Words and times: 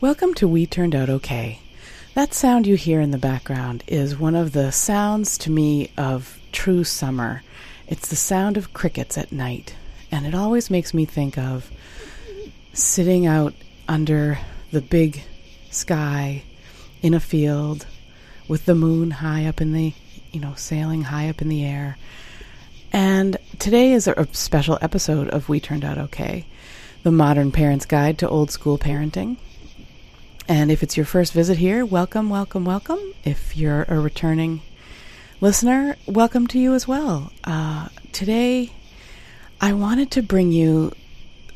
Welcome 0.00 0.32
to 0.36 0.48
We 0.48 0.64
Turned 0.64 0.94
Out 0.94 1.10
Okay. 1.10 1.58
That 2.14 2.32
sound 2.32 2.66
you 2.66 2.74
hear 2.74 3.02
in 3.02 3.10
the 3.10 3.18
background 3.18 3.84
is 3.86 4.18
one 4.18 4.34
of 4.34 4.52
the 4.52 4.72
sounds 4.72 5.36
to 5.36 5.50
me 5.50 5.90
of 5.98 6.40
true 6.52 6.84
summer. 6.84 7.42
It's 7.86 8.08
the 8.08 8.16
sound 8.16 8.56
of 8.56 8.72
crickets 8.72 9.18
at 9.18 9.30
night, 9.30 9.74
and 10.10 10.24
it 10.24 10.34
always 10.34 10.70
makes 10.70 10.94
me 10.94 11.04
think 11.04 11.36
of 11.36 11.70
sitting 12.72 13.26
out 13.26 13.52
under 13.86 14.38
the 14.72 14.80
big 14.80 15.22
sky 15.70 16.44
in 17.02 17.12
a 17.12 17.20
field 17.20 17.84
with 18.48 18.64
the 18.64 18.74
moon 18.74 19.10
high 19.10 19.44
up 19.44 19.60
in 19.60 19.74
the, 19.74 19.92
you 20.32 20.40
know, 20.40 20.54
sailing 20.54 21.02
high 21.02 21.28
up 21.28 21.42
in 21.42 21.50
the 21.50 21.62
air. 21.62 21.98
And 22.90 23.36
today 23.58 23.92
is 23.92 24.08
a 24.08 24.26
special 24.32 24.78
episode 24.80 25.28
of 25.28 25.50
We 25.50 25.60
Turned 25.60 25.84
Out 25.84 25.98
Okay, 25.98 26.46
the 27.02 27.12
modern 27.12 27.52
parent's 27.52 27.84
guide 27.84 28.16
to 28.20 28.28
old 28.30 28.50
school 28.50 28.78
parenting. 28.78 29.36
And 30.50 30.72
if 30.72 30.82
it's 30.82 30.96
your 30.96 31.06
first 31.06 31.32
visit 31.32 31.58
here, 31.58 31.86
welcome, 31.86 32.28
welcome, 32.28 32.64
welcome. 32.64 32.98
If 33.22 33.56
you're 33.56 33.84
a 33.84 34.00
returning 34.00 34.62
listener, 35.40 35.94
welcome 36.08 36.48
to 36.48 36.58
you 36.58 36.74
as 36.74 36.88
well. 36.88 37.30
Uh, 37.44 37.88
today, 38.10 38.72
I 39.60 39.74
wanted 39.74 40.10
to 40.10 40.22
bring 40.22 40.50
you 40.50 40.90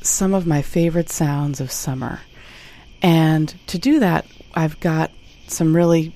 some 0.01 0.33
of 0.33 0.47
my 0.47 0.63
favorite 0.63 1.11
sounds 1.11 1.61
of 1.61 1.73
summer. 1.73 2.21
And 3.03 3.53
to 3.67 3.81
do 3.81 3.99
that, 3.99 4.27
I've 4.55 4.79
got 4.79 5.11
some 5.49 5.75
really 5.75 6.13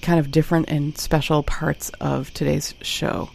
kind 0.00 0.18
of 0.18 0.30
different 0.30 0.70
and 0.70 0.96
special 0.96 1.42
parts 1.42 1.90
of 2.00 2.32
today's 2.32 2.72
show. 2.80 3.28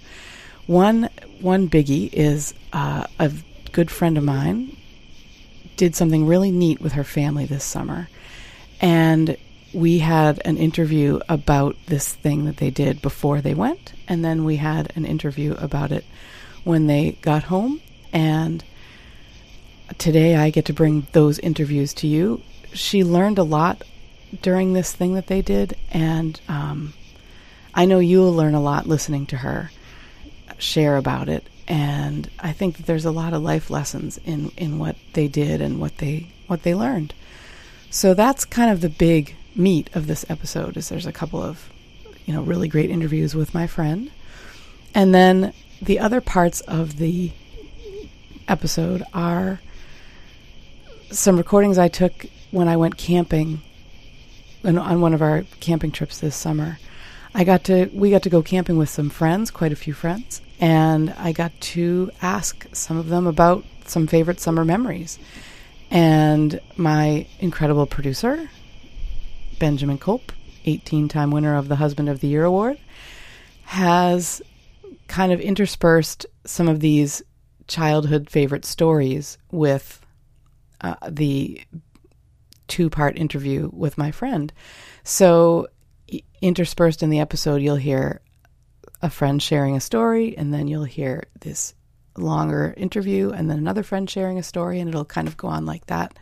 One 0.66 1.08
one 1.40 1.70
biggie 1.70 2.10
is 2.12 2.56
uh, 2.74 3.06
a 3.20 3.32
good 3.74 3.92
friend 3.92 4.18
of 4.18 4.24
mine 4.24 4.76
did 5.78 5.96
something 5.96 6.26
really 6.26 6.50
neat 6.50 6.82
with 6.82 6.94
her 6.94 7.04
family 7.04 7.46
this 7.46 7.64
summer 7.64 8.10
and 8.82 9.38
we 9.74 10.00
had 10.00 10.42
an 10.44 10.58
interview 10.58 11.20
about 11.30 11.78
this 11.86 12.14
thing 12.14 12.46
that 12.46 12.58
they 12.58 12.72
did 12.72 13.02
before 13.02 13.40
they 13.40 13.54
went. 13.54 13.94
And 14.08 14.26
then 14.26 14.44
we 14.44 14.58
had 14.58 14.92
an 14.96 15.06
interview 15.06 15.54
about 15.54 15.92
it 15.92 16.04
when 16.64 16.88
they 16.88 17.12
got 17.22 17.44
home. 17.44 17.80
And 18.12 18.64
today 19.98 20.36
I 20.36 20.50
get 20.50 20.66
to 20.66 20.74
bring 20.74 21.08
those 21.14 21.40
interviews 21.40 21.94
to 21.96 22.08
you. 22.08 22.42
She 22.74 23.04
learned 23.04 23.38
a 23.38 23.44
lot 23.44 23.84
during 24.42 24.74
this 24.74 24.92
thing 24.92 25.14
that 25.14 25.28
they 25.28 25.42
did. 25.42 25.78
And 25.92 26.42
um, 26.50 26.94
I 27.74 27.86
know 27.86 28.00
you'll 28.00 28.34
learn 28.34 28.56
a 28.56 28.62
lot 28.62 28.88
listening 28.88 29.28
to 29.28 29.38
her 29.38 29.72
share 30.58 30.98
about 30.98 31.30
it. 31.30 31.46
And 31.68 32.30
I 32.40 32.52
think 32.52 32.78
that 32.78 32.86
there's 32.88 33.06
a 33.06 33.12
lot 33.12 33.34
of 33.34 33.42
life 33.42 33.70
lessons 33.70 34.20
in, 34.26 34.52
in 34.58 34.80
what 34.80 34.96
they 35.14 35.28
did 35.28 35.62
and 35.62 35.80
what 35.80 36.00
they 36.00 36.28
what 36.48 36.64
they 36.64 36.76
learned. 36.76 37.14
So 37.92 38.14
that's 38.14 38.46
kind 38.46 38.72
of 38.72 38.80
the 38.80 38.88
big 38.88 39.36
meat 39.54 39.90
of 39.94 40.08
this 40.08 40.26
episode 40.30 40.78
is 40.78 40.88
there's 40.88 41.06
a 41.06 41.12
couple 41.12 41.44
of 41.44 41.70
you 42.26 42.34
know 42.34 42.42
really 42.42 42.70
great 42.70 42.90
interviews 42.90 43.36
with 43.36 43.54
my 43.54 43.68
friend. 43.68 44.10
And 44.96 45.14
then 45.14 45.54
the 45.82 46.00
other 46.00 46.22
parts 46.22 46.62
of 46.62 46.98
the 47.00 47.34
episode 48.48 49.04
are 49.14 49.60
some 51.10 51.36
recordings 51.36 51.78
I 51.78 51.90
took 51.90 52.28
when 52.52 52.70
I 52.70 52.78
went 52.78 52.96
camping 52.96 53.62
on 54.64 55.02
one 55.02 55.14
of 55.14 55.22
our 55.22 55.44
camping 55.60 55.92
trips 55.92 56.18
this 56.18 56.36
summer. 56.36 56.80
I 57.36 57.44
got 57.44 57.66
to 57.66 57.90
we 57.94 58.10
got 58.10 58.24
to 58.24 58.30
go 58.30 58.42
camping 58.42 58.78
with 58.78 58.90
some 58.90 59.10
friends, 59.10 59.52
quite 59.52 59.74
a 59.74 59.76
few 59.76 59.94
friends, 59.94 60.42
and 60.62 61.10
I 61.18 61.34
got 61.34 61.52
to 61.60 62.10
ask 62.22 62.74
some 62.74 62.96
of 62.96 63.10
them 63.10 63.28
about 63.28 63.66
some 63.86 64.08
favorite 64.08 64.40
summer 64.40 64.64
memories. 64.64 65.20
And 65.92 66.62
my 66.78 67.28
incredible 67.40 67.86
producer, 67.86 68.50
Benjamin 69.60 69.98
Kolp, 69.98 70.32
18 70.64 71.10
time 71.10 71.32
winner 71.32 71.58
of 71.58 71.68
the 71.68 71.76
Husband 71.76 72.08
of 72.08 72.22
the 72.22 72.28
Year 72.28 72.46
Award, 72.46 72.80
has 73.64 74.42
kind 75.08 75.34
of 75.34 75.42
interspersed 75.42 76.26
some 76.46 76.70
of 76.70 76.80
these 76.80 77.22
childhood 77.68 78.30
favorite 78.30 78.64
stories 78.64 79.38
with 79.52 80.00
uh, 80.80 80.96
the 81.10 81.62
two 82.70 82.90
part 82.90 83.18
interview 83.18 83.70
with 83.74 83.98
my 83.98 84.12
friend. 84.12 84.54
So, 85.04 85.68
interspersed 86.42 87.04
in 87.04 87.10
the 87.10 87.20
episode, 87.20 87.62
you'll 87.62 87.76
hear 87.76 88.22
a 89.02 89.10
friend 89.10 89.42
sharing 89.42 89.76
a 89.76 89.82
story, 89.82 90.38
and 90.38 90.54
then 90.54 90.68
you'll 90.70 90.86
hear 90.86 91.26
this 91.42 91.74
longer 92.18 92.74
interview 92.78 93.32
and 93.32 93.50
then 93.50 93.58
another 93.58 93.84
friend 93.84 94.10
sharing 94.10 94.38
a 94.38 94.44
story, 94.44 94.80
and 94.80 94.90
it'll 94.90 95.06
kind 95.06 95.28
of 95.28 95.38
go 95.38 95.48
on 95.48 95.66
like 95.66 95.86
that. 95.88 96.18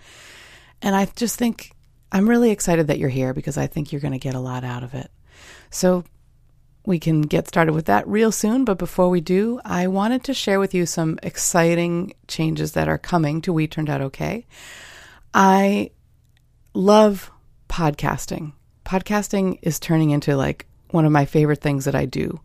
And 0.81 0.95
I 0.95 1.05
just 1.15 1.37
think 1.37 1.71
I'm 2.11 2.29
really 2.29 2.51
excited 2.51 2.87
that 2.87 2.99
you're 2.99 3.09
here 3.09 3.33
because 3.33 3.57
I 3.57 3.67
think 3.67 3.91
you're 3.91 4.01
going 4.01 4.13
to 4.13 4.19
get 4.19 4.35
a 4.35 4.39
lot 4.39 4.63
out 4.63 4.83
of 4.83 4.93
it. 4.93 5.11
So 5.69 6.03
we 6.85 6.99
can 6.99 7.21
get 7.21 7.47
started 7.47 7.73
with 7.73 7.85
that 7.85 8.07
real 8.07 8.31
soon. 8.31 8.65
But 8.65 8.77
before 8.77 9.09
we 9.09 9.21
do, 9.21 9.59
I 9.63 9.87
wanted 9.87 10.23
to 10.25 10.33
share 10.33 10.59
with 10.59 10.73
you 10.73 10.85
some 10.85 11.19
exciting 11.21 12.13
changes 12.27 12.71
that 12.73 12.87
are 12.87 12.97
coming 12.97 13.41
to 13.41 13.53
We 13.53 13.67
Turned 13.67 13.89
Out 13.89 14.01
Okay. 14.01 14.47
I 15.33 15.91
love 16.73 17.29
podcasting. 17.69 18.53
Podcasting 18.85 19.59
is 19.61 19.79
turning 19.79 20.09
into 20.09 20.35
like 20.35 20.65
one 20.89 21.05
of 21.05 21.11
my 21.11 21.25
favorite 21.25 21.61
things 21.61 21.85
that 21.85 21.95
I 21.95 22.05
do 22.05 22.39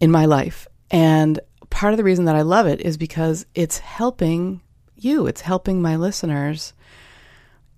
in 0.00 0.10
my 0.10 0.24
life. 0.24 0.66
And 0.90 1.38
part 1.74 1.92
of 1.92 1.96
the 1.96 2.04
reason 2.04 2.26
that 2.26 2.36
I 2.36 2.42
love 2.42 2.68
it 2.68 2.80
is 2.80 2.96
because 2.96 3.46
it's 3.52 3.78
helping 3.78 4.60
you, 4.94 5.26
it's 5.26 5.40
helping 5.40 5.82
my 5.82 5.96
listeners 5.96 6.72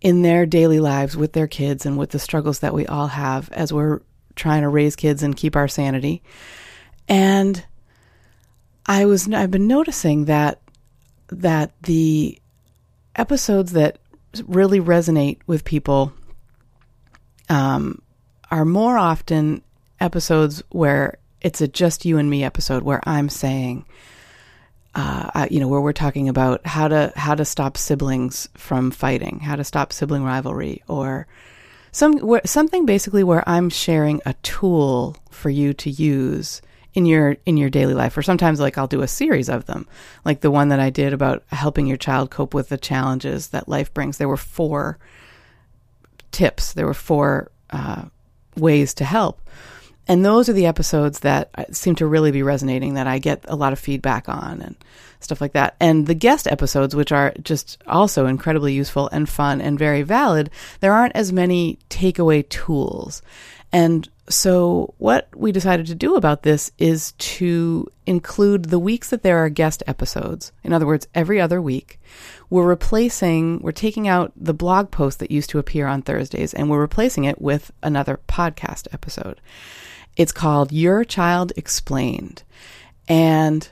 in 0.03 0.21
their 0.21 0.45
daily 0.45 0.81
lives 0.81 1.17
with 1.17 1.33
their 1.33 1.47
kids 1.47 1.87
and 1.87 1.97
with 1.97 2.11
the 2.11 2.19
struggles 2.19 2.59
that 2.59 2.75
we 2.75 2.87
all 2.87 3.07
have 3.07 3.51
as 3.53 3.73
we're 3.73 4.01
trying 4.35 4.61
to 4.61 4.69
raise 4.69 4.97
kids 4.97 5.23
and 5.23 5.35
keep 5.35 5.57
our 5.57 5.67
sanity. 5.67 6.23
And 7.09 7.65
I 8.85 9.07
was 9.07 9.33
I've 9.33 9.51
been 9.51 9.67
noticing 9.67 10.27
that 10.27 10.61
that 11.29 11.73
the 11.83 12.39
episodes 13.17 13.73
that 13.73 13.99
really 14.45 14.79
resonate 14.79 15.39
with 15.47 15.65
people 15.65 16.13
um, 17.49 18.03
are 18.51 18.67
more 18.67 18.99
often 18.99 19.63
episodes 20.01 20.63
where 20.69 21.17
it's 21.47 21.61
a 21.61 21.69
just 21.69 22.05
you 22.05 22.19
and 22.19 22.29
me 22.29 22.43
episode 22.43 22.83
where 22.83 23.01
I'm 23.09 23.29
saying, 23.29 23.87
uh, 24.97 25.47
you 25.49 25.61
know, 25.61 25.69
where 25.69 25.81
we're 25.81 25.93
talking 25.93 26.29
about 26.29 26.67
how 26.67 26.89
to 26.89 27.13
how 27.15 27.37
to 27.37 27.45
stop 27.45 27.77
siblings 27.77 28.49
from 28.55 28.91
fighting, 28.91 29.39
how 29.39 29.55
to 29.55 29.63
stop 29.63 29.93
sibling 29.93 30.25
rivalry, 30.25 30.83
or 30.89 31.29
some 31.93 32.19
where, 32.19 32.41
something 32.45 32.85
basically 32.85 33.23
where 33.23 33.49
I'm 33.49 33.71
sharing 33.71 34.21
a 34.27 34.35
tool 34.43 35.17
for 35.31 35.49
you 35.49 35.73
to 35.75 35.89
use 35.89 36.63
in 36.95 37.07
your 37.07 37.37
in 37.47 37.57
your 37.57 37.71
daily 37.71 37.95
life. 37.95 38.19
Or 38.19 38.23
sometimes, 38.23 38.59
like 38.59 38.77
I'll 38.77 38.89
do 38.89 39.03
a 39.03 39.09
series 39.09 39.49
of 39.49 39.67
them, 39.67 39.87
like 40.25 40.41
the 40.41 40.51
one 40.51 40.71
that 40.71 40.81
I 40.81 40.91
did 40.91 41.13
about 41.13 41.45
helping 41.53 41.87
your 41.87 41.97
child 41.97 42.31
cope 42.31 42.55
with 42.55 42.71
the 42.71 42.77
challenges 42.77 43.51
that 43.51 43.69
life 43.69 43.95
brings. 43.95 44.19
There 44.19 44.29
were 44.29 44.37
four 44.37 44.99
tips. 46.33 46.73
There 46.73 46.87
were 46.87 46.95
four 46.95 47.53
uh, 47.71 48.07
ways 48.57 48.95
to 48.95 49.05
help. 49.05 49.41
And 50.09 50.25
those 50.25 50.49
are 50.49 50.53
the 50.53 50.67
episodes 50.67 51.21
that 51.21 51.51
uh, 51.57 51.65
seem 51.73 51.97
to 51.97 52.07
really 52.07 52.31
be 52.31 52.43
resonating 52.43 52.95
that 52.95 53.07
I 53.07 53.19
get 53.19 53.45
a 53.49 53.57
lot 53.57 53.73
of 53.73 53.79
feedback 53.79 54.29
on 54.29 54.63
and 54.63 54.77
stuff 55.21 55.41
like 55.41 55.53
that. 55.53 55.75
And 55.81 56.07
the 56.07 56.15
guest 56.15 56.47
episodes, 56.47 56.95
which 56.95 57.13
are 57.13 57.35
just 57.43 57.83
also 57.87 58.27
incredibly 58.27 58.73
useful 58.73 59.09
and 59.09 59.29
fun 59.29 59.61
and 59.61 59.79
very 59.79 60.03
valid, 60.03 60.51
there 60.81 60.93
aren't 60.93 61.17
as 61.17 61.33
many 61.33 61.79
takeaway 61.91 62.49
tools. 62.49 63.23
And 63.73 64.09
so, 64.29 64.95
what 64.99 65.29
we 65.37 65.53
decided 65.53 65.87
to 65.87 65.95
do 65.95 66.17
about 66.17 66.43
this 66.43 66.73
is 66.79 67.13
to 67.13 67.87
include 68.07 68.67
the 68.67 68.79
weeks 68.79 69.11
that 69.11 69.23
there 69.23 69.39
are 69.39 69.49
guest 69.49 69.83
episodes. 69.87 70.53
In 70.65 70.73
other 70.73 70.87
words, 70.87 71.07
every 71.15 71.41
other 71.41 71.61
week, 71.63 72.01
we're 72.51 72.67
replacing, 72.67 73.61
we're 73.61 73.73
taking 73.73 74.09
out 74.09 74.33
the 74.37 74.55
blog 74.55 74.91
post 74.91 75.19
that 75.19 75.31
used 75.31 75.51
to 75.51 75.59
appear 75.59 75.87
on 75.87 76.03
Thursdays 76.03 76.55
and 76.55 76.71
we're 76.71 76.81
replacing 76.81 77.25
it 77.25 77.41
with 77.41 77.73
another 77.83 78.21
podcast 78.29 78.89
episode. 78.93 79.41
It's 80.17 80.33
called 80.33 80.73
Your 80.73 81.05
Child 81.05 81.53
Explained. 81.57 82.43
And 83.09 83.69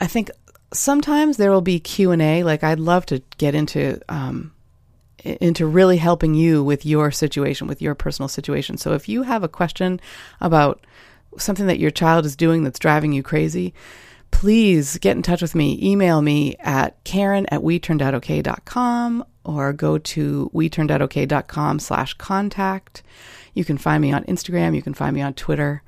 I 0.00 0.06
think 0.06 0.30
sometimes 0.72 1.36
there 1.36 1.50
will 1.50 1.60
be 1.60 1.80
Q&A 1.80 2.42
like 2.44 2.62
I'd 2.62 2.80
love 2.80 3.06
to 3.06 3.22
get 3.38 3.54
into 3.54 4.00
um, 4.08 4.52
into 5.24 5.66
really 5.66 5.96
helping 5.96 6.34
you 6.34 6.62
with 6.62 6.86
your 6.86 7.10
situation 7.10 7.66
with 7.66 7.82
your 7.82 7.94
personal 7.94 8.28
situation. 8.28 8.76
So 8.76 8.92
if 8.92 9.08
you 9.08 9.22
have 9.24 9.42
a 9.42 9.48
question 9.48 10.00
about 10.40 10.84
something 11.36 11.66
that 11.66 11.78
your 11.80 11.90
child 11.90 12.24
is 12.24 12.36
doing 12.36 12.62
that's 12.62 12.78
driving 12.78 13.12
you 13.12 13.22
crazy, 13.22 13.74
please 14.30 14.98
get 14.98 15.16
in 15.16 15.22
touch 15.22 15.42
with 15.42 15.54
me. 15.54 15.78
Email 15.82 16.22
me 16.22 16.56
at 16.60 17.02
karen 17.04 17.46
at 17.46 17.62
we 17.62 17.78
turned 17.78 18.02
out 18.02 18.14
okay.com 18.14 19.24
or 19.44 19.72
go 19.72 19.98
to 19.98 20.50
we 20.52 20.68
turned 20.68 20.90
out 20.90 21.02
okay.com 21.02 21.78
slash 21.78 22.14
contact. 22.14 23.02
You 23.58 23.64
can 23.64 23.76
find 23.76 24.00
me 24.00 24.12
on 24.12 24.22
Instagram. 24.26 24.76
You 24.76 24.82
can 24.82 24.94
find 24.94 25.12
me 25.12 25.20
on 25.20 25.34
Twitter. 25.34 25.82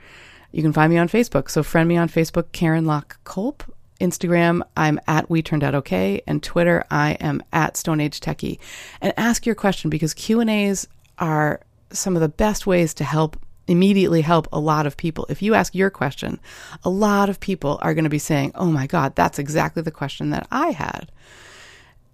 You 0.50 0.60
can 0.60 0.72
find 0.72 0.92
me 0.92 0.98
on 0.98 1.08
Facebook. 1.08 1.48
So 1.48 1.62
friend 1.62 1.88
me 1.88 1.96
on 1.96 2.08
Facebook, 2.08 2.50
Karen 2.50 2.84
Locke 2.84 3.22
Kolp. 3.24 3.62
Instagram, 4.00 4.62
I'm 4.76 4.98
at 5.06 5.30
We 5.30 5.40
Turned 5.40 5.62
Out 5.62 5.76
Okay, 5.76 6.22
and 6.26 6.42
Twitter, 6.42 6.84
I 6.90 7.12
am 7.20 7.42
at 7.52 7.76
Stone 7.76 8.00
Age 8.00 8.18
Techie. 8.18 8.58
And 9.00 9.12
ask 9.16 9.46
your 9.46 9.54
question 9.54 9.88
because 9.88 10.14
Q 10.14 10.40
and 10.40 10.50
A's 10.50 10.88
are 11.18 11.60
some 11.92 12.16
of 12.16 12.22
the 12.22 12.28
best 12.28 12.66
ways 12.66 12.92
to 12.94 13.04
help 13.04 13.38
immediately 13.68 14.22
help 14.22 14.48
a 14.52 14.58
lot 14.58 14.86
of 14.86 14.96
people. 14.96 15.26
If 15.28 15.40
you 15.40 15.54
ask 15.54 15.72
your 15.72 15.90
question, 15.90 16.40
a 16.82 16.90
lot 16.90 17.28
of 17.28 17.38
people 17.38 17.78
are 17.82 17.94
going 17.94 18.04
to 18.04 18.10
be 18.10 18.18
saying, 18.18 18.50
"Oh 18.56 18.72
my 18.72 18.88
god, 18.88 19.14
that's 19.14 19.38
exactly 19.38 19.82
the 19.82 19.92
question 19.92 20.30
that 20.30 20.48
I 20.50 20.70
had." 20.70 21.12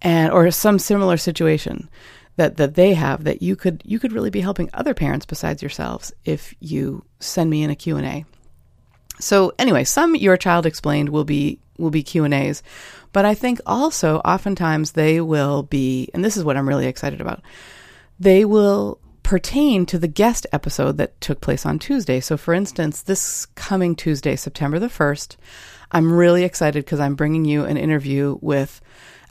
And 0.03 0.33
or 0.33 0.51
some 0.51 0.79
similar 0.79 1.17
situation 1.17 1.89
that 2.37 2.57
that 2.57 2.75
they 2.75 2.95
have 2.95 3.25
that 3.25 3.43
you 3.43 3.57
could 3.57 3.83
you 3.85 3.99
could 3.99 4.13
really 4.13 4.31
be 4.31 4.41
helping 4.41 4.71
other 4.73 4.95
parents 4.95 5.27
besides 5.27 5.63
yourselves 5.63 6.13
if 6.25 6.55
you 6.61 7.05
send 7.19 7.51
me 7.51 7.63
in 7.63 7.71
a 7.71 7.77
Q&A. 7.77 8.25
So 9.19 9.53
anyway, 9.59 9.85
some 9.85 10.15
your 10.15 10.37
child 10.37 10.67
explained 10.67 11.09
will 11.09 11.25
be 11.25 11.59
will 11.79 11.91
be 11.91 12.03
Q&As, 12.03 12.63
but 13.13 13.25
I 13.25 13.35
think 13.35 13.61
also 13.67 14.19
oftentimes 14.19 14.93
they 14.93 15.21
will 15.21 15.63
be 15.63 16.09
and 16.15 16.25
this 16.25 16.37
is 16.37 16.45
what 16.45 16.57
I'm 16.57 16.69
really 16.69 16.87
excited 16.87 17.21
about. 17.21 17.43
They 18.19 18.45
will 18.45 18.99
pertain 19.27 19.85
to 19.87 19.99
the 19.99 20.07
guest 20.07 20.47
episode 20.53 20.99
that 20.99 21.21
took 21.21 21.41
place 21.41 21.67
on 21.67 21.81
Tuesday. 21.81 22.21
So, 22.21 22.37
for 22.37 22.55
instance, 22.55 23.03
this 23.03 23.45
coming 23.57 23.97
Tuesday, 23.97 24.37
September 24.37 24.79
the 24.79 24.87
1st, 24.87 25.37
I'm 25.91 26.13
really 26.13 26.45
excited 26.45 26.85
because 26.85 27.01
I'm 27.01 27.17
bringing 27.17 27.45
you 27.45 27.65
an 27.65 27.77
interview 27.77 28.39
with 28.41 28.81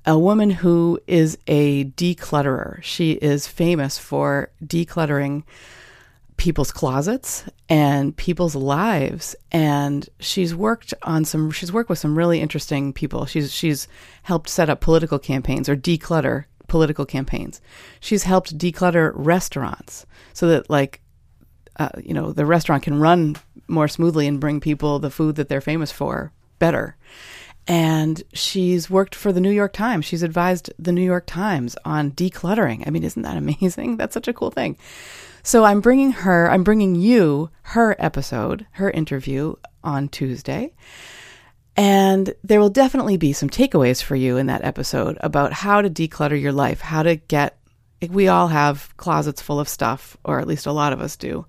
a 0.05 0.17
woman 0.17 0.49
who 0.49 0.99
is 1.07 1.37
a 1.47 1.85
declutterer. 1.85 2.81
She 2.83 3.13
is 3.13 3.47
famous 3.47 3.97
for 3.97 4.51
decluttering 4.63 5.43
people's 6.37 6.71
closets 6.71 7.45
and 7.69 8.15
people's 8.17 8.55
lives 8.55 9.37
and 9.53 10.09
she's 10.19 10.53
worked 10.53 10.93
on 11.03 11.23
some 11.23 11.49
she's 11.49 11.71
worked 11.71 11.89
with 11.89 11.97
some 11.97 12.17
really 12.17 12.41
interesting 12.41 12.91
people 12.91 13.25
she's 13.25 13.53
she's 13.53 13.87
helped 14.23 14.49
set 14.49 14.69
up 14.69 14.81
political 14.81 15.17
campaigns 15.17 15.69
or 15.69 15.77
declutter 15.77 16.43
political 16.67 17.05
campaigns. 17.05 17.61
She's 17.99 18.23
helped 18.23 18.57
declutter 18.57 19.11
restaurants 19.15 20.05
so 20.33 20.47
that, 20.47 20.69
like, 20.69 21.01
uh, 21.77 21.89
you 22.01 22.13
know, 22.13 22.31
the 22.31 22.45
restaurant 22.45 22.83
can 22.83 22.99
run 22.99 23.35
more 23.67 23.87
smoothly 23.87 24.27
and 24.27 24.39
bring 24.39 24.59
people 24.59 24.99
the 24.99 25.09
food 25.09 25.35
that 25.35 25.49
they're 25.49 25.61
famous 25.61 25.91
for 25.91 26.31
better. 26.59 26.95
And 27.67 28.21
she's 28.33 28.89
worked 28.89 29.15
for 29.15 29.31
the 29.33 29.41
New 29.41 29.51
York 29.51 29.73
Times. 29.73 30.05
She's 30.05 30.21
advised 30.21 30.71
the 30.77 30.91
New 30.91 31.03
York 31.03 31.25
Times 31.25 31.75
on 31.83 32.11
decluttering. 32.11 32.85
I 32.85 32.91
mean, 32.91 33.03
isn't 33.03 33.23
that 33.23 33.37
amazing? 33.61 33.97
That's 33.97 34.13
such 34.13 34.27
a 34.27 34.33
cool 34.33 34.51
thing. 34.51 34.77
So 35.43 35.63
I'm 35.63 35.81
bringing 35.81 36.11
her, 36.11 36.49
I'm 36.49 36.63
bringing 36.63 36.95
you 36.95 37.51
her 37.63 37.95
episode, 37.99 38.65
her 38.71 38.89
interview 38.89 39.55
on 39.83 40.09
Tuesday. 40.09 40.73
And 41.77 42.33
there 42.43 42.59
will 42.59 42.69
definitely 42.69 43.17
be 43.17 43.33
some 43.33 43.49
takeaways 43.49 44.01
for 44.01 44.15
you 44.15 44.37
in 44.37 44.47
that 44.47 44.63
episode 44.63 45.17
about 45.19 45.53
how 45.53 45.81
to 45.81 45.89
declutter 45.89 46.39
your 46.39 46.53
life, 46.53 46.81
how 46.81 47.03
to 47.03 47.17
get. 47.17 47.57
We 48.09 48.27
all 48.27 48.47
have 48.47 48.95
closets 48.97 49.41
full 49.41 49.59
of 49.59 49.69
stuff, 49.69 50.15
or 50.23 50.39
at 50.39 50.47
least 50.47 50.65
a 50.65 50.71
lot 50.71 50.93
of 50.93 51.01
us 51.01 51.15
do, 51.15 51.45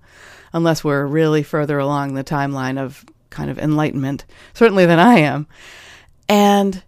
unless 0.53 0.83
we're 0.83 1.05
really 1.05 1.43
further 1.43 1.77
along 1.79 2.13
the 2.13 2.23
timeline 2.23 2.79
of 2.79 3.05
kind 3.29 3.49
of 3.49 3.59
enlightenment, 3.59 4.25
certainly 4.53 4.85
than 4.85 4.99
I 4.99 5.19
am. 5.19 5.47
And 6.29 6.83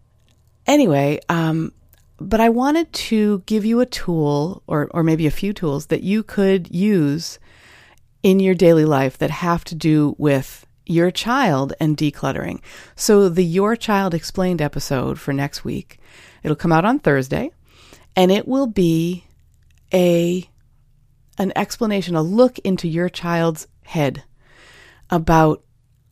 anyway, 0.66 1.20
um, 1.30 1.74
but 2.20 2.42
I 2.42 2.50
wanted 2.50 2.92
to 2.94 3.44
give 3.46 3.66
you 3.66 3.80
a 3.80 3.86
tool 3.86 4.64
or, 4.68 4.90
or 4.92 5.04
maybe 5.04 5.26
a 5.26 5.32
few 5.32 5.54
tools 5.54 5.88
that 5.88 6.04
you 6.04 6.24
could 6.24 6.74
use 6.74 7.40
in 8.22 8.40
your 8.40 8.56
daily 8.56 8.86
life 8.86 9.18
that 9.18 9.32
have 9.32 9.64
to 9.66 9.76
do 9.76 10.16
with 10.18 10.66
your 10.86 11.12
child 11.12 11.74
and 11.80 11.96
decluttering. 11.96 12.60
So 12.96 13.30
the 13.30 13.46
Your 13.46 13.76
Child 13.76 14.14
Explained 14.14 14.62
episode 14.62 15.20
for 15.20 15.32
next 15.32 15.64
week, 15.64 16.00
it'll 16.44 16.56
come 16.58 16.72
out 16.72 16.84
on 16.84 17.00
Thursday 17.00 17.52
and 18.16 18.32
it 18.32 18.48
will 18.48 18.68
be 18.68 19.26
a 19.94 20.50
an 21.38 21.54
explanation, 21.56 22.16
a 22.16 22.22
look 22.22 22.60
into 22.60 22.88
your 22.88 23.08
child's 23.08 23.68
head 23.84 24.24
about 25.10 25.64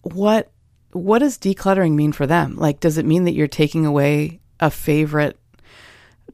what 0.04 0.52
what 0.98 1.20
does 1.20 1.38
decluttering 1.38 1.94
mean 1.94 2.12
for 2.12 2.28
them? 2.28 2.56
Like 2.56 2.80
does 2.80 2.98
it 2.98 3.06
mean 3.06 3.26
that 3.26 3.34
you're 3.34 3.48
taking 3.48 3.86
away 3.86 4.40
a 4.60 4.72
favorite 4.72 5.40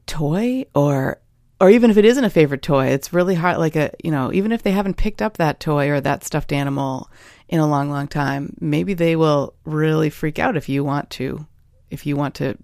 toy 0.05 0.65
or 0.73 1.19
or 1.63 1.69
even 1.69 1.89
if 1.89 1.95
it 1.95 2.03
isn't 2.03 2.25
a 2.25 2.29
favorite 2.29 2.61
toy, 2.61 2.87
it's 2.87 3.13
really 3.13 3.35
hard 3.35 3.57
like 3.57 3.77
a, 3.77 3.91
you 4.03 4.11
know, 4.11 4.33
even 4.33 4.51
if 4.51 4.63
they 4.63 4.71
haven't 4.71 4.97
picked 4.97 5.21
up 5.21 5.37
that 5.37 5.61
toy 5.61 5.89
or 5.89 6.01
that 6.01 6.25
stuffed 6.25 6.51
animal 6.51 7.09
in 7.47 7.61
a 7.61 7.67
long, 7.67 7.89
long 7.89 8.09
time, 8.09 8.53
maybe 8.59 8.93
they 8.93 9.15
will 9.15 9.53
really 9.63 10.09
freak 10.09 10.39
out 10.39 10.57
if 10.57 10.67
you 10.67 10.83
want 10.83 11.09
to, 11.11 11.47
if 11.89 12.05
you 12.05 12.17
want 12.17 12.35
to 12.35 12.57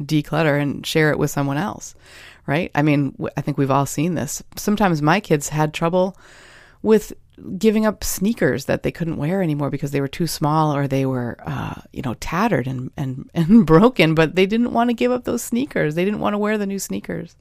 declutter 0.00 0.60
and 0.60 0.86
share 0.86 1.10
it 1.10 1.18
with 1.18 1.32
someone 1.32 1.56
else, 1.56 1.96
right? 2.46 2.70
I 2.76 2.82
mean, 2.82 3.16
I 3.36 3.40
think 3.40 3.58
we've 3.58 3.72
all 3.72 3.86
seen 3.86 4.14
this. 4.14 4.40
Sometimes 4.54 5.02
my 5.02 5.18
kids 5.18 5.48
had 5.48 5.74
trouble 5.74 6.16
with 6.80 7.12
giving 7.58 7.84
up 7.86 8.04
sneakers 8.04 8.66
that 8.66 8.82
they 8.82 8.92
couldn't 8.92 9.16
wear 9.16 9.42
anymore 9.42 9.70
because 9.70 9.90
they 9.90 10.00
were 10.00 10.08
too 10.08 10.26
small 10.26 10.74
or 10.74 10.86
they 10.86 11.04
were, 11.06 11.36
uh, 11.44 11.80
you 11.92 12.02
know, 12.02 12.14
tattered 12.14 12.66
and, 12.66 12.90
and, 12.96 13.30
and 13.34 13.66
broken, 13.66 14.14
but 14.14 14.34
they 14.34 14.46
didn't 14.46 14.72
want 14.72 14.90
to 14.90 14.94
give 14.94 15.12
up 15.12 15.24
those 15.24 15.42
sneakers. 15.42 15.94
They 15.94 16.04
didn't 16.04 16.20
want 16.20 16.34
to 16.34 16.38
wear 16.38 16.58
the 16.58 16.66
new 16.66 16.78
sneakers. 16.78 17.36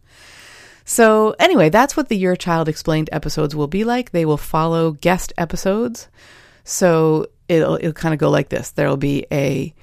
So, 0.86 1.34
anyway, 1.40 1.70
that's 1.70 1.96
what 1.96 2.10
the 2.10 2.18
Your 2.18 2.36
Child 2.36 2.68
Explained 2.68 3.10
episodes 3.14 3.56
will 3.56 3.68
be 3.68 3.86
like. 3.86 4.12
They 4.12 4.26
will 4.26 4.38
follow 4.38 4.92
guest 4.92 5.32
episodes. 5.38 6.10
So 6.66 7.28
it'll 7.48 7.76
it'll 7.76 7.94
kind 7.94 8.14
of 8.14 8.20
go 8.20 8.30
like 8.30 8.50
this. 8.50 8.72
There'll 8.72 8.98
be 8.98 9.26
a 9.32 9.74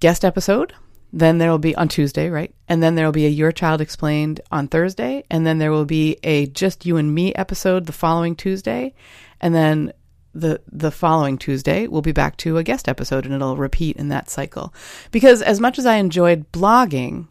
guest 0.00 0.24
episode, 0.24 0.72
then 1.12 1.38
there 1.38 1.50
will 1.50 1.58
be 1.58 1.74
on 1.74 1.88
Tuesday, 1.88 2.28
right? 2.28 2.54
And 2.68 2.82
then 2.82 2.94
there 2.94 3.06
will 3.06 3.12
be 3.12 3.26
a 3.26 3.30
Your 3.30 3.52
Child 3.52 3.80
Explained 3.80 4.40
on 4.50 4.68
Thursday, 4.68 5.24
and 5.30 5.46
then 5.46 5.58
there 5.58 5.70
will 5.70 5.86
be 5.86 6.18
a 6.22 6.46
Just 6.46 6.84
You 6.84 6.96
and 6.96 7.14
Me 7.14 7.34
episode 7.34 7.86
the 7.86 7.92
following 7.92 8.36
Tuesday, 8.36 8.94
and 9.40 9.54
then 9.54 9.92
the 10.34 10.60
the 10.70 10.90
following 10.90 11.38
Tuesday 11.38 11.88
we'll 11.88 12.02
be 12.02 12.12
back 12.12 12.36
to 12.36 12.58
a 12.58 12.62
guest 12.62 12.88
episode 12.88 13.24
and 13.24 13.34
it'll 13.34 13.56
repeat 13.56 13.96
in 13.96 14.08
that 14.08 14.30
cycle. 14.30 14.72
Because 15.10 15.42
as 15.42 15.60
much 15.60 15.78
as 15.78 15.86
I 15.86 15.96
enjoyed 15.96 16.50
blogging, 16.52 17.28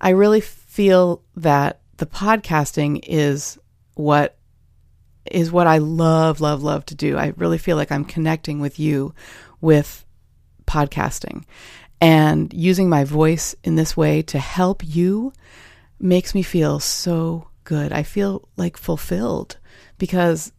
I 0.00 0.10
really 0.10 0.40
feel 0.40 1.22
that 1.36 1.80
the 1.96 2.06
podcasting 2.06 3.00
is 3.06 3.58
what 3.94 4.36
is 5.30 5.52
what 5.52 5.66
I 5.66 5.78
love, 5.78 6.40
love, 6.40 6.62
love 6.62 6.84
to 6.86 6.94
do. 6.94 7.16
I 7.16 7.32
really 7.36 7.58
feel 7.58 7.76
like 7.76 7.92
I'm 7.92 8.04
connecting 8.04 8.60
with 8.60 8.78
you 8.78 9.14
with 9.60 10.04
podcasting. 10.66 11.44
And 12.00 12.52
using 12.54 12.88
my 12.88 13.04
voice 13.04 13.54
in 13.62 13.76
this 13.76 13.96
way 13.96 14.22
to 14.22 14.38
help 14.38 14.82
you 14.84 15.32
makes 15.98 16.34
me 16.34 16.42
feel 16.42 16.80
so 16.80 17.48
good. 17.64 17.92
I 17.92 18.02
feel 18.02 18.48
like 18.56 18.78
fulfilled 18.78 19.58
because 19.98 20.52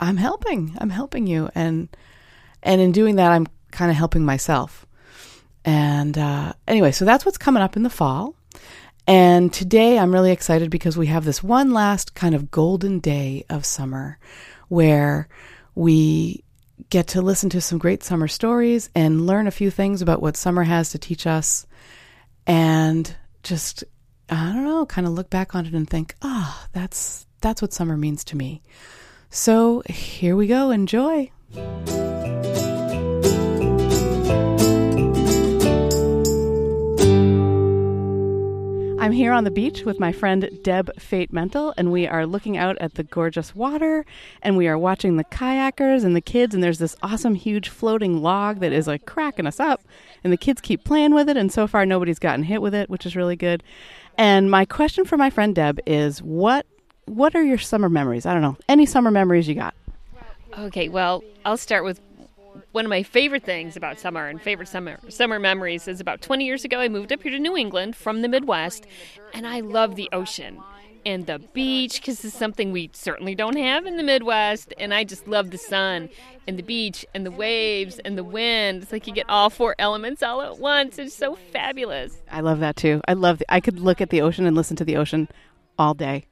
I'm 0.00 0.16
helping. 0.16 0.76
I'm 0.78 0.90
helping 0.90 1.26
you. 1.26 1.50
And 1.54 1.88
and 2.62 2.80
in 2.80 2.92
doing 2.92 3.16
that 3.16 3.32
I'm 3.32 3.46
kind 3.70 3.90
of 3.90 3.96
helping 3.96 4.24
myself. 4.24 4.86
And 5.64 6.16
uh, 6.16 6.54
anyway, 6.66 6.92
so 6.92 7.04
that's 7.04 7.24
what's 7.24 7.38
coming 7.38 7.62
up 7.62 7.76
in 7.76 7.82
the 7.82 7.90
fall. 7.90 8.34
And 9.06 9.52
today 9.52 9.98
I'm 9.98 10.12
really 10.12 10.32
excited 10.32 10.70
because 10.70 10.96
we 10.96 11.06
have 11.06 11.24
this 11.24 11.42
one 11.42 11.72
last 11.72 12.14
kind 12.14 12.34
of 12.34 12.50
golden 12.50 12.98
day 13.00 13.44
of 13.48 13.64
summer 13.64 14.18
where 14.68 15.28
we 15.74 16.44
get 16.90 17.08
to 17.08 17.22
listen 17.22 17.50
to 17.50 17.60
some 17.60 17.78
great 17.78 18.02
summer 18.02 18.28
stories 18.28 18.90
and 18.94 19.26
learn 19.26 19.46
a 19.46 19.52
few 19.52 19.70
things 19.70 20.02
about 20.02 20.22
what 20.22 20.36
summer 20.36 20.62
has 20.62 20.90
to 20.90 20.98
teach 20.98 21.26
us 21.26 21.66
and 22.46 23.16
just 23.42 23.84
I 24.30 24.52
don't 24.52 24.64
know, 24.64 24.84
kind 24.84 25.06
of 25.06 25.14
look 25.14 25.30
back 25.30 25.54
on 25.54 25.64
it 25.64 25.72
and 25.72 25.88
think, 25.88 26.14
"Ah, 26.20 26.62
oh, 26.62 26.68
that's 26.72 27.26
that's 27.40 27.62
what 27.62 27.72
summer 27.72 27.96
means 27.96 28.24
to 28.24 28.36
me." 28.36 28.62
So, 29.30 29.82
here 29.86 30.34
we 30.34 30.46
go. 30.46 30.70
Enjoy. 30.70 31.30
I'm 39.00 39.12
here 39.12 39.32
on 39.32 39.44
the 39.44 39.50
beach 39.50 39.84
with 39.84 40.00
my 40.00 40.12
friend 40.12 40.48
Deb 40.62 40.98
Fate 40.98 41.30
Mental, 41.30 41.74
and 41.76 41.92
we 41.92 42.06
are 42.06 42.24
looking 42.24 42.56
out 42.56 42.78
at 42.78 42.94
the 42.94 43.04
gorgeous 43.04 43.54
water, 43.54 44.06
and 44.42 44.56
we 44.56 44.66
are 44.66 44.78
watching 44.78 45.16
the 45.16 45.24
kayakers 45.24 46.04
and 46.04 46.16
the 46.16 46.22
kids, 46.22 46.54
and 46.54 46.64
there's 46.64 46.78
this 46.78 46.96
awesome, 47.02 47.34
huge 47.34 47.68
floating 47.68 48.22
log 48.22 48.60
that 48.60 48.72
is 48.72 48.86
like 48.86 49.04
cracking 49.04 49.46
us 49.46 49.60
up, 49.60 49.82
and 50.24 50.32
the 50.32 50.38
kids 50.38 50.62
keep 50.62 50.84
playing 50.84 51.14
with 51.14 51.28
it, 51.28 51.36
and 51.36 51.52
so 51.52 51.66
far 51.66 51.84
nobody's 51.84 52.18
gotten 52.18 52.44
hit 52.44 52.62
with 52.62 52.74
it, 52.74 52.88
which 52.88 53.04
is 53.04 53.14
really 53.14 53.36
good. 53.36 53.62
And 54.16 54.50
my 54.50 54.64
question 54.64 55.04
for 55.04 55.18
my 55.18 55.28
friend 55.28 55.54
Deb 55.54 55.80
is, 55.86 56.22
what 56.22 56.66
what 57.08 57.34
are 57.34 57.42
your 57.42 57.58
summer 57.58 57.88
memories? 57.88 58.26
I 58.26 58.32
don't 58.32 58.42
know, 58.42 58.56
any 58.68 58.86
summer 58.86 59.10
memories 59.10 59.48
you 59.48 59.54
got? 59.54 59.74
Okay, 60.56 60.88
well, 60.88 61.22
I'll 61.44 61.56
start 61.56 61.84
with 61.84 62.00
one 62.72 62.84
of 62.84 62.88
my 62.88 63.02
favorite 63.02 63.44
things 63.44 63.76
about 63.76 63.98
summer 63.98 64.26
and 64.26 64.40
favorite 64.40 64.68
summer 64.68 64.98
summer 65.08 65.38
memories 65.38 65.86
is 65.88 66.00
about 66.00 66.20
20 66.20 66.44
years 66.44 66.64
ago 66.64 66.78
I 66.80 66.88
moved 66.88 67.12
up 67.12 67.22
here 67.22 67.32
to 67.32 67.38
New 67.38 67.56
England 67.56 67.96
from 67.96 68.22
the 68.22 68.28
Midwest 68.28 68.86
and 69.32 69.46
I 69.46 69.60
love 69.60 69.94
the 69.96 70.08
ocean. 70.12 70.60
and 71.06 71.26
the 71.26 71.38
beach 71.38 72.00
because 72.00 72.22
it's 72.24 72.36
something 72.36 72.72
we 72.72 72.90
certainly 72.92 73.34
don't 73.34 73.56
have 73.56 73.86
in 73.86 73.96
the 73.96 74.02
Midwest. 74.02 74.74
And 74.78 74.92
I 74.92 75.04
just 75.04 75.26
love 75.28 75.50
the 75.52 75.56
sun 75.58 76.10
and 76.46 76.58
the 76.58 76.62
beach 76.62 77.06
and 77.14 77.24
the 77.24 77.30
waves 77.30 77.98
and 78.00 78.18
the 78.18 78.24
wind. 78.24 78.82
It's 78.82 78.92
like 78.92 79.06
you 79.06 79.14
get 79.14 79.30
all 79.30 79.48
four 79.48 79.74
elements 79.78 80.22
all 80.22 80.42
at 80.42 80.58
once. 80.58 80.98
It's 80.98 81.14
so 81.14 81.36
fabulous. 81.52 82.18
I 82.30 82.40
love 82.40 82.58
that 82.60 82.76
too. 82.76 83.00
I 83.06 83.12
love. 83.14 83.38
The, 83.38 83.50
I 83.50 83.60
could 83.60 83.78
look 83.78 84.00
at 84.00 84.10
the 84.10 84.20
ocean 84.20 84.44
and 84.44 84.56
listen 84.56 84.76
to 84.76 84.84
the 84.84 84.96
ocean 84.96 85.28
all 85.78 85.94
day 85.94 86.26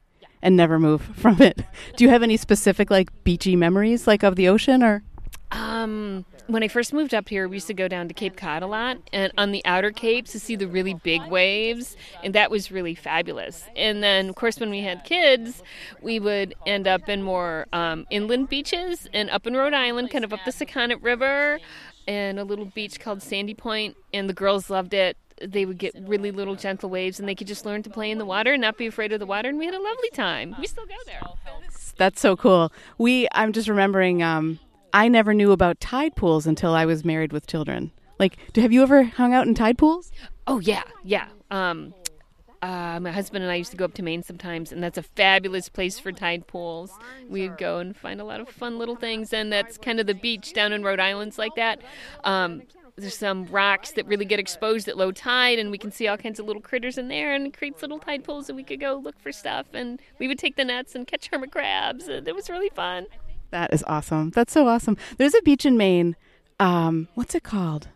and 0.47 0.55
never 0.55 0.79
move 0.79 1.01
from 1.15 1.41
it. 1.41 1.61
Do 1.97 2.05
you 2.05 2.09
have 2.09 2.23
any 2.23 2.37
specific 2.37 2.89
like 2.89 3.09
beachy 3.23 3.55
memories 3.55 4.07
like 4.07 4.23
of 4.23 4.35
the 4.35 4.47
ocean 4.47 4.81
or? 4.81 5.03
Um, 5.51 6.25
when 6.47 6.63
I 6.63 6.67
first 6.69 6.93
moved 6.93 7.13
up 7.13 7.29
here, 7.29 7.47
we 7.47 7.57
used 7.57 7.67
to 7.67 7.73
go 7.73 7.87
down 7.87 8.07
to 8.07 8.13
Cape 8.13 8.35
Cod 8.35 8.63
a 8.63 8.67
lot 8.67 8.97
and 9.13 9.31
on 9.37 9.51
the 9.51 9.61
outer 9.65 9.91
capes 9.91 10.31
to 10.31 10.39
see 10.39 10.55
the 10.55 10.67
really 10.67 10.93
big 10.93 11.25
waves, 11.27 11.95
and 12.23 12.33
that 12.35 12.49
was 12.51 12.71
really 12.71 12.95
fabulous. 12.95 13.65
And 13.75 14.03
then, 14.03 14.29
of 14.29 14.35
course, 14.35 14.59
when 14.59 14.69
we 14.69 14.81
had 14.81 15.03
kids, 15.03 15.63
we 16.01 16.19
would 16.19 16.53
end 16.65 16.87
up 16.87 17.07
in 17.07 17.23
more 17.23 17.65
um, 17.71 18.05
inland 18.09 18.49
beaches 18.49 19.07
and 19.13 19.29
up 19.29 19.47
in 19.47 19.55
Rhode 19.55 19.73
Island, 19.73 20.09
kind 20.09 20.25
of 20.25 20.33
up 20.33 20.39
the 20.45 20.51
Sakonnet 20.51 21.01
River, 21.01 21.59
and 22.07 22.39
a 22.39 22.43
little 22.43 22.65
beach 22.65 22.99
called 22.99 23.21
Sandy 23.21 23.53
Point, 23.53 23.95
and 24.13 24.29
the 24.29 24.33
girls 24.33 24.69
loved 24.69 24.93
it. 24.93 25.17
They 25.41 25.65
would 25.65 25.77
get 25.77 25.95
really 25.99 26.31
little 26.31 26.55
gentle 26.55 26.89
waves, 26.89 27.19
and 27.19 27.27
they 27.27 27.35
could 27.35 27.47
just 27.47 27.65
learn 27.65 27.83
to 27.83 27.89
play 27.89 28.09
in 28.11 28.17
the 28.17 28.25
water 28.25 28.53
and 28.53 28.61
not 28.61 28.77
be 28.77 28.87
afraid 28.87 29.11
of 29.11 29.19
the 29.19 29.25
water. 29.25 29.49
And 29.49 29.57
we 29.57 29.65
had 29.65 29.75
a 29.75 29.81
lovely 29.81 30.09
time. 30.11 30.55
We 30.59 30.67
still 30.67 30.85
go 30.85 30.95
there. 31.05 31.21
That's 31.97 32.21
so 32.21 32.35
cool. 32.35 32.71
We, 32.97 33.27
I'm 33.33 33.53
just 33.53 33.67
remembering. 33.67 34.23
Um, 34.23 34.59
I 34.93 35.07
never 35.07 35.33
knew 35.33 35.51
about 35.51 35.79
tide 35.79 36.15
pools 36.15 36.47
until 36.47 36.73
I 36.73 36.85
was 36.85 37.03
married 37.03 37.33
with 37.33 37.45
children. 37.45 37.91
Like, 38.19 38.37
do, 38.53 38.61
have 38.61 38.71
you 38.71 38.81
ever 38.81 39.03
hung 39.03 39.33
out 39.33 39.47
in 39.47 39.53
tide 39.53 39.77
pools? 39.77 40.11
Oh 40.47 40.59
yeah, 40.59 40.83
yeah. 41.03 41.27
Um, 41.51 41.93
uh, 42.61 42.99
my 42.99 43.11
husband 43.11 43.43
and 43.43 43.51
I 43.51 43.55
used 43.55 43.71
to 43.71 43.77
go 43.77 43.85
up 43.85 43.93
to 43.95 44.01
Maine 44.01 44.23
sometimes, 44.23 44.71
and 44.71 44.81
that's 44.81 44.97
a 44.97 45.03
fabulous 45.03 45.69
place 45.69 45.99
for 45.99 46.11
tide 46.11 46.47
pools. 46.47 46.91
We'd 47.29 47.57
go 47.57 47.77
and 47.79 47.95
find 47.95 48.19
a 48.19 48.23
lot 48.23 48.39
of 48.39 48.49
fun 48.49 48.79
little 48.79 48.95
things, 48.95 49.33
and 49.33 49.51
that's 49.53 49.77
kind 49.77 49.99
of 49.99 50.07
the 50.07 50.15
beach 50.15 50.53
down 50.53 50.73
in 50.73 50.83
Rhode 50.83 50.99
Island's 50.99 51.37
like 51.37 51.55
that. 51.55 51.81
Um, 52.23 52.63
there's 52.97 53.17
some 53.17 53.45
rocks 53.45 53.91
that 53.91 54.05
really 54.07 54.25
get 54.25 54.39
exposed 54.39 54.87
at 54.87 54.97
low 54.97 55.11
tide, 55.11 55.59
and 55.59 55.69
we 55.71 55.77
can 55.77 55.91
see 55.91 56.07
all 56.07 56.17
kinds 56.17 56.39
of 56.39 56.45
little 56.45 56.61
critters 56.61 56.97
in 56.97 57.07
there, 57.07 57.33
and 57.33 57.47
it 57.47 57.57
creates 57.57 57.81
little 57.81 57.99
tide 57.99 58.23
pools, 58.23 58.49
and 58.49 58.55
we 58.55 58.63
could 58.63 58.79
go 58.79 58.95
look 58.95 59.19
for 59.19 59.31
stuff, 59.31 59.67
and 59.73 60.01
we 60.19 60.27
would 60.27 60.39
take 60.39 60.55
the 60.55 60.65
nets 60.65 60.95
and 60.95 61.05
catch 61.05 61.27
hermit 61.27 61.51
crabs, 61.51 62.07
and 62.07 62.27
it 62.27 62.35
was 62.35 62.49
really 62.49 62.69
fun. 62.69 63.05
That 63.51 63.73
is 63.73 63.83
awesome. 63.87 64.31
That's 64.31 64.51
so 64.51 64.67
awesome. 64.67 64.97
There's 65.17 65.35
a 65.35 65.41
beach 65.43 65.65
in 65.65 65.77
Maine. 65.77 66.15
Um, 66.59 67.07
what's 67.13 67.35
it 67.35 67.43
called? 67.43 67.87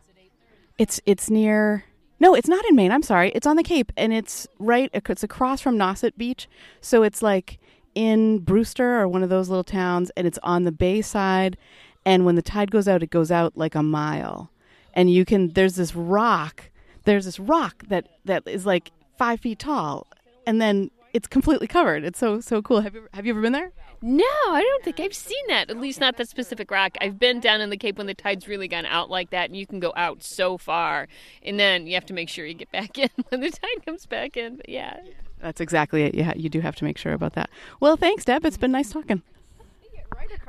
It's 0.77 1.01
it's 1.05 1.29
near. 1.29 1.84
No, 2.20 2.36
it's 2.36 2.48
not 2.48 2.63
in 2.65 2.75
Maine. 2.75 2.91
I'm 2.91 3.01
sorry. 3.01 3.31
It's 3.31 3.48
on 3.48 3.55
the 3.55 3.63
Cape, 3.63 3.91
and 3.98 4.13
it's 4.13 4.48
right. 4.60 4.89
It's 4.93 5.24
across 5.24 5.62
from 5.62 5.77
Nauset 5.77 6.15
Beach, 6.15 6.48
so 6.79 7.03
it's 7.03 7.22
like 7.22 7.60
in 7.96 8.39
Brewster 8.39 9.00
or 9.00 9.08
one 9.08 9.24
of 9.24 9.29
those 9.29 9.50
little 9.50 9.63
towns, 9.63 10.12
and 10.15 10.27
it's 10.27 10.39
on 10.43 10.63
the 10.63 10.72
bay 10.72 11.01
side. 11.01 11.58
And 12.05 12.25
when 12.25 12.36
the 12.36 12.41
tide 12.41 12.72
goes 12.72 12.88
out, 12.88 13.03
it 13.03 13.10
goes 13.10 13.31
out 13.31 13.58
like 13.58 13.75
a 13.75 13.84
mile, 13.84 14.50
and 14.93 15.12
you 15.12 15.25
can. 15.25 15.50
There's 15.50 15.75
this 15.75 15.95
rock. 15.95 16.69
There's 17.03 17.25
this 17.25 17.39
rock 17.39 17.88
that 17.88 18.07
that 18.25 18.43
is 18.48 18.65
like 18.65 18.91
five 19.17 19.39
feet 19.39 19.60
tall, 19.60 20.07
and 20.45 20.62
then 20.62 20.91
it's 21.13 21.27
completely 21.27 21.67
covered. 21.67 22.03
It's 22.03 22.19
so 22.19 22.39
so 22.39 22.62
cool. 22.62 22.81
Have 22.81 22.95
you 22.95 23.07
have 23.13 23.25
you 23.25 23.33
ever 23.33 23.41
been 23.41 23.53
there? 23.53 23.71
No, 24.03 24.24
I 24.24 24.62
don't 24.62 24.83
think 24.83 25.00
I've 25.00 25.13
seen 25.13 25.45
that. 25.50 25.69
At 25.69 25.77
least 25.77 26.00
not 26.00 26.17
that 26.17 26.27
specific 26.27 26.71
rock. 26.71 26.98
I've 27.00 27.19
been 27.19 27.39
down 27.39 27.62
in 27.62 27.69
the 27.69 27.77
Cape 27.77 28.00
when 28.00 28.07
the 28.07 28.15
tide's 28.15 28.48
really 28.48 28.67
gone 28.67 28.88
out 28.88 29.12
like 29.12 29.29
that, 29.29 29.50
and 29.50 29.55
you 29.55 29.67
can 29.67 29.79
go 29.79 29.93
out 29.95 30.24
so 30.24 30.57
far, 30.57 31.07
and 31.43 31.60
then 31.60 31.86
you 31.86 31.93
have 31.93 32.05
to 32.07 32.13
make 32.13 32.27
sure 32.27 32.45
you 32.45 32.55
get 32.55 32.71
back 32.71 32.98
in 32.98 33.10
when 33.29 33.41
the 33.41 33.51
tide 33.51 33.86
comes 33.86 34.05
back 34.05 34.38
in. 34.38 34.55
But 34.55 34.69
yeah, 34.69 35.01
that's 35.39 35.62
exactly 35.62 36.03
it. 36.03 36.15
Yeah, 36.15 36.33
you 36.36 36.50
do 36.50 36.62
have 36.62 36.75
to 36.77 36.83
make 36.83 36.98
sure 36.98 37.13
about 37.13 37.33
that. 37.33 37.50
Well, 37.79 37.95
thanks, 37.95 38.25
Deb. 38.25 38.45
It's 38.45 38.57
been 38.57 38.71
nice 38.71 38.91
talking. 38.91 39.21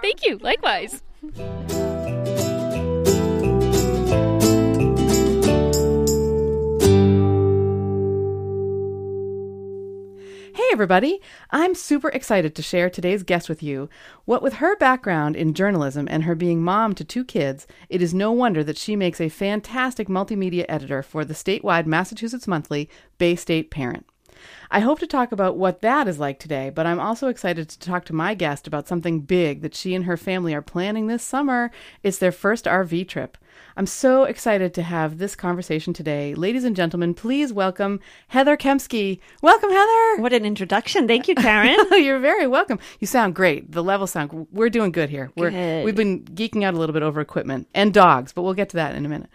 Thank 0.01 0.27
you. 0.27 0.39
Likewise. 0.39 1.03
Hey, 10.55 10.69
everybody! 10.71 11.19
I'm 11.51 11.75
super 11.75 12.11
excited 12.11 12.55
to 12.55 12.63
share 12.63 12.91
today's 12.91 13.23
guest 13.23 13.49
with 13.49 13.63
you. 13.63 13.89
What 14.27 14.43
with 14.43 14.55
her 14.55 14.77
background 14.77 15.35
in 15.35 15.55
journalism 15.55 16.07
and 16.11 16.25
her 16.25 16.35
being 16.35 16.63
mom 16.63 16.95
to 16.97 17.05
two 17.05 17.25
kids, 17.25 17.67
it 17.89 18.03
is 18.03 18.13
no 18.13 18.33
wonder 18.33 18.63
that 18.65 18.77
she 18.77 18.95
makes 18.95 19.19
a 19.19 19.31
fantastic 19.31 20.09
multimedia 20.09 20.67
editor 20.69 21.03
for 21.03 21.25
the 21.25 21.33
statewide 21.33 21.87
Massachusetts 21.87 22.47
Monthly 22.47 22.91
Bay 23.17 23.35
State 23.35 23.71
Parent. 23.71 24.05
I 24.71 24.81
hope 24.81 24.99
to 24.99 25.07
talk 25.07 25.33
about 25.33 25.57
what 25.57 25.81
that 25.81 26.07
is 26.07 26.19
like 26.19 26.39
today, 26.39 26.69
but 26.69 26.87
I'm 26.87 27.01
also 27.01 27.29
excited 27.29 27.71
to 27.71 27.79
talk 27.79 28.05
to 28.07 28.15
my 28.15 28.35
guest 28.35 28.67
about 28.67 28.89
something 28.89 29.21
big 29.21 29.63
that 29.63 29.75
she 29.75 29.95
and 29.95 30.05
her 30.05 30.19
family 30.19 30.53
are 30.53 30.61
planning 30.61 31.07
this 31.07 31.23
summer. 31.23 31.71
It's 32.03 32.19
their 32.19 32.33
first 32.33 32.67
RV 32.67 33.09
trip. 33.09 33.39
I'm 33.77 33.87
so 33.87 34.25
excited 34.25 34.75
to 34.75 34.83
have 34.83 35.19
this 35.19 35.35
conversation 35.35 35.93
today. 35.93 36.35
Ladies 36.35 36.65
and 36.65 36.77
gentlemen, 36.77 37.15
please 37.15 37.53
welcome 37.53 38.01
Heather 38.29 38.57
Kempskie. 38.57 39.21
Welcome, 39.41 39.71
Heather. 39.71 40.23
What 40.23 40.33
an 40.33 40.45
introduction. 40.45 41.09
Thank 41.09 41.27
you, 41.27 41.35
Karen. 41.35 41.79
You're 41.93 42.19
very 42.19 42.47
welcome. 42.47 42.79
You 43.01 43.07
sound 43.07 43.35
great. 43.35 43.73
The 43.73 43.83
level 43.83 44.07
sound, 44.07 44.47
we're 44.53 44.69
doing 44.69 44.93
good 44.93 45.09
here. 45.09 45.31
We're, 45.37 45.51
Good. 45.51 45.85
We've 45.85 45.97
been 45.97 46.25
geeking 46.25 46.65
out 46.65 46.75
a 46.75 46.79
little 46.79 46.93
bit 46.93 47.03
over 47.03 47.21
equipment 47.21 47.69
and 47.75 47.95
dogs, 47.95 48.33
but 48.33 48.43
we'll 48.43 48.55
get 48.55 48.69
to 48.71 48.77
that 48.77 48.95
in 48.95 49.07
a 49.07 49.09
minute. 49.09 49.31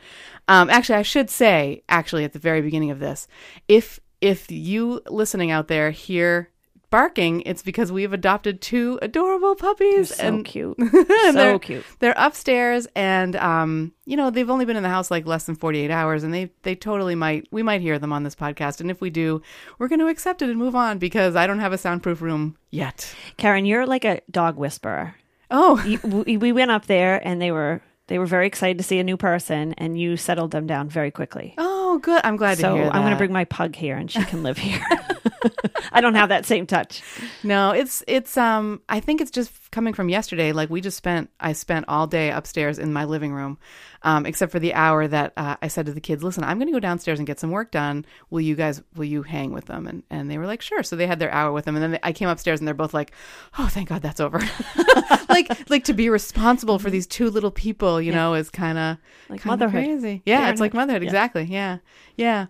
Um, 0.48 0.70
actually, 0.70 0.96
I 0.96 1.03
should 1.03 1.29
say, 1.29 1.84
actually, 1.89 2.24
at 2.24 2.34
the 2.34 2.39
very 2.39 2.62
beginning 2.62 2.91
of 2.91 3.00
this, 3.00 3.27
if 3.67 4.00
if 4.20 4.50
you 4.50 5.01
listening 5.08 5.51
out 5.51 5.67
there 5.67 5.91
hear 5.91 6.50
barking, 6.89 7.41
it's 7.41 7.62
because 7.62 7.91
we've 7.91 8.13
adopted 8.13 8.62
two 8.62 9.00
adorable 9.01 9.56
puppies. 9.56 10.15
so 10.15 10.24
and 10.27 10.46
cute. 10.46 10.77
and 10.79 10.91
So 10.91 11.32
they're, 11.34 11.60
cute. 11.60 11.86
They're 12.00 12.13
upstairs, 12.17 12.88
and 12.96 13.36
um, 13.36 13.94
you 14.06 14.17
know 14.17 14.29
they've 14.29 14.50
only 14.50 14.65
been 14.65 14.77
in 14.77 14.84
the 14.84 14.89
house 14.89 15.12
like 15.12 15.25
less 15.25 15.46
than 15.46 15.56
forty 15.56 15.79
eight 15.79 15.91
hours, 15.91 16.24
and 16.24 16.34
they 16.34 16.51
they 16.63 16.75
totally 16.75 17.15
might 17.15 17.48
we 17.51 17.63
might 17.63 17.82
hear 17.82 18.00
them 18.00 18.13
on 18.13 18.24
this 18.24 18.36
podcast, 18.36 18.82
and 18.82 18.89
if 18.91 19.01
we 19.01 19.10
do, 19.10 19.41
we're 19.79 19.88
going 19.88 20.00
to 20.00 20.08
accept 20.08 20.41
it 20.41 20.50
and 20.50 20.58
move 20.58 20.75
on 20.75 20.98
because 20.98 21.36
I 21.36 21.48
don't 21.48 21.60
have 21.60 21.74
a 21.74 21.77
soundproof 21.77 22.22
room 22.22 22.58
yet. 22.72 23.13
Karen, 23.38 23.65
you're 23.65 23.86
like 23.86 24.06
a 24.06 24.22
dog 24.32 24.58
whisperer. 24.58 25.15
Oh, 25.50 25.82
You, 25.86 26.00
we, 26.03 26.36
we 26.38 26.51
went 26.51 26.72
up 26.72 26.88
there 26.88 27.25
and 27.25 27.41
they 27.41 27.51
were 27.51 27.82
they 28.08 28.20
were 28.20 28.25
very 28.25 28.48
excited 28.48 28.77
to 28.77 28.84
see 28.84 29.00
a 29.00 29.03
new 29.03 29.17
person 29.17 29.74
and 29.77 30.00
you 30.00 30.17
settled 30.17 30.51
them 30.51 30.67
down 30.67 30.89
very 30.89 31.12
quickly. 31.12 31.53
oh, 31.58 32.00
good. 32.00 32.22
I'm 32.24 32.36
glad 32.38 32.58
so 32.58 32.70
to 32.70 32.75
hear 32.75 32.84
that. 32.86 32.96
I'm 32.96 33.01
going 33.01 33.12
to 33.13 33.17
bring 33.17 33.32
my 33.34 33.46
pug 33.46 33.75
here 33.75 33.96
and 33.96 34.10
she 34.12 34.24
can 34.25 34.44
live 34.44 34.58
here. 34.58 34.82
I 35.91 36.01
don't 36.01 36.15
have 36.15 36.29
that 36.29 36.46
same 36.46 36.65
touch. 36.65 37.01
No, 37.44 37.72
it's 37.72 38.03
it's 38.08 38.38
um 38.38 38.82
I 38.89 39.00
think 39.00 39.22
it's 39.22 39.32
just 39.32 39.51
coming 39.72 39.94
from 39.94 40.10
yesterday. 40.10 40.51
Like 40.51 40.70
we 40.70 40.82
just 40.82 40.98
spent 40.98 41.29
I 41.39 41.53
spent 41.53 41.86
all 41.88 42.08
day 42.08 42.32
upstairs 42.32 42.79
in 42.79 42.94
my 42.94 43.06
living 43.06 43.34
room. 43.34 43.58
Um, 44.03 44.27
except 44.27 44.51
for 44.51 44.60
the 44.60 44.75
hour 44.75 45.08
that 45.08 45.34
uh, 45.38 45.56
I 45.60 45.67
said 45.70 45.88
to 45.88 45.91
the 45.91 46.00
kids, 46.00 46.24
"Listen, 46.24 46.44
I'm 46.44 46.60
going 46.60 46.67
to 46.67 46.72
go 46.72 46.79
downstairs 46.79 47.20
and 47.20 47.25
get 47.25 47.39
some 47.39 47.50
work 47.50 47.72
done. 47.72 48.06
Will 48.29 48.41
you 48.41 48.56
guys 48.56 48.79
will 48.96 49.06
you 49.06 49.24
hang 49.24 49.51
with 49.51 49.65
them?" 49.65 49.88
And 49.88 50.03
and 50.12 50.29
they 50.29 50.38
were 50.38 50.46
like, 50.46 50.62
"Sure." 50.62 50.84
So 50.84 50.96
they 50.96 51.08
had 51.08 51.17
their 51.17 51.32
hour 51.32 51.51
with 51.51 51.65
them, 51.65 51.75
and 51.75 51.84
then 51.84 51.91
they, 51.91 52.00
I 52.03 52.13
came 52.13 52.29
upstairs 52.29 52.60
and 52.60 52.67
they're 52.67 52.75
both 52.75 52.94
like, 52.94 53.12
"Oh, 53.58 53.67
thank 53.67 53.89
God 53.89 54.03
that's 54.03 54.20
over." 54.20 54.39
like 55.29 55.51
like 55.70 55.84
to 55.86 55.94
be 55.94 56.10
responsible 56.10 56.77
for 56.77 56.91
these 56.91 57.08
two 57.08 57.32
little 57.32 57.50
people, 57.51 58.00
you 58.00 58.12
know, 58.12 58.36
is 58.36 58.51
kind 58.51 58.77
of 58.77 58.98
Like 59.29 59.44
motherhood. 59.46 59.84
crazy. 59.84 60.22
Yeah, 60.27 60.51
it's 60.51 60.62
like 60.62 60.75
motherhood. 60.75 61.01
Yeah. 61.01 61.08
Exactly. 61.10 61.44
Yeah, 61.46 61.79
yeah. 62.15 62.46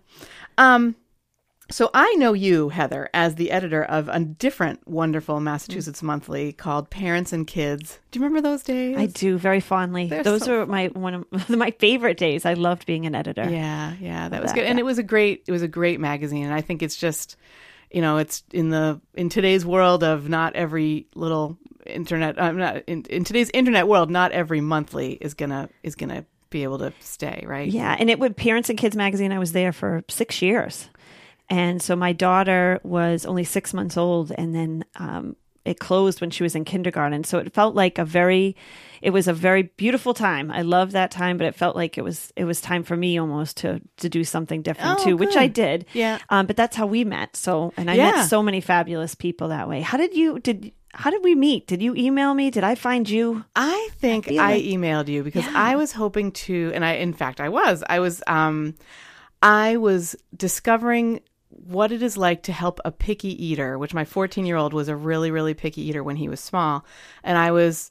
Um, 0.58 0.96
so 1.70 1.90
I 1.92 2.14
know 2.14 2.32
you, 2.32 2.70
Heather, 2.70 3.10
as 3.12 3.34
the 3.34 3.50
editor 3.50 3.84
of 3.84 4.08
a 4.08 4.20
different 4.20 4.86
wonderful 4.88 5.38
Massachusetts 5.40 6.02
monthly 6.02 6.52
called 6.52 6.88
Parents 6.88 7.32
and 7.32 7.46
Kids. 7.46 7.98
Do 8.10 8.18
you 8.18 8.24
remember 8.24 8.48
those 8.48 8.62
days? 8.62 8.96
I 8.96 9.06
do 9.06 9.36
very 9.36 9.60
fondly. 9.60 10.06
They're 10.06 10.22
Those 10.22 10.44
so 10.44 10.60
were 10.60 10.66
my 10.66 10.86
one 10.86 11.14
of 11.14 11.48
my 11.50 11.72
favorite 11.72 12.16
days. 12.16 12.46
I 12.46 12.54
loved 12.54 12.86
being 12.86 13.04
an 13.04 13.14
editor. 13.14 13.48
Yeah, 13.48 13.94
yeah, 14.00 14.28
that 14.28 14.42
was 14.42 14.52
that, 14.52 14.56
good, 14.56 14.64
and 14.64 14.78
it 14.78 14.84
was 14.84 14.98
a 14.98 15.02
great, 15.02 15.44
it 15.46 15.52
was 15.52 15.62
a 15.62 15.68
great 15.68 16.00
magazine, 16.00 16.44
and 16.44 16.54
I 16.54 16.62
think 16.62 16.82
it's 16.82 16.96
just, 16.96 17.36
you 17.90 18.00
know, 18.00 18.16
it's 18.16 18.42
in 18.52 18.70
the 18.70 19.00
in 19.14 19.28
today's 19.28 19.66
world 19.66 20.02
of 20.02 20.28
not 20.28 20.56
every 20.56 21.06
little 21.14 21.58
internet, 21.84 22.38
uh, 22.38 22.52
not 22.52 22.84
in, 22.86 23.02
in 23.10 23.24
today's 23.24 23.50
internet 23.52 23.86
world, 23.86 24.10
not 24.10 24.32
every 24.32 24.62
monthly 24.62 25.12
is 25.12 25.34
gonna 25.34 25.68
is 25.82 25.94
gonna 25.96 26.24
be 26.50 26.62
able 26.62 26.78
to 26.78 26.92
stay, 27.00 27.44
right? 27.46 27.68
Yeah, 27.70 27.94
and 27.98 28.08
it 28.08 28.18
would 28.18 28.36
Parents 28.36 28.70
and 28.70 28.78
Kids 28.78 28.96
magazine. 28.96 29.32
I 29.32 29.38
was 29.38 29.52
there 29.52 29.72
for 29.72 30.02
six 30.08 30.40
years, 30.40 30.88
and 31.50 31.80
so 31.82 31.96
my 31.96 32.12
daughter 32.12 32.80
was 32.82 33.24
only 33.26 33.44
six 33.44 33.72
months 33.74 33.96
old, 33.96 34.32
and 34.36 34.54
then 34.54 34.84
um, 34.96 35.36
it 35.64 35.78
closed 35.78 36.20
when 36.20 36.30
she 36.30 36.42
was 36.42 36.54
in 36.54 36.64
kindergarten. 36.64 37.24
So 37.24 37.38
it 37.38 37.52
felt 37.52 37.74
like 37.74 37.98
a 37.98 38.04
very, 38.04 38.56
it 39.02 39.10
was 39.10 39.28
a 39.28 39.32
very 39.34 39.64
beautiful 39.76 40.14
time. 40.14 40.50
I 40.50 40.62
loved 40.62 40.92
that 40.92 41.10
time, 41.10 41.36
but 41.36 41.46
it 41.46 41.54
felt 41.54 41.76
like 41.76 41.98
it 41.98 42.02
was 42.02 42.32
it 42.36 42.44
was 42.44 42.60
time 42.60 42.82
for 42.84 42.96
me 42.96 43.18
almost 43.18 43.58
to 43.58 43.80
to 43.98 44.08
do 44.08 44.24
something 44.24 44.62
different 44.62 45.00
Oh, 45.00 45.04
too, 45.04 45.16
which 45.16 45.36
I 45.36 45.46
did. 45.46 45.84
Yeah. 45.92 46.18
Um, 46.30 46.46
but 46.46 46.56
that's 46.56 46.76
how 46.76 46.86
we 46.86 47.04
met. 47.04 47.36
So 47.36 47.72
and 47.76 47.90
I 47.90 47.94
Yeah. 47.94 48.10
met 48.12 48.28
so 48.28 48.42
many 48.42 48.60
fabulous 48.60 49.14
people 49.14 49.48
that 49.48 49.68
way. 49.68 49.80
How 49.82 49.98
did 49.98 50.14
you 50.14 50.38
did? 50.38 50.72
How 50.94 51.10
did 51.10 51.22
we 51.22 51.34
meet? 51.34 51.66
Did 51.66 51.82
you 51.82 51.94
email 51.94 52.32
me? 52.32 52.50
Did 52.50 52.64
I 52.64 52.74
find 52.74 53.08
you? 53.08 53.44
I 53.54 53.90
think 54.00 54.26
I, 54.32 54.32
like- 54.32 54.64
emailed 54.64 55.08
you 55.08 55.22
because 55.22 55.44
Yeah. 55.44 55.52
I 55.54 55.76
was 55.76 55.92
hoping 55.92 56.32
to, 56.32 56.72
and 56.74 56.82
I, 56.82 56.92
in 56.94 57.12
fact, 57.12 57.40
I 57.40 57.50
was. 57.50 57.84
I 57.88 58.00
was, 58.00 58.22
um, 58.26 58.74
I 59.42 59.76
was 59.76 60.16
discovering 60.34 61.20
what 61.50 61.92
it 61.92 62.02
is 62.02 62.16
like 62.16 62.42
to 62.44 62.52
help 62.52 62.80
a 62.84 62.92
picky 62.92 63.44
eater, 63.44 63.78
which 63.78 63.94
my 63.94 64.04
14 64.04 64.46
year 64.46 64.56
old 64.56 64.72
was 64.72 64.88
a 64.88 64.96
really, 64.96 65.30
really 65.30 65.54
picky 65.54 65.82
eater 65.82 66.02
when 66.02 66.16
he 66.16 66.28
was 66.28 66.40
small. 66.40 66.84
And 67.22 67.38
I 67.38 67.50
was 67.50 67.90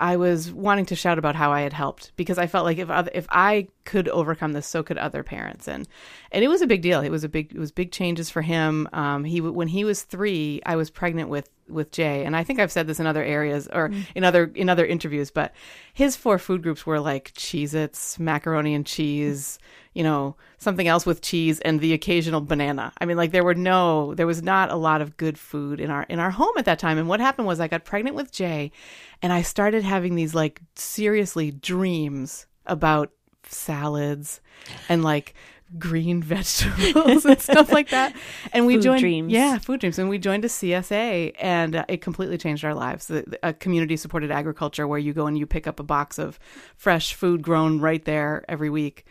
I 0.00 0.16
was 0.16 0.52
wanting 0.52 0.86
to 0.86 0.96
shout 0.96 1.18
about 1.18 1.36
how 1.36 1.52
I 1.52 1.60
had 1.60 1.72
helped 1.72 2.10
because 2.16 2.36
I 2.36 2.48
felt 2.48 2.64
like 2.64 2.78
if 2.78 2.90
if 3.14 3.26
I 3.30 3.68
could 3.84 4.08
overcome 4.08 4.52
this, 4.52 4.66
so 4.66 4.82
could 4.82 4.98
other 4.98 5.22
parents, 5.22 5.68
and 5.68 5.88
and 6.30 6.44
it 6.44 6.48
was 6.48 6.62
a 6.62 6.66
big 6.66 6.82
deal. 6.82 7.00
It 7.00 7.10
was 7.10 7.24
a 7.24 7.28
big 7.28 7.54
it 7.54 7.58
was 7.58 7.72
big 7.72 7.92
changes 7.92 8.30
for 8.30 8.42
him. 8.42 8.88
Um, 8.92 9.24
he 9.24 9.40
when 9.40 9.68
he 9.68 9.84
was 9.84 10.02
three, 10.02 10.60
I 10.66 10.76
was 10.76 10.90
pregnant 10.90 11.28
with 11.28 11.48
with 11.68 11.90
Jay, 11.90 12.24
and 12.24 12.36
I 12.36 12.44
think 12.44 12.60
I've 12.60 12.72
said 12.72 12.86
this 12.86 13.00
in 13.00 13.06
other 13.06 13.22
areas 13.22 13.68
or 13.72 13.88
mm. 13.88 14.04
in 14.14 14.24
other 14.24 14.50
in 14.54 14.68
other 14.68 14.86
interviews, 14.86 15.30
but 15.30 15.52
his 15.92 16.16
four 16.16 16.38
food 16.38 16.62
groups 16.62 16.86
were 16.86 17.00
like 17.00 17.32
Cheez-Its, 17.34 18.18
macaroni 18.18 18.74
and 18.74 18.86
cheese, 18.86 19.58
you 19.94 20.02
know, 20.02 20.36
something 20.58 20.88
else 20.88 21.04
with 21.04 21.22
cheese 21.22 21.60
and 21.60 21.80
the 21.80 21.92
occasional 21.92 22.40
banana. 22.40 22.92
I 22.98 23.04
mean, 23.04 23.16
like 23.16 23.32
there 23.32 23.44
were 23.44 23.54
no, 23.54 24.14
there 24.14 24.26
was 24.26 24.42
not 24.42 24.70
a 24.70 24.76
lot 24.76 25.02
of 25.02 25.16
good 25.16 25.38
food 25.38 25.80
in 25.80 25.90
our 25.90 26.04
in 26.04 26.18
our 26.18 26.30
home 26.30 26.54
at 26.56 26.64
that 26.64 26.78
time. 26.78 26.98
And 26.98 27.08
what 27.08 27.20
happened 27.20 27.46
was 27.46 27.60
I 27.60 27.68
got 27.68 27.84
pregnant 27.84 28.16
with 28.16 28.32
Jay, 28.32 28.72
and 29.20 29.32
I 29.32 29.42
started 29.42 29.82
having 29.82 30.14
these 30.14 30.34
like 30.34 30.60
seriously 30.74 31.50
dreams 31.50 32.46
about 32.66 33.10
salads 33.46 34.40
and 34.88 35.02
like 35.02 35.34
green 35.78 36.22
vegetables 36.22 37.24
and 37.24 37.40
stuff 37.40 37.72
like 37.72 37.90
that. 37.90 38.14
And 38.52 38.66
we 38.66 38.74
food 38.74 38.82
joined, 38.82 39.00
dreams. 39.00 39.32
yeah, 39.32 39.58
food 39.58 39.80
dreams. 39.80 39.98
And 39.98 40.08
we 40.08 40.18
joined 40.18 40.44
a 40.44 40.48
CSA, 40.48 41.34
and 41.40 41.76
uh, 41.76 41.84
it 41.88 42.00
completely 42.00 42.38
changed 42.38 42.64
our 42.64 42.74
lives. 42.74 43.10
A 43.42 43.52
community 43.52 43.96
supported 43.96 44.30
agriculture 44.30 44.86
where 44.86 44.98
you 44.98 45.12
go 45.12 45.26
and 45.26 45.38
you 45.38 45.46
pick 45.46 45.66
up 45.66 45.80
a 45.80 45.84
box 45.84 46.18
of 46.18 46.38
fresh 46.76 47.14
food 47.14 47.42
grown 47.42 47.80
right 47.80 48.04
there 48.04 48.44
every 48.48 48.70
week 48.70 49.04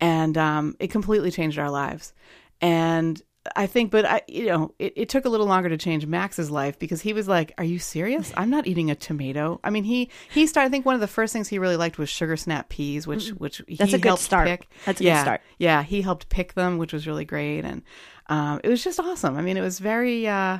and 0.00 0.36
um, 0.36 0.76
it 0.78 0.90
completely 0.90 1.30
changed 1.30 1.58
our 1.58 1.70
lives. 1.70 2.12
And 2.60 3.20
I 3.54 3.66
think, 3.66 3.90
but 3.90 4.04
I, 4.04 4.22
you 4.26 4.46
know, 4.46 4.74
it, 4.78 4.92
it 4.96 5.08
took 5.08 5.24
a 5.24 5.28
little 5.28 5.46
longer 5.46 5.68
to 5.68 5.76
change 5.76 6.06
Max's 6.06 6.50
life 6.50 6.78
because 6.78 7.00
he 7.00 7.12
was 7.12 7.28
like, 7.28 7.52
"Are 7.58 7.64
you 7.64 7.78
serious? 7.78 8.32
I'm 8.36 8.50
not 8.50 8.66
eating 8.66 8.90
a 8.90 8.94
tomato." 8.94 9.60
I 9.62 9.70
mean, 9.70 9.84
he 9.84 10.10
he 10.30 10.46
started. 10.46 10.68
I 10.68 10.70
think 10.70 10.86
one 10.86 10.94
of 10.94 11.00
the 11.00 11.06
first 11.06 11.32
things 11.32 11.48
he 11.48 11.58
really 11.58 11.76
liked 11.76 11.98
was 11.98 12.08
sugar 12.08 12.36
snap 12.36 12.68
peas, 12.68 13.06
which 13.06 13.26
mm-hmm. 13.26 13.36
which 13.36 13.62
that's 13.78 13.92
a 13.92 13.98
good 13.98 14.18
start. 14.18 14.48
Pick. 14.48 14.68
That's 14.84 15.00
a 15.00 15.04
yeah, 15.04 15.14
good 15.14 15.22
start. 15.22 15.40
Yeah, 15.58 15.82
he 15.82 16.02
helped 16.02 16.28
pick 16.28 16.54
them, 16.54 16.78
which 16.78 16.92
was 16.92 17.06
really 17.06 17.24
great, 17.24 17.64
and 17.64 17.82
um, 18.28 18.60
it 18.64 18.68
was 18.68 18.82
just 18.82 18.98
awesome. 18.98 19.36
I 19.36 19.42
mean, 19.42 19.56
it 19.56 19.62
was 19.62 19.78
very. 19.78 20.26
Uh, 20.26 20.58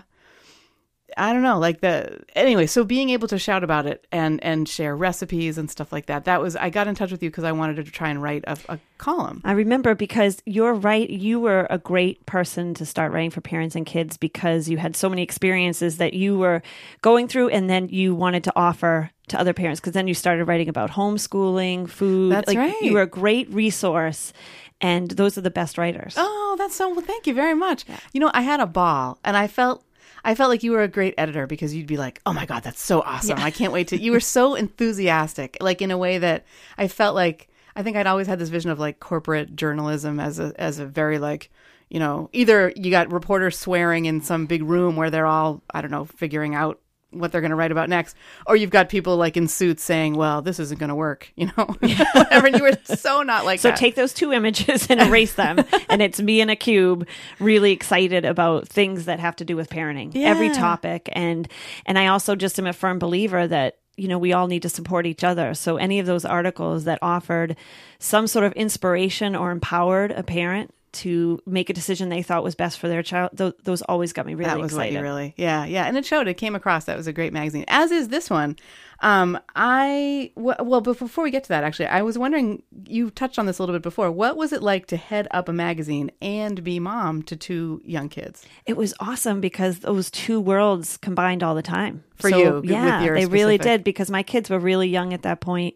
I 1.17 1.33
don't 1.33 1.43
know, 1.43 1.59
like 1.59 1.81
the 1.81 2.21
anyway. 2.35 2.67
So 2.67 2.85
being 2.85 3.11
able 3.11 3.29
to 3.29 3.39
shout 3.39 3.63
about 3.63 3.87
it 3.87 4.07
and 4.11 4.43
and 4.43 4.69
share 4.69 4.97
recipes 4.97 5.57
and 5.57 5.71
stuff 5.71 5.93
like 5.93 6.07
that. 6.07 6.25
That 6.25 6.41
was 6.41 6.57
I 6.57 6.69
got 6.71 6.89
in 6.89 6.95
touch 6.95 7.13
with 7.13 7.23
you 7.23 7.31
because 7.31 7.45
I 7.45 7.53
wanted 7.53 7.77
to 7.77 7.85
try 7.85 8.11
and 8.11 8.23
write 8.23 8.45
a, 8.47 8.59
a, 8.69 8.79
column. 8.99 9.41
I 9.45 9.53
remember 9.53 9.95
because 9.95 10.43
you're 10.47 10.75
right. 10.75 11.09
You 11.09 11.39
were 11.41 11.67
a 11.71 11.79
great 11.79 12.27
person 12.27 12.75
to 12.75 12.87
start 12.87 13.13
writing 13.13 13.31
for 13.31 13.41
parents 13.41 13.77
and 13.77 13.87
kids 13.87 14.17
because 14.17 14.69
you 14.69 14.79
had 14.79 14.97
so 14.97 15.09
many 15.09 15.23
experiences 15.23 15.99
that 15.99 16.15
you 16.15 16.39
were 16.39 16.63
going 17.03 17.29
through, 17.29 17.51
and 17.51 17.71
then 17.71 17.89
you 17.89 18.15
wanted 18.15 18.45
to 18.45 18.53
offer 18.57 19.11
to 19.29 19.39
other 19.39 19.53
parents. 19.53 19.81
Because 19.81 19.93
then 19.93 20.09
you 20.09 20.15
started 20.15 20.45
writing 20.47 20.69
about 20.69 20.91
homeschooling, 20.91 21.89
food. 21.89 22.33
That's 22.33 22.49
like, 22.49 22.59
right. 22.59 22.83
You 22.83 22.95
were 22.95 23.03
a 23.03 23.07
great 23.07 23.49
resource 23.51 24.33
and 24.81 25.11
those 25.13 25.39
are 25.39 25.41
the 25.41 25.51
best 25.51 25.79
writers. 25.79 26.15
Oh, 26.19 26.57
that's 26.59 26.77
so 26.77 26.91
well. 26.91 27.01
Thank 27.01 27.27
you 27.27 27.33
very 27.33 27.55
much. 27.55 27.85
Yeah. 27.89 27.99
You 28.13 28.21
know, 28.21 28.31
I 28.35 28.43
had 28.43 28.61
a 28.61 28.67
ball, 28.67 29.19
and 29.25 29.35
I 29.35 29.47
felt 29.47 29.86
I 30.25 30.35
felt 30.35 30.51
like 30.51 30.63
you 30.63 30.73
were 30.73 30.83
a 30.83 30.89
great 30.89 31.15
editor 31.19 31.47
because 31.47 31.75
you'd 31.75 31.87
be 31.87 31.97
like, 31.97 32.21
"Oh 32.27 32.33
my 32.33 32.47
god, 32.47 32.63
that's 32.63 32.83
so 32.83 33.01
awesome! 33.03 33.39
Yeah. 33.39 33.45
I 33.45 33.51
can't 33.51 33.73
wait 33.73 33.89
to." 33.89 34.01
You 34.01 34.13
were 34.13 34.21
so 34.21 34.55
enthusiastic, 34.67 35.57
like 35.61 35.83
in 35.83 35.91
a 35.91 35.99
way 35.99 36.19
that 36.19 36.45
I 36.77 36.89
felt 36.89 37.15
like 37.15 37.49
I 37.77 37.83
think 37.83 37.97
I'd 37.97 38.07
always 38.07 38.27
had 38.27 38.39
this 38.39 38.49
vision 38.49 38.71
of 38.71 38.79
like 38.79 39.01
corporate 39.01 39.55
journalism 39.55 40.19
as 40.19 40.39
a 40.39 40.53
as 40.59 40.79
a 40.79 40.87
very 40.87 41.19
like 41.19 41.51
you 41.91 42.01
know 42.01 42.31
either 42.33 42.73
you 42.75 42.91
got 42.91 43.13
reporters 43.13 43.59
swearing 43.59 44.07
in 44.07 44.21
some 44.23 44.47
big 44.47 44.63
room 44.63 44.97
where 44.97 45.11
they're 45.11 45.27
all 45.27 45.63
I 45.71 45.83
don't 45.83 45.91
know 45.91 46.07
figuring 46.07 46.55
out 46.55 46.81
what 47.11 47.33
they're 47.33 47.41
going 47.41 47.51
to 47.51 47.57
write 47.57 47.73
about 47.73 47.89
next. 47.89 48.17
Or 48.47 48.57
you've 48.57 48.71
got 48.71 48.89
people 48.89 49.17
like 49.17 49.37
in 49.37 49.49
suits 49.49 49.83
saying 49.83 50.15
well 50.17 50.43
this 50.43 50.59
isn't 50.59 50.79
going 50.79 50.89
to 50.89 50.95
work 50.95 51.33
you 51.37 51.47
know? 51.47 51.65
Whatever. 52.15 52.47
And 52.47 52.57
you 52.57 52.63
were 52.63 52.79
so 52.85 53.23
not 53.23 53.45
like 53.45 53.61
so 53.61 53.71
that. 53.71 53.79
take 53.79 53.95
those 53.95 54.13
two 54.13 54.33
images 54.33 54.87
and 54.89 55.01
erase 55.01 55.35
them 55.35 55.65
and 55.89 56.03
it's 56.03 56.21
me 56.21 56.41
in 56.41 56.51
a 56.51 56.57
cube 56.57 57.07
really 57.39 57.73
excited 57.73 58.25
about 58.25 58.69
things 58.69 59.07
that 59.07 59.21
have 59.21 59.37
to 59.37 59.45
do 59.45 59.57
with 59.57 59.71
parenting 59.71 60.13
yeah. 60.15 60.29
every 60.29 60.51
topic. 60.51 61.09
And 61.13 61.49
and 61.85 61.99
i 61.99 62.07
also 62.07 62.37
just 62.37 62.59
am 62.59 62.67
a 62.67 62.73
firm 62.73 62.99
believer 62.99 63.47
that 63.47 63.79
you 63.97 64.09
know 64.09 64.19
we 64.19 64.33
all 64.33 64.47
need 64.47 64.63
to 64.63 64.69
support 64.69 65.07
each 65.07 65.25
other. 65.25 65.55
So 65.55 65.77
any 65.77 65.99
of 65.99 66.07
those 66.07 66.25
articles 66.25 66.85
that 66.85 66.99
offered 67.03 67.57
some 67.99 68.27
sort 68.27 68.45
of 68.45 68.53
inspiration 68.53 69.35
or 69.35 69.51
empowered 69.51 70.13
a 70.13 70.23
parent 70.23 70.73
to 70.97 71.41
make 71.47 71.71
a 71.71 71.73
decision 71.73 72.09
they 72.09 72.23
thought 72.23 72.43
was 72.43 72.55
best 72.55 72.79
for 72.79 72.89
their 72.89 73.03
child. 73.03 73.31
Those, 73.33 73.55
those 73.63 73.83
always 73.83 74.13
got 74.13 74.27
me 74.27 74.35
really 74.35 74.51
that 74.51 74.59
was 74.59 74.73
excited. 74.73 74.97
What 74.97 75.03
really, 75.03 75.35
yeah, 75.37 75.65
yeah, 75.65 75.85
and 75.85 75.97
it 75.97 76.05
showed. 76.05 76.29
It 76.29 76.35
came 76.35 76.55
across. 76.55 76.85
That 76.85 76.97
was 76.97 77.07
a 77.07 77.13
great 77.13 77.33
magazine. 77.33 77.65
As 77.69 77.91
is 77.91 78.09
this 78.09 78.31
one. 78.31 78.57
Um, 79.01 79.39
I 79.55 80.33
well, 80.37 80.81
but 80.81 80.99
before 80.99 81.23
we 81.25 81.31
get 81.31 81.45
to 81.45 81.49
that, 81.51 81.65
actually, 81.65 81.87
I 81.87 82.03
was 82.03 82.17
wondering. 82.17 82.63
You 82.87 83.11
touched 83.11 83.39
on 83.39 83.47
this 83.47 83.59
a 83.59 83.63
little 83.63 83.75
bit 83.75 83.83
before. 83.83 84.11
What 84.11 84.37
was 84.37 84.53
it 84.53 84.63
like 84.63 84.87
to 84.87 84.97
head 84.97 85.29
up 85.33 85.49
a 85.49 85.53
magazine 85.53 86.11
and 86.23 86.65
be 86.65 86.79
mom 86.79 87.23
to 87.25 87.37
two 87.37 87.83
young 87.85 88.09
kids? 88.09 88.47
It 88.65 88.77
was 88.77 88.95
awesome 88.99 89.41
because 89.41 89.81
those 89.81 90.11
two 90.11 90.41
worlds 90.41 90.97
combined 90.97 91.43
all 91.43 91.55
the 91.55 91.63
time 91.63 92.05
for 92.17 92.31
so, 92.31 92.39
you. 92.39 92.63
Yeah, 92.65 93.01
they 93.01 93.07
specific. 93.07 93.33
really 93.33 93.59
did 93.59 93.85
because 93.85 94.11
my 94.11 94.23
kids 94.23 94.49
were 94.49 94.59
really 94.59 94.89
young 94.89 95.13
at 95.13 95.23
that 95.23 95.41
point, 95.41 95.75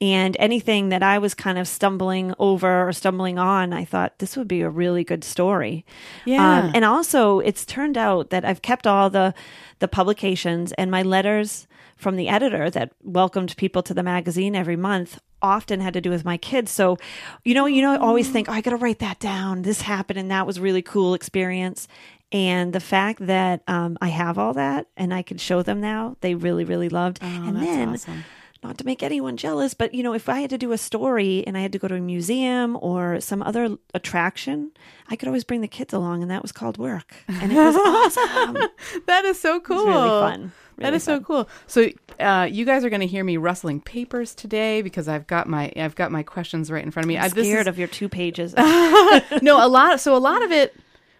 and 0.00 0.36
anything 0.38 0.90
that 0.90 1.02
I 1.02 1.18
was 1.18 1.34
kind 1.34 1.58
of 1.58 1.66
stumbling 1.66 2.34
over 2.38 2.88
or 2.88 2.92
stumbling 2.92 3.38
on, 3.38 3.72
I 3.72 3.84
thought 3.84 4.18
this 4.18 4.36
would 4.36 4.48
be 4.48 4.60
a 4.60 4.70
really 4.70 5.04
good 5.04 5.24
story. 5.24 5.84
Yeah, 6.24 6.64
um, 6.64 6.72
and 6.74 6.84
also 6.84 7.40
it's 7.40 7.64
turned 7.64 7.96
out 7.96 8.30
that 8.30 8.44
I've 8.44 8.62
kept 8.62 8.86
all 8.86 9.10
the 9.10 9.34
the 9.78 9.88
publications 9.88 10.72
and 10.72 10.90
my 10.90 11.02
letters 11.02 11.66
from 11.96 12.16
the 12.16 12.28
editor 12.28 12.68
that 12.70 12.92
welcomed 13.02 13.56
people 13.56 13.82
to 13.82 13.94
the 13.94 14.02
magazine 14.02 14.54
every 14.54 14.76
month 14.76 15.18
often 15.42 15.80
had 15.80 15.94
to 15.94 16.00
do 16.00 16.10
with 16.10 16.24
my 16.24 16.36
kids. 16.36 16.70
So, 16.70 16.98
you 17.44 17.54
know, 17.54 17.66
you 17.66 17.82
know, 17.82 17.92
I 17.92 17.98
always 17.98 18.28
think, 18.28 18.48
oh, 18.48 18.52
I 18.52 18.60
got 18.60 18.70
to 18.70 18.76
write 18.76 18.98
that 19.00 19.18
down. 19.18 19.62
This 19.62 19.82
happened, 19.82 20.18
and 20.18 20.30
that 20.30 20.46
was 20.46 20.60
really 20.60 20.82
cool 20.82 21.14
experience. 21.14 21.88
And 22.32 22.72
the 22.72 22.80
fact 22.80 23.26
that 23.26 23.62
um, 23.68 23.96
I 24.00 24.08
have 24.08 24.38
all 24.38 24.52
that 24.54 24.88
and 24.96 25.14
I 25.14 25.22
can 25.22 25.38
show 25.38 25.62
them 25.62 25.80
now, 25.80 26.16
they 26.20 26.34
really, 26.34 26.64
really 26.64 26.88
loved. 26.88 27.20
Oh, 27.22 27.26
and 27.26 27.56
then, 27.56 27.88
awesome. 27.90 28.24
Not 28.62 28.78
to 28.78 28.86
make 28.86 29.02
anyone 29.02 29.36
jealous, 29.36 29.74
but 29.74 29.94
you 29.94 30.02
know, 30.02 30.14
if 30.14 30.28
I 30.28 30.40
had 30.40 30.50
to 30.50 30.58
do 30.58 30.72
a 30.72 30.78
story 30.78 31.44
and 31.46 31.56
I 31.56 31.60
had 31.60 31.72
to 31.72 31.78
go 31.78 31.88
to 31.88 31.94
a 31.94 32.00
museum 32.00 32.76
or 32.80 33.20
some 33.20 33.42
other 33.42 33.76
attraction, 33.94 34.72
I 35.08 35.16
could 35.16 35.28
always 35.28 35.44
bring 35.44 35.60
the 35.60 35.68
kids 35.68 35.92
along, 35.92 36.22
and 36.22 36.30
that 36.30 36.42
was 36.42 36.52
called 36.52 36.78
work, 36.78 37.14
and 37.28 37.52
it 37.52 37.56
was 37.56 37.76
awesome. 37.76 38.58
that 39.06 39.24
is 39.24 39.40
so 39.40 39.60
cool. 39.60 39.86
really 39.86 40.08
fun. 40.08 40.52
Really 40.76 40.90
that 40.90 40.94
is 40.94 41.04
fun. 41.04 41.20
so 41.20 41.24
cool. 41.24 41.48
So 41.66 41.88
uh, 42.20 42.48
you 42.50 42.64
guys 42.64 42.84
are 42.84 42.90
going 42.90 43.00
to 43.00 43.06
hear 43.06 43.24
me 43.24 43.36
rustling 43.36 43.80
papers 43.80 44.34
today 44.34 44.82
because 44.82 45.08
I've 45.08 45.26
got 45.26 45.48
my 45.48 45.72
I've 45.76 45.94
got 45.94 46.12
my 46.12 46.22
questions 46.22 46.70
right 46.70 46.84
in 46.84 46.90
front 46.90 47.04
of 47.04 47.08
me. 47.08 47.16
I'm 47.16 47.24
I, 47.24 47.28
scared 47.28 47.62
is, 47.62 47.66
of 47.66 47.78
your 47.78 47.88
two 47.88 48.08
pages. 48.08 48.54
no, 48.56 49.64
a 49.64 49.68
lot. 49.68 49.94
Of, 49.94 50.00
so 50.00 50.14
a 50.14 50.18
lot 50.18 50.42
of 50.42 50.52
it. 50.52 50.74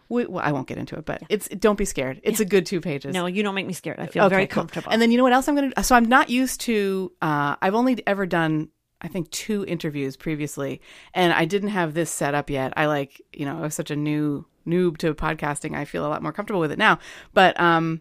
We, 0.09 0.27
well, 0.27 0.45
I 0.45 0.53
won't 0.53 0.67
get 0.69 0.79
into 0.79 0.97
it, 0.97 1.05
but 1.05 1.23
it's 1.29 1.49
don't 1.49 1.77
be 1.79 1.85
scared. 1.85 2.21
It's 2.23 2.39
Yeah. 2.41 2.47
a 2.47 2.49
good 2.49 2.67
two 2.67 2.81
pages. 2.81 3.13
no, 3.15 3.27
you 3.27 3.43
don't 3.43 3.55
make 3.55 3.67
me 3.67 3.73
scared. 3.73 3.99
I 3.99 4.07
feel 4.07 4.25
Okay, 4.25 4.35
very 4.35 4.47
cool. 4.47 4.63
comfortable. 4.63 4.91
And 4.93 5.03
then 5.03 5.11
you 5.11 5.17
know 5.17 5.25
what 5.25 5.33
else 5.33 5.49
I'm 5.49 5.55
going 5.57 5.71
to 5.71 5.75
do? 5.75 5.83
So 5.83 5.95
I'm 5.97 6.05
not 6.07 6.31
used 6.31 6.61
to, 6.63 7.13
uh, 7.23 7.57
I've 7.61 7.75
only 7.75 8.03
ever 8.07 8.25
done, 8.27 8.69
I 9.01 9.09
think, 9.09 9.31
two 9.31 9.65
interviews 9.67 10.17
previously, 10.17 10.81
and 11.13 11.33
I 11.33 11.45
didn't 11.45 11.71
have 11.71 11.95
this 11.95 12.11
set 12.11 12.35
up 12.35 12.49
yet. 12.51 12.73
I 12.77 12.87
like, 12.87 13.21
you 13.33 13.45
know, 13.45 13.59
I 13.59 13.61
was 13.63 13.75
such 13.75 13.91
a 13.91 13.97
new 13.97 14.47
noob 14.67 14.97
to 14.99 15.15
podcasting. 15.15 15.75
I 15.77 15.85
feel 15.85 16.07
a 16.07 16.09
lot 16.09 16.23
more 16.23 16.33
comfortable 16.33 16.61
with 16.61 16.73
it 16.73 16.79
now. 16.79 16.99
But 17.35 17.59
um, 17.61 18.01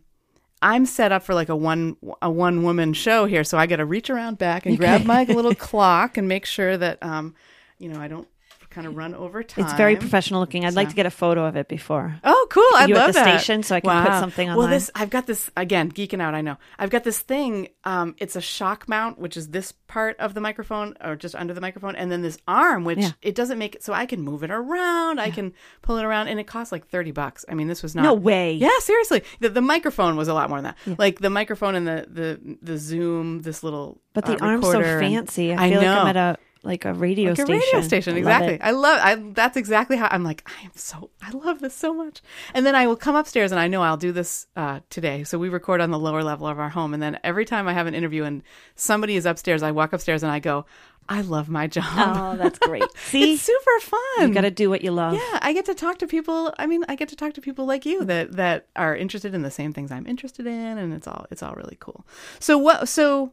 I'm 0.61 0.85
set 0.85 1.11
up 1.11 1.23
for 1.23 1.33
like 1.33 1.49
a 1.49 1.55
one 1.55 1.97
a 2.21 2.29
one 2.31 2.63
woman 2.63 2.93
show 2.93 3.25
here, 3.25 3.43
so 3.43 3.57
I 3.57 3.65
got 3.67 3.75
to 3.77 3.85
reach 3.85 4.09
around 4.09 4.37
back 4.37 4.65
and 4.65 4.77
grab 4.77 5.05
my 5.05 5.23
little 5.25 5.53
clock 5.67 6.17
and 6.17 6.27
make 6.27 6.45
sure 6.45 6.77
that 6.77 7.01
um, 7.03 7.35
you 7.77 7.89
know, 7.89 7.99
I 7.99 8.07
don't 8.07 8.27
kind 8.75 8.85
of 8.85 8.95
run 8.95 9.15
over 9.15 9.41
time. 9.41 9.63
it's 9.65 9.73
very 9.73 9.95
professional 9.95 10.41
looking. 10.41 10.65
I'd 10.65 10.73
like 10.75 10.89
to 10.89 10.95
get 10.95 11.05
a 11.05 11.09
photo 11.11 11.45
of 11.45 11.55
it 11.55 11.67
before. 11.69 12.19
Oh, 12.23 12.47
cool! 12.51 12.63
I 12.75 12.85
You 12.87 12.95
at 12.97 13.07
the 13.07 13.13
that. 13.13 13.39
station, 13.39 13.63
so 13.63 13.75
I 13.75 13.79
can 13.79 14.03
put 14.05 14.11
something 14.19 14.49
on. 14.49 14.57
Well, 14.57 14.67
this 14.67 14.91
I've 14.93 15.09
got 15.09 15.25
this 15.25 15.49
again, 15.55 15.91
geeking 15.91 16.21
out. 16.21 16.35
I 16.35 16.41
know 16.41 16.57
I've 16.77 16.89
got 16.91 17.03
this 17.05 17.19
thing. 17.19 17.69
Um, 17.85 18.15
it's 18.19 18.35
a 18.35 18.41
shock 18.41 18.87
mount, 18.89 19.17
which 19.17 19.37
is 19.37 19.49
this 19.49 19.71
part 19.87 20.17
of 20.19 20.33
the 20.33 20.41
microphone, 20.41 20.93
or 21.03 21.15
just 21.15 21.33
under 21.35 21.53
the 21.53 21.61
microphone, 21.61 21.95
and 21.95 22.11
then 22.11 22.21
this 22.21 22.37
arm, 22.47 22.83
which 22.83 22.99
Yeah. 22.99 23.11
it 23.21 23.33
doesn't 23.33 23.57
make 23.57 23.75
it 23.75 23.83
so 23.83 23.93
I 23.93 24.05
can 24.05 24.21
move 24.21 24.43
it 24.43 24.51
around. 24.51 25.19
I 25.19 25.31
can 25.31 25.53
pull 25.81 25.97
it 25.97 26.03
around, 26.03 26.27
and 26.27 26.39
it 26.39 26.45
costs 26.47 26.71
like 26.71 26.87
thirty 26.87 27.11
bucks. 27.11 27.45
I 27.49 27.53
mean, 27.53 27.67
this 27.67 27.81
was 27.81 27.95
not 27.95 28.03
No 28.03 28.13
way. 28.13 28.53
Yeah, 28.53 28.69
seriously. 28.79 29.23
The, 29.39 29.49
the 29.49 29.61
microphone 29.61 30.17
was 30.17 30.27
a 30.27 30.33
lot 30.33 30.49
more 30.49 30.61
than 30.61 30.73
that. 30.85 30.99
Like 30.99 31.19
the 31.19 31.29
microphone 31.29 31.75
and 31.75 31.87
the 31.87 32.05
the 32.09 32.57
the 32.61 32.77
Zoom, 32.77 33.41
this 33.41 33.63
little 33.63 34.01
But 34.13 34.25
the 34.25 34.33
uh, 34.33 34.45
arm's 34.45 34.65
so 34.65 34.81
fancy. 34.81 35.53
I 35.53 35.65
I 35.65 35.69
feel 35.69 35.77
like 35.79 35.87
know. 35.87 35.99
I'm 36.01 36.07
at 36.07 36.17
a 36.17 36.37
like 36.65 36.85
a 36.85 36.93
radio 36.93 37.29
like 37.29 37.37
station. 37.37 37.53
a 37.53 37.57
radio 37.57 37.81
station, 37.81 38.13
I 38.13 38.15
love 38.17 38.27
exactly. 38.27 38.53
it. 38.55 38.61
I 38.63 38.71
love. 38.71 38.99
I 39.01 39.15
that's 39.33 39.57
exactly 39.57 39.97
how 39.97 40.07
I'm 40.11 40.23
like. 40.23 40.47
I 40.47 40.65
am 40.65 40.71
so. 40.75 41.09
I 41.21 41.31
love 41.31 41.59
this 41.59 41.75
so 41.75 41.93
much. 41.93 42.21
And 42.53 42.65
then 42.65 42.75
I 42.75 42.87
will 42.87 42.95
come 42.95 43.15
upstairs, 43.15 43.51
and 43.51 43.59
I 43.59 43.67
know 43.67 43.81
I'll 43.81 43.97
do 43.97 44.11
this 44.11 44.47
uh, 44.55 44.79
today. 44.89 45.23
So 45.23 45.37
we 45.37 45.49
record 45.49 45.81
on 45.81 45.91
the 45.91 45.99
lower 45.99 46.23
level 46.23 46.47
of 46.47 46.59
our 46.59 46.69
home, 46.69 46.93
and 46.93 47.01
then 47.01 47.19
every 47.23 47.45
time 47.45 47.67
I 47.67 47.73
have 47.73 47.87
an 47.87 47.95
interview 47.95 48.23
and 48.23 48.43
somebody 48.75 49.15
is 49.15 49.25
upstairs, 49.25 49.63
I 49.63 49.71
walk 49.71 49.93
upstairs 49.93 50.23
and 50.23 50.31
I 50.31 50.39
go, 50.39 50.65
I 51.07 51.21
love 51.21 51.49
my 51.49 51.67
job. 51.67 51.85
Oh, 51.87 52.35
that's 52.37 52.57
great. 52.59 52.83
See, 52.95 53.33
it's 53.33 53.43
super 53.43 53.79
fun. 53.79 54.27
you 54.27 54.33
got 54.33 54.41
to 54.41 54.51
do 54.51 54.69
what 54.69 54.83
you 54.83 54.91
love. 54.91 55.13
Yeah, 55.13 55.39
I 55.41 55.53
get 55.53 55.65
to 55.65 55.75
talk 55.75 55.99
to 55.99 56.07
people. 56.07 56.53
I 56.57 56.65
mean, 56.65 56.83
I 56.89 56.95
get 56.95 57.09
to 57.09 57.15
talk 57.15 57.33
to 57.33 57.41
people 57.41 57.65
like 57.65 57.85
you 57.85 58.03
that 58.05 58.33
that 58.33 58.67
are 58.75 58.95
interested 58.95 59.35
in 59.35 59.43
the 59.43 59.51
same 59.51 59.71
things 59.71 59.91
I'm 59.91 60.07
interested 60.07 60.47
in, 60.47 60.77
and 60.77 60.93
it's 60.93 61.07
all 61.07 61.27
it's 61.29 61.43
all 61.43 61.53
really 61.53 61.77
cool. 61.79 62.05
So 62.39 62.57
what? 62.57 62.89
So 62.89 63.31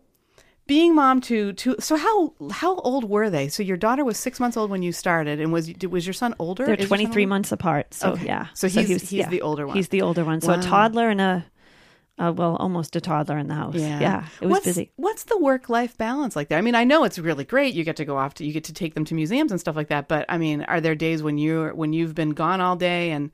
being 0.67 0.95
mom 0.95 1.21
to 1.23 1.53
to 1.55 1.77
so 1.81 1.97
how 1.97 2.35
how 2.51 2.77
old 2.77 3.09
were 3.09 3.29
they? 3.31 3.49
So 3.49 3.63
your 3.63 3.77
daughter 3.77 4.05
was 4.05 4.17
six 4.17 4.39
months 4.41 4.57
old 4.57 4.71
when 4.71 4.83
you 4.83 4.93
started, 4.93 5.41
and 5.41 5.53
was 5.53 5.71
was 5.91 6.07
your 6.07 6.15
son 6.15 6.35
older? 6.39 6.65
They're 6.67 6.77
Is 6.77 6.87
23 6.89 7.23
older? 7.25 7.29
months 7.29 7.53
apart. 7.53 7.93
So 7.95 8.13
Okay. 8.13 8.27
yeah. 8.27 8.47
So 8.55 8.69
he's- 8.69 8.87
he 8.89 8.95
was- 8.95 9.11
he's 9.11 9.27
the 9.29 9.43
older 9.43 9.67
one. 9.67 9.77
He's 9.77 9.89
the 9.89 10.03
older 10.03 10.25
one. 10.25 10.41
So 10.41 10.53
Wow. 10.53 10.59
a 10.61 10.63
toddler 10.63 11.09
and 11.11 11.21
a, 11.21 11.45
uh, 12.19 12.33
well, 12.37 12.57
almost 12.57 12.95
a 12.95 13.01
toddler 13.01 13.39
in 13.39 13.49
the 13.49 13.55
house. 13.55 13.75
Yeah, 13.75 14.25
It 14.41 14.47
was 14.47 14.51
what's, 14.51 14.65
busy. 14.67 14.93
What's 14.97 15.25
the 15.25 15.39
work 15.39 15.69
life 15.69 15.97
balance 15.99 16.37
like 16.37 16.49
there? 16.49 16.59
I 16.59 16.63
mean, 16.63 16.75
I 16.75 16.85
know 16.85 17.05
it's 17.05 17.19
really 17.19 17.45
great. 17.45 17.75
You 17.75 17.83
get 17.85 17.97
to 17.97 18.05
go 18.05 18.17
off 18.17 18.35
to 18.35 18.45
you 18.47 18.53
get 18.53 18.65
to 18.65 18.73
take 18.73 18.95
them 18.95 19.05
to 19.07 19.15
museums 19.15 19.51
and 19.51 19.59
stuff 19.61 19.75
like 19.77 19.89
that. 19.89 20.07
But 20.09 20.27
I 20.29 20.39
mean, 20.39 20.63
are 20.63 20.81
there 20.81 20.95
days 20.95 21.23
when 21.23 21.39
you're 21.39 21.75
when 21.75 21.93
you've 21.93 22.15
been 22.15 22.31
gone 22.31 22.61
all 22.61 22.77
day 22.77 23.11
and 23.11 23.31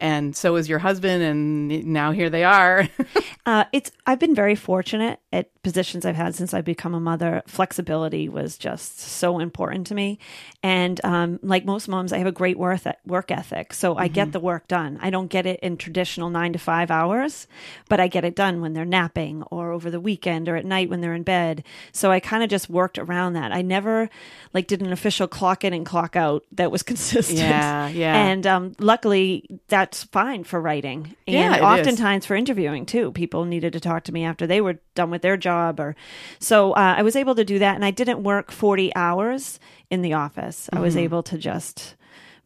and 0.00 0.34
so 0.34 0.56
is 0.56 0.68
your 0.68 0.78
husband 0.80 1.22
and 1.22 1.86
now 1.86 2.10
here 2.12 2.30
they 2.30 2.44
are. 2.44 2.88
Uh, 3.46 3.64
it's 3.72 3.90
I've 4.06 4.18
been 4.18 4.34
very 4.34 4.54
fortunate 4.54 5.18
at 5.32 5.50
positions 5.62 6.04
I've 6.04 6.14
had 6.14 6.34
since 6.34 6.52
I've 6.54 6.64
become 6.64 6.94
a 6.94 7.00
mother. 7.00 7.42
Flexibility 7.48 8.28
was 8.28 8.56
just 8.56 9.00
so 9.00 9.40
important 9.40 9.86
to 9.88 9.94
me, 9.94 10.18
and 10.62 11.00
um, 11.04 11.40
like 11.42 11.64
most 11.64 11.88
moms, 11.88 12.12
I 12.12 12.18
have 12.18 12.26
a 12.26 12.32
great 12.32 12.58
work 12.58 12.82
work 13.06 13.30
ethic, 13.30 13.72
so 13.72 13.96
I 13.96 14.08
get 14.08 14.32
the 14.32 14.40
work 14.40 14.68
done. 14.68 14.98
I 15.00 15.10
don't 15.10 15.28
get 15.28 15.46
it 15.46 15.58
in 15.60 15.78
traditional 15.78 16.30
nine 16.30 16.52
to 16.52 16.58
five 16.58 16.90
hours, 16.90 17.48
but 17.88 17.98
I 17.98 18.08
get 18.08 18.24
it 18.24 18.36
done 18.36 18.60
when 18.60 18.74
they're 18.74 18.84
napping 18.84 19.42
or 19.44 19.72
over 19.72 19.90
the 19.90 20.00
weekend 20.00 20.48
or 20.48 20.54
at 20.54 20.64
night 20.64 20.90
when 20.90 21.00
they're 21.00 21.14
in 21.14 21.22
bed. 21.22 21.64
So 21.92 22.12
I 22.12 22.20
kind 22.20 22.44
of 22.44 22.50
just 22.50 22.68
worked 22.68 22.98
around 22.98 23.32
that. 23.32 23.52
I 23.52 23.62
never 23.62 24.10
like 24.52 24.66
did 24.66 24.82
an 24.82 24.92
official 24.92 25.26
clock 25.26 25.64
in 25.64 25.72
and 25.72 25.86
clock 25.86 26.14
out 26.14 26.44
that 26.52 26.70
was 26.70 26.82
consistent. 26.90 27.38
Yeah, 27.38 27.88
yeah. 27.88 28.16
And 28.16 28.46
um, 28.46 28.74
luckily, 28.78 29.60
that's 29.90 30.04
fine 30.04 30.44
for 30.44 30.60
writing, 30.60 31.16
and 31.26 31.36
Yeah, 31.36 31.54
it 31.56 31.58
is. 31.58 31.62
oftentimes 31.64 32.24
for 32.24 32.36
interviewing 32.36 32.86
too. 32.86 33.10
People 33.10 33.44
needed 33.44 33.72
to 33.72 33.80
talk 33.80 34.04
to 34.04 34.12
me 34.12 34.24
after 34.24 34.46
they 34.46 34.60
were 34.60 34.78
done 34.94 35.10
with 35.10 35.22
their 35.22 35.36
job, 35.36 35.80
or 35.80 35.96
so 36.38 36.72
uh, 36.72 36.94
I 36.98 37.02
was 37.02 37.16
able 37.16 37.34
to 37.34 37.44
do 37.44 37.58
that, 37.58 37.74
and 37.74 37.84
I 37.84 37.90
didn't 37.90 38.22
work 38.22 38.52
forty 38.52 38.94
hours 38.94 39.58
in 39.90 40.02
the 40.02 40.12
office. 40.12 40.68
I 40.72 40.76
Mm-hmm. 40.76 40.84
was 40.84 40.96
able 40.96 41.22
to 41.24 41.36
just 41.38 41.96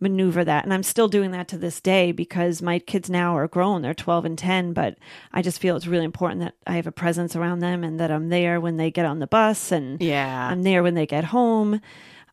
maneuver 0.00 0.42
that, 0.44 0.64
and 0.64 0.72
I'm 0.72 0.82
still 0.82 1.08
doing 1.08 1.32
that 1.32 1.48
to 1.48 1.58
this 1.58 1.80
day 1.82 2.12
because 2.12 2.62
my 2.62 2.78
kids 2.78 3.10
now 3.10 3.36
are 3.36 3.46
grown; 3.46 3.82
they're 3.82 3.92
twelve 3.92 4.24
and 4.24 4.38
ten. 4.38 4.72
But 4.72 4.96
I 5.34 5.42
just 5.42 5.60
feel 5.60 5.76
it's 5.76 5.86
really 5.86 6.04
important 6.06 6.40
that 6.40 6.54
I 6.66 6.76
have 6.76 6.86
a 6.86 6.92
presence 6.92 7.36
around 7.36 7.58
them, 7.58 7.84
and 7.84 8.00
that 8.00 8.10
I'm 8.10 8.30
there 8.30 8.58
when 8.58 8.78
they 8.78 8.90
get 8.90 9.04
on 9.04 9.18
the 9.18 9.26
bus, 9.26 9.70
and 9.70 10.00
Yeah. 10.02 10.48
I'm 10.50 10.62
there 10.62 10.82
when 10.82 10.94
they 10.94 11.06
get 11.06 11.24
home. 11.24 11.80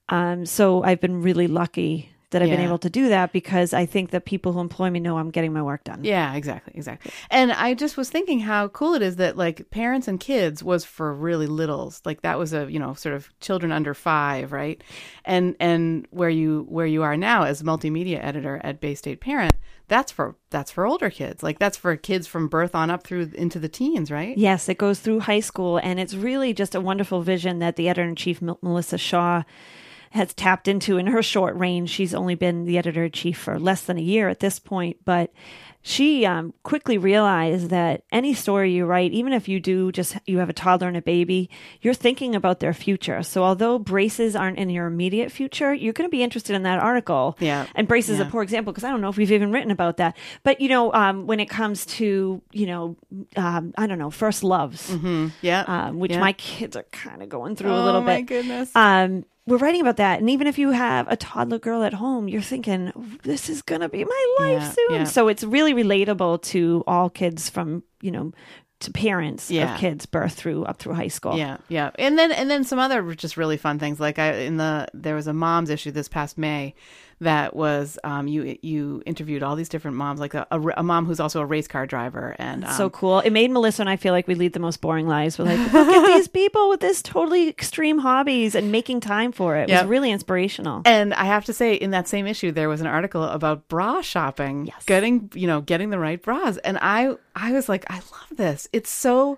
Um, 0.08 0.46
so 0.46 0.84
I've 0.84 1.02
been 1.02 1.22
really 1.22 1.48
lucky 1.48 2.12
that 2.32 2.42
I've 2.42 2.50
been 2.50 2.60
able 2.62 2.78
to 2.80 2.90
do 2.90 3.10
that 3.10 3.32
because 3.32 3.74
I 3.74 3.86
think 3.86 4.10
that 4.12 4.26
people 4.26 4.54
who 4.54 4.60
employ 4.60 4.90
me 4.90 5.00
know 5.00 5.18
I'm 5.18 5.30
getting 5.30 5.54
my 5.54 5.62
work 5.62 5.84
done. 5.84 6.04
Yeah, 6.04 6.34
exactly, 6.34 6.74
exactly. 6.76 7.12
And 7.30 7.52
I 7.52 7.74
just 7.74 7.98
was 7.98 8.10
thinking 8.10 8.40
how 8.40 8.70
cool 8.70 8.94
it 8.94 9.02
is 9.02 9.18
that 9.18 9.38
like 9.38 9.70
parents 9.70 10.08
and 10.08 10.20
kids 10.20 10.64
was 10.64 10.84
for 10.84 11.14
really 11.14 11.48
littles. 11.48 12.02
Like 12.06 12.22
that 12.22 12.40
was 12.40 12.54
a, 12.54 12.72
you 12.72 12.80
know, 12.80 12.94
sort 12.94 13.16
of 13.16 13.30
children 13.40 13.72
under 13.72 13.94
5, 13.94 14.52
right? 14.52 14.84
And 15.26 15.56
and 15.60 16.08
where 16.12 16.30
you 16.30 16.66
where 16.70 16.86
you 16.86 17.04
are 17.04 17.16
now 17.16 17.44
as 17.44 17.64
multimedia 17.64 18.24
editor 18.24 18.60
at 18.64 18.80
Bay 18.82 18.96
State 18.96 19.22
Parent, 19.22 19.54
that's 19.88 20.12
for 20.12 20.38
that's 20.52 20.72
for 20.72 20.86
older 20.86 21.10
kids. 21.10 21.44
Like 21.44 21.60
that's 21.60 21.76
for 21.76 21.96
kids 21.98 22.26
from 22.28 22.48
birth 22.48 22.76
on 22.76 22.90
up 22.90 23.04
through 23.04 23.32
into 23.36 23.60
the 23.60 23.68
teens, 23.68 24.10
right? 24.10 24.38
Yes, 24.38 24.70
it 24.70 24.78
goes 24.78 25.02
through 25.02 25.20
high 25.20 25.42
school, 25.42 25.78
and 25.84 26.00
it's 26.00 26.14
really 26.14 26.54
just 26.54 26.76
a 26.76 26.82
wonderful 26.82 27.22
vision 27.22 27.60
that 27.60 27.76
the 27.76 27.90
editor 27.90 28.08
in 28.08 28.16
chief, 28.16 28.42
Mel- 28.42 28.60
Melissa 28.62 28.98
Shaw, 28.98 29.44
has 30.12 30.34
tapped 30.34 30.68
into 30.68 30.98
in 30.98 31.08
her 31.08 31.22
short 31.24 31.56
reign. 31.56 31.86
She's 31.86 32.14
only 32.14 32.36
been 32.36 32.66
the 32.66 32.78
editor 32.78 33.06
in 33.06 33.12
chief 33.12 33.38
for 33.38 33.58
less 33.60 33.82
than 33.84 33.98
a 33.98 34.02
year 34.02 34.30
at 34.30 34.40
this 34.40 34.60
point, 34.60 34.98
but 35.06 35.32
she 35.84 36.28
um, 36.28 36.54
quickly 36.62 37.00
realized 37.00 37.72
that 37.72 38.04
any 38.12 38.36
story 38.36 38.72
you 38.72 38.86
write, 38.86 39.14
even 39.14 39.34
if 39.34 39.48
you 39.48 39.60
do 39.60 39.92
just 39.92 40.16
you 40.28 40.38
have 40.38 40.50
a 40.50 40.54
toddler 40.54 40.88
and 40.88 40.96
a 40.98 41.02
baby, 41.02 41.50
you're 41.82 41.96
thinking 41.96 42.36
about 42.36 42.60
their 42.60 42.74
future. 42.74 43.24
So 43.24 43.42
although 43.44 43.80
braces 43.80 44.36
aren't 44.36 44.60
in 44.60 44.70
your 44.70 44.86
immediate 44.86 45.32
future, 45.32 45.74
you're 45.74 45.94
going 45.94 46.08
to 46.08 46.12
be 46.12 46.22
interested 46.22 46.56
in 46.56 46.62
that 46.64 46.78
article. 46.80 47.36
Yeah. 47.40 47.66
And 47.74 47.88
braces 47.88 48.12
is 48.12 48.20
Yeah. 48.20 48.28
a 48.28 48.30
poor 48.30 48.44
example 48.44 48.74
because 48.74 48.84
I 48.84 48.92
don't 48.92 49.02
know 49.02 49.10
if 49.10 49.18
we've 49.18 49.32
even 49.32 49.52
written 49.52 49.72
about 49.72 49.98
that. 49.98 50.16
But 50.44 50.62
you 50.62 50.70
know, 50.70 50.94
um, 50.94 51.26
when 51.26 51.40
it 51.40 51.50
comes 51.50 51.88
to 51.98 52.44
you 52.52 52.66
know, 52.68 52.96
um, 53.36 53.74
I 53.76 53.88
don't 53.88 53.98
know, 53.98 54.12
first 54.12 54.44
loves 54.44 54.96
Yeah. 55.42 55.64
um, 55.68 55.98
which 56.00 56.12
Yeah. 56.12 56.20
my 56.20 56.34
kids 56.34 56.76
are 56.76 56.86
kind 56.92 57.24
of 57.24 57.30
going 57.30 57.56
through 57.56 57.74
a 57.74 57.82
little 57.84 58.02
bit. 58.02 58.10
Oh, 58.10 58.14
my 58.14 58.22
goodness. 58.22 58.76
Um, 58.76 59.26
we're 59.52 59.58
writing 59.58 59.82
about 59.82 59.98
that, 59.98 60.20
and 60.20 60.30
even 60.30 60.48
if 60.48 60.58
you 60.58 60.72
have 60.72 61.08
a 61.10 61.16
toddler 61.18 61.60
girl 61.60 61.84
at 61.84 61.94
home, 61.94 62.28
you're 62.28 62.42
thinking 62.42 62.92
this 63.24 63.50
is 63.50 63.62
gonna 63.62 63.90
be 63.90 64.04
my 64.06 64.36
life 64.40 64.62
Yeah, 64.62 64.70
soon. 64.72 64.92
yeah. 64.96 65.04
So 65.04 65.28
it's 65.28 65.44
really 65.44 65.74
relatable 65.74 66.42
to 66.44 66.84
all 66.88 67.10
kids 67.10 67.50
from 67.50 67.84
you 68.02 68.12
know 68.12 68.32
to 68.80 68.92
parents 68.92 69.52
Yeah. 69.52 69.76
of 69.76 69.80
kids 69.80 70.08
birth 70.08 70.34
through 70.34 70.64
up 70.66 70.80
through 70.80 70.94
high 70.96 71.10
school. 71.10 71.38
Yeah, 71.38 71.58
yeah, 71.70 71.92
and 72.00 72.18
then 72.18 72.32
and 72.32 72.50
then 72.50 72.64
some 72.64 72.80
other 72.80 73.14
just 73.14 73.38
really 73.38 73.58
fun 73.58 73.78
things 73.78 74.00
like 74.00 74.18
I 74.18 74.34
in 74.38 74.58
the 74.58 74.88
there 74.94 75.14
was 75.16 75.28
a 75.28 75.34
moms 75.34 75.70
issue 75.70 75.92
this 75.92 76.08
past 76.08 76.38
May 76.38 76.74
that 77.22 77.56
was 77.56 77.98
um, 78.04 78.28
you 78.28 78.58
you 78.62 79.02
interviewed 79.06 79.42
all 79.44 79.56
these 79.56 79.70
different 79.70 79.96
moms 79.96 80.20
like 80.20 80.34
a, 80.34 80.46
a, 80.52 80.60
a 80.78 80.84
mom 80.84 81.06
who's 81.06 81.20
also 81.20 81.40
a 81.40 81.46
race 81.46 81.68
car 81.68 81.86
driver 81.86 82.36
and 82.40 82.66
um, 82.66 82.74
So 82.74 82.90
cool. 82.90 83.20
It 83.22 83.30
made 83.32 83.52
Melissa 83.52 83.82
and 83.84 83.90
I 83.90 83.96
feel 83.96 84.12
like 84.14 84.28
we 84.28 84.36
lead 84.36 84.54
the 84.54 84.60
most 84.60 84.82
boring 84.82 85.08
lives. 85.08 85.38
We're 85.40 85.46
like, 85.46 85.60
look 85.74 85.88
at 85.88 86.08
these 86.08 86.28
people 86.42 86.70
with 86.70 86.80
this 86.82 87.02
totally 87.02 87.48
extreme 87.48 88.00
hobbies 88.00 88.56
and 88.56 88.72
making 88.72 89.00
time 89.02 89.32
for 89.32 89.56
it. 89.56 89.64
It 89.64 89.70
Yep. 89.70 89.84
was 89.84 89.90
really 89.90 90.12
inspirational. 90.12 90.82
And 90.86 91.14
I 91.14 91.26
have 91.26 91.46
to 91.46 91.54
say, 91.54 91.74
in 91.76 91.92
that 91.92 92.08
same 92.08 92.28
issue, 92.28 92.52
there 92.52 92.68
was 92.70 92.82
an 92.82 92.88
article 92.88 93.24
about 93.24 93.68
bra 93.70 94.02
shopping, 94.02 94.66
Yes. 94.66 94.84
getting 94.86 95.30
you 95.34 95.48
know 95.48 95.62
getting 95.62 95.90
the 95.92 96.00
right 96.00 96.22
bras, 96.22 96.58
and 96.58 96.78
I 96.82 97.16
I 97.36 97.52
was 97.54 97.70
like, 97.70 97.86
I 97.90 97.96
love 97.96 98.28
this. 98.36 98.68
It's 98.74 98.90
so. 98.90 99.38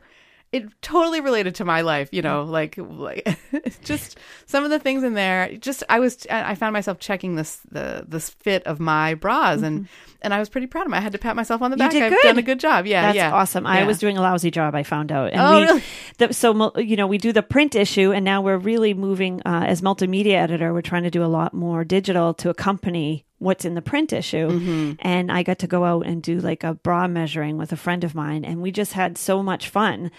It 0.53 0.65
totally 0.81 1.19
related 1.19 1.55
to 1.55 1.65
my 1.65 1.81
life, 1.81 2.09
you 2.11 2.21
know, 2.21 2.43
like, 2.43 2.77
like 2.77 3.37
just 3.83 4.17
some 4.45 4.63
of 4.63 4.69
the 4.69 4.77
things 4.79 5.03
in 5.03 5.13
there. 5.15 5.57
Just 5.57 5.83
I 5.89 5.99
was, 5.99 6.25
I 6.29 6.55
found 6.55 6.73
myself 6.73 6.99
checking 6.99 7.35
this 7.35 7.57
the 7.71 8.05
this 8.07 8.29
fit 8.29 8.63
of 8.67 8.79
my 8.79 9.15
bras, 9.15 9.61
and 9.63 9.87
and 10.21 10.33
I 10.33 10.39
was 10.39 10.49
pretty 10.49 10.67
proud 10.67 10.85
of 10.85 10.91
me. 10.91 10.97
I 10.99 11.01
had 11.01 11.11
to 11.13 11.17
pat 11.17 11.35
myself 11.35 11.61
on 11.63 11.71
the 11.71 11.77
Mm-hmm. 11.77 11.99
Back. 11.99 12.13
I've 12.13 12.21
done 12.21 12.37
a 12.37 12.43
good 12.43 12.59
job. 12.59 12.85
Yeah, 12.85 13.01
That's 13.01 13.15
yeah, 13.15 13.33
awesome. 13.33 13.65
I 13.65 13.83
was 13.83 13.97
doing 13.97 14.15
a 14.17 14.21
lousy 14.21 14.51
job. 14.51 14.75
I 14.75 14.83
found 14.83 15.11
out. 15.11 15.31
And 15.33 15.41
Oh, 15.41 15.59
we, 15.59 15.63
really? 15.65 15.83
the, 16.19 16.33
so 16.33 16.77
you 16.77 16.95
know, 16.95 17.07
we 17.07 17.17
do 17.17 17.33
the 17.33 17.43
print 17.43 17.75
issue, 17.75 18.11
and 18.13 18.23
now 18.23 18.41
we're 18.41 18.57
really 18.57 18.93
moving 18.93 19.41
uh, 19.45 19.65
as 19.67 19.81
multimedia 19.81 20.35
editor. 20.35 20.71
We're 20.71 20.81
trying 20.81 21.03
to 21.03 21.09
do 21.11 21.23
a 21.23 21.27
lot 21.27 21.53
more 21.53 21.83
digital 21.83 22.33
to 22.35 22.49
accompany 22.51 23.25
what's 23.43 23.65
in 23.65 23.75
the 23.75 23.81
print 23.81 24.11
issue. 24.13 24.49
Mm-hmm. 24.49 24.91
And 24.99 25.31
I 25.31 25.43
got 25.43 25.59
to 25.59 25.67
go 25.67 25.83
out 25.85 26.05
and 26.05 26.21
do 26.23 26.39
like 26.39 26.63
a 26.63 26.73
bra 26.73 27.07
measuring 27.07 27.57
with 27.57 27.71
a 27.71 27.75
friend 27.77 28.03
of 28.03 28.15
mine, 28.15 28.45
and 28.45 28.61
we 28.61 28.71
just 28.71 28.93
had 28.93 29.17
so 29.17 29.43
much 29.43 29.69
fun. 29.69 30.11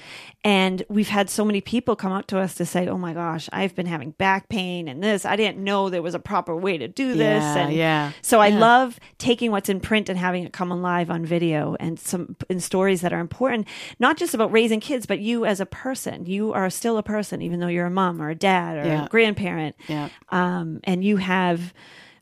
And 0.46 0.84
we've 0.88 1.08
had 1.08 1.30
so 1.30 1.44
many 1.44 1.60
people 1.62 1.96
come 1.96 2.12
up 2.12 2.26
to 2.28 2.38
us 2.38 2.54
to 2.56 2.66
say, 2.66 2.86
"Oh 2.86 2.98
my 2.98 3.14
gosh, 3.14 3.48
I've 3.52 3.74
been 3.74 3.86
having 3.86 4.10
back 4.12 4.48
pain 4.48 4.88
and 4.88 5.02
this. 5.02 5.24
I 5.24 5.36
didn't 5.36 5.62
know 5.64 5.88
there 5.88 6.02
was 6.02 6.14
a 6.14 6.18
proper 6.18 6.54
way 6.54 6.76
to 6.78 6.86
do 6.86 7.14
this." 7.14 7.42
Yeah, 7.42 7.56
and 7.58 7.72
yeah. 7.74 8.12
so 8.20 8.40
I 8.40 8.48
Yeah. 8.48 8.58
love 8.58 9.00
taking 9.18 9.50
what's 9.50 9.68
in 9.70 9.80
print 9.80 10.08
and 10.08 10.18
having 10.18 10.44
it 10.44 10.52
come 10.52 10.70
alive 10.70 11.10
on 11.10 11.24
video 11.24 11.76
and 11.80 11.98
some 11.98 12.36
in 12.50 12.60
stories 12.60 13.00
that 13.00 13.12
are 13.12 13.20
important, 13.20 13.66
not 13.98 14.18
just 14.18 14.34
about 14.34 14.52
raising 14.52 14.80
kids, 14.80 15.06
but 15.06 15.18
you 15.20 15.46
as 15.46 15.60
a 15.60 15.66
person. 15.66 16.26
You 16.26 16.52
are 16.52 16.68
still 16.68 16.98
a 16.98 17.02
person, 17.02 17.40
even 17.40 17.60
though 17.60 17.68
you're 17.68 17.86
a 17.86 17.90
mom 17.90 18.20
or 18.20 18.28
a 18.28 18.34
dad 18.34 18.76
or 18.76 18.84
Yeah. 18.86 19.04
a 19.06 19.08
grandparent. 19.08 19.76
Yeah. 19.88 20.08
Um, 20.30 20.80
and 20.84 21.02
you 21.02 21.16
have 21.16 21.72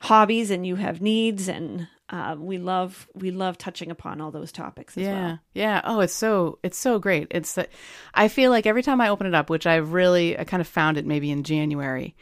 hobbies 0.02 0.50
and 0.50 0.66
you 0.66 0.76
have 0.76 1.00
needs, 1.00 1.48
and 1.48 1.88
uh, 2.10 2.36
we 2.38 2.58
love 2.58 3.08
we 3.14 3.30
love 3.30 3.56
touching 3.56 3.90
upon 3.90 4.20
all 4.20 4.30
those 4.30 4.52
topics 4.52 4.98
as 4.98 5.04
yeah 5.04 5.26
well. 5.26 5.38
yeah. 5.54 5.80
Oh 5.84 6.00
it's 6.00 6.12
so 6.12 6.58
it's 6.62 6.76
so 6.78 6.98
great. 6.98 7.28
It's 7.30 7.54
that 7.54 7.70
i 8.12 8.28
feel 8.28 8.50
like 8.50 8.66
every 8.66 8.82
time 8.82 9.00
i 9.00 9.08
open 9.08 9.26
it 9.26 9.34
up 9.34 9.48
which 9.48 9.66
i've 9.66 9.92
really 9.94 10.38
i 10.38 10.44
kind 10.44 10.60
of 10.60 10.66
found 10.68 10.98
it 10.98 11.06
maybe 11.06 11.30
in 11.30 11.42
january 11.44 12.14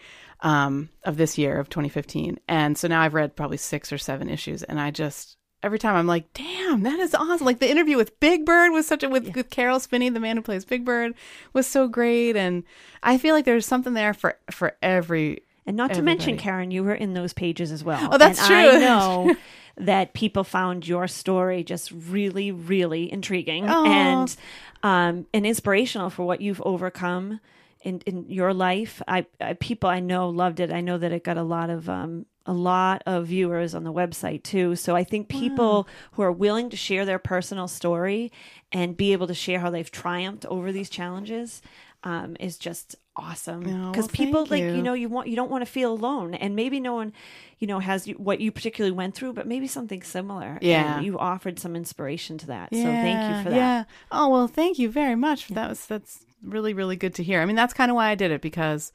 um, 0.42 0.88
of 1.04 1.16
this 1.16 1.36
year 1.36 1.58
of 1.58 1.68
2015 1.68 2.38
and 2.46 2.78
so 2.78 2.86
now 2.86 3.00
i've 3.00 3.14
read 3.14 3.34
probably 3.34 3.56
six 3.56 3.92
or 3.92 3.98
seven 3.98 4.28
issues 4.30 4.62
and 4.62 4.80
i 4.80 4.90
just 4.92 5.36
every 5.62 5.78
time 5.78 5.96
i'm 5.96 6.06
like 6.06 6.32
damn 6.32 6.84
that 6.84 7.00
is 7.00 7.14
awesome. 7.14 7.44
Like 7.44 7.58
the 7.58 7.70
interview 7.70 7.96
with 7.96 8.18
big 8.20 8.46
bird 8.46 8.70
was 8.70 8.86
such 8.86 9.02
a 9.02 9.08
with, 9.08 9.34
with 9.34 9.50
carol 9.50 9.80
spinney 9.80 10.08
the 10.08 10.20
man 10.20 10.36
who 10.36 10.42
plays 10.42 10.64
big 10.64 10.84
bird 10.84 11.14
was 11.52 11.66
so 11.66 11.88
great. 11.88 12.36
And 12.36 12.62
i 13.02 13.18
feel 13.18 13.34
like 13.34 13.44
there's 13.44 13.66
something 13.66 13.94
there 13.94 14.14
for 14.14 14.38
for 14.50 14.76
every 14.80 15.42
And 15.66 15.76
not 15.76 15.94
to 15.94 16.02
mention, 16.02 16.36
Karen, 16.36 16.70
you 16.70 16.82
were 16.82 16.94
in 16.94 17.14
those 17.14 17.32
pages 17.32 17.70
as 17.70 17.84
well. 17.84 18.08
Oh, 18.12 18.18
that's 18.18 18.38
and 18.40 18.48
true. 18.48 18.56
I 18.56 18.78
know 18.78 19.34
that 19.76 20.14
people 20.14 20.44
found 20.44 20.86
your 20.86 21.06
story 21.06 21.62
just 21.62 21.90
really, 21.92 22.50
really 22.50 23.10
intriguing 23.12 23.68
Aw. 23.68 23.84
and 23.86 24.36
um, 24.82 25.26
and 25.32 25.46
inspirational 25.46 26.10
for 26.10 26.24
what 26.24 26.40
you've 26.40 26.62
overcome 26.62 27.40
in 27.82 28.00
in 28.06 28.28
your 28.28 28.52
life. 28.54 29.02
I, 29.06 29.26
I 29.40 29.54
people 29.54 29.88
I 29.88 30.00
know 30.00 30.28
loved 30.28 30.60
it. 30.60 30.70
I 30.70 30.80
know 30.80 30.98
that 30.98 31.12
it 31.12 31.24
got 31.24 31.36
a 31.36 31.42
lot 31.42 31.70
of 31.70 31.88
um 31.88 32.26
a 32.46 32.52
lot 32.52 33.02
of 33.06 33.26
viewers 33.26 33.74
on 33.74 33.84
the 33.84 33.92
website 33.92 34.42
too. 34.42 34.74
So 34.74 34.96
I 34.96 35.04
think 35.04 35.28
people 35.28 35.86
who 36.12 36.22
are 36.22 36.32
willing 36.32 36.70
to 36.70 36.76
share 36.76 37.04
their 37.04 37.18
personal 37.18 37.68
story 37.68 38.32
and 38.72 38.96
be 38.96 39.12
able 39.12 39.26
to 39.26 39.34
share 39.34 39.60
how 39.60 39.70
they've 39.70 39.90
triumphed 39.90 40.46
over 40.46 40.72
these 40.72 40.90
challenges 40.90 41.60
um, 42.02 42.36
is 42.40 42.56
just 42.56 42.96
awesome. 43.16 43.66
Oh, 43.66 43.90
Because 43.90 44.06
well, 44.06 44.08
people 44.14 44.46
like 44.46 44.62
you. 44.62 44.74
you 44.76 44.82
know 44.82 44.94
you 44.94 45.08
want 45.08 45.28
you 45.28 45.36
don't 45.36 45.50
want 45.50 45.62
to 45.64 45.70
feel 45.70 45.92
alone, 45.92 46.34
and 46.34 46.56
maybe 46.56 46.80
no 46.80 46.94
one 46.94 47.12
you 47.58 47.66
know 47.66 47.78
has 47.78 48.06
what 48.06 48.40
you 48.40 48.50
particularly 48.52 48.96
went 48.96 49.14
through, 49.14 49.34
but 49.34 49.46
maybe 49.46 49.66
something 49.66 50.02
similar. 50.02 50.58
Yeah. 50.62 50.96
and 50.96 51.04
you 51.06 51.18
offered 51.18 51.58
some 51.58 51.76
inspiration 51.76 52.38
to 52.38 52.46
that. 52.48 52.70
so 52.72 52.82
thank 52.82 53.36
you 53.36 53.42
for 53.44 53.50
that. 53.50 53.56
Yeah. 53.56 53.84
Oh 54.10 54.28
well, 54.30 54.48
thank 54.48 54.78
you 54.78 54.90
very 54.90 55.16
much. 55.16 55.48
That 55.48 55.68
was 55.68 55.86
that's 55.86 56.24
really 56.42 56.72
really 56.72 56.96
good 56.96 57.14
to 57.16 57.22
hear. 57.22 57.40
I 57.40 57.44
mean, 57.44 57.56
that's 57.56 57.74
kind 57.74 57.90
of 57.90 57.94
why 57.94 58.08
I 58.08 58.14
did 58.14 58.30
it 58.30 58.40
because 58.40 58.92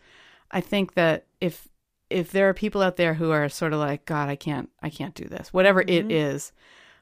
I 0.51 0.61
think 0.61 0.95
that 0.95 1.25
if 1.39 1.67
if 2.09 2.31
there 2.31 2.49
are 2.49 2.53
people 2.53 2.81
out 2.81 2.97
there 2.97 3.15
who 3.15 3.31
are 3.31 3.49
sort 3.49 3.73
of 3.73 3.79
like, 3.79 4.05
God, 4.05 4.29
I 4.29 4.35
can't 4.35 4.69
I 4.81 4.89
can't 4.89 5.15
do 5.15 5.25
this, 5.25 5.53
whatever 5.53 5.81
it 5.81 6.11
is. 6.11 6.51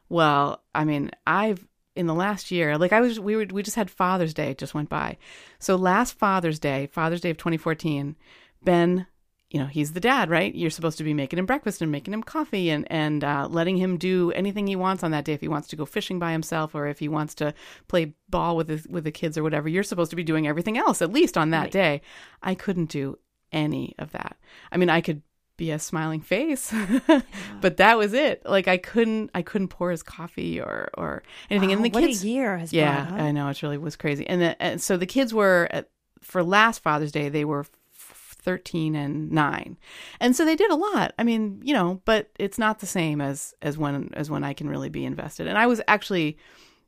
Well, 0.09 0.61
I 0.75 0.83
mean, 0.83 1.11
I've 1.25 1.65
in 1.95 2.07
the 2.07 2.13
last 2.13 2.51
year, 2.51 2.77
like 2.77 2.93
I 2.93 3.01
was, 3.01 3.19
we 3.19 3.35
were, 3.35 3.45
we 3.51 3.63
just 3.63 3.75
had 3.75 3.89
Father's 3.89 4.33
Day 4.33 4.53
just 4.53 4.73
went 4.73 4.89
by. 4.89 5.17
So 5.59 5.75
last 5.75 6.17
Father's 6.17 6.59
Day, 6.59 6.87
Father's 6.91 7.21
Day 7.21 7.29
of 7.29 7.37
2014, 7.37 8.15
Ben, 8.63 9.07
you 9.53 9.59
know, 9.59 9.67
he's 9.67 9.93
the 9.93 9.99
dad, 9.99 10.31
right? 10.31 10.53
You're 10.55 10.71
supposed 10.71 10.97
to 10.97 11.03
be 11.03 11.13
making 11.13 11.37
him 11.37 11.45
breakfast 11.45 11.83
and 11.83 11.91
making 11.91 12.11
him 12.11 12.23
coffee 12.23 12.71
and 12.71 12.91
and 12.91 13.23
uh, 13.23 13.47
letting 13.47 13.77
him 13.77 13.97
do 13.97 14.31
anything 14.31 14.65
he 14.65 14.75
wants 14.75 15.03
on 15.03 15.11
that 15.11 15.25
day. 15.25 15.33
If 15.33 15.41
he 15.41 15.47
wants 15.47 15.67
to 15.67 15.75
go 15.75 15.85
fishing 15.85 16.17
by 16.17 16.31
himself 16.31 16.73
or 16.73 16.87
if 16.87 16.97
he 16.97 17.07
wants 17.07 17.35
to 17.35 17.53
play 17.87 18.15
ball 18.27 18.57
with 18.57 18.67
his, 18.67 18.87
with 18.87 19.03
the 19.03 19.11
kids 19.11 19.37
or 19.37 19.43
whatever, 19.43 19.69
you're 19.69 19.83
supposed 19.83 20.09
to 20.09 20.15
be 20.15 20.23
doing 20.23 20.47
everything 20.47 20.75
else 20.75 21.03
at 21.03 21.13
least 21.13 21.37
on 21.37 21.51
that 21.51 21.69
day. 21.69 22.01
I 22.41 22.55
couldn't 22.55 22.89
do 22.89 23.19
any 23.51 23.93
of 23.99 24.11
that. 24.13 24.37
I 24.71 24.77
mean, 24.77 24.89
I 24.89 25.01
could 25.01 25.21
be 25.63 25.71
a 25.71 25.79
smiling 25.79 26.19
face, 26.19 26.73
but 27.61 27.77
that 27.77 27.97
was 27.97 28.13
it. 28.13 28.41
Like 28.45 28.67
I 28.67 28.77
couldn't 28.77 29.31
I 29.33 29.41
couldn't 29.41 29.69
pour 29.69 29.91
his 29.91 30.03
coffee 30.03 30.59
or 30.59 30.89
or 30.95 31.23
anything. 31.49 31.69
Wow, 31.69 31.75
and 31.75 31.85
the 31.85 31.89
what 31.89 32.03
kids, 32.03 32.23
a 32.23 32.27
year 32.27 32.57
has 32.57 32.73
yeah, 32.73 33.05
brought, 33.05 33.19
huh? 33.19 33.25
I 33.25 33.31
know 33.31 33.47
it 33.47 33.63
really 33.63 33.77
was 33.77 33.95
crazy. 33.95 34.27
And, 34.27 34.41
the, 34.41 34.61
and 34.61 34.81
so 34.81 34.97
the 34.97 35.05
kids 35.05 35.33
were 35.33 35.69
at, 35.71 35.89
for 36.19 36.43
last 36.43 36.83
Father's 36.83 37.13
Day, 37.13 37.29
they 37.29 37.45
were 37.45 37.65
13 37.93 38.93
and 38.93 39.31
9. 39.31 39.77
And 40.19 40.35
so 40.35 40.43
they 40.43 40.57
did 40.57 40.69
a 40.69 40.75
lot. 40.75 41.13
I 41.17 41.23
mean, 41.23 41.61
you 41.63 41.73
know, 41.73 42.01
but 42.03 42.29
it's 42.37 42.59
not 42.59 42.79
the 42.79 42.85
same 42.85 43.21
as 43.21 43.53
as 43.61 43.77
when 43.77 44.09
as 44.15 44.29
when 44.29 44.43
I 44.43 44.53
can 44.53 44.69
really 44.69 44.89
be 44.89 45.05
invested. 45.05 45.47
And 45.47 45.57
I 45.57 45.67
was 45.67 45.81
actually 45.87 46.37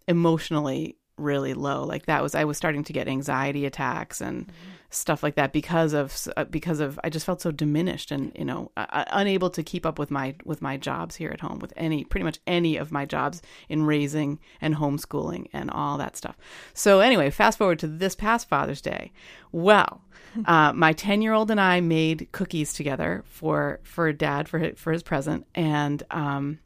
emotionally 0.05 0.97
really 1.17 1.53
low. 1.53 1.85
Like 1.85 2.07
that 2.07 2.21
was 2.21 2.35
I 2.35 2.43
was 2.43 2.57
starting 2.57 2.83
to 2.83 2.93
get 2.93 3.07
anxiety 3.07 3.65
attacks 3.65 4.19
and 4.19 4.47
mm-hmm. 4.47 4.71
Stuff 4.95 5.23
like 5.23 5.35
that 5.35 5.53
because 5.53 5.93
of 5.93 6.27
uh, 6.37 6.45
because 6.45 6.79
of 6.79 6.99
I 7.03 7.09
just 7.09 7.25
felt 7.25 7.41
so 7.41 7.51
diminished 7.51 8.11
and 8.11 8.31
you 8.37 8.45
know 8.45 8.71
uh, 8.77 9.05
unable 9.11 9.49
to 9.51 9.63
keep 9.63 9.85
up 9.85 9.99
with 9.99 10.09
my 10.09 10.35
with 10.45 10.61
my 10.61 10.77
jobs 10.77 11.15
here 11.15 11.31
at 11.31 11.41
home 11.41 11.59
with 11.59 11.73
any 11.75 12.03
pretty 12.03 12.23
much 12.23 12.39
any 12.47 12.77
of 12.77 12.91
my 12.91 13.05
jobs 13.05 13.41
in 13.69 13.83
raising 13.83 14.39
and 14.61 14.75
homeschooling 14.75 15.47
and 15.53 15.69
all 15.71 15.97
that 15.97 16.15
stuff. 16.15 16.37
So 16.73 16.99
anyway, 16.99 17.29
fast 17.29 17.57
forward 17.57 17.79
to 17.79 17.87
this 17.87 18.15
past 18.15 18.47
Father's 18.47 18.81
Day. 18.81 19.11
Well, 19.51 20.01
uh, 20.45 20.73
my 20.73 20.93
ten 20.93 21.21
year 21.21 21.33
old 21.33 21.51
and 21.51 21.59
I 21.61 21.81
made 21.81 22.29
cookies 22.31 22.73
together 22.73 23.23
for 23.25 23.79
for 23.83 24.11
Dad 24.13 24.47
for 24.47 24.59
his, 24.59 24.79
for 24.79 24.91
his 24.93 25.03
present, 25.03 25.45
and 25.53 26.01
um, 26.11 26.59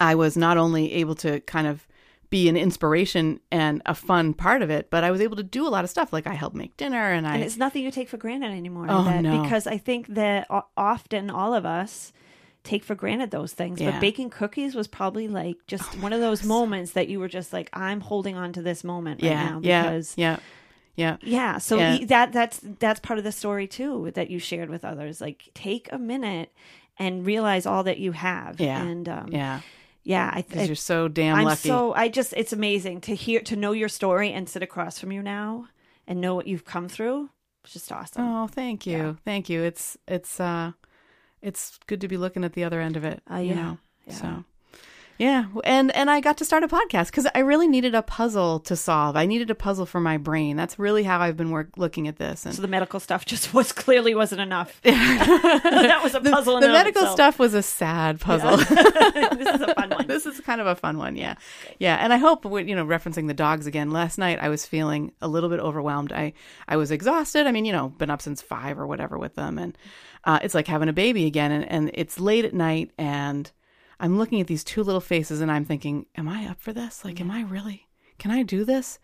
I 0.00 0.14
was 0.14 0.36
not 0.36 0.56
only 0.56 0.92
able 0.94 1.14
to 1.16 1.40
kind 1.40 1.66
of 1.66 1.86
be 2.30 2.48
an 2.48 2.56
inspiration 2.56 3.40
and 3.50 3.82
a 3.86 3.94
fun 3.94 4.34
part 4.34 4.62
of 4.62 4.70
it, 4.70 4.90
but 4.90 5.04
I 5.04 5.10
was 5.10 5.20
able 5.20 5.36
to 5.36 5.42
do 5.42 5.66
a 5.66 5.70
lot 5.70 5.84
of 5.84 5.90
stuff. 5.90 6.12
Like 6.12 6.26
I 6.26 6.34
helped 6.34 6.56
make 6.56 6.76
dinner 6.76 7.12
and 7.12 7.26
I 7.26 7.34
and 7.34 7.42
it's 7.44 7.56
nothing 7.56 7.82
you 7.84 7.90
take 7.90 8.08
for 8.08 8.16
granted 8.16 8.50
anymore. 8.50 8.86
Oh, 8.88 9.04
that- 9.04 9.22
no. 9.22 9.42
Because 9.42 9.66
I 9.66 9.78
think 9.78 10.08
that 10.08 10.46
often 10.76 11.30
all 11.30 11.54
of 11.54 11.64
us 11.64 12.12
take 12.64 12.82
for 12.82 12.96
granted 12.96 13.30
those 13.30 13.52
things. 13.52 13.80
Yeah. 13.80 13.92
But 13.92 14.00
baking 14.00 14.30
cookies 14.30 14.74
was 14.74 14.88
probably 14.88 15.28
like 15.28 15.56
just 15.68 15.96
one 16.00 16.12
of 16.12 16.20
those 16.20 16.42
moments 16.44 16.92
that 16.92 17.08
you 17.08 17.20
were 17.20 17.28
just 17.28 17.52
like, 17.52 17.70
I'm 17.72 18.00
holding 18.00 18.34
on 18.36 18.52
to 18.54 18.62
this 18.62 18.82
moment 18.82 19.22
right 19.22 19.30
now 19.30 19.60
because 19.60 20.14
yeah, 20.16 20.38
yeah. 20.96 21.16
yeah. 21.22 21.58
So 21.58 21.78
Yeah. 21.78 21.98
that 22.06 22.32
that's 22.32 22.58
that's 22.80 22.98
part 23.00 23.18
of 23.18 23.24
the 23.24 23.30
story 23.32 23.68
too 23.68 24.10
that 24.16 24.30
you 24.30 24.40
shared 24.40 24.68
with 24.68 24.84
others. 24.84 25.20
Like 25.20 25.48
take 25.54 25.88
a 25.92 25.98
minute 25.98 26.52
and 26.98 27.24
realize 27.24 27.66
all 27.66 27.84
that 27.84 27.98
you 27.98 28.10
have. 28.12 28.58
Yeah. 28.60 28.82
And 28.82 29.08
um, 29.08 29.28
Yeah, 29.30 29.60
yeah, 30.06 30.30
I, 30.32 30.44
I 30.54 30.62
you're 30.62 30.76
so 30.76 31.08
damn 31.08 31.34
I'm 31.34 31.44
lucky. 31.46 31.68
so 31.68 31.92
I 31.92 32.08
just 32.08 32.32
it's 32.36 32.52
amazing 32.52 33.00
to 33.02 33.14
hear 33.16 33.40
to 33.40 33.56
know 33.56 33.72
your 33.72 33.88
story 33.88 34.32
and 34.32 34.48
sit 34.48 34.62
across 34.62 35.00
from 35.00 35.10
you 35.10 35.20
now 35.20 35.66
and 36.06 36.20
know 36.20 36.36
what 36.36 36.46
you've 36.46 36.64
come 36.64 36.88
through. 36.88 37.28
It's 37.64 37.72
just 37.72 37.90
awesome. 37.90 38.22
oh, 38.22 38.46
thank 38.46 38.86
you, 38.86 39.18
thank 39.24 39.48
you. 39.48 39.64
It's 39.64 39.98
it's 40.06 40.38
uh, 40.38 40.70
it's 41.42 41.80
good 41.88 42.00
to 42.02 42.08
be 42.08 42.16
looking 42.16 42.44
at 42.44 42.52
the 42.52 42.62
other 42.62 42.80
end 42.80 42.96
of 42.96 43.04
it. 43.04 43.20
Uh, 43.28 43.38
you 43.38 43.56
know, 43.56 43.78
yeah. 44.06 44.14
so. 44.14 44.44
Yeah, 45.18 45.46
and 45.64 45.94
and 45.96 46.10
I 46.10 46.20
got 46.20 46.36
to 46.38 46.44
start 46.44 46.62
a 46.62 46.68
podcast 46.68 47.06
because 47.06 47.26
I 47.34 47.38
really 47.38 47.66
needed 47.68 47.94
a 47.94 48.02
puzzle 48.02 48.60
to 48.60 48.76
solve. 48.76 49.16
I 49.16 49.24
needed 49.24 49.48
a 49.50 49.54
puzzle 49.54 49.86
for 49.86 49.98
my 50.00 50.18
brain. 50.18 50.56
That's 50.56 50.78
really 50.78 51.04
how 51.04 51.20
I've 51.20 51.36
been 51.36 51.50
work 51.50 51.70
looking 51.78 52.06
at 52.06 52.16
this. 52.16 52.44
And 52.44 52.54
So 52.54 52.60
the 52.60 52.68
medical 52.68 53.00
stuff 53.00 53.24
just 53.24 53.54
was 53.54 53.72
clearly 53.72 54.14
wasn't 54.14 54.42
enough. 54.42 54.80
that 54.82 56.00
was 56.02 56.14
a 56.14 56.20
puzzle. 56.30 56.56
in 56.56 56.60
the 56.60 56.66
and 56.66 56.74
medical 56.74 57.06
stuff 57.06 57.38
was 57.38 57.54
a 57.54 57.62
sad 57.62 58.20
puzzle. 58.20 58.58
this 58.58 59.54
is 59.54 59.60
a 59.62 59.74
fun 59.74 59.90
one. 59.90 60.06
this 60.06 60.26
is 60.26 60.40
kind 60.40 60.60
of 60.60 60.66
a 60.66 60.74
fun 60.76 60.98
one, 60.98 61.16
yeah, 61.16 61.36
yeah. 61.78 61.96
And 61.96 62.12
I 62.12 62.18
hope, 62.18 62.44
you 62.44 62.74
know, 62.76 62.84
referencing 62.84 63.26
the 63.26 63.34
dogs 63.34 63.66
again. 63.66 63.90
Last 63.90 64.18
night, 64.18 64.38
I 64.40 64.48
was 64.50 64.66
feeling 64.66 65.12
a 65.22 65.28
little 65.28 65.48
bit 65.48 65.60
overwhelmed. 65.60 66.12
I 66.12 66.34
I 66.68 66.76
was 66.76 66.90
exhausted. 66.90 67.46
I 67.46 67.52
mean, 67.52 67.64
you 67.64 67.72
know, 67.72 67.88
been 67.88 68.10
up 68.10 68.20
since 68.20 68.42
five 68.42 68.78
or 68.78 68.86
whatever 68.86 69.16
with 69.16 69.34
them, 69.34 69.58
and 69.58 69.78
uh, 70.24 70.40
it's 70.42 70.54
like 70.54 70.66
having 70.66 70.88
a 70.88 70.92
baby 70.92 71.24
again. 71.26 71.52
And 71.52 71.64
and 71.70 71.90
it's 71.94 72.20
late 72.20 72.44
at 72.44 72.52
night, 72.52 72.90
and 72.98 73.50
I'm 73.98 74.18
looking 74.18 74.40
at 74.40 74.46
these 74.46 74.64
two 74.64 74.82
little 74.82 75.00
faces, 75.00 75.40
and 75.40 75.50
I'm 75.50 75.64
thinking, 75.64 76.06
am 76.16 76.28
I 76.28 76.46
up 76.46 76.60
for 76.60 76.72
this? 76.72 77.04
Like, 77.04 77.20
am 77.20 77.30
I 77.30 77.42
really? 77.42 77.86
Can 78.18 78.30
I 78.30 78.42
do 78.42 78.64
this? 78.64 78.98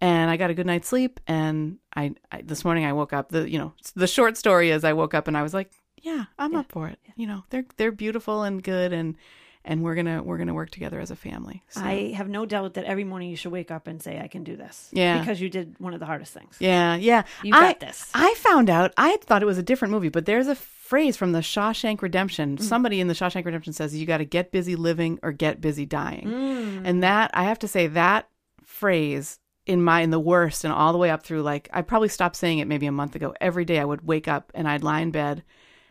And 0.00 0.30
I 0.30 0.36
got 0.36 0.50
a 0.50 0.54
good 0.54 0.66
night's 0.66 0.88
sleep, 0.88 1.20
and 1.26 1.78
I, 1.96 2.14
I 2.30 2.42
this 2.42 2.64
morning 2.64 2.84
I 2.84 2.92
woke 2.92 3.12
up. 3.12 3.30
The 3.30 3.48
you 3.48 3.58
know 3.58 3.74
the 3.94 4.06
short 4.06 4.36
story 4.36 4.70
is 4.70 4.84
I 4.84 4.92
woke 4.92 5.14
up 5.14 5.28
and 5.28 5.36
I 5.36 5.42
was 5.42 5.54
like, 5.54 5.70
yeah, 6.02 6.24
I'm 6.38 6.54
up 6.54 6.70
for 6.70 6.88
it. 6.88 6.98
You 7.16 7.26
know, 7.26 7.44
they're 7.50 7.64
they're 7.76 7.92
beautiful 7.92 8.42
and 8.42 8.62
good, 8.62 8.92
and 8.92 9.16
and 9.64 9.82
we're 9.82 9.94
gonna 9.94 10.22
we're 10.22 10.38
gonna 10.38 10.54
work 10.54 10.70
together 10.70 11.00
as 11.00 11.10
a 11.10 11.16
family. 11.16 11.62
So, 11.68 11.80
I 11.80 12.12
have 12.12 12.28
no 12.28 12.44
doubt 12.46 12.74
that 12.74 12.84
every 12.84 13.04
morning 13.04 13.30
you 13.30 13.36
should 13.36 13.52
wake 13.52 13.70
up 13.70 13.86
and 13.86 14.02
say, 14.02 14.20
"I 14.20 14.28
can 14.28 14.44
do 14.44 14.56
this." 14.56 14.88
Yeah. 14.92 15.18
because 15.20 15.40
you 15.40 15.48
did 15.48 15.74
one 15.78 15.94
of 15.94 16.00
the 16.00 16.06
hardest 16.06 16.32
things. 16.34 16.56
yeah, 16.60 16.96
yeah, 16.96 17.24
You 17.42 17.52
got 17.52 17.62
I, 17.82 17.86
this. 17.86 18.10
I 18.14 18.34
found 18.34 18.68
out. 18.70 18.92
I 18.96 19.16
thought 19.22 19.42
it 19.42 19.46
was 19.46 19.58
a 19.58 19.62
different 19.62 19.92
movie, 19.92 20.08
but 20.10 20.26
there's 20.26 20.48
a 20.48 20.54
phrase 20.54 21.16
from 21.16 21.32
the 21.32 21.40
Shawshank 21.40 22.02
Redemption. 22.02 22.58
Mm. 22.58 22.62
Somebody 22.62 23.00
in 23.00 23.08
the 23.08 23.14
Shawshank 23.14 23.44
Redemption 23.44 23.72
says, 23.72 23.94
"You 23.96 24.06
got 24.06 24.18
to 24.18 24.24
get 24.26 24.52
busy 24.52 24.76
living 24.76 25.18
or 25.22 25.32
get 25.32 25.60
busy 25.60 25.86
dying," 25.86 26.26
Mm. 26.26 26.82
and 26.84 27.02
that 27.02 27.30
I 27.34 27.44
have 27.44 27.58
to 27.60 27.68
say 27.68 27.86
that 27.88 28.28
phrase 28.64 29.38
in 29.66 29.82
my 29.82 30.00
in 30.02 30.10
the 30.10 30.20
worst 30.20 30.64
and 30.64 30.72
all 30.72 30.92
the 30.92 30.98
way 30.98 31.08
up 31.10 31.22
through 31.22 31.42
like 31.42 31.68
I 31.72 31.80
probably 31.82 32.08
stopped 32.08 32.36
saying 32.36 32.58
it 32.58 32.68
maybe 32.68 32.86
a 32.86 32.92
month 32.92 33.14
ago. 33.14 33.34
Every 33.40 33.64
day 33.64 33.78
I 33.78 33.84
would 33.84 34.06
wake 34.06 34.28
up 34.28 34.52
and 34.54 34.68
I'd 34.68 34.82
lie 34.82 35.00
in 35.00 35.10
bed 35.10 35.42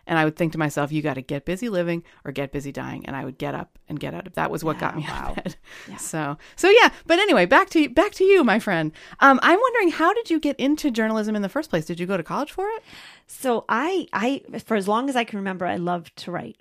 and 0.07 0.19
I 0.19 0.25
would 0.25 0.35
think 0.35 0.51
to 0.53 0.57
myself, 0.57 0.91
"You 0.91 1.01
got 1.01 1.15
to 1.15 1.21
get 1.21 1.45
busy 1.45 1.69
living 1.69 2.03
or 2.25 2.31
get 2.31 2.51
busy 2.51 2.71
dying," 2.71 3.05
and 3.05 3.15
I 3.15 3.25
would 3.25 3.37
get 3.37 3.55
up 3.55 3.77
and 3.87 3.99
get 3.99 4.13
out 4.13 4.27
of. 4.27 4.33
That 4.33 4.51
was 4.51 4.63
what 4.63 4.79
got 4.79 4.95
me 4.95 5.05
out 5.07 5.29
of 5.29 5.43
bed. 5.43 5.55
So, 5.97 6.37
so 6.55 6.69
yeah. 6.69 6.89
But 7.05 7.19
anyway, 7.19 7.45
back 7.45 7.69
to 7.71 7.87
back 7.89 8.11
to 8.13 8.23
you, 8.23 8.43
my 8.43 8.59
friend. 8.59 8.91
Um, 9.19 9.39
I'm 9.43 9.59
wondering, 9.59 9.91
how 9.91 10.13
did 10.13 10.29
you 10.29 10.39
get 10.39 10.59
into 10.59 10.91
journalism 10.91 11.35
in 11.35 11.41
the 11.41 11.49
first 11.49 11.69
place? 11.69 11.85
Did 11.85 11.99
you 11.99 12.05
go 12.05 12.17
to 12.17 12.23
college 12.23 12.51
for 12.51 12.67
it? 12.67 12.83
So 13.27 13.65
I, 13.69 14.07
I, 14.13 14.41
for 14.65 14.75
as 14.75 14.87
long 14.87 15.09
as 15.09 15.15
I 15.15 15.23
can 15.23 15.39
remember, 15.39 15.65
I 15.65 15.77
loved 15.77 16.15
to 16.17 16.31
write. 16.31 16.57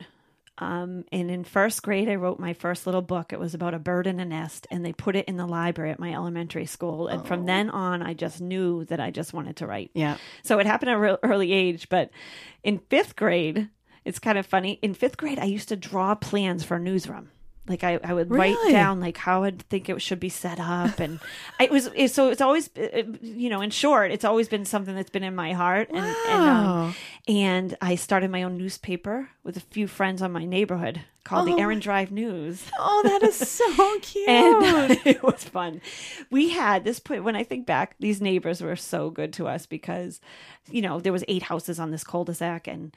Um, 0.58 1.04
and 1.10 1.30
in 1.30 1.44
first 1.44 1.82
grade, 1.82 2.08
I 2.08 2.16
wrote 2.16 2.38
my 2.38 2.52
first 2.52 2.86
little 2.86 3.02
book. 3.02 3.32
It 3.32 3.40
was 3.40 3.54
about 3.54 3.74
a 3.74 3.78
bird 3.78 4.06
in 4.06 4.20
a 4.20 4.24
nest, 4.24 4.66
and 4.70 4.84
they 4.84 4.92
put 4.92 5.16
it 5.16 5.26
in 5.26 5.36
the 5.36 5.46
library 5.46 5.90
at 5.90 5.98
my 5.98 6.12
elementary 6.12 6.66
school. 6.66 7.08
And 7.08 7.26
from 7.26 7.46
then 7.46 7.70
on, 7.70 8.02
I 8.02 8.14
just 8.14 8.40
knew 8.40 8.84
that 8.86 9.00
I 9.00 9.10
just 9.10 9.32
wanted 9.32 9.56
to 9.56 9.66
write. 9.66 9.90
Yeah. 9.94 10.18
So 10.42 10.58
it 10.58 10.66
happened 10.66 10.90
at 10.90 10.96
a 10.96 11.00
real 11.00 11.18
early 11.22 11.52
age. 11.52 11.88
But 11.88 12.10
in 12.62 12.78
fifth 12.90 13.16
grade, 13.16 13.70
it's 14.04 14.18
kind 14.18 14.36
of 14.36 14.46
funny. 14.46 14.78
In 14.82 14.94
fifth 14.94 15.16
grade, 15.16 15.38
I 15.38 15.44
used 15.44 15.70
to 15.70 15.76
draw 15.76 16.14
plans 16.14 16.64
for 16.64 16.76
a 16.76 16.80
newsroom. 16.80 17.30
Like 17.68 17.84
I, 17.84 18.00
I 18.02 18.12
would 18.12 18.28
write 18.30 18.56
down 18.70 18.98
like 18.98 19.16
how 19.16 19.44
I'd 19.44 19.62
think 19.68 19.88
it 19.88 20.02
should 20.02 20.18
be 20.18 20.28
set 20.28 20.58
up, 20.58 20.98
and 20.98 21.20
it 21.60 21.70
was 21.70 21.88
it, 21.94 22.10
so 22.10 22.28
it's 22.28 22.40
always 22.40 22.68
uh, 22.76 23.04
you 23.20 23.48
know 23.48 23.60
in 23.60 23.70
short, 23.70 24.10
it's 24.10 24.24
always 24.24 24.48
been 24.48 24.64
something 24.64 24.96
that's 24.96 25.10
been 25.10 25.22
in 25.22 25.36
my 25.36 25.52
heart, 25.52 25.88
and 25.90 25.98
and, 26.04 26.42
um, 26.42 26.94
and 27.28 27.76
I 27.80 27.94
started 27.94 28.32
my 28.32 28.42
own 28.42 28.58
newspaper 28.58 29.28
with 29.44 29.56
a 29.56 29.60
few 29.60 29.86
friends 29.86 30.22
on 30.22 30.32
my 30.32 30.44
neighborhood 30.44 31.02
called 31.22 31.48
Oh. 31.48 31.54
the 31.54 31.60
Erin 31.62 31.78
Drive 31.78 32.10
News 32.10 32.64
Oh, 32.80 33.00
that 33.04 33.22
is 33.22 33.36
so 33.36 33.98
cute. 34.02 34.28
and 34.28 34.98
it 35.06 35.22
was 35.22 35.44
fun. 35.44 35.80
We 36.32 36.48
had 36.48 36.82
this 36.82 36.98
point 36.98 37.22
when 37.22 37.36
I 37.36 37.44
think 37.44 37.64
back, 37.64 37.94
these 38.00 38.20
neighbors 38.20 38.60
were 38.60 38.74
so 38.74 39.08
good 39.08 39.32
to 39.34 39.46
us 39.46 39.66
because, 39.66 40.20
you 40.68 40.82
know, 40.82 40.98
there 40.98 41.12
was 41.12 41.22
eight 41.28 41.44
houses 41.44 41.78
on 41.78 41.92
this 41.92 42.02
cul-de-sac, 42.02 42.66
and 42.66 42.92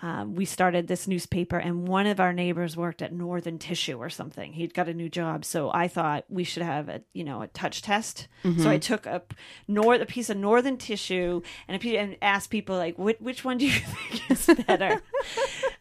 um, 0.00 0.34
we 0.34 0.44
started 0.44 0.86
this 0.88 1.06
newspaper, 1.06 1.58
and 1.58 1.86
one 1.86 2.06
of 2.06 2.20
our 2.20 2.32
neighbors 2.32 2.76
worked 2.76 3.02
at 3.02 3.12
Northern 3.12 3.58
Tissue 3.58 3.98
or 3.98 4.08
something. 4.10 4.52
He'd 4.54 4.74
got 4.74 4.88
a 4.88 4.94
new 4.94 5.08
job, 5.08 5.44
so 5.44 5.70
I 5.72 5.88
thought 5.88 6.24
we 6.28 6.44
should 6.44 6.62
have 6.62 6.88
a 6.88 7.02
you 7.12 7.24
know 7.24 7.42
a 7.42 7.46
touch 7.48 7.82
test. 7.82 8.28
So 8.58 8.70
I 8.70 8.78
took 8.78 9.04
a 9.04 9.22
north 9.68 10.00
a 10.00 10.06
piece 10.06 10.30
of 10.30 10.36
Northern 10.38 10.78
Tissue 10.78 11.42
and 11.68 11.76
a 11.76 11.78
piece, 11.78 11.98
and 11.98 12.16
asked 12.22 12.48
people 12.50 12.76
like, 12.76 12.98
which, 12.98 13.20
which 13.20 13.44
one 13.44 13.58
do 13.58 13.66
you 13.66 13.72
think 14.08 14.30
is 14.30 14.46
better? 14.66 15.02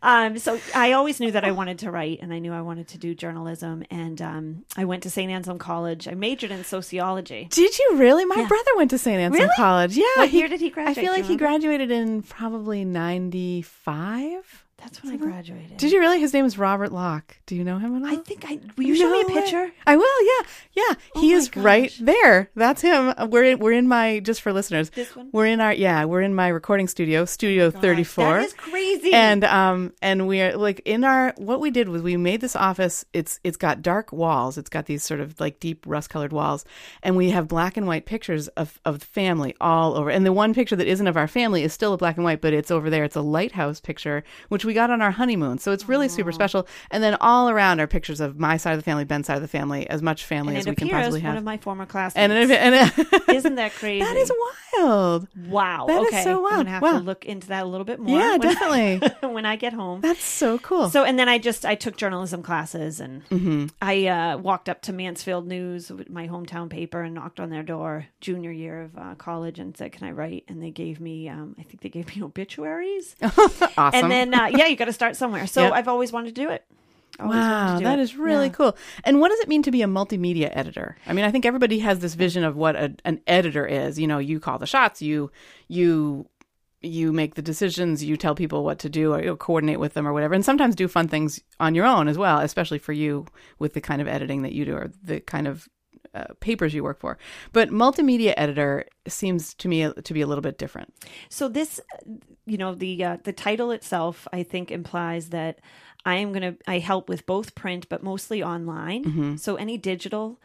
um, 0.02 0.38
so 0.38 0.60
I 0.76 0.92
always 0.94 1.20
knew 1.20 1.32
that 1.32 1.46
I 1.46 1.52
wanted 1.52 1.80
to 1.80 1.92
write, 1.92 2.20
and 2.22 2.34
I 2.34 2.40
knew 2.40 2.52
I 2.54 2.62
wanted 2.62 2.90
to 2.90 2.98
do 2.98 3.16
journalism. 3.16 3.84
And 3.90 4.22
um, 4.22 4.66
I 4.76 4.86
went 4.86 5.04
to 5.04 5.10
St. 5.10 5.32
Anselm 5.32 5.58
College. 5.58 6.08
I 6.08 6.14
majored 6.14 6.52
in 6.52 6.64
sociology. 6.64 7.48
Did 7.50 7.78
you 7.78 7.96
really? 7.96 8.26
My 8.26 8.46
brother 8.46 8.72
went 8.76 8.90
to 8.92 8.98
St. 8.98 9.18
Anselm 9.20 9.42
Really? 9.44 9.56
College. 9.56 9.96
Yeah. 9.96 10.06
What 10.18 10.34
year 10.34 10.48
did 10.48 10.60
he 10.60 10.70
graduate? 10.70 10.98
I 10.98 11.02
feel 11.02 11.14
like 11.14 11.26
he 11.26 11.38
graduated 11.38 11.92
in 11.92 12.22
probably 12.24 12.84
95. 14.10 14.69
That's 14.82 15.04
when 15.04 15.13
I 15.13 15.18
graduated. 15.18 15.78
Did 15.78 15.92
you 15.92 16.00
really? 16.00 16.20
His 16.20 16.34
name 16.34 16.46
is 16.46 16.58
Robert 16.58 16.92
Locke. 16.92 17.38
Do 17.46 17.56
you 17.56 17.63
know 17.63 17.78
him 17.78 17.96
at 17.98 18.02
all? 18.04 18.18
I 18.20 18.22
think 18.22 18.46
I. 18.48 18.60
Will 18.78 18.86
you 18.86 18.96
show 18.96 19.10
me 19.12 19.20
a 19.22 19.24
No 19.24 19.28
way. 19.28 19.42
picture? 19.42 19.72
I 19.86 19.96
will. 19.98 20.24
Yeah, 20.26 20.48
yeah. 20.74 20.96
Oh 21.15 21.22
he 21.22 21.32
is 21.34 21.56
right 21.56 21.94
there. 22.00 22.50
That's 22.56 22.82
him. 22.82 23.13
We're 23.30 23.44
in, 23.44 23.60
we're 23.60 23.74
in 23.74 23.88
my 23.88 24.20
just 24.20 24.42
for 24.42 24.54
listeners. 24.54 24.89
This 24.92 25.15
one? 25.15 25.30
We're 25.32 25.48
in 25.48 25.60
our 25.62 25.74
yeah. 25.74 26.06
We're 26.06 26.22
in 26.22 26.34
my 26.34 26.48
recording 26.48 26.88
studio, 26.88 27.26
Studio 27.26 27.72
Thirty 27.72 28.04
Four. 28.04 28.36
That 28.36 28.46
is 28.46 28.54
crazy. 28.54 29.13
and 29.13 29.44
um 29.44 29.94
and 30.02 30.28
we 30.28 30.42
are 30.42 30.56
like 30.58 30.82
in 30.86 31.04
our 31.04 31.34
what 31.38 31.60
we 31.60 31.72
did 31.72 31.89
was 31.89 32.02
we 32.02 32.15
made 32.18 32.42
this 32.42 32.56
office 32.56 33.04
it's 33.13 33.39
it's 33.44 33.58
got 33.58 33.82
dark 33.82 34.12
walls 34.13 34.58
it's 34.58 34.70
got 34.70 34.86
these 34.86 35.04
sort 35.04 35.20
of 35.20 35.39
like 35.39 35.60
deep 35.60 35.84
rust 35.88 36.10
colored 36.10 36.32
walls 36.34 36.65
and 37.04 37.15
we 37.15 37.30
have 37.32 37.48
black 37.48 37.78
and 37.78 37.86
white 37.88 38.06
pictures 38.06 38.48
of 38.50 38.80
of 38.86 39.00
the 39.00 39.06
family 39.06 39.56
all 39.62 39.96
over 39.96 40.10
and 40.10 40.26
the 40.26 40.34
one 40.34 40.54
picture 40.54 40.76
that 40.76 40.88
isn't 40.88 41.08
of 41.08 41.18
our 41.18 41.28
family 41.28 41.63
is 41.63 41.74
still 41.74 41.94
a 41.94 41.98
black 41.98 42.15
and 42.18 42.24
white 42.24 42.42
but 42.42 42.54
it's 42.54 42.72
over 42.72 42.89
there 42.89 43.04
it's 43.04 43.15
a 43.15 43.22
lighthouse 43.22 43.80
picture 43.80 44.24
which 44.50 44.65
we 44.70 44.74
got 44.76 44.90
on 44.92 45.02
our 45.02 45.12
honeymoon 45.12 45.58
so 45.58 45.72
it's 45.72 45.88
really 45.90 46.08
super 46.08 46.32
special 46.32 46.68
and 46.92 47.02
then 47.04 47.18
all 47.22 47.50
around 47.50 47.80
are 47.80 47.88
pictures 47.88 48.20
of 48.20 48.40
my 48.40 48.56
side 48.58 48.74
of 48.74 48.80
the 48.80 48.84
family 48.84 49.04
ben's 49.04 49.26
side 49.28 49.36
of 49.36 49.42
the 49.42 49.48
family 49.48 49.90
as 49.90 50.02
much 50.02 50.24
family 50.26 50.54
and 50.54 50.60
as 50.60 50.68
we 50.68 50.76
can 50.76 50.88
possibly 50.90 51.22
one 51.22 51.38
of 51.38 51.44
my 51.44 51.58
former 51.58 51.86
classmates. 51.86 52.18
and, 52.32 52.34
it, 52.34 52.52
and 52.52 52.76
it, 52.76 53.30
Isn't 53.40 53.56
that 53.56 53.74
crazy? 53.74 54.06
that 54.06 54.16
is 54.16 54.32
wild 54.78 55.28
wow. 55.48 55.86
that 55.88 56.02
is 56.04 56.08
okay, 56.10 56.24
so 56.24 56.46
I'm 56.48 56.58
gonna 56.58 56.70
have 56.70 56.82
Wow. 56.84 56.92
to 56.94 57.00
look 57.00 57.26
into 57.26 57.48
that 57.48 57.64
a 57.64 57.68
little 57.68 57.86
bit 57.86 58.00
more. 58.00 58.20
yeah 58.20 58.38
when, 58.38 58.42
definitely 58.42 59.02
when 59.34 59.46
I 59.46 59.56
get 59.56 59.74
home. 59.74 60.02
that's 60.02 60.24
so 60.24 60.58
cool 60.60 60.90
So 60.90 61.04
and 61.04 61.18
then 61.18 61.28
I 61.28 61.38
just 61.40 61.66
I 61.66 61.76
took 61.76 61.98
journalism 61.98 62.44
classes 62.44 63.00
and 63.00 63.24
Mm-hmm. 63.30 63.68
I 63.82 64.08
uh, 64.08 64.38
walked 64.38 64.70
up 64.70 64.82
to 64.84 64.94
Mansfield 64.94 65.48
News, 65.48 65.92
my 66.10 66.28
hometown 66.28 66.70
paper, 66.70 67.02
and 67.02 67.16
knocked 67.16 67.40
on 67.40 67.50
their 67.50 67.64
door 67.64 68.08
junior 68.22 68.52
year 68.52 68.84
of 68.84 68.98
uh, 68.98 69.16
college 69.16 69.60
and 69.60 69.76
said, 69.76 69.92
"Can 69.92 70.08
I 70.08 70.12
write?" 70.12 70.46
And 70.48 70.62
they 70.62 70.72
gave 70.72 71.00
me, 71.00 71.28
um, 71.30 71.56
I 71.60 71.64
think 71.64 71.82
they 71.82 71.90
gave 71.90 72.14
me 72.16 72.22
obituaries. 72.30 73.16
awesome 73.22 73.72
And 73.94 74.12
then 74.12 74.34
uh, 74.34 74.46
yeah, 74.60 74.67
you 74.67 74.76
got 74.76 74.86
to 74.86 74.93
start 74.93 75.15
somewhere. 75.15 75.48
So 75.48 75.62
Yep. 75.63 75.74
I've 75.74 75.88
always 75.88 76.12
wanted 76.12 76.36
to 76.36 76.41
do 76.43 76.50
it. 76.50 76.63
Always 77.19 77.38
Wow, 77.38 77.80
that 77.80 78.00
it. 78.00 78.02
is 78.02 78.15
really 78.15 78.48
Yeah. 78.48 78.54
cool. 78.54 78.78
And 79.04 79.19
what 79.19 79.30
does 79.30 79.39
it 79.39 79.50
mean 79.50 79.63
to 79.63 79.72
be 79.72 79.82
a 79.82 79.88
multimedia 79.88 80.50
editor? 80.54 80.95
I 81.08 81.13
mean, 81.13 81.26
I 81.26 81.32
think 81.32 81.45
everybody 81.45 81.80
has 81.80 82.00
this 82.00 82.13
vision 82.13 82.43
of 82.43 82.56
what 82.56 82.76
a, 82.76 82.95
an 83.04 83.19
editor 83.28 83.65
is. 83.65 84.00
You 84.00 84.08
know, 84.08 84.19
you 84.19 84.39
call 84.39 84.58
the 84.60 84.67
shots, 84.67 85.02
you 85.02 85.32
you 85.67 86.28
you 86.82 87.12
make 87.12 87.36
the 87.36 87.41
decisions, 87.41 88.06
you 88.06 88.15
tell 88.15 88.36
people 88.36 88.63
what 88.63 88.80
to 88.80 88.89
do, 88.89 89.13
or 89.13 89.22
you 89.22 89.36
coordinate 89.36 89.82
with 89.82 89.93
them, 89.95 90.08
or 90.08 90.13
whatever. 90.13 90.34
And 90.34 90.45
sometimes 90.45 90.76
do 90.76 90.88
fun 90.88 91.10
things 91.10 91.41
on 91.60 91.76
your 91.76 91.86
own 91.86 92.08
as 92.08 92.17
well, 92.17 92.39
especially 92.39 92.80
for 92.80 92.93
you 92.93 93.26
with 93.60 93.74
the 93.74 93.82
kind 93.82 94.02
of 94.02 94.08
editing 94.08 94.43
that 94.43 94.54
you 94.54 94.63
do, 94.63 94.76
or 94.76 94.89
the 95.04 95.19
kind 95.19 95.45
of 95.45 95.67
uh, 96.13 96.26
papers 96.39 96.74
you 96.74 96.84
work 96.84 97.00
for. 97.00 97.17
But 97.54 97.69
multimedia 97.69 98.34
editor 98.38 98.86
seems 99.08 99.54
to 99.56 99.67
me 99.67 99.91
to 99.91 100.13
be 100.13 100.22
a 100.22 100.28
little 100.28 100.41
bit 100.41 100.58
different. 100.58 100.93
So 101.30 101.48
this, 101.48 101.80
you 102.45 102.58
know, 102.58 102.76
the 102.76 103.04
uh, 103.04 103.17
the 103.24 103.34
title 103.34 103.72
itself, 103.72 104.28
I 104.34 104.43
think, 104.43 104.72
implies 104.72 105.30
that 105.30 105.60
I 106.06 106.15
am 106.15 106.32
going 106.32 106.56
to 106.56 106.58
I 106.67 106.80
help 106.80 107.10
with 107.10 107.26
both 107.26 107.56
print, 107.56 107.88
but 107.89 108.04
mostly 108.04 108.43
online. 108.43 109.04
So 109.38 109.56
any 109.56 109.78
digital 109.78 110.39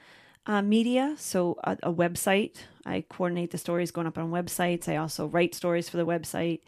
uh, 0.46 0.62
media, 0.62 1.14
so 1.16 1.57
a, 1.64 1.77
a 1.85 1.92
website, 1.92 2.57
I 2.85 3.05
coordinate 3.09 3.50
the 3.50 3.59
stories 3.59 3.90
going 3.90 4.07
up 4.07 4.18
on 4.18 4.31
websites. 4.31 4.88
I 4.88 4.96
also 4.96 5.27
write 5.27 5.55
stories 5.55 5.88
for 5.88 5.96
the 5.96 6.07
website. 6.07 6.61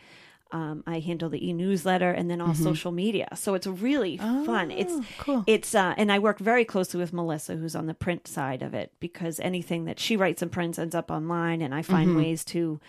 Um, 0.52 0.84
I 0.86 1.00
handle 1.00 1.28
the 1.28 1.48
e-newsletter 1.48 2.12
and 2.12 2.30
then 2.30 2.40
all 2.40 2.54
social 2.54 2.92
media. 2.92 3.26
So 3.34 3.54
it's 3.54 3.66
really 3.66 4.16
fun. 4.16 4.70
It's 4.70 4.94
cool. 5.18 5.42
it's 5.48 5.74
uh, 5.74 5.94
and 5.96 6.12
I 6.12 6.20
work 6.20 6.38
very 6.38 6.64
closely 6.64 7.00
with 7.00 7.12
Melissa, 7.12 7.56
who's 7.56 7.74
on 7.74 7.86
the 7.86 7.94
print 7.94 8.28
side 8.28 8.62
of 8.62 8.72
it, 8.72 8.92
because 9.00 9.40
anything 9.40 9.86
that 9.86 9.98
she 9.98 10.16
writes 10.16 10.42
and 10.42 10.52
prints 10.52 10.78
ends 10.78 10.94
up 10.94 11.10
online, 11.10 11.62
and 11.62 11.74
I 11.74 11.82
find 11.82 12.16
ways 12.16 12.44
to 12.46 12.80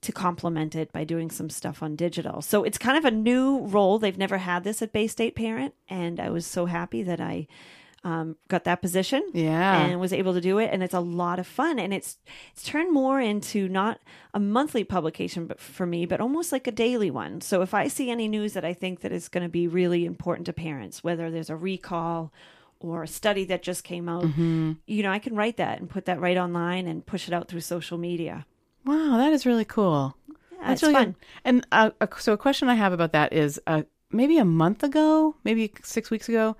to 0.00 0.10
complement 0.12 0.74
it 0.74 0.90
by 0.90 1.04
doing 1.04 1.30
some 1.30 1.48
stuff 1.50 1.82
on 1.82 1.96
digital. 1.96 2.42
So 2.42 2.64
it's 2.64 2.78
kind 2.78 2.98
of 2.98 3.04
a 3.04 3.10
new 3.10 3.60
role. 3.66 3.98
They've 3.98 4.18
never 4.18 4.38
had 4.38 4.64
this 4.64 4.82
at 4.82 4.92
Bay 4.92 5.06
State 5.06 5.36
Parent, 5.36 5.74
and 5.88 6.18
I 6.18 6.30
was 6.30 6.46
so 6.46 6.66
happy 6.66 7.02
that 7.04 7.20
I 7.20 7.46
um, 8.04 8.36
got 8.48 8.64
that 8.64 8.82
position 8.82 9.22
Yeah. 9.32 9.84
and 9.86 10.00
was 10.00 10.12
able 10.12 10.34
to 10.34 10.40
do 10.40 10.58
it. 10.58 10.70
And 10.72 10.82
it's 10.82 10.94
a 10.94 11.00
lot 11.00 11.38
of 11.38 11.46
fun, 11.46 11.78
and 11.78 11.94
it's 11.94 12.18
it's 12.52 12.62
turned 12.64 12.92
more 12.92 13.20
into 13.20 13.68
not 13.68 14.00
a 14.34 14.40
monthly 14.40 14.84
publication, 14.84 15.46
but 15.46 15.60
for 15.60 15.86
me, 15.86 16.06
but 16.06 16.20
almost 16.20 16.50
like 16.52 16.66
a 16.66 16.72
daily 16.72 17.10
one. 17.10 17.40
So 17.40 17.62
if 17.62 17.74
I 17.74 17.88
see 17.88 18.10
any 18.10 18.26
news 18.28 18.54
that 18.54 18.64
I 18.64 18.74
think 18.74 19.00
that 19.00 19.12
is 19.12 19.28
going 19.28 19.44
to 19.44 19.48
be 19.48 19.68
really 19.68 20.04
important 20.04 20.46
to 20.46 20.52
parents, 20.52 21.04
whether 21.04 21.30
there's 21.30 21.50
a 21.50 21.56
recall 21.56 22.32
or 22.80 23.04
a 23.04 23.08
study 23.08 23.44
that 23.44 23.62
just 23.62 23.84
came 23.84 24.08
out, 24.08 24.24
you 24.36 25.02
know, 25.04 25.10
I 25.12 25.20
can 25.20 25.36
write 25.36 25.56
that 25.58 25.78
and 25.78 25.88
put 25.88 26.06
that 26.06 26.20
right 26.20 26.36
online 26.36 26.88
and 26.88 27.06
push 27.06 27.28
it 27.28 27.34
out 27.34 27.46
through 27.46 27.60
social 27.60 27.96
media. 27.98 28.44
Wow, 28.84 29.18
that 29.18 29.32
is 29.32 29.46
really 29.46 29.64
cool. 29.64 30.16
Yeah, 30.28 30.68
That's 30.68 30.82
really 30.82 30.94
fun. 30.94 31.04
good. 31.12 31.14
And 31.44 31.66
uh, 31.70 31.90
so, 32.18 32.32
a 32.32 32.36
question 32.36 32.68
I 32.68 32.74
have 32.74 32.92
about 32.92 33.12
that 33.12 33.32
is 33.32 33.60
uh, 33.68 33.82
maybe 34.10 34.38
a 34.38 34.44
month 34.44 34.82
ago, 34.82 35.36
maybe 35.44 35.72
six 35.84 36.10
weeks 36.10 36.28
ago, 36.28 36.56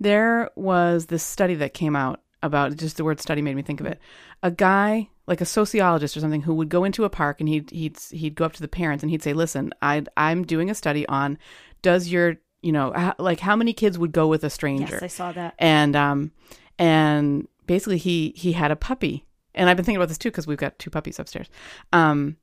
there 0.00 0.50
was 0.56 1.06
this 1.06 1.22
study 1.22 1.54
that 1.56 1.74
came 1.74 1.94
out 1.94 2.20
about 2.42 2.76
just 2.76 2.96
the 2.96 3.04
word 3.04 3.20
study 3.20 3.42
made 3.42 3.54
me 3.54 3.62
think 3.62 3.80
of 3.80 3.86
it. 3.86 4.00
A 4.42 4.50
guy, 4.50 5.08
like 5.26 5.40
a 5.42 5.44
sociologist 5.44 6.16
or 6.16 6.20
something, 6.20 6.40
who 6.42 6.54
would 6.54 6.70
go 6.70 6.84
into 6.84 7.04
a 7.04 7.10
park 7.10 7.38
and 7.40 7.48
he'd 7.48 7.70
he'd 7.70 7.98
he'd 8.10 8.34
go 8.34 8.44
up 8.46 8.54
to 8.54 8.62
the 8.62 8.68
parents 8.68 9.02
and 9.04 9.10
he'd 9.10 9.22
say, 9.22 9.34
"Listen, 9.34 9.72
I 9.82 10.04
I'm 10.16 10.44
doing 10.44 10.70
a 10.70 10.74
study 10.74 11.06
on 11.06 11.38
does 11.82 12.08
your 12.08 12.36
you 12.62 12.72
know 12.72 13.14
like 13.18 13.40
how 13.40 13.56
many 13.56 13.72
kids 13.72 13.98
would 13.98 14.12
go 14.12 14.26
with 14.26 14.42
a 14.42 14.50
stranger?" 14.50 14.94
Yes, 14.94 15.02
I 15.02 15.06
saw 15.08 15.32
that. 15.32 15.54
and 15.58 15.94
um 15.94 16.32
and 16.78 17.46
basically 17.66 17.98
he 17.98 18.32
he 18.36 18.52
had 18.52 18.70
a 18.70 18.76
puppy 18.76 19.24
and 19.54 19.68
i've 19.68 19.76
been 19.76 19.84
thinking 19.84 19.96
about 19.96 20.08
this 20.08 20.18
too 20.18 20.30
because 20.30 20.46
we've 20.46 20.58
got 20.58 20.78
two 20.78 20.90
puppies 20.90 21.18
upstairs 21.18 21.48
um 21.92 22.36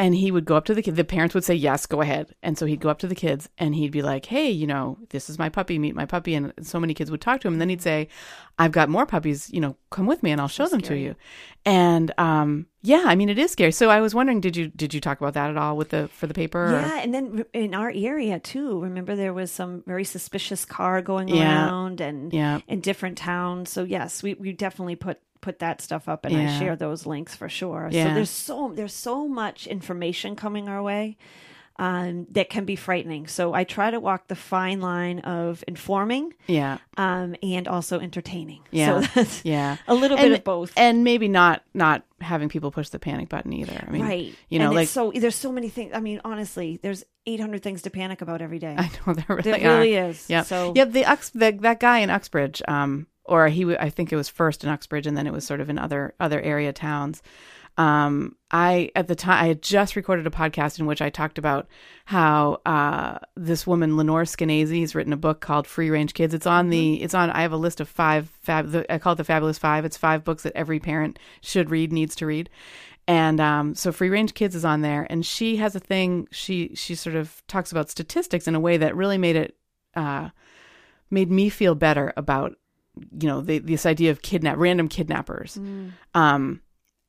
and 0.00 0.14
he 0.14 0.30
would 0.30 0.44
go 0.44 0.56
up 0.56 0.64
to 0.64 0.74
the 0.74 0.82
kid 0.82 0.94
the 0.96 1.04
parents 1.04 1.34
would 1.34 1.44
say 1.44 1.54
yes 1.54 1.84
go 1.86 2.00
ahead 2.00 2.34
and 2.42 2.56
so 2.56 2.64
he'd 2.66 2.80
go 2.80 2.88
up 2.88 3.00
to 3.00 3.08
the 3.08 3.14
kids 3.14 3.48
and 3.58 3.74
he'd 3.74 3.90
be 3.90 4.00
like 4.02 4.26
hey 4.26 4.48
you 4.48 4.66
know 4.66 4.96
this 5.10 5.28
is 5.28 5.38
my 5.38 5.48
puppy 5.48 5.78
meet 5.78 5.94
my 5.94 6.06
puppy 6.06 6.34
and 6.34 6.52
so 6.62 6.78
many 6.80 6.94
kids 6.94 7.10
would 7.10 7.20
talk 7.20 7.40
to 7.40 7.48
him 7.48 7.54
and 7.54 7.60
then 7.60 7.68
he'd 7.68 7.82
say 7.82 8.08
i've 8.58 8.72
got 8.72 8.88
more 8.88 9.04
puppies 9.06 9.50
you 9.52 9.60
know 9.60 9.76
come 9.90 10.06
with 10.06 10.22
me 10.22 10.30
and 10.30 10.40
i'll 10.40 10.48
show 10.48 10.66
them 10.68 10.80
to 10.80 10.96
you 10.96 11.14
and 11.64 12.12
um 12.18 12.66
yeah 12.82 13.02
i 13.06 13.14
mean 13.14 13.28
it 13.28 13.38
is 13.38 13.50
scary 13.50 13.72
so 13.72 13.90
i 13.90 14.00
was 14.00 14.14
wondering 14.14 14.40
did 14.40 14.56
you 14.56 14.68
did 14.68 14.94
you 14.94 15.00
talk 15.00 15.20
about 15.20 15.34
that 15.34 15.50
at 15.50 15.56
all 15.56 15.76
with 15.76 15.88
the 15.90 16.08
for 16.08 16.26
the 16.26 16.34
paper 16.34 16.66
or- 16.66 16.80
Yeah, 16.80 17.00
and 17.00 17.12
then 17.12 17.44
in 17.52 17.74
our 17.74 17.90
area 17.94 18.38
too. 18.38 18.80
Remember, 18.80 19.16
there 19.16 19.32
was 19.34 19.50
some 19.50 19.82
very 19.86 20.04
suspicious 20.04 20.64
car 20.64 21.02
going 21.02 21.28
Yeah. 21.28 21.66
around, 21.66 22.00
and 22.00 22.32
Yeah. 22.32 22.60
in 22.68 22.80
different 22.80 23.18
towns. 23.18 23.70
So 23.70 23.82
yes, 23.84 24.22
we, 24.22 24.34
we 24.34 24.52
definitely 24.52 24.96
put 24.96 25.18
put 25.40 25.58
that 25.60 25.80
stuff 25.80 26.08
up, 26.08 26.24
and 26.24 26.34
Yeah. 26.34 26.54
I 26.54 26.58
share 26.58 26.76
those 26.76 27.06
links 27.06 27.34
for 27.36 27.48
sure. 27.48 27.88
Yeah. 27.90 28.08
So 28.08 28.14
there's 28.14 28.30
so 28.30 28.72
there's 28.74 28.94
so 28.94 29.28
much 29.28 29.66
information 29.66 30.36
coming 30.36 30.68
our 30.68 30.82
way. 30.82 31.16
Um, 31.80 32.26
that 32.32 32.50
can 32.50 32.64
be 32.64 32.74
frightening. 32.74 33.28
So 33.28 33.54
I 33.54 33.62
try 33.62 33.92
to 33.92 34.00
walk 34.00 34.26
the 34.26 34.34
fine 34.34 34.80
line 34.80 35.20
of 35.20 35.62
informing 35.68 36.34
yeah 36.48 36.78
um, 36.96 37.36
and 37.40 37.68
also 37.68 38.00
entertaining. 38.00 38.62
Yeah. 38.72 39.00
So 39.02 39.06
that's 39.14 39.44
yeah 39.44 39.76
a 39.86 39.94
little 39.94 40.16
bit 40.16 40.32
of 40.32 40.42
both. 40.42 40.72
and 40.76 41.04
maybe 41.04 41.28
not 41.28 41.62
not 41.74 42.02
having 42.20 42.48
people 42.48 42.72
push 42.72 42.88
the 42.88 42.98
panic 42.98 43.28
button 43.28 43.52
either 43.52 43.80
i 43.86 43.90
mean 43.92 44.02
right. 44.02 44.34
you 44.48 44.58
know 44.58 44.66
and 44.66 44.74
like 44.74 44.88
so 44.88 45.12
there's 45.14 45.36
so 45.36 45.52
many 45.52 45.68
things. 45.68 45.92
I 45.94 46.00
mean, 46.00 46.20
honestly, 46.24 46.80
there's 46.82 47.04
800 47.26 47.62
things 47.62 47.82
to 47.82 47.90
panic 47.90 48.22
about 48.22 48.42
every 48.42 48.58
day. 48.58 48.74
i 48.76 48.90
know 49.06 49.14
there 49.14 49.24
really, 49.28 49.42
There 49.52 49.60
really 49.78 49.94
is. 49.94 50.24
yeah 50.28 50.42
So 50.42 50.72
yeah 50.74 50.84
the, 50.84 51.04
Ux, 51.04 51.30
the 51.30 51.52
that 51.60 51.78
guy 51.78 52.00
in 52.00 52.10
uxbridge 52.10 52.60
um 52.66 53.06
or 53.28 53.48
he 53.48 53.62
w- 53.62 53.78
i 53.80 53.90
think 53.90 54.12
it 54.12 54.16
was 54.16 54.28
first 54.28 54.64
in 54.64 54.70
uxbridge 54.70 55.06
and 55.06 55.16
then 55.16 55.26
it 55.26 55.32
was 55.32 55.44
sort 55.44 55.60
of 55.60 55.70
in 55.70 55.78
other 55.78 56.14
other 56.20 56.40
area 56.40 56.72
towns. 56.72 57.22
Um 57.76 58.34
i 58.50 58.90
at 58.96 59.06
the 59.06 59.14
time 59.14 59.44
i 59.44 59.46
had 59.46 59.62
just 59.62 59.94
recorded 59.94 60.26
a 60.26 60.30
podcast 60.30 60.80
in 60.80 60.86
which 60.86 61.00
i 61.00 61.10
talked 61.10 61.38
about 61.38 61.68
how 62.06 62.60
uh 62.66 63.18
this 63.36 63.66
woman 63.66 63.96
lenore 63.96 64.24
skenazy 64.24 64.80
has 64.80 64.94
written 64.94 65.12
a 65.12 65.16
book 65.16 65.40
called 65.40 65.66
free 65.66 65.90
range 65.90 66.14
kids. 66.14 66.34
It's 66.34 66.46
on 66.46 66.70
the 66.70 67.02
it's 67.02 67.14
on 67.14 67.30
i 67.30 67.42
have 67.42 67.52
a 67.52 67.56
list 67.56 67.80
of 67.80 67.88
five 67.88 68.30
fab 68.42 68.70
the, 68.70 68.92
i 68.92 68.98
call 68.98 69.12
it 69.12 69.16
the 69.16 69.24
fabulous 69.24 69.58
five. 69.58 69.84
It's 69.84 69.96
five 69.96 70.24
books 70.24 70.42
that 70.42 70.56
every 70.56 70.80
parent 70.80 71.18
should 71.40 71.70
read 71.70 71.92
needs 71.92 72.16
to 72.16 72.26
read. 72.26 72.50
And 73.06 73.40
um, 73.40 73.74
so 73.74 73.90
free 73.90 74.10
range 74.10 74.34
kids 74.34 74.54
is 74.54 74.66
on 74.66 74.82
there 74.82 75.06
and 75.08 75.24
she 75.24 75.56
has 75.56 75.74
a 75.74 75.80
thing 75.80 76.28
she 76.30 76.74
she 76.74 76.94
sort 76.94 77.16
of 77.16 77.42
talks 77.46 77.70
about 77.72 77.88
statistics 77.90 78.46
in 78.46 78.54
a 78.54 78.60
way 78.60 78.76
that 78.76 78.96
really 78.96 79.18
made 79.18 79.36
it 79.36 79.56
uh, 79.94 80.28
made 81.10 81.30
me 81.30 81.48
feel 81.48 81.74
better 81.74 82.12
about 82.16 82.56
you 83.20 83.28
know 83.28 83.40
the, 83.40 83.58
this 83.58 83.86
idea 83.86 84.10
of 84.10 84.22
kidnap 84.22 84.56
random 84.58 84.88
kidnappers 84.88 85.58
um 86.14 86.60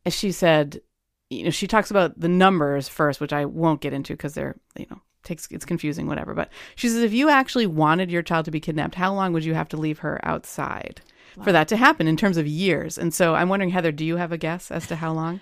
and 0.05 0.13
she 0.13 0.31
said 0.31 0.81
you 1.29 1.43
know 1.43 1.49
she 1.49 1.67
talks 1.67 1.91
about 1.91 2.19
the 2.19 2.27
numbers 2.27 2.87
first 2.87 3.21
which 3.21 3.33
i 3.33 3.45
won't 3.45 3.81
get 3.81 3.93
into 3.93 4.13
because 4.13 4.33
they're 4.33 4.55
you 4.77 4.85
know 4.89 5.01
takes 5.23 5.47
it's 5.51 5.65
confusing, 5.65 6.07
whatever. 6.07 6.33
But 6.33 6.49
she 6.75 6.89
says 6.89 7.03
if 7.03 7.13
you 7.13 7.29
actually 7.29 7.67
wanted 7.67 8.11
your 8.11 8.21
child 8.21 8.45
to 8.45 8.51
be 8.51 8.59
kidnapped, 8.59 8.95
how 8.95 9.13
long 9.13 9.33
would 9.33 9.45
you 9.45 9.53
have 9.53 9.69
to 9.69 9.77
leave 9.77 9.99
her 9.99 10.19
outside 10.23 11.01
for 11.43 11.51
that 11.51 11.67
to 11.69 11.77
happen 11.77 12.07
in 12.07 12.17
terms 12.17 12.37
of 12.37 12.47
years? 12.47 12.97
And 12.97 13.13
so 13.13 13.35
I'm 13.35 13.49
wondering, 13.49 13.69
Heather, 13.69 13.91
do 13.91 14.05
you 14.05 14.17
have 14.17 14.31
a 14.31 14.37
guess 14.37 14.71
as 14.71 14.87
to 14.87 14.95
how 14.95 15.13
long? 15.13 15.39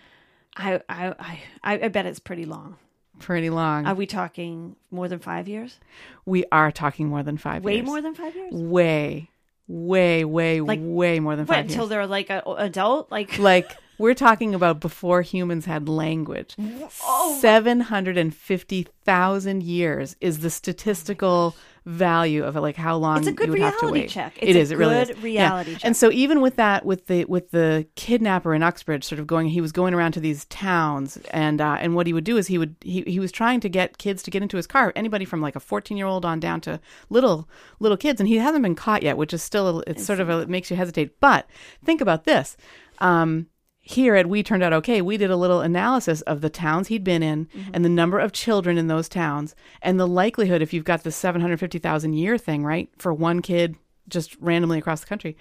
I, 0.56 0.82
I, 0.90 1.40
I, 1.64 1.80
I 1.84 1.88
bet 1.88 2.06
it's 2.06 2.20
pretty 2.20 2.46
long. 2.46 2.78
Pretty 3.20 3.50
long. 3.50 3.88
Are 3.88 3.96
we 3.96 4.06
talking 4.06 4.76
more 4.92 5.08
than 5.08 5.20
five 5.20 5.48
years? 5.48 5.80
we 6.26 6.46
are 6.52 6.72
talking 6.72 7.08
more 7.08 7.24
than 7.24 7.38
five 7.38 7.64
Way 7.64 7.76
years. 7.76 7.84
Way 7.84 7.86
more 7.86 8.02
than 8.02 8.14
five 8.14 8.36
years? 8.36 8.54
way, 8.54 9.30
way, 9.68 10.24
way, 10.26 10.62
Like, 10.62 10.80
way 10.82 11.20
more 11.20 11.36
than 11.36 11.46
What, 11.46 11.56
five 11.56 11.66
until 11.66 11.88
they're 11.88 12.08
like 12.08 12.30
an 12.30 12.42
adult? 12.58 13.12
Like, 13.12 13.38
Like 13.48 13.72
we're 13.98 14.14
talking 14.14 14.54
about 14.54 14.80
before 14.80 15.22
humans 15.22 15.66
had 15.66 15.90
language. 15.90 16.56
Oh. 17.04 17.38
Seven 17.42 17.82
hundred 17.82 18.18
and 18.18 18.34
fifty 18.34 18.88
thousand 19.06 19.64
years 19.64 20.16
is 20.22 20.40
the 20.40 20.50
statistical 20.50 21.56
value 21.88 22.44
of 22.44 22.56
it, 22.58 22.62
like 22.62 22.76
how 22.76 22.98
long 22.98 23.20
It's 23.20 23.28
a 23.28 23.32
good 23.32 23.48
you 23.48 23.54
would 23.54 23.62
have 23.62 23.80
to 23.80 23.86
reality 23.86 24.02
wait. 24.02 24.10
check. 24.10 24.38
It 24.42 24.50
It's 24.50 24.56
a 24.56 24.60
is. 24.60 24.72
It 24.72 24.78
really 24.78 24.96
good 25.06 25.10
is. 25.12 25.24
reality 25.24 25.72
yeah. 25.72 25.78
check. 25.78 25.86
And 25.86 25.96
so 25.96 26.12
even 26.12 26.42
with 26.42 26.58
that, 26.58 26.86
with 26.86 27.08
the 27.08 27.24
with 27.26 27.52
the 27.52 27.88
kidnapper 27.96 28.54
in 28.54 28.62
Uxbridge, 28.62 29.04
sort 29.06 29.20
of 29.20 29.28
going, 29.28 29.48
he 29.48 29.62
was 29.62 29.72
going 29.72 29.94
around 29.94 30.12
to 30.12 30.20
these 30.20 30.46
towns, 30.46 31.18
and 31.32 31.62
uh, 31.62 31.78
and 31.80 31.96
what 31.96 32.06
he 32.06 32.14
would 32.14 32.26
do 32.26 32.38
is 32.38 32.48
he 32.48 32.58
would 32.58 32.76
he 32.82 33.04
he 33.08 33.20
was 33.20 33.32
trying 33.32 33.60
to 33.62 33.70
get 33.70 33.98
kids 33.98 34.22
to 34.24 34.32
get 34.32 34.42
into 34.42 34.58
his 34.58 34.68
car, 34.68 34.92
anybody 34.96 35.24
from 35.26 35.42
like 35.42 35.56
a 35.56 35.60
fourteen 35.62 35.98
year 35.98 36.08
old 36.08 36.26
on 36.26 36.40
down 36.40 36.60
to 36.62 36.80
little 37.10 37.48
little 37.80 37.98
kids, 37.98 38.20
and 38.20 38.28
he 38.28 38.36
hasn't 38.38 38.64
been 38.64 38.76
caught 38.76 39.02
yet, 39.02 39.18
which 39.18 39.34
is 39.34 39.42
still 39.42 39.80
a, 39.80 39.84
it's 39.88 40.06
sort 40.06 40.20
of 40.20 40.30
a, 40.30 40.40
it 40.40 40.50
makes 40.50 40.70
you 40.70 40.76
hesitate. 40.76 41.20
But 41.22 41.48
think 41.86 42.02
about 42.02 42.26
this. 42.26 42.58
Um, 43.00 43.48
here 43.90 44.16
at 44.16 44.28
We 44.28 44.44
Turned 44.44 44.64
Out 44.64 44.74
Okay, 44.74 45.02
we 45.02 45.18
did 45.18 45.32
a 45.32 45.36
little 45.38 45.62
analysis 45.62 46.22
of 46.22 46.42
the 46.42 46.50
towns 46.50 46.88
he'd 46.90 47.04
been 47.04 47.24
in 47.24 47.46
mm-hmm. 47.46 47.72
and 47.74 47.86
the 47.86 47.90
number 47.90 48.20
of 48.20 48.34
children 48.34 48.78
in 48.78 48.88
those 48.88 49.08
towns 49.08 49.56
and 49.82 50.00
the 50.00 50.08
likelihood 50.08 50.62
if 50.62 50.74
you've 50.74 50.84
got 50.84 51.04
the 51.04 51.12
750,000 51.12 52.14
year 52.14 52.38
thing, 52.38 52.64
right, 52.66 52.90
for 52.98 53.14
one 53.14 53.42
kid 53.42 53.76
just 54.10 54.36
randomly 54.40 54.78
across 54.78 55.00
the 55.02 55.08
country. 55.08 55.38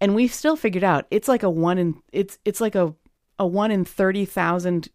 And 0.00 0.14
we've 0.14 0.34
still 0.34 0.56
figured 0.56 0.84
out 0.84 1.06
it's 1.10 1.28
like 1.28 1.42
a 1.42 1.50
one 1.50 1.78
in 1.78 2.00
it's 2.12 2.38
it's 2.44 2.60
like 2.60 2.74
a 2.74 2.94
a 3.38 3.46
one 3.46 3.70
in 3.70 3.84
30,000 3.84 4.88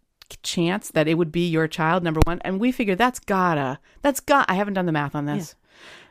chance 0.43 0.91
that 0.91 1.07
it 1.07 1.15
would 1.15 1.31
be 1.31 1.47
your 1.47 1.67
child 1.67 2.03
number 2.03 2.19
1 2.25 2.39
and 2.41 2.59
we 2.59 2.71
figured 2.71 2.97
that's 2.97 3.19
gotta 3.19 3.79
that's 4.01 4.19
got 4.19 4.49
I 4.49 4.53
haven't 4.53 4.75
done 4.75 4.85
the 4.85 4.91
math 4.91 5.15
on 5.15 5.25
this. 5.25 5.55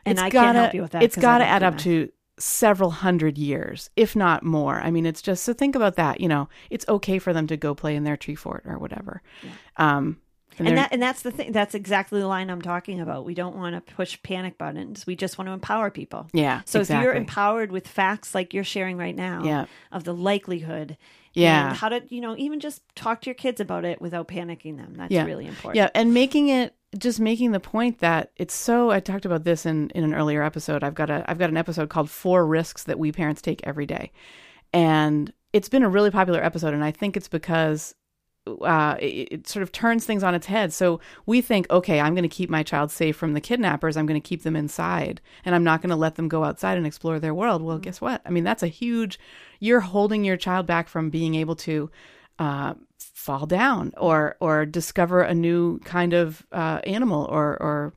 And 0.05 0.13
It's 0.17 0.21
I 0.21 0.29
can't 0.29 0.33
gotta- 0.33 0.59
help 0.59 0.73
you 0.73 0.81
with 0.81 0.91
that 0.91 1.03
It's 1.03 1.15
'cause 1.15 1.23
I 1.23 1.27
got 1.27 1.37
to 1.39 1.45
add 1.45 1.63
up 1.63 1.73
math. 1.75 1.83
to 1.83 2.09
several 2.39 2.89
hundred 2.91 3.37
years, 3.37 3.89
if 3.95 4.15
not 4.15 4.43
more. 4.43 4.79
I 4.79 4.91
mean, 4.91 5.05
it's 5.05 5.21
just 5.21 5.43
so 5.43 5.53
think 5.53 5.75
about 5.75 5.95
that. 5.97 6.21
You 6.21 6.27
know, 6.27 6.49
it's 6.69 6.87
okay 6.87 7.19
for 7.19 7.33
them 7.33 7.47
to 7.47 7.57
go 7.57 7.75
play 7.75 7.95
in 7.95 8.03
their 8.05 8.17
tree 8.17 8.35
fort 8.35 8.63
or 8.65 8.77
whatever. 8.77 9.21
Um, 9.77 10.17
and 10.57 10.67
they're- 10.67 10.75
that 10.75 10.91
and 10.91 11.01
that's 11.01 11.21
the 11.21 11.31
thing. 11.31 11.51
That's 11.53 11.73
exactly 11.75 12.19
the 12.19 12.27
line 12.27 12.49
I'm 12.49 12.61
talking 12.61 12.99
about. 12.99 13.23
We 13.25 13.33
don't 13.33 13.55
want 13.55 13.75
to 13.75 13.93
push 13.93 14.21
panic 14.23 14.57
buttons. 14.57 15.05
We 15.07 15.15
just 15.15 15.37
want 15.37 15.47
to 15.47 15.53
empower 15.53 15.89
people. 15.89 16.27
yeah. 16.33 16.61
So 16.65 16.79
if 16.81 16.89
you're 16.89 17.13
empowered 17.13 17.71
with 17.71 17.87
facts 17.87 18.35
like 18.35 18.53
you're 18.53 18.63
sharing 18.65 18.97
right 18.97 19.15
now 19.15 19.43
Yeah. 19.45 19.65
of 19.91 20.03
the 20.03 20.13
likelihood, 20.13 20.97
Yeah. 21.33 21.69
and 21.69 21.77
how 21.77 21.89
to 21.89 22.01
you 22.09 22.21
know 22.21 22.35
even 22.37 22.59
just 22.59 22.81
talk 22.95 23.21
to 23.21 23.27
your 23.27 23.35
kids 23.35 23.59
about 23.61 23.85
it 23.85 24.01
without 24.01 24.27
panicking 24.27 24.77
them. 24.77 24.93
That's 24.95 25.11
Yeah. 25.11 25.25
really 25.25 25.45
important. 25.47 25.75
Yeah, 25.75 25.89
and 25.95 26.13
making 26.13 26.49
it 26.49 26.75
just 26.97 27.19
making 27.19 27.51
the 27.51 27.59
point 27.59 27.99
that 27.99 28.31
it's 28.35 28.53
so 28.53 28.89
I 28.89 28.99
talked 28.99 29.25
about 29.25 29.43
this 29.43 29.65
in 29.65 29.89
in 29.91 30.03
an 30.03 30.13
earlier 30.15 30.41
episode. 30.41 30.83
I've 30.83 30.95
got 30.95 31.09
a 31.09 31.23
I've 31.27 31.37
got 31.37 31.49
an 31.49 31.57
episode 31.57 31.89
called 31.89 32.09
Four 32.09 32.45
Risks 32.45 32.83
That 32.85 32.97
We 32.97 33.11
Parents 33.11 33.41
Take 33.41 33.61
Every 33.65 33.85
Day. 33.85 34.11
And 34.73 35.31
it's 35.53 35.69
been 35.69 35.83
a 35.83 35.89
really 35.89 36.11
popular 36.11 36.43
episode 36.43 36.73
and 36.73 36.83
I 36.83 36.91
think 36.91 37.17
it's 37.17 37.27
because 37.27 37.95
uh, 38.57 38.97
it, 38.99 39.27
it 39.31 39.47
sort 39.47 39.63
of 39.63 39.71
turns 39.71 40.05
things 40.05 40.23
on 40.23 40.35
its 40.35 40.47
head. 40.47 40.73
So 40.73 40.99
we 41.25 41.41
think, 41.41 41.69
okay, 41.69 41.99
I'm 41.99 42.13
going 42.13 42.23
to 42.23 42.29
keep 42.29 42.49
my 42.49 42.63
child 42.63 42.91
safe 42.91 43.15
from 43.15 43.33
the 43.33 43.41
kidnappers. 43.41 43.97
I'm 43.97 44.05
going 44.05 44.21
to 44.21 44.27
keep 44.27 44.43
them 44.43 44.55
inside, 44.55 45.21
and 45.45 45.55
I'm 45.55 45.63
not 45.63 45.81
going 45.81 45.89
to 45.89 45.95
let 45.95 46.15
them 46.15 46.27
go 46.27 46.43
outside 46.43 46.77
and 46.77 46.87
explore 46.87 47.19
their 47.19 47.33
world. 47.33 47.61
Well, 47.61 47.77
guess 47.77 48.01
what? 48.01 48.21
I 48.25 48.29
mean, 48.29 48.43
that's 48.43 48.63
a 48.63 48.67
huge. 48.67 49.19
You're 49.59 49.81
holding 49.81 50.23
your 50.23 50.37
child 50.37 50.65
back 50.65 50.87
from 50.87 51.09
being 51.09 51.35
able 51.35 51.55
to 51.57 51.89
uh, 52.39 52.73
fall 52.97 53.45
down 53.45 53.93
or 53.97 54.37
or 54.39 54.65
discover 54.65 55.21
a 55.21 55.35
new 55.35 55.79
kind 55.79 56.13
of 56.13 56.45
uh, 56.51 56.79
animal 56.85 57.25
or 57.25 57.61
or 57.61 57.93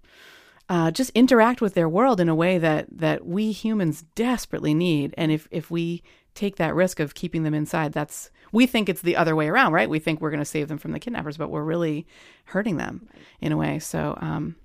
uh, 0.68 0.90
just 0.90 1.10
interact 1.10 1.60
with 1.60 1.74
their 1.74 1.88
world 1.88 2.20
in 2.20 2.28
a 2.28 2.34
way 2.34 2.58
that 2.58 2.86
that 2.90 3.26
we 3.26 3.52
humans 3.52 4.04
desperately 4.14 4.74
need. 4.74 5.14
And 5.16 5.30
if 5.30 5.48
if 5.50 5.70
we 5.70 6.02
take 6.34 6.56
that 6.56 6.74
risk 6.74 6.98
of 6.98 7.14
keeping 7.14 7.42
them 7.42 7.54
inside, 7.54 7.92
that's 7.92 8.30
we 8.52 8.66
think 8.66 8.88
it's 8.88 9.02
the 9.02 9.16
other 9.16 9.34
way 9.34 9.48
around, 9.48 9.72
right? 9.72 9.88
We 9.88 9.98
think 9.98 10.20
we're 10.20 10.30
going 10.30 10.40
to 10.40 10.44
save 10.44 10.68
them 10.68 10.78
from 10.78 10.92
the 10.92 11.00
kidnappers, 11.00 11.36
but 11.36 11.50
we're 11.50 11.64
really 11.64 12.06
hurting 12.46 12.76
them 12.76 13.08
in 13.40 13.50
a 13.50 13.56
way. 13.56 13.78
So, 13.78 14.16
um, 14.20 14.56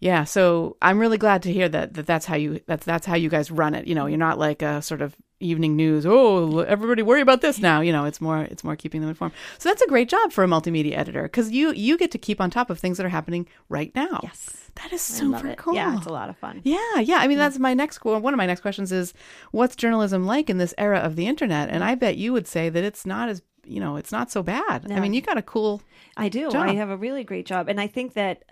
yeah. 0.00 0.24
So 0.24 0.76
I'm 0.82 0.98
really 0.98 1.16
glad 1.16 1.42
to 1.44 1.52
hear 1.52 1.68
that, 1.68 1.94
that 1.94 2.06
that's 2.06 2.26
how 2.26 2.36
you 2.36 2.60
that's 2.66 2.84
that's 2.84 3.06
how 3.06 3.14
you 3.14 3.30
guys 3.30 3.50
run 3.50 3.74
it. 3.74 3.86
You 3.86 3.94
know, 3.94 4.06
you're 4.06 4.18
not 4.18 4.38
like 4.38 4.60
a 4.60 4.82
sort 4.82 5.00
of 5.00 5.16
evening 5.40 5.76
news. 5.76 6.06
Oh, 6.06 6.60
everybody 6.60 7.02
worry 7.02 7.20
about 7.20 7.40
this 7.40 7.58
now. 7.58 7.80
You 7.80 7.92
know, 7.92 8.04
it's 8.04 8.20
more 8.20 8.42
it's 8.42 8.64
more 8.64 8.76
keeping 8.76 9.00
them 9.00 9.10
informed. 9.10 9.34
So 9.58 9.68
that's 9.68 9.82
a 9.82 9.88
great 9.88 10.08
job 10.08 10.32
for 10.32 10.44
a 10.44 10.46
multimedia 10.46 10.96
editor 10.96 11.22
because 11.22 11.50
you 11.50 11.72
you 11.72 11.98
get 11.98 12.10
to 12.12 12.18
keep 12.18 12.40
on 12.40 12.50
top 12.50 12.70
of 12.70 12.78
things 12.78 12.96
that 12.96 13.06
are 13.06 13.10
happening 13.10 13.46
right 13.68 13.94
now. 13.94 14.20
Yes. 14.22 14.62
That 14.82 14.92
is 14.92 15.00
super 15.00 15.54
cool. 15.56 15.74
Yeah, 15.74 15.96
it's 15.96 16.06
a 16.06 16.12
lot 16.12 16.28
of 16.28 16.36
fun. 16.36 16.60
Yeah, 16.62 16.98
yeah. 17.00 17.16
I 17.16 17.28
mean, 17.28 17.38
that's 17.38 17.58
my 17.58 17.72
next 17.72 18.04
one 18.04 18.22
of 18.22 18.36
my 18.36 18.44
next 18.44 18.60
questions 18.60 18.92
is 18.92 19.14
what's 19.50 19.74
journalism 19.74 20.26
like 20.26 20.50
in 20.50 20.58
this 20.58 20.74
era 20.76 20.98
of 20.98 21.16
the 21.16 21.26
internet? 21.26 21.70
And 21.70 21.82
I 21.82 21.94
bet 21.94 22.18
you 22.18 22.34
would 22.34 22.46
say 22.46 22.68
that 22.68 22.84
it's 22.84 23.06
not 23.06 23.30
as 23.30 23.40
you 23.66 23.80
know, 23.80 23.96
it's 23.96 24.12
not 24.12 24.30
so 24.30 24.42
bad. 24.42 24.90
I 24.90 25.00
mean, 25.00 25.12
you 25.12 25.20
got 25.20 25.38
a 25.38 25.42
cool. 25.42 25.82
I 26.16 26.28
do. 26.28 26.50
job. 26.50 26.68
I 26.68 26.74
have 26.74 26.90
a 26.90 26.96
really 26.96 27.24
great 27.24 27.46
job. 27.46 27.68
And 27.68 27.80
I 27.80 27.86
think 27.86 28.14
that, 28.14 28.44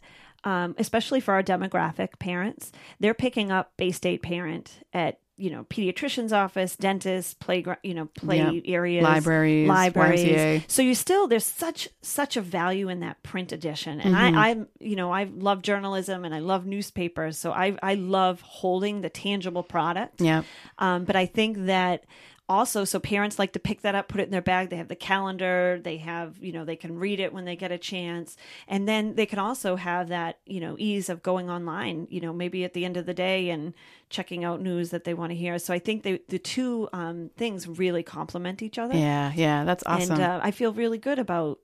um, 0.42 0.74
especially 0.78 1.20
for 1.20 1.34
our 1.34 1.42
demographic 1.42 2.18
parents, 2.18 2.72
they're 3.00 3.14
picking 3.14 3.50
up 3.50 3.72
Bay 3.76 3.90
State 3.90 4.22
Parent 4.22 4.80
at, 4.92 5.18
you 5.36 5.50
know, 5.50 5.64
pediatrician's 5.64 6.32
office, 6.32 6.76
dentist, 6.76 7.40
playground, 7.40 7.78
you 7.82 7.94
know, 7.94 8.06
play 8.06 8.36
Yep. 8.38 8.62
areas, 8.66 9.02
Libraries, 9.02 9.68
libraries. 9.68 10.24
YMCA. 10.24 10.64
So 10.70 10.82
you 10.82 10.94
still, 10.94 11.26
there's 11.26 11.44
such, 11.44 11.88
such 12.02 12.36
a 12.36 12.40
value 12.40 12.88
in 12.88 13.00
that 13.00 13.22
print 13.22 13.50
edition. 13.52 14.00
And 14.00 14.14
Mm-hmm. 14.14 14.38
I, 14.38 14.48
I'm, 14.50 14.68
you 14.78 14.94
know, 14.96 15.10
I 15.12 15.24
love 15.24 15.62
journalism 15.62 16.24
and 16.24 16.34
I 16.34 16.38
love 16.38 16.66
newspapers. 16.66 17.36
So 17.38 17.50
I, 17.52 17.76
I 17.82 17.94
love 17.94 18.40
holding 18.42 19.00
the 19.00 19.10
tangible 19.10 19.62
product. 19.64 20.20
Yeah, 20.20 20.42
Um, 20.78 21.04
but 21.04 21.16
I 21.16 21.26
think 21.26 21.66
that 21.66 22.04
also, 22.48 22.84
so 22.84 23.00
parents 23.00 23.38
like 23.38 23.52
to 23.54 23.58
pick 23.58 23.80
that 23.82 23.94
up, 23.94 24.08
put 24.08 24.20
it 24.20 24.24
in 24.24 24.30
their 24.30 24.42
bag. 24.42 24.68
They 24.68 24.76
have 24.76 24.88
the 24.88 24.96
calendar. 24.96 25.80
They 25.82 25.96
have, 25.98 26.36
you 26.42 26.52
know, 26.52 26.64
they 26.64 26.76
can 26.76 26.98
read 26.98 27.18
it 27.18 27.32
when 27.32 27.46
they 27.46 27.56
get 27.56 27.72
a 27.72 27.78
chance. 27.78 28.36
And 28.68 28.86
then 28.86 29.14
they 29.14 29.24
can 29.24 29.38
also 29.38 29.76
have 29.76 30.08
that, 30.08 30.40
you 30.44 30.60
know, 30.60 30.76
ease 30.78 31.08
of 31.08 31.22
going 31.22 31.48
online, 31.48 32.06
you 32.10 32.20
know, 32.20 32.32
maybe 32.32 32.64
at 32.64 32.74
the 32.74 32.84
end 32.84 32.98
of 32.98 33.06
the 33.06 33.14
day 33.14 33.48
and 33.48 33.72
checking 34.10 34.44
out 34.44 34.60
news 34.60 34.90
that 34.90 35.04
they 35.04 35.14
want 35.14 35.30
to 35.30 35.36
hear. 35.36 35.58
So 35.58 35.72
I 35.72 35.78
think 35.78 36.02
they, 36.02 36.20
the 36.28 36.38
two 36.38 36.88
um, 36.92 37.30
things 37.36 37.66
really 37.66 38.02
complement 38.02 38.60
each 38.60 38.78
other. 38.78 38.94
yeah, 38.94 39.32
yeah. 39.34 39.64
That's 39.64 39.84
awesome. 39.86 40.16
And 40.16 40.22
uh, 40.22 40.40
I 40.42 40.50
feel 40.50 40.72
really 40.72 40.98
good 40.98 41.18
about 41.18 41.60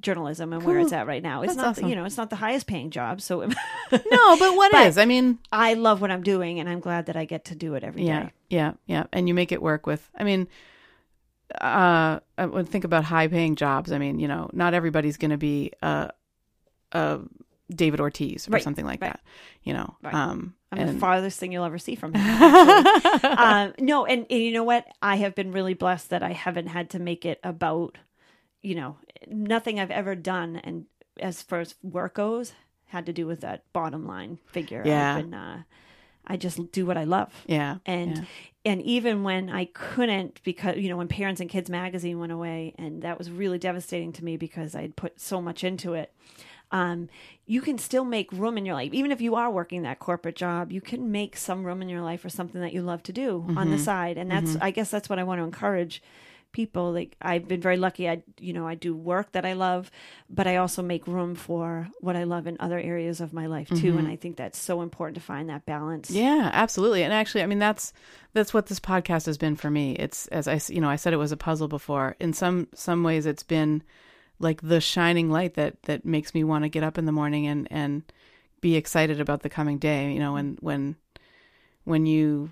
journalism 0.00 0.52
and 0.52 0.62
where 0.62 0.78
it's 0.78 0.92
at 0.92 1.06
right 1.06 1.22
now. 1.22 1.42
It's 1.42 1.54
That's 1.54 1.56
not, 1.64 1.66
awesome. 1.70 1.88
you 1.88 1.94
know, 1.96 2.04
it's 2.04 2.16
not 2.16 2.30
the 2.30 2.36
highest 2.36 2.66
paying 2.66 2.90
job. 2.90 3.20
So 3.20 3.40
no, 3.92 4.36
but 4.38 4.56
what 4.56 4.72
is? 4.74 4.94
But- 4.94 5.02
I 5.02 5.04
mean, 5.06 5.38
I 5.52 5.74
love 5.74 6.00
what 6.00 6.10
I'm 6.10 6.22
doing 6.22 6.58
and 6.60 6.68
I'm 6.68 6.80
glad 6.80 7.06
that 7.06 7.16
I 7.16 7.24
get 7.24 7.46
to 7.46 7.54
do 7.54 7.74
it 7.74 7.84
every 7.84 8.02
day. 8.02 8.06
yeah, 8.08 8.28
yeah, 8.48 8.72
yeah. 8.86 9.04
And 9.12 9.28
you 9.28 9.34
make 9.34 9.52
it 9.52 9.60
work 9.60 9.86
with. 9.86 10.08
I 10.18 10.24
mean, 10.24 10.48
uh, 11.60 12.20
I 12.38 12.46
would 12.46 12.68
think 12.68 12.84
about 12.84 13.04
high-paying 13.04 13.56
jobs. 13.56 13.90
I 13.92 13.98
mean, 13.98 14.20
you 14.20 14.28
know, 14.28 14.48
not 14.52 14.72
everybody's 14.72 15.16
going 15.16 15.32
to 15.32 15.36
be 15.36 15.72
a, 15.82 16.10
a 16.92 17.18
David 17.74 18.00
Ortiz 18.00 18.48
or 18.48 18.52
Right, 18.52 18.62
something 18.62 18.84
like 18.86 19.00
right. 19.02 19.12
that. 19.12 19.20
You 19.64 19.74
know, 19.74 19.96
Right. 20.02 20.14
um, 20.14 20.54
I'm 20.72 20.86
the 20.86 21.00
farthest 21.00 21.38
thing 21.40 21.50
you'll 21.52 21.64
ever 21.64 21.78
see 21.78 21.96
from 21.96 22.14
him. 22.14 22.22
um, 23.24 23.74
no, 23.80 24.06
and, 24.06 24.24
and 24.30 24.40
you 24.40 24.52
know 24.52 24.62
what? 24.64 24.86
I 25.02 25.16
have 25.16 25.34
been 25.34 25.50
really 25.50 25.74
blessed 25.74 26.10
that 26.10 26.22
I 26.22 26.32
haven't 26.32 26.68
had 26.68 26.90
to 26.90 27.00
make 27.00 27.26
it 27.26 27.40
about, 27.42 27.98
you 28.62 28.74
know, 28.74 28.96
nothing 29.28 29.78
I've 29.80 29.90
ever 29.90 30.14
done, 30.14 30.56
and 30.64 30.86
as 31.20 31.42
far 31.42 31.60
as 31.60 31.74
work 31.82 32.14
goes, 32.14 32.52
had 32.86 33.06
to 33.06 33.12
do 33.12 33.26
with 33.26 33.40
that 33.40 33.64
bottom 33.72 34.06
line 34.06 34.38
figure. 34.46 34.82
Yeah. 34.84 35.20
Been, 35.20 35.34
uh, 35.34 35.62
I 36.26 36.36
just 36.36 36.70
do 36.72 36.86
what 36.86 36.96
I 36.96 37.04
love. 37.04 37.32
yeah, 37.46 37.76
And 37.86 38.18
yeah. 38.18 38.24
and 38.64 38.82
even 38.82 39.22
when 39.24 39.48
I 39.50 39.64
couldn't 39.64 40.40
because 40.44 40.76
you 40.76 40.88
know 40.88 40.96
when 40.96 41.08
Parents 41.08 41.40
and 41.40 41.50
Kids 41.50 41.68
magazine 41.70 42.18
went 42.20 42.30
away 42.32 42.74
and 42.78 43.02
that 43.02 43.18
was 43.18 43.30
really 43.30 43.58
devastating 43.58 44.12
to 44.12 44.24
me 44.24 44.36
because 44.36 44.74
I 44.74 44.82
had 44.82 44.94
put 44.96 45.20
so 45.20 45.40
much 45.40 45.64
into 45.64 45.94
it. 45.94 46.12
Um, 46.72 47.08
you 47.46 47.62
can 47.62 47.78
still 47.78 48.04
make 48.04 48.30
room 48.30 48.56
in 48.56 48.64
your 48.64 48.76
life, 48.76 48.92
even 48.92 49.10
if 49.10 49.20
you 49.20 49.34
are 49.34 49.50
working 49.50 49.82
that 49.82 49.98
corporate 49.98 50.36
job. 50.36 50.70
You 50.70 50.80
can 50.80 51.10
make 51.10 51.36
some 51.36 51.64
room 51.64 51.82
in 51.82 51.88
your 51.88 52.02
life 52.02 52.20
for 52.20 52.28
something 52.28 52.60
that 52.60 52.72
you 52.72 52.82
love 52.82 53.02
to 53.04 53.12
do 53.12 53.44
on 53.48 53.54
Mm-hmm. 53.56 53.70
the 53.72 53.78
side, 53.78 54.16
and 54.18 54.30
that's 54.30 54.56
I 54.60 54.70
guess 54.70 54.88
that's 54.90 55.08
what 55.08 55.18
I 55.18 55.24
want 55.24 55.40
to 55.40 55.44
encourage 55.44 56.00
people. 56.52 56.92
Like 56.92 57.16
I've 57.20 57.46
been 57.46 57.60
very 57.60 57.76
lucky. 57.76 58.08
I 58.08 58.22
you 58.38 58.52
know 58.52 58.66
I 58.66 58.74
do 58.74 58.94
work 58.94 59.32
that 59.32 59.44
I 59.44 59.54
love, 59.54 59.90
but 60.28 60.46
I 60.46 60.56
also 60.56 60.82
make 60.82 61.06
room 61.06 61.34
for 61.34 61.88
what 62.00 62.16
I 62.16 62.24
love 62.24 62.46
in 62.46 62.56
other 62.60 62.78
areas 62.78 63.20
of 63.20 63.32
my 63.32 63.46
life 63.46 63.68
too. 63.68 63.96
And 63.98 64.08
I 64.08 64.16
think 64.16 64.36
that's 64.36 64.58
so 64.58 64.82
important 64.82 65.14
to 65.16 65.20
find 65.20 65.48
that 65.48 65.66
balance. 65.66 66.10
Mm-hmm. 66.10 66.18
Yeah, 66.18 66.50
absolutely. 66.52 67.02
And 67.02 67.12
actually, 67.12 67.42
I 67.42 67.46
mean 67.46 67.58
that's 67.58 67.92
that's 68.32 68.54
what 68.54 68.66
this 68.66 68.80
podcast 68.80 69.26
has 69.26 69.38
been 69.38 69.56
for 69.56 69.70
me. 69.70 69.94
It's 69.96 70.26
as 70.28 70.48
I 70.48 70.60
you 70.68 70.80
know, 70.80 70.90
I 70.90 70.96
said 70.96 71.12
it 71.12 71.18
was 71.18 71.32
a 71.32 71.36
puzzle 71.36 71.68
before. 71.68 72.16
In 72.20 72.32
some 72.32 72.68
some 72.74 73.02
ways 73.02 73.26
it's 73.26 73.42
been 73.42 73.82
like 74.38 74.60
the 74.62 74.80
shining 74.80 75.30
light 75.30 75.54
that 75.54 75.82
that 75.84 76.04
makes 76.04 76.34
me 76.34 76.44
want 76.44 76.64
to 76.64 76.68
get 76.68 76.82
up 76.82 76.98
in 76.98 77.04
the 77.04 77.12
morning 77.12 77.46
and 77.46 77.68
and 77.70 78.02
be 78.60 78.76
excited 78.76 79.20
about 79.20 79.42
the 79.42 79.50
coming 79.50 79.78
day. 79.78 80.12
You 80.12 80.18
know, 80.18 80.34
when 80.34 80.58
when 80.60 80.96
when 81.84 82.06
you 82.06 82.50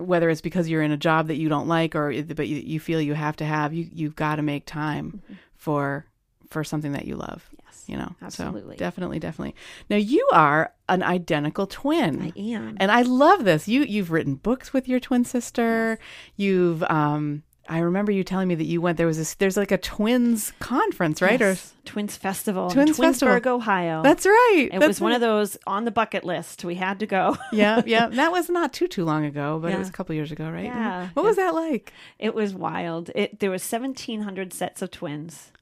whether 0.00 0.28
it's 0.30 0.40
because 0.40 0.68
you're 0.68 0.82
in 0.82 0.90
a 0.92 0.96
job 0.96 1.28
that 1.28 1.36
you 1.36 1.48
don't 1.48 1.68
like 1.68 1.94
or 1.94 2.12
but 2.34 2.48
you, 2.48 2.56
you 2.56 2.80
feel 2.80 3.00
you 3.00 3.14
have 3.14 3.36
to 3.36 3.44
have 3.44 3.72
you 3.72 3.88
you've 3.92 4.16
got 4.16 4.36
to 4.36 4.42
make 4.42 4.66
time 4.66 5.22
Mm-hmm. 5.24 5.34
for 5.54 6.06
for 6.50 6.64
something 6.64 6.92
that 6.92 7.04
you 7.06 7.14
love. 7.14 7.48
Yes. 7.64 7.84
You 7.86 7.96
know, 7.96 8.14
Absolutely. 8.20 8.74
So 8.76 8.78
definitely, 8.78 9.18
definitely. 9.20 9.54
Now 9.88 9.96
you 9.96 10.28
are 10.32 10.72
an 10.88 11.02
identical 11.04 11.66
twin. 11.68 12.20
I 12.36 12.40
am. 12.40 12.76
And 12.80 12.90
I 12.90 13.02
love 13.02 13.44
this. 13.44 13.68
You 13.68 13.82
you've 13.82 14.10
written 14.10 14.34
books 14.34 14.72
with 14.72 14.88
your 14.88 14.98
twin 15.00 15.24
sister. 15.24 15.98
You've 16.36 16.82
um 16.84 17.44
I 17.70 17.78
remember 17.78 18.10
you 18.10 18.24
telling 18.24 18.48
me 18.48 18.56
that 18.56 18.64
you 18.64 18.80
went 18.80 18.98
there 18.98 19.06
was 19.06 19.16
this 19.16 19.34
there's 19.34 19.56
like 19.56 19.70
a 19.70 19.78
twins 19.78 20.52
conference, 20.58 21.22
right? 21.22 21.38
Yes. 21.38 21.72
Twins 21.84 22.16
Festival. 22.16 22.66
in 22.66 22.74
Twins 22.74 22.96
Festival. 22.98 23.34
Twinsburg, 23.36 23.46
Ohio. 23.46 24.02
That's 24.02 24.26
right. 24.26 24.68
it 24.72 24.80
That's 24.80 24.88
was 24.88 25.00
one 25.00 25.12
of 25.12 25.20
those 25.20 25.56
on 25.68 25.84
the 25.84 25.92
bucket 25.92 26.24
list. 26.24 26.64
We 26.64 26.74
had 26.74 26.98
to 26.98 27.06
go. 27.06 27.36
Yeah, 27.52 27.82
yeah. 27.86 28.08
That 28.08 28.32
was 28.32 28.48
not 28.50 28.72
too 28.72 28.88
too 28.88 29.04
long 29.04 29.24
ago, 29.24 29.58
but 29.62 29.72
it 29.72 29.78
was 29.78 29.88
a 29.88 29.92
couple 29.92 30.14
years 30.16 30.32
ago, 30.32 30.50
right? 30.50 30.64
Yeah. 30.64 31.10
What 31.14 31.24
was 31.24 31.36
that 31.36 31.54
like? 31.54 31.92
It 32.18 32.34
was 32.34 32.54
wild. 32.54 33.10
It 33.14 33.38
there 33.38 33.50
was 33.50 33.62
seventeen 33.62 34.22
hundred 34.22 34.52
sets 34.52 34.82
of 34.82 34.90
twins, 34.90 35.52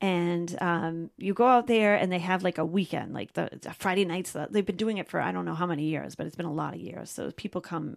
and 0.00 0.56
um, 0.60 1.10
you 1.18 1.34
go 1.34 1.46
out 1.46 1.66
there 1.66 1.94
and 1.96 2.10
they 2.12 2.18
have 2.20 2.42
like 2.44 2.58
a 2.58 2.64
weekend, 2.64 3.12
like 3.12 3.32
the 3.34 3.48
a 3.66 3.74
Friday 3.74 4.04
nights. 4.04 4.36
They've 4.50 4.64
been 4.64 4.76
doing 4.76 4.98
it 4.98 5.08
for 5.08 5.20
I 5.20 5.32
don't 5.32 5.44
know 5.44 5.54
how 5.54 5.66
many 5.66 5.84
years, 5.84 6.14
but 6.14 6.26
it's 6.26 6.36
been 6.36 6.46
a 6.46 6.52
lot 6.52 6.74
of 6.74 6.80
years. 6.80 7.10
So 7.10 7.30
people 7.32 7.60
come 7.60 7.96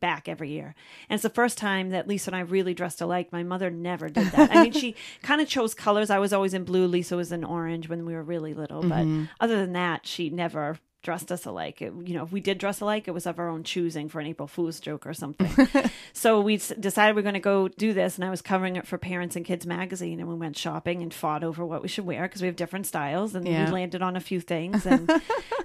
back 0.00 0.28
every 0.28 0.50
year, 0.50 0.74
and 1.08 1.16
it's 1.16 1.22
the 1.22 1.30
first 1.30 1.58
time 1.58 1.90
that 1.90 2.08
Lisa 2.08 2.30
and 2.30 2.36
I 2.36 2.40
really 2.40 2.74
dressed 2.74 3.00
alike. 3.00 3.32
My 3.32 3.42
mother 3.42 3.70
never 3.70 4.08
did 4.08 4.28
that. 4.32 4.50
I 4.50 4.62
mean, 4.62 4.72
she 4.72 4.96
kind 5.22 5.40
of 5.40 5.48
chose 5.48 5.74
colors. 5.74 6.10
I 6.10 6.18
was 6.18 6.32
always 6.32 6.54
in 6.54 6.64
blue. 6.64 6.86
Lisa 6.86 7.16
was 7.16 7.32
in 7.32 7.44
orange 7.44 7.88
when 7.88 8.06
we 8.06 8.14
were 8.14 8.22
really 8.22 8.54
little, 8.54 8.82
but 8.82 9.04
mm-hmm. 9.04 9.24
other 9.40 9.56
than 9.56 9.72
that, 9.72 10.06
she 10.06 10.30
never 10.30 10.78
dressed 11.04 11.30
us 11.30 11.44
alike. 11.46 11.80
It, 11.80 11.92
you 12.04 12.14
know, 12.14 12.24
if 12.24 12.32
we 12.32 12.40
did 12.40 12.58
dress 12.58 12.80
alike, 12.80 13.06
it 13.06 13.12
was 13.12 13.26
of 13.26 13.38
our 13.38 13.48
own 13.48 13.62
choosing 13.62 14.08
for 14.08 14.18
an 14.20 14.26
April 14.26 14.48
Fool's 14.48 14.80
joke 14.80 15.06
or 15.06 15.14
something. 15.14 15.52
so 16.12 16.40
we 16.40 16.56
decided 16.56 17.14
we 17.14 17.20
are 17.20 17.22
going 17.22 17.34
to 17.34 17.40
go 17.40 17.68
do 17.68 17.92
this, 17.92 18.16
and 18.16 18.24
I 18.24 18.30
was 18.30 18.42
covering 18.42 18.74
it 18.74 18.86
for 18.88 18.98
Parents 18.98 19.36
and 19.36 19.44
Kids 19.44 19.64
magazine, 19.66 20.18
and 20.18 20.28
we 20.28 20.34
went 20.34 20.56
shopping 20.58 21.02
and 21.02 21.14
fought 21.14 21.44
over 21.44 21.64
what 21.64 21.82
we 21.82 21.88
should 21.88 22.04
wear 22.06 22.22
because 22.22 22.40
we 22.42 22.48
have 22.48 22.56
different 22.56 22.86
styles, 22.86 23.36
and 23.36 23.46
Yeah. 23.46 23.66
we 23.66 23.70
landed 23.70 24.02
on 24.02 24.16
a 24.16 24.20
few 24.20 24.40
things. 24.40 24.84
And 24.94 25.08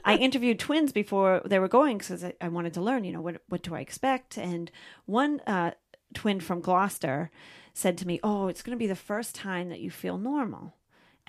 I 0.05 0.15
interviewed 0.15 0.59
twins 0.59 0.91
before 0.91 1.41
they 1.45 1.57
were 1.59 1.67
going 1.67 1.97
because 1.97 2.23
I, 2.23 2.33
I 2.41 2.49
wanted 2.49 2.73
to 2.75 2.81
learn, 2.81 3.03
you 3.03 3.13
know, 3.13 3.21
what 3.21 3.41
what 3.49 3.63
do 3.63 3.73
I 3.75 3.79
expect? 3.79 4.37
And 4.37 4.69
one 5.05 5.39
uh, 5.47 5.71
twin 6.13 6.39
from 6.39 6.61
Gloucester 6.61 7.31
said 7.73 7.97
to 7.99 8.07
me, 8.07 8.19
"Oh, 8.23 8.47
it's 8.47 8.61
going 8.61 8.75
to 8.77 8.79
be 8.79 8.87
the 8.87 8.95
first 8.95 9.35
time 9.35 9.69
that 9.69 9.79
you 9.79 9.89
feel 9.91 10.17
normal." 10.17 10.75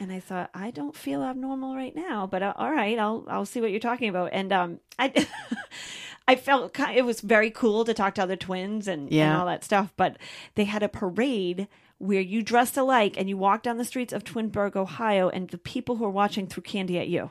And 0.00 0.10
I 0.10 0.18
thought, 0.18 0.48
I 0.54 0.70
don't 0.70 0.96
feel 0.96 1.22
abnormal 1.22 1.76
right 1.76 1.94
now, 1.94 2.26
but 2.26 2.42
uh, 2.42 2.54
all 2.56 2.72
right, 2.72 2.98
I'll 2.98 3.24
I'll 3.28 3.44
see 3.44 3.60
what 3.60 3.70
you're 3.70 3.80
talking 3.80 4.08
about. 4.08 4.30
And 4.32 4.50
um, 4.50 4.80
I 4.98 5.26
I 6.26 6.36
felt 6.36 6.72
ki 6.72 6.84
it 6.96 7.04
was 7.04 7.20
very 7.20 7.50
cool 7.50 7.84
to 7.84 7.92
talk 7.92 8.14
to 8.14 8.22
other 8.22 8.36
twins 8.36 8.88
and, 8.88 9.12
and 9.28 9.36
all 9.36 9.46
that 9.46 9.62
stuff. 9.62 9.92
But 9.98 10.16
they 10.54 10.64
had 10.64 10.82
a 10.82 10.88
parade 10.88 11.68
where 11.98 12.22
you 12.22 12.42
dressed 12.42 12.78
alike 12.78 13.16
and 13.18 13.28
you 13.28 13.36
walked 13.36 13.64
down 13.64 13.76
the 13.76 13.84
streets 13.84 14.14
of 14.14 14.24
Twinsburg, 14.24 14.74
Ohio, 14.74 15.28
and 15.28 15.50
the 15.50 15.58
people 15.58 15.96
who 15.96 16.04
were 16.04 16.10
watching 16.10 16.46
threw 16.46 16.62
candy 16.62 16.98
at 16.98 17.08
you. 17.08 17.30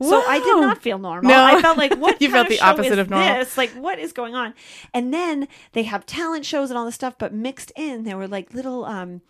So 0.00 0.22
I 0.26 0.38
did 0.38 0.60
not 0.60 0.82
feel 0.82 0.98
normal. 0.98 1.30
No. 1.30 1.44
I 1.44 1.60
felt 1.60 1.76
like 1.76 1.94
what 1.98 2.20
You 2.20 2.28
kind 2.28 2.34
felt 2.34 2.46
of 2.46 2.58
the 2.58 2.60
opposite 2.60 2.98
of 2.98 3.10
normal. 3.10 3.38
This? 3.38 3.56
Like 3.58 3.70
what 3.72 3.98
is 3.98 4.12
going 4.12 4.34
on? 4.34 4.54
And 4.94 5.12
then 5.12 5.46
they 5.72 5.84
have 5.84 6.06
talent 6.06 6.46
shows 6.46 6.70
and 6.70 6.78
all 6.78 6.86
this 6.86 6.94
stuff, 6.94 7.16
but 7.18 7.34
mixed 7.34 7.70
in 7.76 8.04
there 8.04 8.16
were 8.16 8.28
like 8.28 8.54
little 8.54 8.84
um 8.84 9.20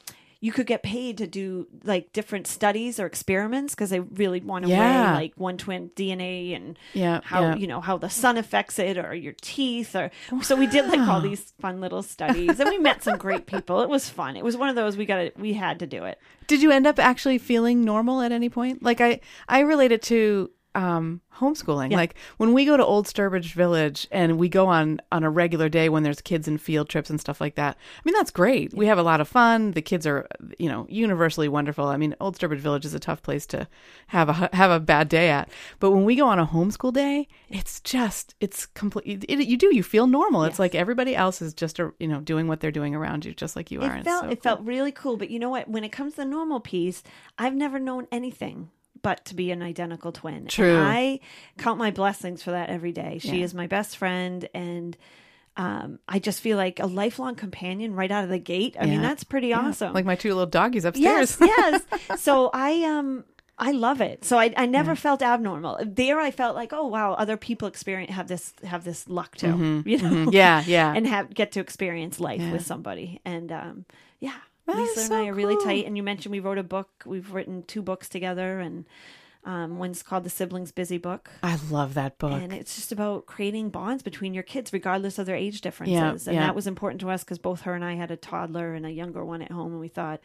you 0.45 0.51
could 0.53 0.67
get 0.67 0.83
paid 0.83 1.17
to 1.19 1.27
do 1.27 1.69
like 1.85 2.13
different 2.13 2.47
studies 2.49 2.99
or 3.01 3.07
experiments 3.07 3.75
because 3.75 3.91
they 3.91 4.01
really 4.01 4.41
want 4.41 4.65
to 4.65 4.71
Yeah. 4.71 5.13
weigh 5.13 5.23
like 5.23 5.33
one 5.37 5.57
twin 5.57 5.91
DNA 5.97 6.55
and 6.57 6.77
Yeah, 6.95 7.21
how 7.23 7.41
yeah. 7.43 7.55
you 7.55 7.67
know 7.69 7.81
how 7.81 7.97
the 7.97 8.11
sun 8.11 8.37
affects 8.37 8.79
it 8.79 8.99
or 8.99 9.15
your 9.15 9.35
teeth 9.41 9.95
or 9.97 10.11
so 10.43 10.57
we 10.57 10.67
did 10.67 10.89
like 10.89 11.01
all 11.09 11.21
these 11.21 11.53
fun 11.61 11.81
little 11.81 12.03
studies 12.03 12.59
and 12.61 12.69
we 12.69 12.77
met 12.79 13.03
some 13.05 13.17
great 13.19 13.47
people. 13.47 13.81
It 13.83 13.89
was 13.89 14.09
fun. 14.11 14.37
It 14.37 14.45
was 14.45 14.57
one 14.57 14.69
of 14.69 14.75
those 14.75 14.97
we 14.97 15.07
got 15.07 15.17
to 15.19 15.33
we 15.37 15.53
had 15.55 15.79
to 15.79 15.87
do 15.87 16.05
it. 16.05 16.19
Did 16.49 16.61
you 16.61 16.73
end 16.73 16.87
up 16.89 16.99
actually 16.99 17.39
feeling 17.39 17.85
normal 17.85 18.21
at 18.21 18.33
any 18.33 18.49
point? 18.51 18.83
Like 18.83 19.01
I, 19.01 19.21
I 19.49 19.61
relate 19.61 19.93
it 19.93 20.03
to 20.03 20.51
um, 20.75 21.21
homeschooling. 21.37 21.91
Yeah. 21.91 21.97
Like 21.97 22.15
when 22.37 22.53
we 22.53 22.65
go 22.65 22.77
to 22.77 22.85
Old 22.85 23.07
Sturbridge 23.07 23.53
Village 23.53 24.07
and 24.11 24.39
we 24.39 24.49
go 24.49 24.67
on 24.67 25.01
on 25.11 25.25
a 25.25 25.31
regular 25.31 25.69
day 25.69 25.89
when 25.89 26.03
there's 26.03 26.21
kids 26.21 26.49
and 26.49 26.61
field 26.61 26.89
trips 26.89 27.11
and 27.11 27.21
stuff 27.21 27.41
like 27.41 27.57
that. 27.57 27.77
I 27.77 28.01
mean, 28.05 28.15
that's 28.15 28.31
great. 28.31 28.75
We 28.75 28.87
have 28.87 28.99
a 28.99 29.03
lot 29.03 29.21
of 29.21 29.29
fun. 29.29 29.73
The 29.73 29.83
kids 29.83 30.07
are, 30.07 30.27
you 30.59 30.69
know, 30.69 30.87
universally 30.89 31.49
wonderful. 31.49 31.87
I 31.87 31.97
mean, 31.97 32.15
Old 32.21 32.39
Sturbridge 32.39 32.59
Village 32.59 32.85
is 32.85 32.95
a 32.95 33.01
tough 33.01 33.23
place 33.23 33.47
to 33.47 33.69
have 34.09 34.29
a 34.29 34.51
have 34.57 34.71
a 34.71 34.81
bad 34.81 35.09
day 35.09 35.31
at. 35.31 35.51
But 35.81 35.91
when 35.91 36.05
we 36.05 36.17
go 36.17 36.27
on 36.27 36.39
a 36.39 36.47
homeschool 36.47 36.93
day, 36.93 37.29
it's 37.49 37.81
just 37.81 38.35
it's 38.41 38.67
complete. 38.67 39.25
It, 39.29 39.47
you 39.47 39.57
do 39.57 39.75
you 39.75 39.83
feel 39.83 40.07
normal. 40.07 40.45
It's 40.45 40.59
like 40.59 40.75
everybody 40.75 41.15
else 41.15 41.43
is 41.43 41.55
just, 41.55 41.79
a, 41.79 41.93
you 41.99 42.09
know, 42.09 42.21
doing 42.21 42.49
what 42.49 42.61
they're 42.61 42.71
doing 42.71 42.95
around 42.95 43.25
you, 43.25 43.35
just 43.35 43.57
like 43.57 43.71
you 43.71 43.81
are. 43.81 43.93
It 43.93 43.97
and 43.97 44.05
felt 44.05 44.25
so 44.25 44.31
it 44.31 44.37
cool. 44.37 44.43
felt 44.43 44.61
really 44.63 44.93
cool, 44.93 45.17
but 45.17 45.31
you 45.31 45.39
know 45.39 45.51
what? 45.51 45.69
When 45.69 45.85
it 45.85 45.93
comes 45.93 46.15
to 46.15 46.23
the 46.23 46.25
normal 46.25 46.61
piece, 46.61 47.03
I've 47.39 47.55
never 47.55 47.79
known 47.79 48.07
anything 48.11 48.71
but 49.03 49.25
to 49.27 49.35
be 49.35 49.51
an 49.51 49.63
identical 49.63 50.13
twin. 50.13 50.47
True. 50.47 50.77
And 50.77 50.85
I 50.87 51.21
count 51.59 51.79
my 51.79 51.91
blessings 51.91 52.43
for 52.43 52.53
that 52.53 52.69
every 52.71 52.93
day. 52.93 53.19
She 53.19 53.39
Yeah. 53.39 53.45
is 53.45 53.55
my 53.55 53.67
best 53.67 53.97
friend 53.97 54.49
and 54.55 54.97
um, 55.57 55.99
I 56.09 56.19
just 56.19 56.41
feel 56.41 56.57
like 56.57 56.81
a 56.81 56.87
lifelong 56.87 57.35
companion 57.35 57.95
right 57.95 58.11
out 58.11 58.25
of 58.25 58.31
the 58.31 58.39
gate. 58.39 58.75
I 58.81 58.87
mean, 58.87 59.03
that's 59.03 59.23
pretty 59.23 59.53
awesome. 59.53 59.93
Like 59.93 60.07
my 60.07 60.15
two 60.17 60.31
little 60.31 60.47
doggies 60.47 60.87
upstairs. 60.87 61.37
Yes, 61.39 61.83
yes. 61.91 62.21
So 62.21 62.49
I 62.55 62.85
um 62.85 63.25
I 63.59 63.73
love 63.73 64.01
it. 64.01 64.25
So 64.25 64.39
I, 64.39 64.53
I 64.57 64.65
never 64.65 64.97
felt 64.97 65.21
abnormal. 65.21 65.79
There 65.85 66.19
I 66.19 66.31
felt 66.31 66.57
like, 66.57 66.73
oh 66.73 66.87
wow, 66.87 67.13
other 67.13 67.37
people 67.37 67.69
experience 67.69 68.13
have 68.13 68.29
this 68.29 68.55
have 68.65 68.85
this 68.85 69.07
luck 69.09 69.37
too. 69.37 69.83
You 69.87 69.99
know? 69.99 70.11
Mhm. 70.11 70.33
Yeah, 70.33 70.65
yeah. 70.67 70.93
And 70.97 71.07
have 71.07 71.35
get 71.35 71.53
to 71.53 71.61
experience 71.61 72.19
life 72.19 72.41
Yeah. 72.41 72.53
with 72.53 72.65
somebody. 72.65 73.21
And 73.27 73.53
um 73.53 73.85
yeah. 74.21 74.39
That 74.67 74.77
Lisa 74.77 75.01
is 75.01 75.11
and 75.11 75.15
I 75.15 75.27
are 75.29 75.35
really 75.35 75.57
cool. 75.57 75.65
tight. 75.65 75.87
And 75.87 75.97
you 75.97 76.03
mentioned 76.03 76.33
we 76.33 76.41
wrote 76.41 76.59
a 76.59 76.63
book. 76.63 76.89
We've 77.05 77.33
written 77.33 77.65
two 77.65 77.83
books 77.83 78.09
together 78.09 78.61
and 78.61 78.85
um, 79.45 79.79
one's 79.79 80.03
called 80.03 80.23
The 80.23 80.31
Siblings 80.31 80.71
Busy 80.71 80.99
Book. 80.99 81.31
I 81.43 81.59
love 81.69 81.95
that 81.95 82.19
book. 82.19 82.41
And 82.41 82.53
it's 82.53 82.77
just 82.77 82.93
about 82.93 83.27
creating 83.27 83.71
bonds 83.71 84.03
between 84.03 84.35
your 84.35 84.45
kids, 84.45 84.73
regardless 84.73 85.19
of 85.19 85.27
their 85.27 85.35
age 85.35 85.61
differences. 85.61 86.29
and 86.29 86.37
yeah. 86.37 86.47
that 86.47 86.55
was 86.55 86.69
important 86.69 87.01
to 87.01 87.11
us 87.11 87.25
because 87.25 87.39
both 87.39 87.63
her 87.63 87.75
and 87.75 87.85
I 87.85 87.95
had 87.95 88.13
a 88.13 88.17
toddler 88.17 88.73
and 88.75 88.87
a 88.87 88.91
younger 88.91 89.25
one 89.25 89.43
at 89.43 89.51
home, 89.51 89.73
and 89.73 89.81
we 89.81 89.89
thought, 89.89 90.21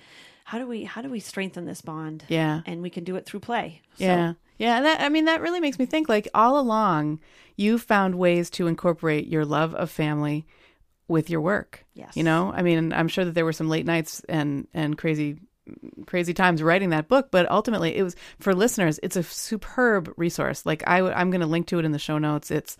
how 0.45 0.59
do 0.59 0.67
we 0.67 0.83
how 0.83 1.01
do 1.01 1.09
we 1.09 1.19
strengthen 1.19 1.65
this 1.65 1.81
bond? 1.81 2.25
yeah. 2.27 2.61
And 2.65 2.81
we 2.81 2.89
can 2.89 3.03
do 3.03 3.15
it 3.15 3.25
through 3.25 3.39
play. 3.39 3.81
So, 3.97 4.05
Yeah. 4.05 4.33
Yeah, 4.59 4.81
that 4.81 5.01
I 5.01 5.09
mean 5.09 5.25
that 5.25 5.41
really 5.41 5.59
makes 5.59 5.77
me 5.77 5.85
think 5.85 6.09
like 6.09 6.27
all 6.33 6.59
along 6.59 7.19
you 7.55 7.77
found 7.77 8.15
ways 8.15 8.49
to 8.51 8.67
incorporate 8.67 9.27
your 9.27 9.45
love 9.45 9.75
of 9.75 9.91
family 9.91 10.45
with 11.07 11.29
your 11.29 11.41
work. 11.41 11.85
Yes. 11.93 12.15
You 12.15 12.23
know? 12.23 12.51
I 12.55 12.61
mean, 12.61 12.93
I'm 12.93 13.07
sure 13.07 13.25
that 13.25 13.33
there 13.33 13.45
were 13.45 13.53
some 13.53 13.69
late 13.69 13.85
nights 13.85 14.21
and 14.27 14.67
and 14.73 14.97
crazy 14.97 15.37
crazy 16.05 16.33
times 16.33 16.63
writing 16.63 16.91
that 16.91 17.07
book, 17.07 17.29
but 17.31 17.49
ultimately 17.51 17.95
it 17.95 18.03
was 18.03 18.15
for 18.39 18.53
listeners, 18.55 18.99
it's 19.03 19.15
a 19.17 19.23
superb 19.23 20.13
resource. 20.17 20.65
Like 20.65 20.83
I 20.87 20.99
w- 20.99 21.15
I'm 21.15 21.29
going 21.29 21.41
to 21.41 21.47
link 21.47 21.67
to 21.67 21.79
it 21.79 21.85
in 21.85 21.91
the 21.91 21.99
show 21.99 22.17
notes. 22.17 22.51
It's 22.51 22.77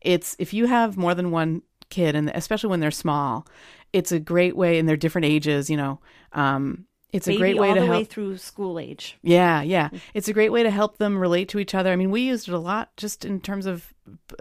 it's 0.00 0.36
if 0.38 0.54
you 0.54 0.66
have 0.66 0.96
more 0.96 1.14
than 1.14 1.30
one 1.30 1.62
kid 1.90 2.14
and 2.14 2.30
especially 2.30 2.70
when 2.70 2.80
they're 2.80 2.90
small, 2.90 3.46
it's 3.92 4.12
a 4.12 4.20
great 4.20 4.56
way 4.56 4.78
and 4.78 4.88
they're 4.88 4.96
different 4.96 5.26
ages, 5.26 5.68
you 5.68 5.76
know. 5.76 6.00
Um 6.32 6.86
it's 7.12 7.26
a 7.26 7.36
great 7.36 7.58
way 7.58 7.70
all 7.70 7.74
to 7.74 7.80
the 7.80 7.86
help 7.86 7.98
way 7.98 8.04
through 8.04 8.36
school 8.36 8.78
age. 8.78 9.18
yeah, 9.20 9.62
yeah. 9.62 9.88
It's 10.14 10.28
a 10.28 10.32
great 10.32 10.52
way 10.52 10.62
to 10.62 10.70
help 10.70 10.96
them 10.98 11.18
relate 11.18 11.48
to 11.48 11.58
each 11.58 11.74
other. 11.74 11.90
I 11.90 11.96
mean, 11.96 12.12
we 12.12 12.20
used 12.20 12.46
it 12.48 12.54
a 12.54 12.58
lot 12.58 12.96
just 12.96 13.24
in 13.24 13.40
terms 13.40 13.66
of 13.66 13.92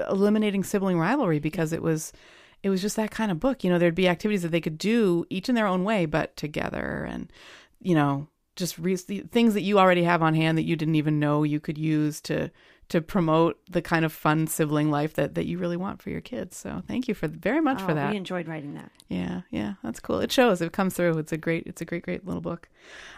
eliminating 0.07 0.63
sibling 0.63 0.99
rivalry 0.99 1.39
because 1.39 1.73
it 1.73 1.81
was 1.81 2.13
it 2.63 2.69
was 2.69 2.81
just 2.81 2.95
that 2.95 3.11
kind 3.11 3.31
of 3.31 3.39
book. 3.39 3.63
You 3.63 3.69
know, 3.69 3.79
there'd 3.79 3.95
be 3.95 4.07
activities 4.07 4.41
that 4.41 4.49
they 4.49 4.61
could 4.61 4.77
do 4.77 5.25
each 5.29 5.49
in 5.49 5.55
their 5.55 5.67
own 5.67 5.83
way 5.83 6.05
but 6.05 6.35
together 6.35 7.07
and 7.09 7.31
you 7.81 7.95
know, 7.95 8.27
just 8.55 8.77
re- 8.77 8.95
things 8.97 9.53
that 9.53 9.61
you 9.61 9.79
already 9.79 10.03
have 10.03 10.21
on 10.21 10.33
hand 10.33 10.57
that 10.57 10.65
you 10.65 10.75
didn't 10.75 10.95
even 10.95 11.19
know 11.19 11.43
you 11.43 11.59
could 11.59 11.77
use 11.77 12.19
to 12.21 12.51
to 12.89 13.01
promote 13.01 13.59
the 13.69 13.81
kind 13.81 14.03
of 14.03 14.11
fun 14.11 14.47
sibling 14.47 14.91
life 14.91 15.13
that 15.13 15.35
that 15.35 15.45
you 15.45 15.57
really 15.57 15.77
want 15.77 16.01
for 16.01 16.09
your 16.09 16.21
kids. 16.21 16.57
So, 16.57 16.81
thank 16.87 17.07
you 17.07 17.13
for 17.13 17.27
very 17.27 17.61
much 17.61 17.81
for 17.81 17.91
Oh, 17.91 17.95
that. 17.95 18.11
We 18.11 18.17
enjoyed 18.17 18.47
writing 18.47 18.73
that. 18.73 18.91
Yeah, 19.07 19.41
yeah, 19.49 19.73
that's 19.83 19.99
cool. 19.99 20.19
It 20.19 20.31
shows. 20.31 20.61
It 20.61 20.71
comes 20.73 20.93
through. 20.93 21.17
It's 21.17 21.31
a 21.31 21.37
great. 21.37 21.63
It's 21.65 21.81
a 21.81 21.85
great, 21.85 22.03
great 22.03 22.25
little 22.25 22.41
book. 22.41 22.67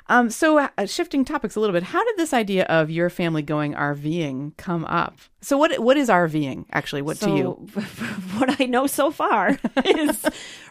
Um, 0.07 0.29
so 0.29 0.59
uh, 0.59 0.85
shifting 0.85 1.25
topics 1.25 1.55
a 1.55 1.59
little 1.59 1.73
bit, 1.73 1.83
how 1.83 2.03
did 2.03 2.17
this 2.17 2.33
idea 2.33 2.63
of 2.65 2.89
your 2.89 3.09
family 3.09 3.41
going 3.41 3.73
RVing 3.73 4.55
come 4.57 4.85
up? 4.85 5.17
So 5.41 5.57
what 5.57 5.79
what 5.79 5.97
is 5.97 6.09
RVing 6.09 6.65
actually? 6.71 7.01
What 7.01 7.17
so, 7.17 7.27
to 7.27 7.35
you? 7.37 7.49
what 8.37 8.59
I 8.61 8.65
know 8.65 8.87
so 8.87 9.09
far 9.11 9.57
is 9.85 10.25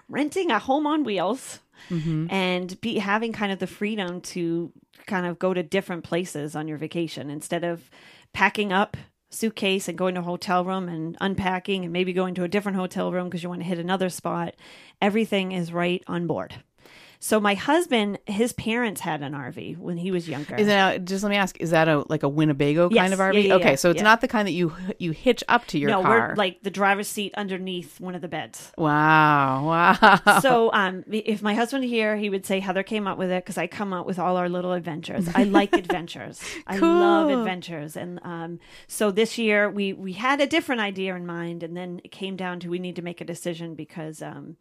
renting 0.09 0.51
a 0.51 0.59
home 0.59 0.86
on 0.86 1.05
wheels 1.05 1.61
Mm-hmm. 1.88 2.26
and 2.30 2.80
be 2.82 2.98
having 2.98 3.32
kind 3.32 3.51
of 3.51 3.59
the 3.59 3.66
freedom 3.66 4.20
to 4.20 4.70
kind 5.07 5.26
of 5.26 5.38
go 5.38 5.55
to 5.55 5.62
different 5.62 6.05
places 6.05 6.55
on 6.55 6.68
your 6.68 6.76
vacation 6.76 7.30
instead 7.30 7.64
of 7.64 7.90
packing 8.33 8.72
up 8.72 8.97
suitcase 9.31 9.89
and 9.89 9.97
going 9.97 10.14
to 10.14 10.20
a 10.20 10.24
hotel 10.24 10.64
room 10.64 10.89
and 10.89 11.16
unpacking 11.20 11.85
and 11.85 11.93
maybe 11.93 12.12
going 12.12 12.35
to 12.35 12.43
a 12.43 12.49
different 12.49 12.76
hotel 12.76 13.12
room 13.12 13.28
because 13.28 13.43
you 13.43 13.49
want 13.49 13.61
to 13.61 13.66
hit 13.66 13.78
another 13.78 14.09
spot 14.09 14.55
everything 15.01 15.53
is 15.53 15.72
right 15.72 16.03
on 16.09 16.26
board 16.26 16.57
So 17.23 17.39
my 17.39 17.53
husband, 17.53 18.18
his 18.27 18.55
parents 18.55 19.03
had 19.03 19.21
an 19.21 19.35
RV 19.35 19.77
when 19.77 19.99
he 19.99 20.11
was 20.11 20.27
younger. 20.27 20.57
Is 20.57 20.66
that 20.68 21.05
just 21.05 21.23
let 21.23 21.29
me 21.29 21.37
ask? 21.37 21.55
Is 21.61 21.68
that 21.71 21.87
a 21.87 22.03
like 22.09 22.23
a 22.23 22.29
Winnebago 22.31 22.89
Yes. 22.91 22.99
kind 23.03 23.12
of 23.12 23.18
RV? 23.21 23.35
Yeah, 23.35 23.41
yeah, 23.41 23.55
okay, 23.57 23.71
yeah, 23.71 23.75
so 23.75 23.91
it's 23.91 24.01
not 24.01 24.23
the 24.23 24.27
kind 24.29 24.49
that 24.49 24.53
you 24.53 24.73
you 24.99 25.11
hitch 25.12 25.45
up 25.47 25.66
to 25.66 25.79
your 25.79 25.91
no, 25.91 26.01
car. 26.01 26.29
we're 26.31 26.35
like 26.37 26.62
the 26.62 26.71
driver's 26.71 27.09
seat 27.09 27.35
underneath 27.37 28.01
one 28.01 28.14
of 28.14 28.23
the 28.23 28.29
beds. 28.29 28.73
wow, 28.79 29.66
wow. 29.66 30.41
so 30.41 30.73
um, 30.73 31.05
if 31.11 31.43
my 31.43 31.53
husband 31.55 31.85
here, 31.85 32.16
he 32.16 32.31
would 32.31 32.47
say 32.47 32.59
Heather 32.59 32.83
came 32.83 33.07
up 33.07 33.18
with 33.18 33.31
it 33.31 33.45
because 33.45 33.59
I 33.59 33.66
come 33.66 33.93
up 33.93 34.07
with 34.07 34.18
all 34.18 34.39
our 34.39 34.49
little 34.49 34.73
adventures. 34.73 35.29
I 35.35 35.45
like 35.45 35.73
adventures. 35.77 36.41
I 36.66 36.79
love 36.79 37.29
adventures, 37.29 37.99
and 37.99 38.18
um, 38.23 38.61
so 38.89 39.11
this 39.11 39.37
year 39.37 39.68
we 39.68 39.93
we 39.93 40.14
had 40.14 40.41
a 40.41 40.47
different 40.47 40.81
idea 40.81 41.14
in 41.14 41.27
mind, 41.27 41.62
and 41.62 41.77
then 41.77 42.01
it 42.03 42.12
came 42.12 42.37
down 42.37 42.61
to 42.61 42.71
we 42.71 42.79
need 42.79 42.97
to 42.97 43.03
make 43.03 43.21
a 43.21 43.27
decision 43.27 43.75
because. 43.75 44.23
Um, 44.23 44.57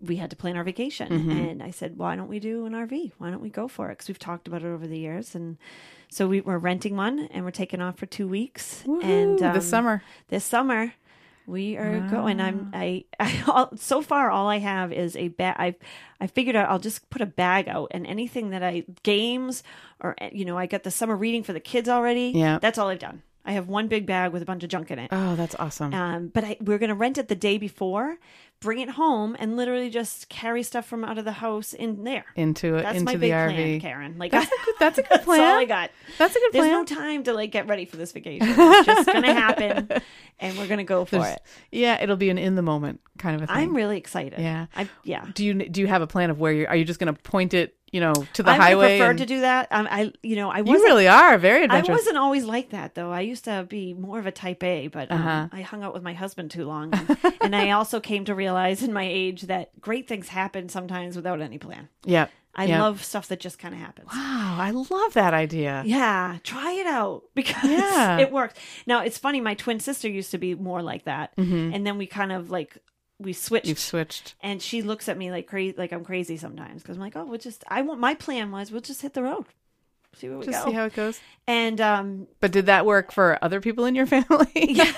we 0.00 0.16
had 0.16 0.30
to 0.30 0.36
plan 0.36 0.56
our 0.56 0.64
vacation, 0.64 1.08
Mm-hmm. 1.08 1.30
and 1.30 1.62
I 1.62 1.70
said, 1.70 1.96
"Why 1.96 2.16
don't 2.16 2.28
we 2.28 2.38
do 2.38 2.66
an 2.66 2.72
RV? 2.72 3.12
Why 3.18 3.30
don't 3.30 3.40
we 3.42 3.50
go 3.50 3.66
for 3.68 3.88
it? 3.90 3.92
Because 3.92 4.08
we've 4.08 4.18
talked 4.18 4.46
about 4.48 4.62
it 4.62 4.66
over 4.68 4.86
the 4.86 4.98
years." 4.98 5.34
And 5.34 5.56
so 6.10 6.28
we 6.28 6.40
were 6.40 6.58
renting 6.58 6.96
one, 6.96 7.28
and 7.32 7.44
we're 7.44 7.50
taking 7.50 7.80
off 7.80 7.98
for 7.98 8.06
two 8.06 8.28
weeks. 8.28 8.82
and 8.84 9.38
Woohoo, 9.38 9.42
um, 9.48 9.54
this 9.54 9.68
summer. 9.68 10.02
this 10.28 10.44
summer 10.44 10.92
we 11.48 11.76
are 11.76 12.00
going 12.10 12.40
i'm 12.40 12.72
i, 12.74 13.04
I 13.20 13.40
all, 13.46 13.70
so 13.76 14.02
far 14.02 14.32
all 14.32 14.48
i 14.48 14.58
have 14.58 14.92
is 14.92 15.14
a 15.14 15.28
bag 15.28 15.54
i 15.60 15.76
i 16.20 16.26
figured 16.26 16.56
out 16.56 16.68
i'll 16.68 16.80
just 16.80 17.08
put 17.08 17.22
a 17.22 17.26
bag 17.26 17.68
out 17.68 17.92
and 17.92 18.04
anything 18.04 18.50
that 18.50 18.64
i 18.64 18.82
games 19.04 19.62
or 20.00 20.16
you 20.32 20.44
know 20.44 20.58
i 20.58 20.66
got 20.66 20.82
the 20.82 20.90
summer 20.90 21.14
reading 21.14 21.44
for 21.44 21.52
the 21.52 21.60
kids 21.60 21.88
already 21.88 22.32
Yeah. 22.34 22.58
that's 22.60 22.78
all 22.78 22.88
i've 22.88 22.98
done 22.98 23.22
i 23.46 23.52
have 23.52 23.68
one 23.68 23.88
big 23.88 24.04
bag 24.06 24.32
with 24.32 24.42
a 24.42 24.44
bunch 24.44 24.62
of 24.64 24.68
junk 24.68 24.90
in 24.90 24.98
it 24.98 25.08
Oh, 25.12 25.34
that's 25.36 25.54
awesome. 25.54 25.94
um, 25.94 26.28
but 26.28 26.44
I, 26.44 26.56
we're 26.60 26.78
going 26.78 26.88
to 26.90 26.94
rent 26.94 27.16
it 27.18 27.28
the 27.28 27.34
day 27.36 27.56
before 27.58 28.18
bring 28.60 28.78
it 28.80 28.88
home 28.90 29.36
and 29.38 29.54
literally 29.56 29.90
just 29.90 30.28
carry 30.30 30.62
stuff 30.62 30.86
from 30.86 31.04
out 31.04 31.18
of 31.18 31.24
the 31.26 31.32
house 31.32 31.72
in 31.74 32.04
there 32.04 32.24
into 32.36 32.76
it, 32.76 32.82
that's 32.82 32.94
into 32.98 33.04
my 33.04 33.12
the 33.12 33.18
big 33.18 33.32
RV. 33.32 33.54
plan 33.54 33.80
karen 33.80 34.18
like 34.18 34.32
That's 34.32 34.46
a 34.46 34.64
good. 34.64 34.74
That's 34.80 34.98
a 34.98 35.02
good 35.02 35.10
that's 35.10 35.24
plan. 35.24 35.40
all 35.40 35.58
i 35.58 35.64
got 35.66 35.90
That's 36.18 36.34
a 36.34 36.38
good 36.38 36.52
there's 36.52 36.62
plan. 36.66 36.84
There's 36.86 36.90
no 36.90 36.96
time 36.96 37.22
to 37.24 37.32
like 37.34 37.50
get 37.52 37.66
ready 37.68 37.84
for 37.84 37.96
this 37.96 38.12
vacation 38.12 38.48
it's 38.48 38.86
just 38.86 39.06
going 39.06 39.22
to 39.24 39.32
happen 39.34 39.88
and 40.40 40.58
we're 40.58 40.66
going 40.68 40.78
to 40.78 40.84
go 40.84 41.04
for 41.04 41.16
There's- 41.18 41.36
it 41.36 41.42
Yeah, 41.70 42.02
it'll 42.02 42.16
be 42.16 42.30
an 42.30 42.38
in 42.38 42.54
the 42.56 42.62
moment 42.62 43.00
kind 43.18 43.36
of 43.36 43.42
a 43.42 43.46
thing. 43.46 43.56
I'm 43.56 43.74
really 43.74 43.96
excited. 43.96 44.38
Yeah. 44.38 44.66
I 44.76 44.88
yeah. 45.04 45.24
do 45.34 45.44
you 45.44 45.54
do 45.54 45.80
you 45.80 45.86
have 45.86 46.02
a 46.02 46.06
plan 46.06 46.28
of 46.30 46.38
where 46.38 46.52
you 46.52 46.66
are 46.66 46.76
you 46.76 46.84
just 46.84 46.98
going 47.00 47.14
to 47.14 47.20
point 47.22 47.54
it, 47.54 47.74
you 47.96 48.00
know, 48.04 48.12
to 48.36 48.42
the 48.42 48.50
I 48.50 48.56
highway? 48.56 48.98
prefer 48.98 49.10
and- 49.10 49.18
to 49.20 49.26
do 49.34 49.40
that. 49.40 49.68
Um, 49.70 49.86
I 49.90 50.12
you 50.22 50.36
know 50.36 50.48
I 50.50 50.58
you 50.58 50.64
wasn't 50.72 50.90
really 50.90 51.08
are 51.08 51.38
very 51.38 51.66
I 51.68 51.80
wasn't 51.80 52.18
always 52.24 52.44
like 52.44 52.68
that 52.70 52.94
though. 52.94 53.10
I 53.10 53.22
used 53.32 53.44
to 53.44 53.64
be 53.76 53.94
more 53.94 54.18
of 54.18 54.26
a 54.26 54.32
type 54.44 54.62
A, 54.62 54.88
but 54.88 55.10
um, 55.10 55.18
Uh-huh. 55.20 55.48
I 55.58 55.60
hung 55.62 55.82
out 55.82 55.94
with 55.94 56.02
my 56.02 56.12
husband 56.12 56.50
too 56.50 56.66
long, 56.66 56.92
and, 56.92 57.16
and 57.40 57.56
I 57.56 57.70
also 57.70 57.98
came 58.00 58.24
to 58.26 58.34
realize 58.34 58.82
in 58.82 58.92
my 58.92 59.06
age 59.22 59.40
that 59.52 59.66
great 59.80 60.06
things 60.08 60.28
happen 60.28 60.68
sometimes 60.68 61.16
without 61.16 61.40
any 61.40 61.58
plan. 61.58 61.88
yeah. 62.04 62.26
I 62.58 62.64
yeah. 62.64 62.80
love 62.82 63.04
stuff 63.04 63.28
that 63.28 63.38
just 63.38 63.58
kind 63.58 63.74
of 63.74 63.80
happens. 63.80 64.08
Wow, 64.10 64.56
I 64.58 64.70
love 64.70 65.12
that 65.12 65.34
idea. 65.34 65.82
Yeah, 65.84 66.38
try 66.42 66.72
it 66.72 66.86
out 66.86 67.24
because 67.34 67.68
Yeah. 67.68 68.16
it 68.24 68.32
works. 68.32 68.54
Now 68.86 69.02
it's 69.02 69.18
funny. 69.18 69.42
My 69.42 69.52
twin 69.52 69.78
sister 69.78 70.08
used 70.08 70.30
to 70.30 70.38
be 70.38 70.54
more 70.54 70.80
like 70.80 71.04
that, 71.04 71.26
and 71.36 71.86
then 71.86 71.98
we 71.98 72.06
kind 72.06 72.32
of 72.32 72.50
like 72.50 72.78
we 73.18 73.32
switched. 73.32 73.66
You've 73.66 73.78
switched. 73.78 74.34
and 74.42 74.60
she 74.60 74.82
looks 74.82 75.08
at 75.08 75.16
me 75.16 75.30
like 75.30 75.46
crazy, 75.46 75.74
like 75.76 75.92
I'm 75.92 76.04
crazy 76.04 76.36
sometimes 76.36 76.82
because 76.82 76.96
I'm 76.96 77.00
like, 77.02 77.16
oh, 77.16 77.24
we'll 77.24 77.38
just. 77.38 77.64
I 77.68 77.82
want 77.82 78.00
my 78.00 78.14
plan 78.14 78.50
was 78.50 78.70
we'll 78.70 78.80
just 78.82 79.02
hit 79.02 79.14
the 79.14 79.22
road, 79.22 79.46
see 80.16 80.28
where 80.28 80.38
we 80.38 80.46
Just 80.46 80.64
go. 80.64 80.70
see 80.70 80.74
how 80.76 80.84
it 80.84 80.94
goes. 80.94 81.20
and 81.46 81.80
um, 81.80 82.26
But 82.40 82.52
did 82.52 82.66
that 82.66 82.84
work 82.86 83.12
for 83.12 83.38
other 83.42 83.60
people 83.60 83.84
in 83.86 83.94
your 83.94 84.06
family? 84.14 84.50
yeah. 84.54 84.92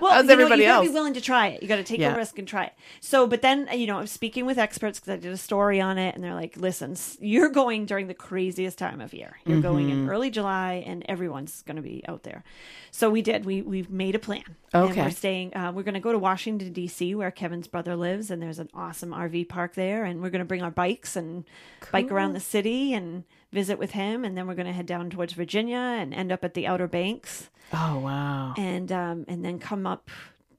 Well, 0.00 0.12
How's 0.12 0.22
you 0.22 0.28
know, 0.28 0.32
everybody 0.34 0.62
you 0.62 0.68
gotta 0.68 0.78
else? 0.80 0.88
be 0.88 0.94
willing 0.94 1.14
to 1.14 1.20
try 1.20 1.48
it. 1.48 1.62
You 1.62 1.68
got 1.68 1.76
to 1.76 1.82
take 1.84 2.00
Yeah. 2.00 2.14
a 2.14 2.16
risk 2.16 2.38
and 2.38 2.46
try 2.46 2.64
it. 2.64 2.72
So, 3.00 3.26
but 3.26 3.42
then 3.42 3.68
you 3.74 3.86
know, 3.86 3.98
I'm 3.98 4.06
speaking 4.06 4.46
with 4.46 4.58
experts 4.58 4.98
because 5.00 5.12
I 5.12 5.16
did 5.16 5.32
a 5.32 5.36
story 5.36 5.80
on 5.80 5.98
it, 5.98 6.14
and 6.14 6.22
they're 6.22 6.34
like, 6.34 6.56
"Listen, 6.56 6.96
you're 7.20 7.48
going 7.48 7.86
during 7.86 8.06
the 8.06 8.14
craziest 8.14 8.78
time 8.78 9.00
of 9.00 9.12
year. 9.14 9.38
You're 9.46 9.60
going 9.60 9.88
Mm-hmm. 9.88 10.04
in 10.04 10.10
early 10.10 10.30
July, 10.30 10.84
and 10.86 11.04
everyone's 11.08 11.62
going 11.62 11.76
to 11.76 11.82
be 11.82 12.02
out 12.08 12.22
there." 12.22 12.44
So 12.90 13.08
we 13.10 13.22
did. 13.22 13.44
We 13.44 13.62
we've 13.62 13.90
made 13.90 14.14
a 14.14 14.18
plan. 14.18 14.44
And 14.72 14.90
Okay. 14.90 15.02
we're 15.02 15.10
staying. 15.10 15.56
Uh, 15.56 15.72
we're 15.72 15.82
going 15.82 15.94
to 15.94 16.00
go 16.00 16.12
to 16.12 16.18
Washington 16.18 16.72
D.C., 16.72 17.14
where 17.16 17.30
Kevin's 17.32 17.66
brother 17.66 17.96
lives, 17.96 18.30
and 18.30 18.40
there's 18.40 18.58
an 18.60 18.68
awesome 18.74 19.10
RV 19.12 19.48
park 19.48 19.74
there, 19.74 20.04
and 20.04 20.20
we're 20.22 20.30
going 20.30 20.40
to 20.40 20.44
bring 20.44 20.62
our 20.62 20.70
bikes 20.70 21.16
and 21.16 21.44
bike 21.90 22.10
around 22.12 22.34
the 22.34 22.40
city 22.40 22.94
and 22.94 23.24
visit 23.52 23.78
with 23.78 23.92
him, 23.92 24.24
and 24.24 24.36
then 24.36 24.46
we're 24.46 24.54
going 24.54 24.66
to 24.66 24.72
head 24.72 24.86
down 24.86 25.10
towards 25.10 25.32
Virginia 25.32 25.76
and 25.78 26.14
end 26.14 26.30
up 26.32 26.44
at 26.44 26.54
the 26.54 26.66
Outer 26.66 26.86
Banks 26.88 27.50
Oh 27.72 27.98
wow. 27.98 28.54
and 28.56 28.90
um, 28.92 29.24
and 29.28 29.44
then 29.44 29.58
come 29.58 29.86
up 29.86 30.10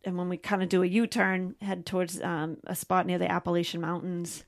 and 0.04 0.18
when 0.18 0.30
we 0.30 0.38
kind 0.38 0.64
of 0.64 0.70
do 0.70 0.82
a 0.82 0.88
U-turn, 0.88 1.56
head 1.62 1.86
towards 1.86 2.20
um, 2.22 2.58
a 2.66 2.76
spot 2.76 3.06
near 3.06 3.18
the 3.20 3.30
Appalachian 3.32 3.82
Mountains, 3.82 4.44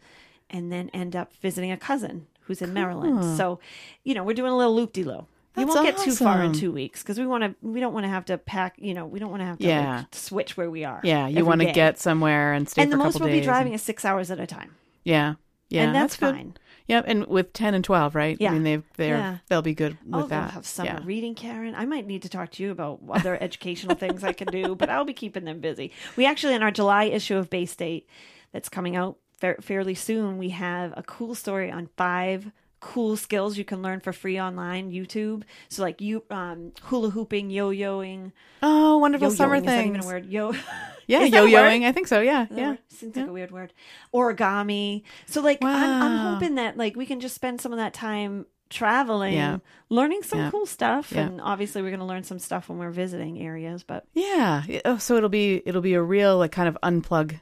and 0.49 0.71
then 0.71 0.89
end 0.89 1.15
up 1.15 1.31
visiting 1.41 1.71
a 1.71 1.77
cousin 1.77 2.25
who's 2.41 2.61
in 2.61 2.73
Maryland. 2.73 3.37
So, 3.37 3.59
you 4.03 4.15
know, 4.15 4.23
we're 4.23 4.33
doing 4.33 4.51
a 4.51 4.57
little 4.57 4.75
loop 4.75 4.93
de 4.93 5.03
loop. 5.03 5.27
You 5.55 5.65
That's 5.65 5.75
won't 5.75 5.85
get 5.85 5.97
too 6.03 6.11
far 6.15 6.41
in 6.41 6.53
two 6.53 6.71
weeks 6.71 7.03
because 7.03 7.19
we 7.19 7.27
want 7.27 7.43
to. 7.43 7.55
We 7.61 7.79
don't 7.79 7.93
want 7.93 8.05
to 8.05 8.09
have 8.09 8.25
to 8.25 8.39
pack. 8.39 8.73
You 8.79 8.95
know, 8.95 9.05
we 9.05 9.19
don't 9.19 9.29
want 9.29 9.41
to 9.41 9.45
have 9.45 9.59
to 9.59 9.67
Yeah. 9.67 9.97
like, 9.97 10.15
switch 10.15 10.57
where 10.57 10.71
we 10.71 10.83
are. 10.83 10.99
Yeah, 11.03 11.27
you 11.27 11.45
want 11.45 11.61
to 11.61 11.71
get 11.71 11.99
somewhere 11.99 12.53
and 12.53 12.67
stay 12.67 12.81
And 12.81 12.91
the 12.91 12.97
most 12.97 13.19
we'll 13.19 13.29
be 13.29 13.39
driving 13.41 13.73
is 13.73 13.83
six 13.83 14.03
hours 14.03 14.31
at 14.31 14.39
a 14.39 14.47
time, 14.47 14.73
Yeah. 15.03 15.35
Yeah. 15.69 15.83
and 15.83 15.93
that's, 15.95 16.17
good. 16.17 16.33
fine. 16.33 16.53
Yep, 16.87 17.05
and 17.07 17.27
with 17.27 17.53
ten 17.53 17.73
and 17.73 17.83
twelve, 17.83 18.13
right? 18.15 18.35
Yeah. 18.39 18.49
I 18.51 18.53
mean, 18.53 18.63
they've 18.63 18.83
they're 18.97 19.17
Yeah. 19.17 19.37
they'll 19.47 19.61
be 19.61 19.73
good 19.73 19.97
with 20.05 20.25
Oh, 20.25 20.27
that. 20.27 20.51
have 20.51 20.65
summer 20.65 20.89
yeah. 20.89 20.99
reading, 21.05 21.33
Karen. 21.35 21.75
I 21.75 21.85
might 21.85 22.05
need 22.05 22.21
to 22.23 22.29
talk 22.29 22.51
to 22.51 22.63
you 22.63 22.71
about 22.71 22.99
other 23.09 23.37
educational 23.41 23.95
things 23.95 24.23
I 24.23 24.33
can 24.33 24.47
do, 24.47 24.75
but 24.79 24.89
I'll 24.89 25.05
be 25.05 25.13
keeping 25.13 25.45
them 25.45 25.59
busy. 25.59 25.91
We 26.17 26.25
actually, 26.25 26.55
in 26.55 26.63
our 26.63 26.71
July 26.71 27.05
issue 27.05 27.37
of 27.37 27.49
Bay 27.49 27.65
State, 27.65 28.07
that's 28.51 28.69
coming 28.69 28.95
out 28.95 29.17
fa- 29.39 29.61
fairly 29.61 29.95
soon, 29.95 30.37
we 30.37 30.49
have 30.49 30.93
a 30.97 31.03
cool 31.03 31.35
story 31.35 31.71
on 31.71 31.89
five 31.97 32.51
cool 32.85 33.15
skills 33.15 33.57
you 33.57 33.63
can 33.63 33.81
learn 33.81 34.01
for 34.01 34.11
free 34.11 34.37
online 34.39 34.91
YouTube. 34.91 35.43
So 35.69 35.81
like 35.83 36.01
you, 36.01 36.23
um, 36.29 36.73
hula 36.83 37.09
hooping, 37.11 37.49
yo-yoing, 37.49 38.33
Oh, 38.61 38.97
wonderful 38.97 39.31
summer 39.31 39.55
yo-yoing, 39.55 39.61
is 39.61 39.65
that 39.67 39.85
even 39.85 40.01
a 40.01 40.05
word? 40.05 40.25
Yo, 40.25 40.51
Yeah, 41.07 41.21
Is 41.21 41.31
that 41.31 41.43
a 41.45 41.49
yo-yoing. 41.49 41.83
I 41.85 41.91
think 41.93 42.07
so. 42.07 42.19
Yeah, 42.21 42.45
yeah. 42.51 42.75
Seems 42.89 43.15
like 43.15 43.27
a 43.27 43.31
weird 43.31 43.51
word. 43.51 43.71
Origami. 44.13 45.03
So 45.27 45.41
like 45.41 45.59
I'm, 45.63 46.01
I'm 46.03 46.33
hoping 46.33 46.55
that 46.55 46.77
like 46.77 46.95
we 46.95 47.05
can 47.05 47.19
just 47.19 47.35
spend 47.35 47.61
some 47.61 47.71
of 47.71 47.77
that 47.77 47.93
time 47.93 48.45
traveling, 48.69 49.33
Yeah. 49.33 49.57
learning 49.89 50.23
some 50.23 50.39
Yeah. 50.39 50.51
cool 50.51 50.65
stuff, 50.65 51.11
Yeah. 51.11 51.21
and 51.27 51.41
obviously 51.41 51.81
we're 51.81 51.89
going 51.89 51.99
to 51.99 52.05
learn 52.05 52.23
some 52.23 52.39
stuff 52.39 52.69
when 52.69 52.79
we're 52.79 52.89
visiting 52.91 53.39
areas. 53.39 53.83
But 53.83 54.05
Yeah. 54.13 54.63
Yeah. 54.67 54.81
Oh, 54.85 54.97
so 54.97 55.15
it'll 55.15 55.29
be 55.29 55.61
it'll 55.65 55.81
be 55.81 55.93
a 55.93 56.01
real 56.01 56.37
like 56.37 56.51
kind 56.51 56.67
of 56.69 56.77
unplug 56.83 57.39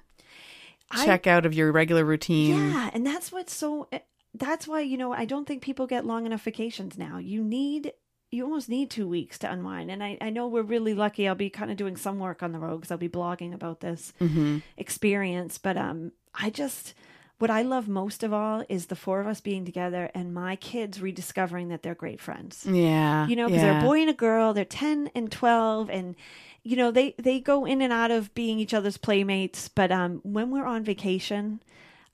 I- 0.91 1.05
check 1.05 1.25
out 1.27 1.45
of 1.45 1.53
your 1.53 1.71
regular 1.71 2.03
routine. 2.05 2.57
yeah, 2.71 2.89
and 2.93 3.05
that's 3.05 3.31
what's 3.31 3.53
so. 3.53 3.87
That's 4.33 4.67
why 4.67 4.81
you 4.81 4.97
know 4.97 5.11
I 5.13 5.25
don't 5.25 5.45
think 5.47 5.61
people 5.61 5.87
get 5.87 6.05
long 6.05 6.25
enough 6.25 6.43
vacations 6.43 6.97
now. 6.97 7.17
You 7.17 7.43
need. 7.43 7.93
You 8.33 8.45
almost 8.45 8.69
need 8.69 8.89
two 8.89 9.09
weeks 9.09 9.37
to 9.39 9.51
unwind. 9.51 9.91
And 9.91 10.01
I, 10.01 10.17
I 10.21 10.29
know 10.29 10.47
we're 10.47 10.61
really 10.61 10.93
lucky. 10.93 11.27
I'll 11.27 11.35
be 11.35 11.49
kind 11.49 11.69
of 11.69 11.75
doing 11.75 11.97
some 11.97 12.17
work 12.17 12.41
on 12.41 12.53
the 12.53 12.59
road 12.59 12.77
because 12.77 12.89
I'll 12.89 12.97
be 12.97 13.09
blogging 13.09 13.53
about 13.53 13.81
this. 13.81 14.13
hmm 14.19 14.59
experience 14.77 15.57
but 15.57 15.75
um 15.77 16.11
i 16.33 16.49
just 16.49 16.93
what 17.39 17.49
i 17.51 17.61
love 17.61 17.87
most 17.87 18.23
of 18.23 18.31
all 18.33 18.63
is 18.69 18.85
the 18.87 18.95
four 18.95 19.19
of 19.21 19.27
us 19.27 19.39
being 19.41 19.65
together 19.65 20.09
and 20.15 20.33
my 20.33 20.55
kids 20.55 21.01
rediscovering 21.01 21.67
that 21.69 21.81
they're 21.83 21.95
great 21.95 22.19
friends 22.21 22.65
Yeah. 22.69 23.27
you 23.27 23.35
know 23.35 23.47
because 23.47 23.61
yeah. 23.61 23.73
they're 23.73 23.81
a 23.81 23.85
boy 23.89 23.99
and 24.01 24.09
a 24.09 24.13
girl 24.13 24.53
they're 24.53 24.65
10 24.65 25.11
and 25.15 25.31
12 25.31 25.89
and 25.89 26.15
you 26.63 26.75
know 26.77 26.89
they 26.91 27.15
they 27.17 27.39
go 27.39 27.65
in 27.65 27.81
and 27.81 27.91
out 27.93 28.11
of 28.11 28.33
being 28.33 28.59
each 28.59 28.73
other's 28.73 28.97
playmates 28.97 29.67
but 29.67 29.91
um 29.91 30.19
when 30.23 30.51
we're 30.51 30.65
on 30.65 30.83
vacation 30.83 31.61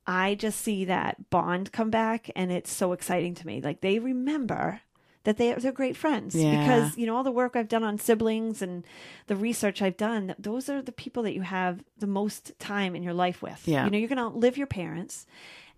i 0.07 0.33
just 0.35 0.59
see 0.61 0.85
that 0.85 1.29
bond 1.29 1.71
come 1.71 1.89
back 1.91 2.29
and 2.35 2.51
it's 2.51 2.71
so 2.71 2.93
exciting 2.93 3.35
to 3.35 3.45
me 3.45 3.61
like 3.61 3.81
they 3.81 3.99
remember 3.99 4.81
that 5.25 5.35
they 5.37 5.51
they're 5.53 5.73
great 5.73 5.97
friends 5.97 6.33
Yeah. 6.33 6.59
because 6.61 6.97
you 6.97 7.05
know 7.05 7.15
all 7.17 7.23
the 7.23 7.31
work 7.31 7.57
I've 7.57 7.67
done 7.67 7.83
on 7.83 7.97
siblings 7.99 8.61
and 8.61 8.85
the 9.27 9.35
research 9.35 9.81
I've 9.81 9.97
done 9.97 10.33
those 10.39 10.69
are 10.69 10.81
the 10.81 10.93
people 10.93 11.23
that 11.23 11.33
you 11.33 11.41
have 11.41 11.83
the 11.97 12.07
most 12.07 12.57
time 12.59 12.95
in 12.95 13.03
your 13.03 13.13
life 13.13 13.41
with 13.41 13.61
Yeah. 13.67 13.83
you 13.83 13.91
know 13.91 13.97
you're 13.97 14.07
going 14.07 14.17
to 14.19 14.23
outlive 14.23 14.57
your 14.57 14.67
parents 14.67 15.25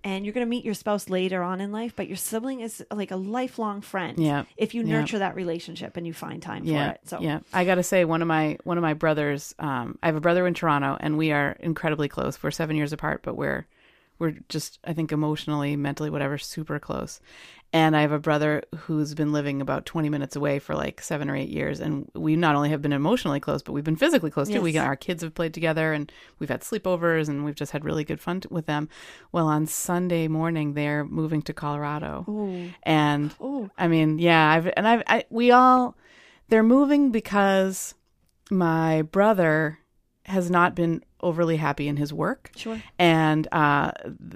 and 0.03 0.23
you're 0.23 0.33
going 0.33 0.45
to 0.45 0.49
meet 0.49 0.63
your 0.63 0.75
spouse 0.75 1.09
later 1.09 1.41
on 1.41 1.59
in 1.61 1.71
life 1.71 1.93
but 1.95 2.07
your 2.07 2.15
sibling 2.15 2.59
is 2.59 2.85
like 2.93 3.09
a 3.09 3.15
lifelong 3.15 3.81
friend 3.81 4.19
Yeah. 4.19 4.43
if 4.55 4.75
you 4.75 4.83
Yeah. 4.83 4.99
nurture 4.99 5.17
that 5.19 5.35
relationship 5.35 5.97
and 5.97 6.05
you 6.05 6.13
find 6.13 6.43
time 6.43 6.63
yeah, 6.65 6.89
for 6.89 6.93
it 6.93 7.01
so 7.05 7.19
yeah. 7.19 7.39
I 7.51 7.65
got 7.65 7.75
to 7.75 7.83
say, 7.83 8.05
one 8.05 8.21
of 8.21 8.27
my 8.27 8.59
one 8.65 8.77
of 8.77 8.83
my 8.83 8.93
brothers. 8.93 9.55
Um, 9.57 9.97
I 10.03 10.05
have 10.05 10.15
a 10.15 10.21
brother 10.21 10.45
in 10.45 10.53
Toronto, 10.53 10.95
and 10.99 11.17
we 11.17 11.31
are 11.31 11.57
incredibly 11.59 12.07
close. 12.07 12.41
We're 12.43 12.51
seven 12.51 12.75
years 12.75 12.93
apart, 12.93 13.21
but 13.23 13.35
we're 13.35 13.65
we're 14.19 14.35
just 14.49 14.79
I 14.83 14.93
think 14.93 15.11
emotionally, 15.11 15.75
mentally, 15.75 16.09
whatever, 16.09 16.37
super 16.37 16.77
close. 16.79 17.19
And 17.71 17.95
I 17.95 18.01
have 18.01 18.11
a 18.11 18.19
brother 18.19 18.63
who's 18.75 19.13
been 19.13 19.31
living 19.31 19.61
about 19.61 19.85
twenty 19.85 20.09
minutes 20.09 20.35
away 20.35 20.59
for 20.59 20.75
like 20.75 21.01
seven 21.01 21.29
or 21.29 21.35
eight 21.35 21.49
years, 21.49 21.79
and 21.79 22.09
we 22.15 22.35
not 22.35 22.55
only 22.55 22.69
have 22.69 22.81
been 22.81 22.93
emotionally 22.93 23.39
close, 23.39 23.61
but 23.61 23.73
we've 23.73 23.83
been 23.83 23.95
physically 23.95 24.31
close 24.31 24.49
too. 24.49 24.61
We 24.61 24.77
our 24.77 24.95
kids 24.95 25.21
have 25.23 25.35
played 25.35 25.53
together, 25.53 25.93
and 25.93 26.11
we've 26.39 26.49
had 26.49 26.61
sleepovers, 26.61 27.29
and 27.29 27.45
we've 27.45 27.55
just 27.55 27.71
had 27.71 27.85
really 27.85 28.03
good 28.03 28.19
fun 28.19 28.41
t- 28.41 28.47
with 28.49 28.65
them. 28.65 28.89
Well, 29.31 29.47
on 29.47 29.67
Sunday 29.67 30.27
morning, 30.27 30.73
they're 30.73 31.05
moving 31.05 31.43
to 31.43 31.53
Colorado, 31.53 32.25
Ooh. 32.27 32.71
and 32.83 33.35
Ooh. 33.39 33.69
I 33.77 33.87
mean, 33.87 34.17
yeah, 34.17 34.49
I've 34.51 34.71
and 34.75 34.87
I've 34.87 35.03
I, 35.05 35.25
we 35.29 35.51
all 35.51 35.95
they're 36.49 36.63
moving 36.63 37.11
because 37.11 37.93
my 38.49 39.03
brother 39.03 39.77
has 40.29 40.49
not 40.49 40.75
been 40.75 41.03
overly 41.21 41.57
happy 41.57 41.87
in 41.87 41.97
his 41.97 42.13
work. 42.13 42.51
Sure. 42.55 42.81
And, 42.97 43.47
uh, 43.51 43.91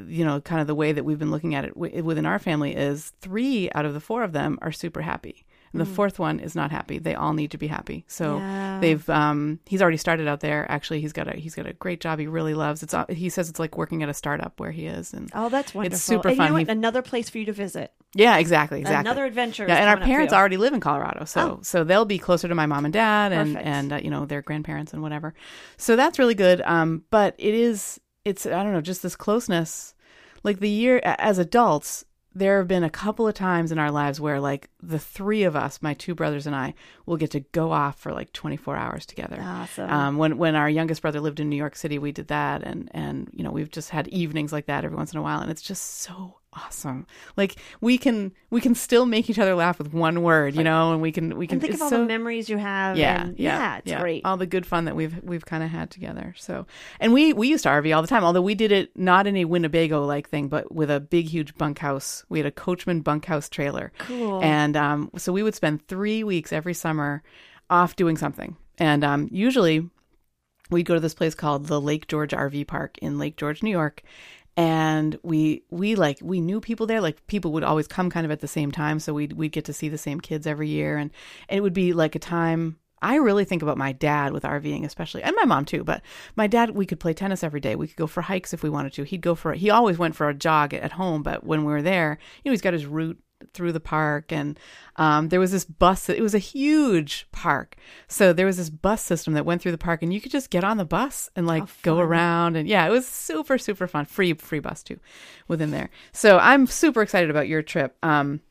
you 0.08 0.26
know, 0.26 0.42
kind 0.42 0.60
of 0.60 0.68
the 0.68 0.76
way 0.76 0.92
that 0.92 1.06
we've 1.06 1.20
been 1.20 1.32
looking 1.32 1.56
at 1.56 1.64
it 1.64 1.74
w- 1.76 2.04
within 2.04 2.26
our 2.26 2.40
family 2.40 2.76
is 2.76 3.14
three 3.22 3.70
out 3.74 3.86
of 3.86 3.94
the 3.94 4.00
four 4.00 4.24
of 4.24 4.34
them 4.34 4.58
are 4.62 4.72
super 4.72 5.02
happy. 5.02 5.46
And 5.74 5.82
the 5.82 5.86
fourth 5.86 6.20
one 6.20 6.40
is 6.40 6.54
not 6.56 6.70
happy. 6.70 7.00
They 7.00 7.16
all 7.16 7.34
need 7.34 7.50
to 7.52 7.58
be 7.58 7.66
happy. 7.68 8.06
So 8.08 8.38
Yeah. 8.38 8.78
they've 8.80 9.10
um, 9.10 9.60
he's 9.66 9.82
already 9.82 9.98
started 9.98 10.28
out 10.28 10.40
there. 10.40 10.66
Actually, 10.72 11.02
he's 11.02 11.14
got 11.14 11.28
a 11.28 11.36
he's 11.36 11.56
got 11.56 11.66
a 11.66 11.74
great 11.74 12.00
job. 12.00 12.20
He 12.20 12.28
really 12.28 12.54
loves. 12.54 12.84
It's 12.84 12.94
uh, 12.94 13.06
he 13.10 13.30
says 13.30 13.50
it's 13.50 13.58
like 13.60 13.76
working 13.76 14.04
at 14.04 14.10
a 14.10 14.14
startup 14.14 14.60
where 14.60 14.70
he 14.72 14.86
is. 14.86 15.14
And 15.14 15.32
Oh, 15.34 15.50
that's 15.50 15.74
wonderful. 15.74 15.96
It's 15.96 16.04
super 16.04 16.28
and 16.30 16.38
You 16.38 16.42
fun. 16.44 16.48
know 16.50 16.54
what? 16.54 16.68
He- 16.68 16.72
Another 16.72 17.02
place 17.02 17.30
for 17.30 17.40
you 17.40 17.46
to 17.46 17.54
visit. 17.54 17.92
yeah, 18.14 18.38
exactly, 18.38 18.80
exactly. 18.82 19.10
Another 19.10 19.26
adventure. 19.26 19.66
Yeah, 19.68 19.78
and 19.78 19.90
our 19.90 19.96
coming 19.96 20.04
up 20.04 20.08
for 20.08 20.12
parents 20.14 20.34
already 20.34 20.58
live 20.58 20.74
in 20.74 20.80
Colorado, 20.80 21.26
so 21.26 21.60
so 21.64 21.84
they'll 21.84 22.06
be 22.06 22.20
closer 22.20 22.48
to 22.48 22.54
my 22.56 22.68
mom 22.68 22.86
and 22.86 22.94
dad, 22.94 23.32
and 23.32 23.54
Perfect. 23.56 23.68
and 23.68 23.94
uh, 23.94 23.96
you 23.98 24.12
know 24.12 24.26
their 24.26 24.44
grandparents 24.44 24.94
and 24.94 25.02
whatever. 25.02 25.34
So 25.78 25.96
that's 25.96 26.20
really 26.20 26.36
good. 26.36 26.62
Um, 26.62 27.04
but 27.10 27.34
it 27.40 27.56
is 27.56 28.00
it's 28.26 28.46
I 28.46 28.62
don't 28.64 28.74
know 28.74 28.82
just 28.82 29.02
this 29.02 29.16
closeness, 29.16 29.96
like 30.44 30.60
the 30.60 30.70
year 30.70 31.02
as 31.04 31.40
adults. 31.40 32.06
There 32.36 32.58
have 32.58 32.68
been 32.68 32.84
a 32.84 32.90
couple 32.90 33.28
of 33.28 33.34
times 33.34 33.72
in 33.72 33.78
our 33.78 33.92
lives 33.92 34.20
where, 34.20 34.40
like, 34.40 34.70
the 34.82 35.00
three 35.00 35.44
of 35.44 35.56
us, 35.56 35.82
my 35.82 35.94
two 35.94 36.16
brothers 36.16 36.48
and 36.48 36.56
I, 36.56 36.74
will 37.06 37.18
get 37.18 37.32
to 37.32 37.42
go 37.42 37.72
off 37.72 38.00
for 38.00 38.12
like 38.12 38.34
24 38.34 38.76
hours 38.76 39.06
together. 39.06 39.38
Awesome. 39.40 39.90
Um, 39.90 40.18
when 40.18 40.38
when 40.38 40.56
our 40.56 40.70
youngest 40.70 41.02
brother 41.02 41.20
lived 41.20 41.40
in 41.40 41.50
New 41.50 41.56
York 41.56 41.76
City, 41.76 42.00
we 42.00 42.12
did 42.12 42.28
that, 42.30 42.64
and 42.64 42.90
and 42.94 43.30
you 43.34 43.44
know 43.44 43.52
we've 43.52 43.72
just 43.72 43.90
had 43.92 44.08
evenings 44.08 44.52
like 44.52 44.66
that 44.66 44.84
every 44.84 44.98
once 44.98 45.14
in 45.14 45.20
a 45.20 45.22
while, 45.22 45.40
and 45.40 45.52
it's 45.52 45.62
just 45.62 46.00
so 46.02 46.38
awesome. 46.56 47.06
Like 47.38 47.56
we 47.82 47.98
can 47.98 48.34
we 48.50 48.62
can 48.62 48.76
still 48.76 49.06
make 49.06 49.30
each 49.30 49.40
other 49.40 49.56
laugh 49.56 49.78
with 49.78 49.94
one 49.94 50.22
word, 50.22 50.56
you 50.56 50.64
know, 50.64 50.94
and 50.94 51.02
we 51.02 51.12
can 51.12 51.38
we 51.38 51.48
can 51.48 51.56
and 51.56 51.62
think 51.62 51.74
of 51.76 51.82
all 51.82 51.90
so, 51.90 52.00
the 52.00 52.06
memories 52.06 52.50
you 52.50 52.58
have. 52.58 52.98
yeah, 52.98 53.24
and 53.24 53.40
yeah, 53.40 53.78
it's 53.78 53.90
yeah. 53.90 54.02
great. 54.02 54.26
All 54.26 54.38
the 54.38 54.46
good 54.46 54.66
fun 54.66 54.86
that 54.86 54.96
we've 54.96 55.22
we've 55.24 55.46
kind 55.46 55.64
of 55.64 55.70
had 55.70 55.90
together. 55.90 56.34
So, 56.38 56.66
and 57.00 57.14
we 57.14 57.34
we 57.34 57.48
used 57.48 57.64
to 57.64 57.70
RV 57.70 57.96
all 57.96 58.02
the 58.02 58.08
time. 58.08 58.24
Although 58.24 58.42
we 58.42 58.56
did 58.56 58.72
it 58.72 58.92
not 58.98 59.28
in 59.28 59.36
a 59.38 59.46
Winnebago 59.46 60.06
like 60.06 60.30
thing, 60.30 60.48
but 60.48 60.74
with 60.74 60.90
a 60.90 61.00
big 61.00 61.28
huge 61.28 61.56
bunkhouse. 61.56 62.24
We 62.30 62.40
had 62.40 62.46
a 62.46 62.52
Coachmen 62.52 63.02
bunkhouse 63.02 63.50
trailer. 63.50 63.92
Cool. 64.00 64.44
And 64.44 64.76
um, 64.76 65.12
so 65.18 65.34
we 65.34 65.44
would 65.44 65.56
spend 65.56 65.88
three 65.88 66.24
weeks 66.24 66.54
every 66.54 66.74
summer 66.74 67.24
off 67.70 67.96
doing 67.96 68.18
something. 68.18 68.56
And 68.78 69.04
um, 69.04 69.30
usually 69.32 69.90
we'd 70.70 70.86
go 70.86 70.94
to 70.94 71.00
this 71.00 71.14
place 71.14 71.36
called 71.36 71.68
the 71.68 71.80
Lake 71.80 72.08
George 72.08 72.32
RV 72.32 72.68
Park 72.68 72.98
in 73.00 73.20
Lake 73.20 73.38
George, 73.38 73.64
New 73.64 73.72
York. 73.72 74.02
And 74.56 75.18
we 75.24 75.64
we 75.72 75.96
like 75.96 76.20
we 76.22 76.40
knew 76.40 76.62
people 76.62 76.86
there. 76.86 77.02
Like 77.02 77.26
people 77.28 77.52
would 77.54 77.64
always 77.64 77.88
come 77.88 78.10
kind 78.10 78.26
of 78.26 78.32
at 78.32 78.42
the 78.42 78.48
same 78.48 78.72
time, 78.72 79.00
so 79.00 79.14
we'd 79.14 79.34
we'd 79.34 79.52
get 79.52 79.66
to 79.66 79.74
see 79.74 79.90
the 79.90 79.98
same 79.98 80.20
kids 80.20 80.46
every 80.46 80.70
year, 80.70 80.98
and, 80.98 81.12
and 81.50 81.58
it 81.58 81.62
would 81.62 81.74
be 81.74 81.94
like 81.94 82.16
a 82.16 82.20
time. 82.20 82.78
I 83.02 83.16
really 83.16 83.44
think 83.44 83.62
about 83.62 83.78
my 83.78 83.92
dad 83.92 84.32
with 84.32 84.44
RVing, 84.44 84.86
especially, 84.86 85.24
and 85.24 85.36
my 85.36 85.44
mom 85.44 85.66
too. 85.66 85.84
But 85.84 86.02
my 86.38 86.48
dad, 86.48 86.70
we 86.70 86.86
could 86.86 87.02
play 87.02 87.14
tennis 87.14 87.44
every 87.44 87.60
day. 87.60 87.76
We 87.76 87.88
could 87.88 87.98
go 87.98 88.08
for 88.08 88.22
hikes 88.22 88.54
if 88.54 88.64
we 88.64 88.70
wanted 88.70 88.94
to. 88.94 89.04
He'd 89.04 89.22
go 89.22 89.36
for 89.36 89.54
he 89.54 89.70
always 89.70 89.98
went 89.98 90.16
for 90.16 90.30
a 90.30 90.34
jog 90.34 90.74
at 90.74 90.94
home, 90.94 91.24
but 91.24 91.44
when 91.44 91.66
we 91.66 91.72
were 91.74 91.82
there, 91.82 92.20
you 92.44 92.50
know, 92.50 92.54
he's 92.54 92.62
got 92.62 92.74
his 92.74 92.86
route 92.86 93.20
through 93.54 93.72
the 93.72 93.80
park 93.80 94.32
and 94.32 94.60
um, 94.96 95.30
there 95.30 95.40
was 95.40 95.52
this 95.52 95.66
bus 95.66 96.10
it 96.10 96.22
was 96.22 96.36
a 96.36 96.40
huge 96.40 97.28
park. 97.32 97.76
So 98.08 98.34
there 98.34 98.46
was 98.46 98.58
this 98.58 98.70
bus 98.70 99.02
system 99.02 99.34
that 99.34 99.46
went 99.46 99.62
through 99.62 99.72
the 99.72 99.78
park 99.78 100.04
and 100.04 100.14
you 100.14 100.22
could 100.22 100.32
just 100.32 100.50
get 100.50 100.64
on 100.64 100.78
the 100.78 100.86
bus 100.86 101.30
and 101.36 101.48
like 101.48 101.64
go 101.82 102.00
around 102.00 102.56
and 102.56 102.68
yeah 102.68 102.86
it 102.86 102.92
was 102.92 103.08
super 103.08 103.58
super 103.58 103.88
fun. 103.88 104.06
Free 104.06 104.34
free 104.34 104.60
bus 104.60 104.84
too 104.84 105.00
within 105.48 105.72
there. 105.72 105.90
So 106.12 106.38
i'm 106.40 106.68
super 106.68 107.02
excited 107.02 107.30
about 107.30 107.48
your 107.48 107.62
trip 107.62 107.96
um, 108.04 108.42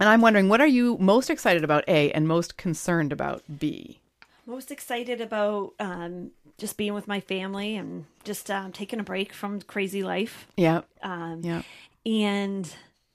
and 0.00 0.08
i'm 0.08 0.20
wondering 0.20 0.48
what 0.48 0.60
are 0.60 0.66
you 0.66 0.96
most 0.98 1.30
excited 1.30 1.64
about 1.64 1.84
a 1.88 2.10
and 2.12 2.26
most 2.26 2.56
concerned 2.56 3.12
about 3.12 3.42
b? 3.58 4.00
Most 4.46 4.70
excited 4.70 5.20
about 5.20 5.74
um, 5.78 6.30
just 6.56 6.76
being 6.78 6.94
with 6.94 7.06
my 7.06 7.20
family 7.20 7.76
and 7.76 8.06
just 8.24 8.50
um, 8.50 8.72
taking 8.72 8.98
a 8.98 9.02
break 9.02 9.32
from 9.32 9.60
crazy 9.60 10.02
life. 10.02 10.46
yeah. 10.56 10.80
Um, 11.02 11.42
yeah. 11.44 11.62
and 12.06 12.74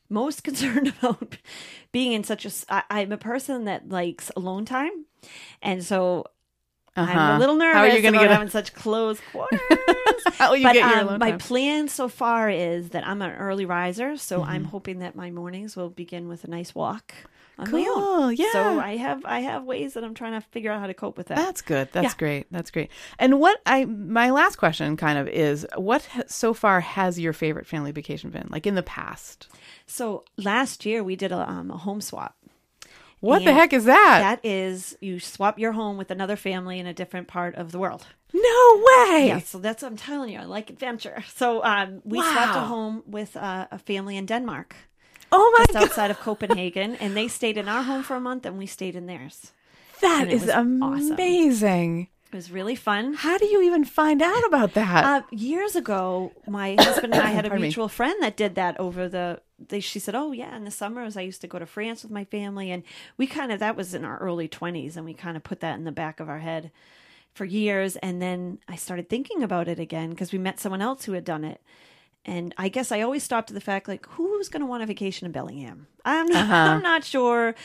most 0.10 0.44
concerned 0.48 0.94
about 1.00 1.38
being 1.92 2.12
in 2.14 2.24
such 2.24 2.46
a 2.46 2.52
I, 2.70 2.84
i'm 2.90 3.12
a 3.12 3.18
person 3.18 3.66
that 3.66 3.90
likes 3.90 4.32
alone 4.36 4.66
time 4.66 5.06
and 5.62 5.84
so 5.84 6.26
i'm 6.96 7.06
Uh-huh. 7.20 7.36
a 7.36 7.38
little 7.40 7.56
nervous 7.56 7.74
how 7.76 7.82
are 7.82 7.88
you 7.88 8.02
gonna 8.02 8.18
about 8.18 8.28
get 8.28 8.32
having 8.32 8.50
such 8.50 8.74
close 8.74 9.20
quarters 9.22 9.60
how 10.38 10.50
will 10.50 10.58
you 10.58 10.64
but 10.66 10.74
get 10.74 10.86
your 10.88 11.00
um, 11.00 11.08
alone 11.08 11.20
my 11.20 11.32
time? 11.32 11.40
plan 11.40 11.88
so 11.88 12.08
far 12.08 12.50
is 12.50 12.90
that 12.90 13.06
i'm 13.08 13.22
an 13.22 13.32
early 13.32 13.66
riser 13.66 14.18
so 14.18 14.42
Mm-hmm. 14.42 14.50
i'm 14.52 14.66
hoping 14.66 15.00
that 15.00 15.16
my 15.16 15.32
mornings 15.32 15.76
will 15.76 15.90
begin 15.90 16.28
with 16.28 16.44
a 16.44 16.48
nice 16.50 16.76
walk 16.76 17.14
on 17.60 17.72
my 17.72 17.80
own 17.80 17.86
cool 17.86 18.32
yeah 18.32 18.52
so 18.52 18.80
i 18.80 18.96
have 18.98 19.24
i 19.26 19.40
have 19.42 19.64
ways 19.64 19.94
that 19.94 20.04
i'm 20.04 20.14
trying 20.14 20.34
to 20.34 20.42
figure 20.52 20.72
out 20.72 20.80
how 20.80 20.88
to 20.88 20.94
cope 20.94 21.18
with 21.18 21.28
that 21.28 21.38
That's 21.38 21.62
good. 21.62 21.88
That's 21.92 22.14
Yeah. 22.14 22.18
great. 22.18 22.48
That's 22.52 22.72
great. 22.72 22.90
And 23.20 23.40
what 23.40 23.62
I 23.66 23.86
my 23.86 24.32
last 24.32 24.56
question 24.58 24.98
kind 24.98 25.18
of 25.20 25.28
is 25.28 25.68
what 25.78 26.08
so 26.28 26.54
far 26.54 26.82
has 26.82 27.20
your 27.20 27.34
favorite 27.34 27.68
family 27.68 27.92
vacation 27.92 28.30
been? 28.32 28.48
Like 28.50 28.66
in 28.68 28.76
the 28.76 28.84
past. 28.84 29.48
so 29.86 30.24
last 30.38 30.86
year 30.86 31.04
we 31.04 31.16
did 31.16 31.32
a, 31.32 31.50
um, 31.50 31.72
a 31.72 31.78
home 31.78 32.02
swap 32.02 32.36
What 33.20 33.46
the 33.46 33.54
heck 33.54 33.74
is 33.74 33.86
that? 33.86 34.20
that 34.20 34.40
is 34.44 34.98
you 35.02 35.20
swap 35.20 35.60
your 35.60 35.74
home 35.74 35.98
with 35.98 36.12
another 36.12 36.36
family 36.36 36.80
in 36.80 36.88
a 36.88 36.94
different 36.94 37.28
part 37.28 37.56
of 37.56 37.72
the 37.72 37.80
world 37.80 38.06
no 38.34 38.84
way. 38.90 39.28
Yeah, 39.28 39.40
so 39.46 39.60
that's 39.60 39.84
what 39.84 39.92
I'm 39.92 39.98
telling 39.98 40.34
you. 40.34 40.40
I 40.40 40.46
like 40.46 40.72
adventure. 40.72 41.24
So 41.36 41.64
um, 41.64 42.02
we 42.04 42.18
swapped 42.20 42.56
a 42.56 42.62
home 42.62 43.04
with 43.06 43.38
uh, 43.38 43.68
a 43.72 43.78
family 43.78 44.18
in 44.18 44.26
Denmark, 44.26 44.76
Oh 45.36 45.52
my 45.58 45.66
just 45.66 45.74
god. 45.74 45.84
outside 45.84 46.12
of 46.12 46.20
Copenhagen, 46.20 46.96
and 46.96 47.18
they 47.18 47.28
stayed 47.28 47.58
in 47.58 47.68
our 47.68 47.82
home 47.84 48.04
for 48.04 48.16
a 48.16 48.20
month, 48.22 48.46
and 48.46 48.58
we 48.58 48.68
stayed 48.68 48.96
in 48.96 49.08
theirs. 49.08 49.52
That 50.02 50.06
is 50.06 50.22
and 50.22 50.32
it 50.32 50.36
is 50.36 50.42
was 50.42 50.50
awesome. 50.52 51.14
amazing. 51.14 52.08
It 52.32 52.36
was 52.36 52.52
really 52.52 52.76
fun. 52.76 53.14
How 53.14 53.38
do 53.38 53.46
you 53.46 53.62
even 53.62 53.84
find 53.86 54.22
out 54.22 54.44
about 54.46 54.74
that? 54.74 55.04
Uh, 55.06 55.22
years 55.32 55.76
ago, 55.76 56.32
my 56.48 56.76
husband 56.80 57.14
and 57.14 57.22
I 57.24 57.28
had 57.30 57.46
a 57.46 57.50
Pardon 57.50 57.62
me. 57.62 57.68
mutual 57.68 57.88
friend 57.88 58.16
that 58.22 58.36
did 58.38 58.56
that 58.56 58.80
over 58.80 59.08
the. 59.08 59.40
They, 59.70 59.80
she 59.80 60.00
said, 60.00 60.14
"Oh 60.16 60.32
yeah, 60.32 60.56
in 60.56 60.66
the 60.66 60.72
summers 60.72 61.16
I 61.16 61.22
used 61.22 61.42
to 61.42 61.48
go 61.48 61.58
to 61.60 61.66
France 61.66 62.04
with 62.04 62.12
my 62.12 62.26
family, 62.26 62.70
and 62.72 62.84
we 63.18 63.28
kind 63.28 63.52
of 63.52 63.60
that 63.60 63.76
was 63.76 63.94
in 63.94 64.04
our 64.04 64.18
early 64.20 64.48
twenties, 64.48 64.98
and 64.98 65.06
we 65.06 65.14
kind 65.14 65.38
of 65.38 65.44
put 65.44 65.60
that 65.62 65.78
in 65.78 65.84
the 65.84 65.92
back 65.92 66.20
of 66.20 66.28
our 66.30 66.40
head 66.40 66.72
for 67.34 67.46
years. 67.46 67.96
And 67.98 68.22
then 68.22 68.60
I 68.68 68.76
started 68.76 69.10
thinking 69.10 69.42
about 69.42 69.68
it 69.68 69.80
again 69.80 70.10
because 70.10 70.32
we 70.34 70.38
met 70.40 70.60
someone 70.60 70.82
else 70.82 71.06
who 71.06 71.14
had 71.14 71.24
done 71.26 71.44
it, 71.44 71.62
and 72.26 72.54
I 72.58 72.70
guess 72.70 72.92
I 72.92 73.02
always 73.02 73.24
stopped 73.24 73.50
at 73.52 73.56
the 73.56 73.62
fact 73.62 73.88
like, 73.88 74.06
who's 74.12 74.50
going 74.50 74.62
to 74.62 74.66
want 74.68 74.84
a 74.84 74.86
vacation 74.86 75.26
in 75.26 75.32
Bellingham? 75.32 75.88
I'm 76.06 76.26
not, 76.28 76.44
Uh-huh. 76.44 76.54
I'm 76.56 76.82
not 76.82 77.04
sure 77.04 77.56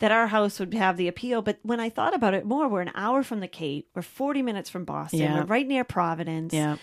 that 0.00 0.10
our 0.10 0.26
house 0.28 0.58
would 0.58 0.72
have 0.74 0.96
the 0.96 1.08
appeal. 1.08 1.42
But 1.42 1.58
when 1.62 1.78
I 1.80 1.90
thought 1.90 2.14
about 2.14 2.34
it 2.34 2.44
more, 2.46 2.68
we're 2.68 2.80
an 2.80 2.90
hour 2.94 3.22
from 3.22 3.40
the 3.40 3.48
Cape, 3.48 3.88
we're 3.94 4.02
40 4.02 4.42
minutes 4.42 4.70
from 4.70 4.84
Boston, 4.84 5.20
Yeah. 5.20 5.34
we're 5.40 5.44
right 5.46 5.66
near 5.66 5.84
Providence 5.84 6.54
yeah. 6.54 6.76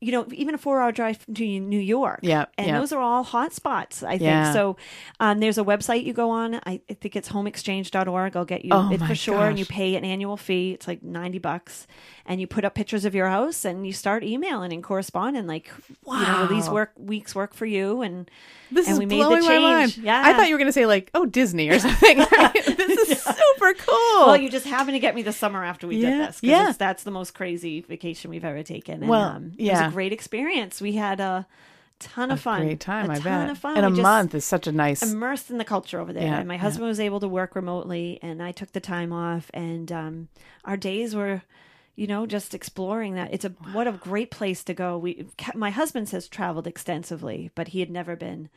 You 0.00 0.12
know, 0.12 0.26
even 0.32 0.54
a 0.54 0.58
four 0.58 0.80
hour 0.80 0.92
drive 0.92 1.24
to 1.26 1.44
New 1.60 1.78
York. 1.80 2.20
Yeah, 2.22 2.46
And 2.56 2.68
yeah. 2.68 2.78
those 2.78 2.92
are 2.92 3.00
all 3.00 3.24
hot 3.24 3.52
spots, 3.52 4.02
I 4.02 4.10
think. 4.12 4.22
Yeah. 4.22 4.52
So 4.52 4.76
um, 5.18 5.40
there's 5.40 5.58
a 5.58 5.64
website 5.64 6.04
you 6.04 6.12
go 6.12 6.30
on. 6.30 6.54
I, 6.54 6.80
I 6.88 6.94
think 6.94 7.16
it's 7.16 7.28
homeexchange.org. 7.30 8.36
I'll 8.36 8.44
get 8.44 8.64
you 8.64 8.70
Oh 8.72 8.92
it 8.92 9.00
for 9.00 9.14
sure. 9.14 9.46
And 9.48 9.58
you 9.58 9.66
pay 9.66 9.96
an 9.96 10.04
annual 10.04 10.36
fee. 10.36 10.72
It's 10.72 10.86
like 10.86 11.02
90 11.02 11.38
bucks. 11.38 11.86
And 12.26 12.40
you 12.40 12.46
put 12.46 12.64
up 12.64 12.74
pictures 12.74 13.04
of 13.04 13.14
your 13.14 13.28
house 13.28 13.64
and 13.64 13.86
you 13.86 13.92
start 13.92 14.22
emailing 14.22 14.72
and 14.72 14.82
corresponding 14.84 15.46
like, 15.46 15.70
you 16.06 16.12
know, 16.20 16.40
will 16.42 16.46
these 16.54 16.68
work 16.68 16.92
weeks 16.96 17.34
work 17.34 17.54
for 17.54 17.66
you? 17.66 18.02
And 18.02 18.30
This 18.70 18.86
and 18.86 18.92
is 18.94 18.98
we 18.98 19.06
made 19.06 19.16
blowing 19.16 19.44
my 19.44 19.58
mind. 19.58 19.96
Yeah. 19.96 20.22
I 20.24 20.34
thought 20.34 20.46
you 20.48 20.54
were 20.54 20.58
going 20.58 20.68
to 20.68 20.72
say 20.72 20.86
like, 20.86 21.10
oh, 21.14 21.24
Disney 21.26 21.70
or 21.70 21.78
something. 21.78 22.18
this 22.54 23.08
is 23.10 23.22
super 23.24 23.74
cool. 23.78 24.26
Well, 24.26 24.36
you 24.36 24.50
just 24.50 24.66
happened 24.66 24.94
to 24.94 25.00
get 25.00 25.14
me 25.14 25.22
the 25.22 25.32
summer 25.32 25.64
after 25.64 25.86
we 25.88 25.96
Yeah, 25.96 26.10
did 26.10 26.28
this. 26.28 26.38
yeah. 26.42 26.72
that's 26.76 27.02
the 27.02 27.10
most 27.10 27.34
crazy 27.34 27.80
vacation 27.80 28.30
we've 28.30 28.44
ever 28.44 28.62
taken. 28.62 29.00
And, 29.00 29.08
Well, 29.08 29.22
um, 29.22 29.52
it 29.58 29.87
yeah. 29.88 29.92
a 29.92 29.92
great 29.92 30.12
experience. 30.12 30.80
We 30.80 30.92
had 30.92 31.20
a 31.20 31.46
ton 31.98 32.30
of 32.30 32.40
fun. 32.40 32.62
Great 32.62 32.80
time, 32.80 33.10
a 33.10 33.14
I 33.14 33.16
ton 33.16 33.24
bet. 33.24 33.50
of 33.50 33.58
fun. 33.58 33.76
And 33.76 33.86
a 33.86 33.90
We 33.90 33.96
just 33.96 34.02
month 34.02 34.34
is 34.34 34.44
such 34.44 34.66
a 34.66 34.72
nice. 34.72 35.02
Immersed 35.02 35.50
in 35.50 35.58
the 35.58 35.64
culture 35.64 36.00
over 36.00 36.12
there. 36.12 36.22
Yeah, 36.22 36.38
and 36.38 36.48
my 36.48 36.54
yeah. 36.54 36.60
husband 36.60 36.88
was 36.88 37.00
able 37.00 37.20
to 37.20 37.28
work 37.28 37.54
remotely, 37.54 38.18
and 38.22 38.42
I 38.42 38.52
took 38.52 38.72
the 38.72 38.80
time 38.80 39.12
off. 39.12 39.50
And 39.52 39.90
um, 39.90 40.28
our 40.64 40.76
days 40.76 41.14
were, 41.14 41.42
you 41.96 42.06
know, 42.06 42.26
just 42.26 42.54
exploring 42.54 43.14
that. 43.14 43.32
It's 43.32 43.44
a 43.44 43.50
what 43.72 43.88
a 43.88 43.92
great 43.92 44.30
place 44.30 44.62
to 44.64 44.74
go. 44.74 44.96
We, 44.98 45.26
my 45.54 45.70
husband 45.70 46.08
has 46.10 46.28
traveled 46.28 46.66
extensively, 46.66 47.50
but 47.54 47.68
he 47.68 47.80
had 47.80 47.90
never 47.90 48.16
been 48.16 48.48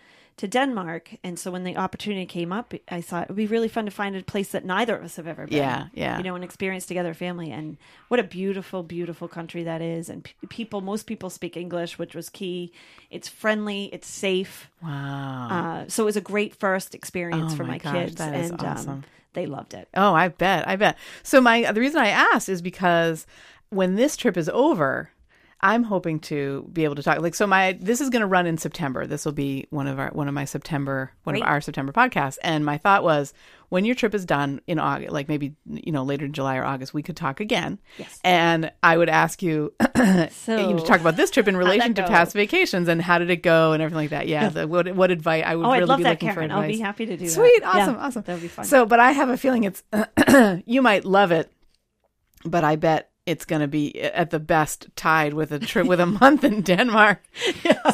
to 0.41 0.47
Denmark. 0.47 1.11
And 1.23 1.37
so 1.37 1.51
when 1.51 1.63
the 1.63 1.77
opportunity 1.77 2.25
came 2.25 2.51
up, 2.51 2.73
I 2.89 2.99
thought 2.99 3.23
it 3.23 3.29
would 3.29 3.37
be 3.37 3.45
really 3.45 3.67
fun 3.67 3.85
to 3.85 3.91
find 3.91 4.15
a 4.15 4.23
place 4.23 4.49
that 4.49 4.65
neither 4.65 4.95
of 4.97 5.03
us 5.03 5.15
have 5.17 5.27
ever 5.27 5.45
been. 5.45 5.57
Yeah, 5.57 5.87
yeah. 5.93 6.17
You 6.17 6.23
know, 6.23 6.33
and 6.33 6.43
experience 6.43 6.87
together, 6.87 7.13
family. 7.13 7.51
And 7.51 7.77
what 8.07 8.19
a 8.19 8.23
beautiful, 8.23 8.81
beautiful 8.81 9.27
country 9.27 9.63
that 9.65 9.81
is. 9.83 10.09
And 10.09 10.23
p- 10.23 10.33
people, 10.49 10.81
most 10.81 11.05
people 11.05 11.29
speak 11.29 11.55
English, 11.55 11.99
which 11.99 12.15
was 12.15 12.27
key. 12.29 12.71
It's 13.11 13.27
friendly. 13.29 13.89
It's 13.93 14.07
safe. 14.07 14.71
wow. 14.81 15.47
Uh, 15.51 15.85
so 15.87 16.01
it 16.03 16.05
was 16.07 16.17
a 16.17 16.21
great 16.21 16.55
first 16.55 16.95
experience 16.95 17.53
Oh 17.53 17.57
for 17.57 17.63
my 17.63 17.73
my, 17.73 17.77
gosh, 17.77 17.93
kids, 17.93 18.15
that 18.15 18.33
is 18.33 18.49
and 18.49 18.63
awesome. 18.63 18.89
um, 18.89 19.03
they 19.33 19.45
loved 19.45 19.75
it. 19.75 19.87
Oh, 19.93 20.13
I 20.15 20.29
bet. 20.29 20.67
I 20.67 20.75
bet. 20.75 20.97
So 21.23 21.39
my 21.39 21.71
the 21.71 21.79
reason 21.79 22.01
I 22.01 22.09
asked 22.09 22.49
is 22.49 22.61
because 22.63 23.27
when 23.69 23.95
this 23.95 24.17
trip 24.17 24.37
is 24.37 24.49
over, 24.49 25.11
I'm 25.64 25.84
hoping 25.84 26.20
to 26.22 26.68
be 26.74 26.84
able 26.86 26.95
to 26.95 27.03
talk. 27.03 27.20
Like, 27.20 27.36
so 27.36 27.45
my 27.45 27.78
this 27.80 28.01
is 28.01 28.09
going 28.09 28.22
to 28.22 28.28
run 28.28 28.47
in 28.47 28.57
September. 28.57 29.05
This 29.05 29.26
will 29.26 29.32
be 29.32 29.68
one 29.70 29.88
of 29.88 29.99
our 29.99 30.09
one 30.09 30.28
of 30.28 30.34
my 30.34 30.45
September 30.45 31.12
one 31.24 31.36
of 31.36 31.43
our 31.43 31.62
September 31.62 31.91
podcasts. 31.93 32.38
And 32.43 32.66
my 32.66 32.78
thought 32.80 33.03
was, 33.03 33.34
when 33.70 33.86
your 33.86 33.93
trip 33.95 34.16
is 34.16 34.26
done 34.26 34.59
in 34.66 34.80
August, 34.80 35.12
like 35.12 35.30
maybe 35.30 35.53
you 35.70 35.91
know 35.91 36.03
later 36.03 36.26
in 36.26 36.34
July 36.34 36.57
or 36.57 36.66
August, 36.66 36.93
we 36.95 37.03
could 37.03 37.16
talk 37.16 37.39
again. 37.39 37.78
Yes. 37.99 38.20
And 38.24 38.72
I 38.82 38.97
would 38.97 39.09
ask 39.09 39.43
you, 39.43 39.74
So 40.32 40.57
you 40.57 40.74
know, 40.74 40.80
to 40.80 40.86
talk 40.86 40.99
about 40.99 41.16
this 41.16 41.30
trip 41.30 41.47
in 41.47 41.55
relation 41.66 41.93
to 41.93 42.07
past 42.07 42.34
vacations 42.34 42.88
and 42.88 42.99
how 42.99 43.20
did 43.20 43.30
it 43.30 43.43
go 43.43 43.74
and 43.74 43.84
everything 43.84 43.97
like 44.03 44.09
that. 44.09 44.28
Yeah. 44.28 44.49
The, 44.49 44.68
what 44.68 44.93
what 44.95 45.12
advice 45.12 45.43
I 45.45 45.55
would 45.55 45.64
Oh, 45.66 45.72
really 45.72 45.84
I'd 45.84 45.88
love 45.89 45.97
be 45.99 46.03
that, 46.05 46.09
looking 46.12 46.30
Karen. 46.34 46.49
for 46.49 46.55
I'll 46.55 46.68
be 46.68 46.80
happy 46.80 47.05
to 47.05 47.18
do 47.18 47.26
that. 47.26 47.32
Sweet, 47.32 47.59
Yeah, 47.62 47.70
awesome, 47.70 47.97
awesome. 47.97 48.24
That 48.24 48.34
would 48.34 48.41
be 48.41 48.47
fun. 48.47 48.66
So, 48.66 48.88
but 48.88 48.99
I 48.99 49.12
have 49.12 49.30
a 49.30 49.38
feeling 49.38 49.64
it's 49.66 49.84
you 50.66 50.82
might 50.82 51.05
love 51.05 51.32
it, 51.32 51.51
but 52.43 52.64
I 52.64 52.78
bet 52.78 53.11
it's 53.26 53.45
going 53.45 53.61
to 53.61 53.67
be 53.67 54.01
at 54.01 54.32
the 54.32 54.39
best 54.39 54.88
tied 54.95 55.34
with 55.34 55.51
a 55.51 55.59
trip 55.59 55.86
with 55.88 55.99
a 55.99 56.05
month 56.22 56.43
in 56.43 56.61
Denmark. 56.61 57.22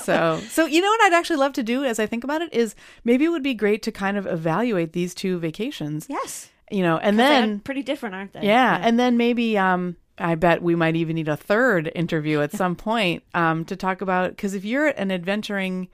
So, 0.02 0.40
so 0.50 0.66
you 0.66 0.82
know 0.82 0.88
what 0.88 1.02
I'd 1.02 1.14
actually 1.14 1.38
love 1.38 1.54
to 1.54 1.64
do 1.64 1.84
as 1.84 2.00
I 2.00 2.06
think 2.06 2.24
about 2.24 2.42
it 2.42 2.54
is 2.54 2.76
maybe 3.04 3.26
it 3.26 3.30
would 3.30 3.44
be 3.44 3.54
great 3.54 3.84
to 3.84 3.92
kind 3.92 4.18
of 4.18 4.26
evaluate 4.26 4.94
these 4.94 5.14
two 5.14 5.38
vacations. 5.40 6.06
yes. 6.10 6.50
You 6.70 6.84
know, 6.84 6.98
and 6.98 7.18
then 7.18 7.62
pretty 7.62 7.82
different, 7.82 8.14
aren't 8.16 8.34
they? 8.34 8.42
yeah, 8.46 8.78
and 8.82 9.00
then 9.00 9.16
maybe 9.16 9.58
um 9.58 9.96
I 10.18 10.36
bet 10.36 10.62
we 10.62 10.76
might 10.76 10.96
even 10.98 11.16
need 11.16 11.30
a 11.30 11.38
third 11.38 11.90
interview 11.96 12.42
at 12.42 12.52
some 12.62 12.76
point 12.76 13.24
um 13.34 13.64
to 13.66 13.76
talk 13.78 14.02
about 14.02 14.38
cuz 14.38 14.54
if 14.54 14.66
you're 14.66 14.88
an 14.88 15.12
adventuring 15.12 15.88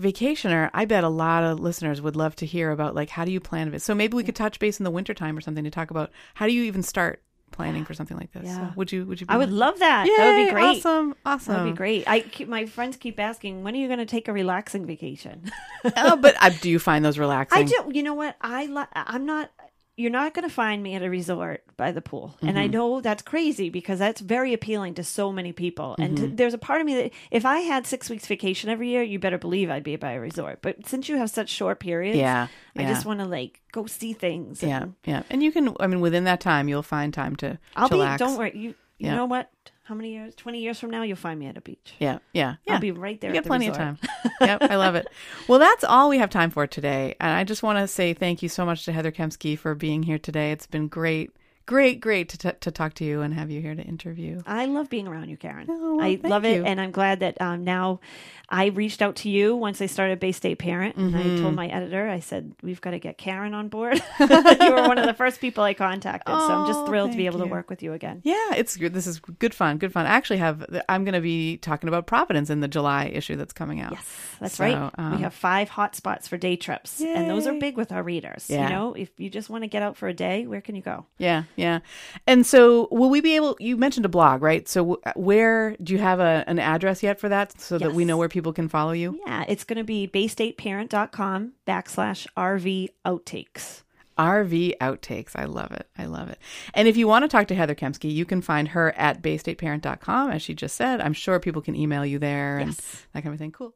vacationer, 0.00 0.70
I 0.72 0.84
bet 0.84 1.04
a 1.04 1.08
lot 1.08 1.44
of 1.44 1.60
listeners 1.60 2.00
would 2.00 2.16
love 2.16 2.36
to 2.36 2.46
hear 2.46 2.70
about 2.70 2.94
like 2.94 3.10
how 3.10 3.24
do 3.24 3.32
you 3.32 3.40
plan 3.40 3.72
it. 3.74 3.82
So 3.82 3.94
maybe 3.94 4.16
we 4.16 4.22
could 4.24 4.36
touch 4.36 4.58
base 4.58 4.78
in 4.80 4.84
the 4.84 4.90
wintertime 4.90 5.36
or 5.36 5.40
something 5.40 5.64
to 5.64 5.70
talk 5.70 5.90
about 5.90 6.10
how 6.34 6.46
do 6.46 6.52
you 6.52 6.62
even 6.64 6.82
start 6.82 7.22
planning 7.50 7.84
for 7.84 7.94
something 7.94 8.16
like 8.16 8.32
this. 8.32 8.44
Yeah. 8.44 8.68
So 8.70 8.72
would 8.76 8.92
you 8.92 9.04
would 9.06 9.20
you 9.20 9.26
be 9.26 9.32
I 9.32 9.36
would 9.36 9.50
love 9.50 9.78
that. 9.78 10.06
that 10.06 10.36
would 10.36 10.46
be 10.46 10.50
great. 10.52 10.78
Awesome. 10.78 11.14
Awesome. 11.24 11.54
That 11.54 11.64
would 11.64 11.70
be 11.72 11.76
great. 11.76 12.08
I 12.08 12.20
keep, 12.20 12.48
my 12.48 12.66
friends 12.66 12.96
keep 12.96 13.18
asking, 13.18 13.62
when 13.64 13.74
are 13.74 13.78
you 13.78 13.86
going 13.88 13.98
to 13.98 14.06
take 14.06 14.28
a 14.28 14.32
relaxing 14.32 14.86
vacation? 14.86 15.50
oh, 15.96 16.16
but 16.16 16.36
uh, 16.40 16.50
do 16.60 16.70
you 16.70 16.78
find 16.78 17.04
those 17.04 17.18
relaxing? 17.26 17.58
I 17.58 17.64
do. 17.64 17.90
You 17.92 18.02
know 18.02 18.14
what? 18.14 18.36
I 18.40 18.66
li- 18.66 18.84
I'm 18.94 19.26
not. 19.26 19.50
You're 19.98 20.10
not 20.12 20.32
going 20.32 20.48
to 20.48 20.54
find 20.54 20.82
me 20.82 20.94
at 20.94 21.02
a 21.02 21.10
resort 21.10 21.64
by 21.76 21.90
the 21.92 22.00
pool, 22.00 22.36
and 22.40 22.50
Mm-hmm. 22.50 22.58
I 22.58 22.66
know 22.68 23.00
that's 23.00 23.22
crazy 23.22 23.68
because 23.68 23.98
that's 23.98 24.20
very 24.20 24.52
appealing 24.54 24.94
to 24.94 25.04
so 25.04 25.32
many 25.32 25.52
people. 25.52 25.96
And 25.98 26.16
Mm-hmm. 26.16 26.26
t- 26.28 26.34
there's 26.36 26.54
a 26.54 26.58
part 26.58 26.80
of 26.80 26.86
me 26.86 26.94
that 26.94 27.10
if 27.32 27.44
I 27.44 27.58
had 27.60 27.86
six 27.86 28.08
weeks 28.08 28.26
vacation 28.26 28.70
every 28.70 28.88
year, 28.88 29.02
you 29.02 29.18
better 29.18 29.38
believe 29.38 29.70
I'd 29.70 29.82
be 29.82 29.96
by 29.96 30.12
a 30.12 30.20
resort. 30.20 30.60
But 30.62 30.86
since 30.86 31.08
you 31.08 31.16
have 31.18 31.30
such 31.30 31.48
short 31.50 31.80
periods, 31.80 32.16
Yeah, 32.18 32.46
I 32.76 32.82
yeah. 32.82 32.88
just 32.88 33.04
want 33.04 33.18
to 33.20 33.26
like 33.26 33.60
go 33.72 33.86
see 33.86 34.12
things. 34.12 34.62
Yeah, 34.62 34.86
yeah. 35.04 35.24
And 35.30 35.42
you 35.42 35.50
can 35.52 35.74
I 35.80 35.86
mean 35.88 36.00
within 36.00 36.24
that 36.24 36.40
time 36.40 36.68
you'll 36.68 36.82
find 36.84 37.12
time 37.12 37.34
to 37.36 37.58
I'll 37.76 37.88
chillax. 37.90 38.14
be. 38.14 38.18
Don't 38.18 38.38
worry. 38.38 38.52
You. 38.56 38.74
You 38.98 39.06
Yeah. 39.08 39.16
know 39.16 39.24
what? 39.26 39.50
How 39.84 39.94
many 39.94 40.12
years? 40.12 40.34
Twenty 40.34 40.60
years 40.60 40.78
from 40.78 40.90
now, 40.90 41.02
you'll 41.02 41.16
find 41.16 41.40
me 41.40 41.46
at 41.46 41.56
a 41.56 41.62
beach. 41.62 41.94
Yeah, 41.98 42.18
yeah, 42.34 42.56
yeah. 42.66 42.74
I'll 42.74 42.80
be 42.80 42.90
right 42.90 43.18
there. 43.20 43.30
You 43.30 43.34
get 43.34 43.44
the 43.44 43.48
plenty 43.48 43.68
resort. 43.68 43.88
of 43.88 44.00
time. 44.00 44.10
yep, 44.42 44.62
I 44.70 44.76
love 44.76 44.94
it. 44.96 45.08
Well, 45.48 45.58
that's 45.58 45.82
all 45.82 46.10
we 46.10 46.18
have 46.18 46.28
time 46.28 46.50
for 46.50 46.66
today. 46.66 47.14
And 47.20 47.30
I 47.32 47.44
just 47.44 47.62
want 47.62 47.78
to 47.78 47.88
say 47.88 48.12
thank 48.12 48.42
you 48.42 48.50
so 48.50 48.66
much 48.66 48.84
to 48.84 48.92
Heather 48.92 49.10
Kempskie 49.12 49.58
for 49.58 49.74
being 49.74 50.02
here 50.02 50.18
today. 50.18 50.52
It's 50.52 50.66
been 50.66 50.88
great, 50.88 51.30
great, 51.68 52.00
great 52.00 52.28
to, 52.30 52.38
t- 52.38 52.58
to 52.60 52.70
talk 52.70 52.94
to 52.94 53.04
you 53.04 53.20
and 53.20 53.34
have 53.34 53.50
you 53.50 53.60
here 53.60 53.74
to 53.74 53.82
interview. 53.82 54.40
I 54.46 54.64
love 54.64 54.88
being 54.88 55.06
around 55.06 55.28
you, 55.28 55.36
Karen. 55.36 55.66
Oh, 55.68 55.96
well, 55.96 56.04
I 56.06 56.18
love 56.24 56.44
it, 56.46 56.56
you. 56.56 56.64
and 56.64 56.80
I'm 56.80 56.90
glad 56.90 57.20
that 57.20 57.40
um, 57.42 57.62
now 57.62 58.00
I 58.48 58.66
reached 58.68 59.02
out 59.02 59.16
to 59.16 59.28
you 59.28 59.54
once 59.54 59.82
I 59.82 59.86
started 59.86 60.18
Bay 60.18 60.32
State 60.32 60.58
Parent, 60.58 60.96
and 60.96 61.14
I 61.14 61.20
Mm-hmm. 61.20 61.42
told 61.42 61.54
my 61.54 61.68
editor, 61.68 62.08
I 62.08 62.20
said 62.20 62.54
we've 62.62 62.80
got 62.80 62.92
to 62.92 62.98
get 62.98 63.18
Karen 63.18 63.52
on 63.52 63.68
board. 63.68 64.00
you 64.20 64.26
were 64.72 64.88
one 64.88 64.96
of 64.98 65.04
the 65.04 65.12
first 65.14 65.40
people 65.42 65.62
I 65.62 65.74
contacted, 65.74 66.34
so 66.34 66.40
I'm 66.54 66.66
just 66.66 66.80
Oh, 66.80 66.86
thrilled 66.86 67.10
to 67.12 67.16
be 67.18 67.26
able 67.26 67.40
to 67.40 67.46
work 67.46 67.68
with 67.68 67.82
you 67.82 67.92
again. 67.92 68.22
Yeah, 68.24 68.54
it's 68.54 68.76
good. 68.76 68.94
This 68.94 69.06
is 69.06 69.20
good 69.20 69.52
fun. 69.54 69.76
Good 69.76 69.92
fun. 69.92 70.06
I 70.06 70.10
actually 70.10 70.38
have. 70.38 70.64
I'm 70.88 71.04
going 71.04 71.12
to 71.14 71.20
be 71.20 71.58
talking 71.58 71.88
about 71.88 72.06
Providence 72.06 72.48
in 72.48 72.60
the 72.60 72.68
July 72.68 73.10
issue 73.12 73.36
that's 73.36 73.52
coming 73.52 73.80
out. 73.80 73.92
Yes, 73.92 74.06
that's 74.40 74.54
So, 74.54 74.64
right. 74.64 74.90
um, 74.96 75.16
we 75.16 75.22
have 75.22 75.34
five 75.34 75.68
hot 75.68 75.94
spots 75.94 76.26
for 76.26 76.38
day 76.38 76.56
trips, 76.56 77.00
and 77.02 77.28
those 77.28 77.46
are 77.46 77.52
big 77.58 77.76
with 77.76 77.92
our 77.92 78.02
readers. 78.02 78.46
Yeah. 78.48 78.64
You 78.64 78.74
know, 78.74 78.94
if 78.94 79.10
you 79.18 79.28
just 79.28 79.50
want 79.50 79.64
to 79.64 79.68
get 79.68 79.82
out 79.82 79.96
for 79.98 80.08
a 80.08 80.14
day, 80.14 80.46
where 80.46 80.62
can 80.62 80.74
you 80.74 80.82
go? 80.82 81.04
Yeah, 81.18 81.42
yeah. 81.58 81.80
And 82.26 82.46
so, 82.46 82.88
will 82.90 83.10
we 83.10 83.20
be 83.20 83.36
able? 83.36 83.56
You 83.60 83.76
mentioned 83.76 84.06
a 84.06 84.08
blog, 84.08 84.40
right? 84.42 84.66
So, 84.68 85.00
where 85.16 85.76
do 85.82 85.92
you 85.92 85.98
have 85.98 86.20
a, 86.20 86.44
an 86.46 86.58
address 86.58 87.02
yet 87.02 87.18
for 87.20 87.28
that, 87.28 87.60
so 87.60 87.76
that 87.78 87.92
we 87.92 88.04
know 88.04 88.16
where 88.16 88.28
people 88.28 88.52
can 88.52 88.68
follow 88.68 88.92
you? 88.92 89.18
Yeah, 89.26 89.44
it's 89.48 89.64
going 89.64 89.76
to 89.78 89.84
be 89.84 90.08
baystateparent.com 90.08 91.52
backslash 91.66 92.26
RV 92.36 92.88
outtakes. 93.04 93.82
RV 94.18 94.78
outtakes. 94.78 95.30
I 95.36 95.44
love 95.44 95.70
it. 95.72 95.86
I 95.96 96.06
love 96.06 96.28
it. 96.28 96.38
And 96.74 96.88
if 96.88 96.96
you 96.96 97.06
want 97.06 97.22
to 97.22 97.28
talk 97.28 97.46
to 97.48 97.54
Heather 97.54 97.76
Kempskie, 97.76 98.12
you 98.12 98.24
can 98.24 98.42
find 98.42 98.68
her 98.68 98.92
at 98.96 99.22
baystateparent.com, 99.22 100.30
as 100.32 100.42
she 100.42 100.54
just 100.54 100.74
said. 100.76 101.00
I'm 101.00 101.12
sure 101.12 101.38
people 101.38 101.62
can 101.62 101.76
email 101.76 102.04
you 102.04 102.18
there 102.18 102.58
and 102.58 102.70
Yes. 102.70 103.06
that 103.12 103.22
kind 103.22 103.32
of 103.32 103.38
thing. 103.38 103.52
Cool. 103.52 103.74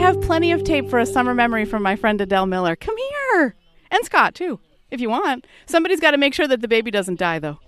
Have 0.00 0.20
plenty 0.22 0.50
of 0.50 0.64
tape 0.64 0.88
for 0.88 0.98
a 0.98 1.04
summer 1.04 1.34
memory 1.34 1.66
from 1.66 1.82
my 1.82 1.94
friend 1.94 2.18
Adele 2.22 2.46
Miller. 2.46 2.74
Come 2.74 2.96
here. 2.96 3.54
And 3.90 4.02
Scott, 4.04 4.34
too, 4.34 4.58
if 4.90 4.98
you 4.98 5.10
want. 5.10 5.46
Somebody's 5.66 6.00
got 6.00 6.12
to 6.12 6.16
make 6.16 6.32
sure 6.32 6.48
that 6.48 6.62
the 6.62 6.68
baby 6.68 6.90
doesn't 6.90 7.18
die, 7.18 7.38
though. 7.38 7.58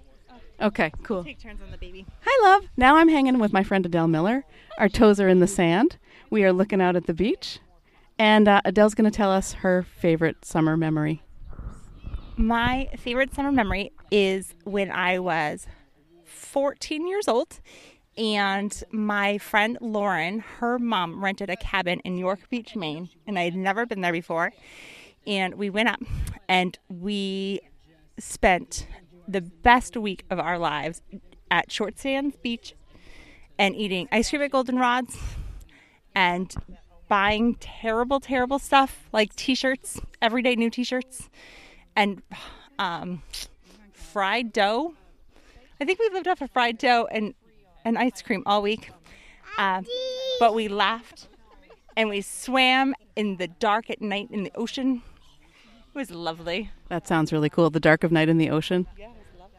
Okay, 0.59 0.93
cool. 1.03 1.25
Take 1.25 1.41
turns 1.41 1.61
on 1.61 1.71
the 1.71 1.77
baby. 1.77 2.07
Hi, 2.25 2.49
love. 2.49 2.69
Now 2.75 2.97
I'm 2.97 3.09
hanging 3.09 3.39
with 3.39 3.53
my 3.53 3.63
friend 3.63 3.85
Adele 3.85 4.09
Miller. 4.09 4.47
Our 4.79 4.89
toes 4.89 5.21
are 5.21 5.29
in 5.29 5.41
the 5.41 5.47
sand. 5.47 5.99
We 6.31 6.43
are 6.45 6.55
looking 6.55 6.81
out 6.81 6.97
at 6.97 7.07
the 7.07 7.13
beach. 7.13 7.59
And 8.19 8.49
uh, 8.49 8.63
Adele's 8.65 8.95
going 8.95 9.11
to 9.11 9.15
tell 9.15 9.31
us 9.31 9.53
her 9.55 9.83
favorite 9.83 10.45
summer 10.45 10.77
memory. 10.77 11.23
My 12.37 12.89
favorite 12.97 13.35
summer 13.35 13.53
memory 13.53 13.93
is 14.11 14.55
when 14.65 14.91
I 14.91 15.19
was 15.19 15.67
14 16.25 17.07
years 17.07 17.29
old 17.29 17.61
and 18.17 18.83
my 18.91 19.39
friend 19.39 19.79
Lauren, 19.81 20.41
her 20.41 20.79
mom 20.79 21.25
rented 21.25 21.49
a 21.51 21.57
cabin 21.57 22.01
in 22.01 22.19
York 22.19 22.49
Beach, 22.51 22.77
Maine, 22.77 23.09
and 23.27 23.39
I 23.39 23.45
had 23.45 23.55
never 23.55 23.87
been 23.87 24.01
there 24.01 24.13
before. 24.13 24.53
And 25.27 25.55
we 25.55 25.71
went 25.71 25.89
up 25.89 26.01
and 26.49 26.79
we 26.89 27.61
spent 28.19 28.87
the 29.27 29.41
best 29.41 29.97
week 29.97 30.25
of 30.31 30.39
our 30.39 30.59
lives 30.59 31.01
at 31.51 31.71
Short 31.71 31.99
Sands 31.99 32.37
Beach 32.37 32.75
and 33.59 33.75
eating 33.77 34.09
ice 34.11 34.31
cream 34.31 34.43
at 34.43 34.51
Goldenrods 34.51 35.17
and 36.15 36.55
buying 37.09 37.55
terrible, 37.57 38.21
terrible 38.21 38.59
stuff 38.59 39.09
like 39.13 39.35
t 39.37 39.55
shirts, 39.55 40.01
everyday 40.21 40.55
new 40.57 40.71
t 40.71 40.85
shirts, 40.85 41.29
and 41.95 42.23
um, 42.79 43.23
fried 43.93 44.53
dough. 44.53 44.95
I 45.81 45.85
think 45.85 45.99
we 45.99 46.09
lived 46.11 46.29
off 46.29 46.41
of 46.43 46.51
fried 46.51 46.79
dough 46.79 47.07
and, 47.11 47.35
and 47.85 47.99
ice 47.99 48.23
cream 48.23 48.43
all 48.47 48.63
week. 48.63 48.91
Uh, 49.59 49.83
but 50.41 50.55
we 50.55 50.69
laughed 50.69 51.29
and 51.97 52.09
we 52.09 52.21
swam 52.21 52.95
in 53.17 53.37
the 53.37 53.49
dark 53.49 53.91
at 53.91 54.01
night 54.01 54.29
in 54.31 54.45
the 54.45 54.53
ocean. 54.55 55.03
It 55.95 55.99
was 55.99 56.11
lovely. 56.11 56.71
That 56.89 57.07
sounds 57.07 57.33
really 57.33 57.51
cool. 57.51 57.69
The 57.71 57.81
dark 57.81 58.03
of 58.03 58.11
night 58.13 58.29
in 58.29 58.39
the 58.39 58.49
ocean. 58.51 58.87
Yeah, 58.97 59.09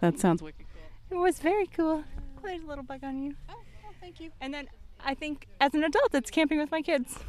That 0.02 0.20
sounds 0.20 0.42
wicked. 0.42 0.66
Cool. 1.10 1.20
It 1.20 1.22
was 1.22 1.40
very 1.40 1.68
cool. 1.68 2.04
There's 2.44 2.64
a 2.64 2.66
little 2.66 2.84
bug 2.84 3.04
on 3.04 3.22
you. 3.22 3.36
Oh, 3.50 3.62
thank 4.02 4.20
you. 4.20 4.32
And 4.42 4.54
then 4.54 4.68
I 5.06 5.14
think 5.14 5.48
as 5.62 5.74
an 5.76 5.84
adult, 5.84 6.14
it's 6.16 6.32
camping 6.32 6.58
with 6.60 6.72
my 6.72 6.82
kids. 6.82 7.20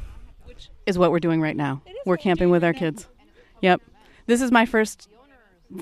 Which 0.45 0.69
is 0.85 0.97
what 0.97 1.11
we're 1.11 1.19
doing 1.19 1.39
right 1.41 1.55
now. 1.55 1.81
We're 2.05 2.17
camping 2.17 2.49
with 2.49 2.63
our 2.63 2.73
now. 2.73 2.79
kids. 2.79 3.07
Yep. 3.61 3.81
This 4.27 4.41
is 4.41 4.51
my 4.51 4.65
first 4.65 5.09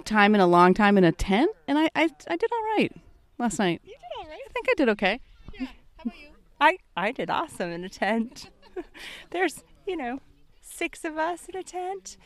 time 0.06 0.36
in 0.36 0.42
a 0.42 0.48
long 0.48 0.74
time 0.74 0.98
in 0.98 1.04
a 1.04 1.12
tent, 1.12 1.50
and 1.68 1.78
I, 1.78 1.90
I, 1.96 2.10
I 2.28 2.36
did 2.38 2.52
all 2.52 2.64
right 2.78 2.92
last 3.38 3.60
night. 3.60 3.82
You 3.84 3.92
did 3.92 4.00
all 4.24 4.30
right. 4.30 4.40
I 4.48 4.52
think 4.54 4.68
I 4.70 4.74
did 4.76 4.90
okay. 4.90 5.20
Yeah. 5.60 5.68
How 5.98 6.04
about 6.06 6.20
you? 6.20 6.28
I, 6.60 6.78
I 6.96 7.12
did 7.12 7.30
awesome 7.30 7.72
in 7.72 7.84
a 7.84 7.90
tent. 7.90 8.50
there's, 9.32 9.64
you 9.88 9.98
know, 9.98 10.20
six 10.62 11.04
of 11.04 11.18
us 11.18 11.48
in 11.48 11.58
a 11.60 11.64
tent. 11.64 12.18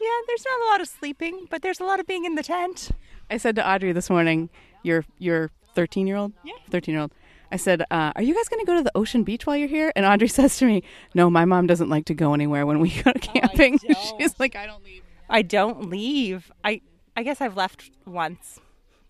Yeah, 0.00 0.08
there's 0.26 0.44
not 0.44 0.60
a 0.66 0.70
lot 0.70 0.80
of 0.80 0.88
sleeping, 0.88 1.46
but 1.50 1.62
there's 1.62 1.80
a 1.80 1.84
lot 1.84 2.00
of 2.00 2.06
being 2.06 2.24
in 2.24 2.34
the 2.34 2.42
tent. 2.42 2.90
I 3.30 3.36
said 3.36 3.54
to 3.56 3.68
Audrey 3.68 3.92
this 3.92 4.10
morning, 4.10 4.50
your 4.82 5.04
your 5.18 5.50
13 5.74 6.06
year 6.06 6.16
old, 6.16 6.32
Yeah. 6.44 6.54
13 6.70 6.92
year 6.92 7.02
old. 7.02 7.12
I 7.52 7.56
said, 7.56 7.82
uh, 7.90 8.12
"Are 8.16 8.22
you 8.22 8.34
guys 8.34 8.48
going 8.48 8.60
to 8.60 8.66
go 8.66 8.74
to 8.76 8.82
the 8.82 8.90
ocean 8.96 9.22
beach 9.22 9.46
while 9.46 9.56
you're 9.56 9.68
here?" 9.68 9.92
And 9.94 10.04
Audrey 10.04 10.28
says 10.38 10.56
to 10.58 10.66
me, 10.66 10.82
"No, 11.14 11.30
my 11.30 11.44
mom 11.44 11.66
doesn't 11.66 11.88
like 11.88 12.04
to 12.06 12.14
go 12.14 12.34
anywhere 12.34 12.66
when 12.66 12.80
we 12.80 12.90
go 12.90 13.12
camping. 13.20 13.78
don't. 13.78 14.20
She's 14.20 14.38
like, 14.40 14.56
I 14.56 14.66
don't 14.66 14.82
leave." 14.84 15.02
I 15.30 15.42
don't 15.42 15.88
leave. 15.88 16.50
I 16.64 16.80
I 17.16 17.22
guess 17.22 17.40
I've 17.40 17.56
left 17.56 17.90
once 18.04 18.60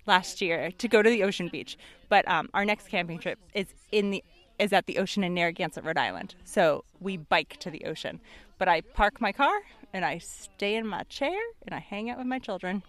last 0.06 0.40
year 0.40 0.70
to 0.72 0.88
go 0.88 1.02
to 1.02 1.10
the 1.10 1.22
ocean 1.22 1.48
beach, 1.48 1.76
but 2.08 2.26
um, 2.28 2.48
our 2.54 2.64
next 2.64 2.88
camping 2.88 3.18
trip 3.18 3.38
is 3.54 3.66
in 3.92 4.10
the 4.10 4.24
is 4.58 4.72
at 4.72 4.86
the 4.86 4.98
ocean 4.98 5.24
in 5.24 5.34
Narragansett, 5.34 5.84
Rhode 5.84 5.98
Island. 5.98 6.36
So 6.44 6.84
we 7.00 7.16
bike 7.16 7.56
to 7.58 7.70
the 7.70 7.84
ocean, 7.86 8.20
but 8.58 8.68
I 8.68 8.82
park 8.82 9.20
my 9.20 9.32
car 9.32 9.52
and 9.92 10.04
I 10.04 10.18
stay 10.18 10.76
in 10.76 10.86
my 10.86 11.02
chair 11.04 11.40
and 11.66 11.74
I 11.74 11.80
hang 11.80 12.08
out 12.08 12.18
with 12.18 12.26
my 12.26 12.38
children. 12.38 12.82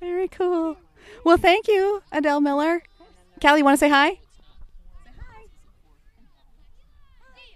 Very 0.00 0.28
cool. 0.28 0.78
Well, 1.22 1.36
thank 1.36 1.68
you, 1.68 2.02
Adele 2.12 2.40
Miller. 2.40 2.82
Callie, 3.42 3.58
you 3.58 3.64
want 3.64 3.74
to 3.74 3.78
say 3.78 3.90
hi? 3.90 4.18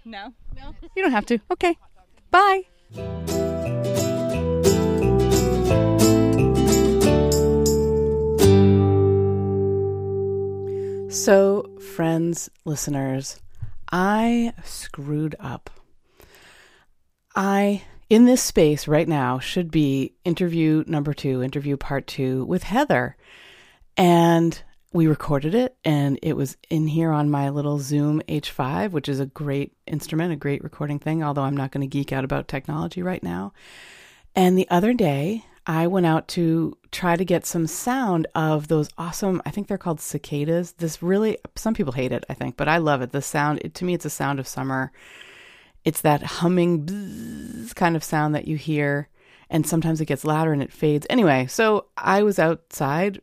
No. 0.05 0.33
You 0.95 1.03
don't 1.03 1.11
have 1.11 1.25
to. 1.27 1.39
Okay. 1.51 1.77
Bye. 2.31 3.50
So, 11.11 11.69
friends, 11.93 12.49
listeners, 12.63 13.41
I 13.91 14.53
screwed 14.63 15.35
up. 15.41 15.69
I, 17.35 17.83
in 18.09 18.23
this 18.23 18.41
space 18.41 18.87
right 18.87 19.09
now, 19.09 19.37
should 19.37 19.71
be 19.71 20.13
interview 20.23 20.85
number 20.87 21.13
two, 21.13 21.43
interview 21.43 21.75
part 21.75 22.07
two 22.07 22.45
with 22.45 22.63
Heather. 22.63 23.17
And 23.97 24.63
we 24.93 25.07
recorded 25.07 25.53
it, 25.53 25.75
and 25.83 26.17
it 26.23 26.37
was 26.37 26.55
in 26.69 26.87
here 26.87 27.11
on 27.11 27.29
my 27.29 27.49
little 27.49 27.79
Zoom 27.79 28.21
H5, 28.29 28.91
which 28.91 29.09
is 29.09 29.19
a 29.19 29.25
great 29.25 29.73
instrument, 29.85 30.31
a 30.31 30.37
great 30.37 30.63
recording 30.63 30.97
thing, 30.97 31.25
although 31.25 31.43
I'm 31.43 31.57
not 31.57 31.71
going 31.71 31.81
to 31.81 31.87
geek 31.87 32.13
out 32.13 32.23
about 32.23 32.47
technology 32.47 33.03
right 33.03 33.21
now. 33.21 33.51
And 34.33 34.57
the 34.57 34.69
other 34.69 34.93
day, 34.93 35.43
I 35.65 35.87
went 35.87 36.05
out 36.05 36.27
to 36.29 36.77
try 36.91 37.15
to 37.15 37.25
get 37.25 37.45
some 37.45 37.67
sound 37.67 38.27
of 38.33 38.67
those 38.67 38.89
awesome, 38.97 39.41
I 39.45 39.51
think 39.51 39.67
they're 39.67 39.77
called 39.77 40.01
cicadas. 40.01 40.73
This 40.73 41.03
really, 41.03 41.37
some 41.55 41.73
people 41.73 41.93
hate 41.93 42.11
it, 42.11 42.25
I 42.29 42.33
think, 42.33 42.57
but 42.57 42.67
I 42.67 42.77
love 42.77 43.01
it. 43.01 43.11
The 43.11 43.21
sound, 43.21 43.59
it, 43.63 43.75
to 43.75 43.85
me, 43.85 43.93
it's 43.93 44.05
a 44.05 44.09
sound 44.09 44.39
of 44.39 44.47
summer. 44.47 44.91
It's 45.85 46.01
that 46.01 46.23
humming 46.23 46.85
bzzz 46.85 47.75
kind 47.75 47.95
of 47.95 48.03
sound 48.03 48.35
that 48.35 48.47
you 48.47 48.57
hear, 48.57 49.09
and 49.49 49.65
sometimes 49.65 50.01
it 50.01 50.05
gets 50.05 50.25
louder 50.25 50.53
and 50.53 50.63
it 50.63 50.73
fades. 50.73 51.07
Anyway, 51.09 51.47
so 51.47 51.85
I 51.95 52.23
was 52.23 52.39
outside 52.39 53.21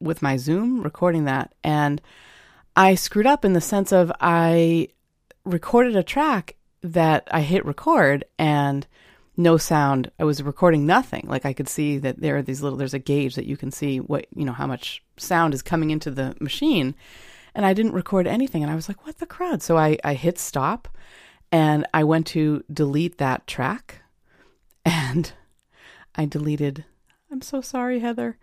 with 0.00 0.22
my 0.22 0.36
Zoom 0.36 0.82
recording 0.82 1.24
that, 1.24 1.54
and 1.62 2.00
I 2.74 2.94
screwed 2.96 3.26
up 3.26 3.44
in 3.44 3.54
the 3.54 3.60
sense 3.60 3.92
of 3.92 4.12
I 4.20 4.88
recorded 5.44 5.96
a 5.96 6.02
track 6.02 6.56
that 6.82 7.26
I 7.30 7.40
hit 7.40 7.64
record 7.64 8.24
and 8.38 8.86
no 9.36 9.56
sound. 9.56 10.10
I 10.18 10.24
was 10.24 10.42
recording 10.42 10.86
nothing. 10.86 11.26
Like 11.28 11.44
I 11.44 11.52
could 11.52 11.68
see 11.68 11.98
that 11.98 12.20
there 12.20 12.36
are 12.36 12.42
these 12.42 12.62
little, 12.62 12.78
there's 12.78 12.94
a 12.94 12.98
gauge 12.98 13.34
that 13.34 13.46
you 13.46 13.56
can 13.56 13.70
see 13.70 13.98
what, 13.98 14.26
you 14.34 14.44
know, 14.44 14.52
how 14.52 14.66
much 14.66 15.02
sound 15.16 15.54
is 15.54 15.62
coming 15.62 15.90
into 15.90 16.10
the 16.10 16.34
machine. 16.40 16.94
And 17.54 17.64
I 17.66 17.72
didn't 17.72 17.92
record 17.92 18.26
anything. 18.26 18.62
And 18.62 18.70
I 18.70 18.74
was 18.74 18.88
like, 18.88 19.04
what 19.06 19.18
the 19.18 19.26
crud? 19.26 19.62
So 19.62 19.76
I, 19.76 19.98
I 20.04 20.14
hit 20.14 20.38
stop 20.38 20.88
and 21.52 21.86
I 21.92 22.04
went 22.04 22.26
to 22.28 22.64
delete 22.72 23.18
that 23.18 23.46
track 23.46 24.02
and 24.84 25.32
I 26.14 26.24
deleted, 26.24 26.84
I'm 27.30 27.42
so 27.42 27.60
sorry, 27.60 28.00
Heather. 28.00 28.38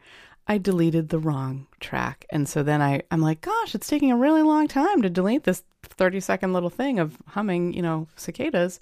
I 0.45 0.57
deleted 0.57 1.09
the 1.09 1.19
wrong 1.19 1.67
track. 1.79 2.25
And 2.29 2.49
so 2.49 2.63
then 2.63 2.81
I, 2.81 3.01
I'm 3.09 3.21
like, 3.21 3.41
gosh, 3.41 3.73
it's 3.73 3.87
taking 3.87 4.11
a 4.11 4.17
really 4.17 4.41
long 4.41 4.67
time 4.67 5.01
to 5.01 5.09
delete 5.09 5.45
this 5.45 5.63
30 5.83 6.19
second 6.19 6.53
little 6.53 6.69
thing 6.69 6.99
of 6.99 7.17
humming, 7.27 7.73
you 7.73 7.81
know, 7.81 8.07
cicadas. 8.15 8.79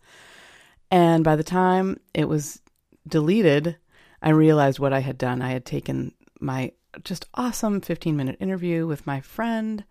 And 0.91 1.23
by 1.23 1.37
the 1.37 1.43
time 1.43 1.99
it 2.13 2.27
was 2.27 2.61
deleted, 3.07 3.77
I 4.21 4.29
realized 4.29 4.77
what 4.77 4.93
I 4.93 4.99
had 4.99 5.17
done. 5.17 5.41
I 5.41 5.51
had 5.51 5.65
taken 5.65 6.13
my 6.39 6.73
just 7.03 7.25
awesome 7.33 7.79
15 7.79 8.15
minute 8.17 8.37
interview 8.41 8.85
with 8.85 9.07
my 9.07 9.21
friend 9.21 9.85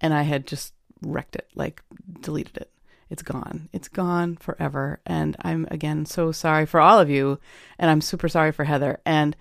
and 0.00 0.12
I 0.12 0.22
had 0.22 0.46
just 0.46 0.74
wrecked 1.02 1.36
it, 1.36 1.48
like 1.54 1.82
deleted 2.20 2.56
it. 2.56 2.70
It's 3.08 3.22
gone. 3.22 3.68
It's 3.72 3.88
gone 3.88 4.36
forever. 4.36 5.00
And 5.06 5.36
I'm 5.42 5.66
again 5.70 6.06
so 6.06 6.32
sorry 6.32 6.66
for 6.66 6.80
all 6.80 6.98
of 6.98 7.10
you. 7.10 7.38
And 7.78 7.90
I'm 7.90 8.00
super 8.00 8.28
sorry 8.28 8.52
for 8.52 8.64
Heather. 8.64 9.00
And 9.04 9.36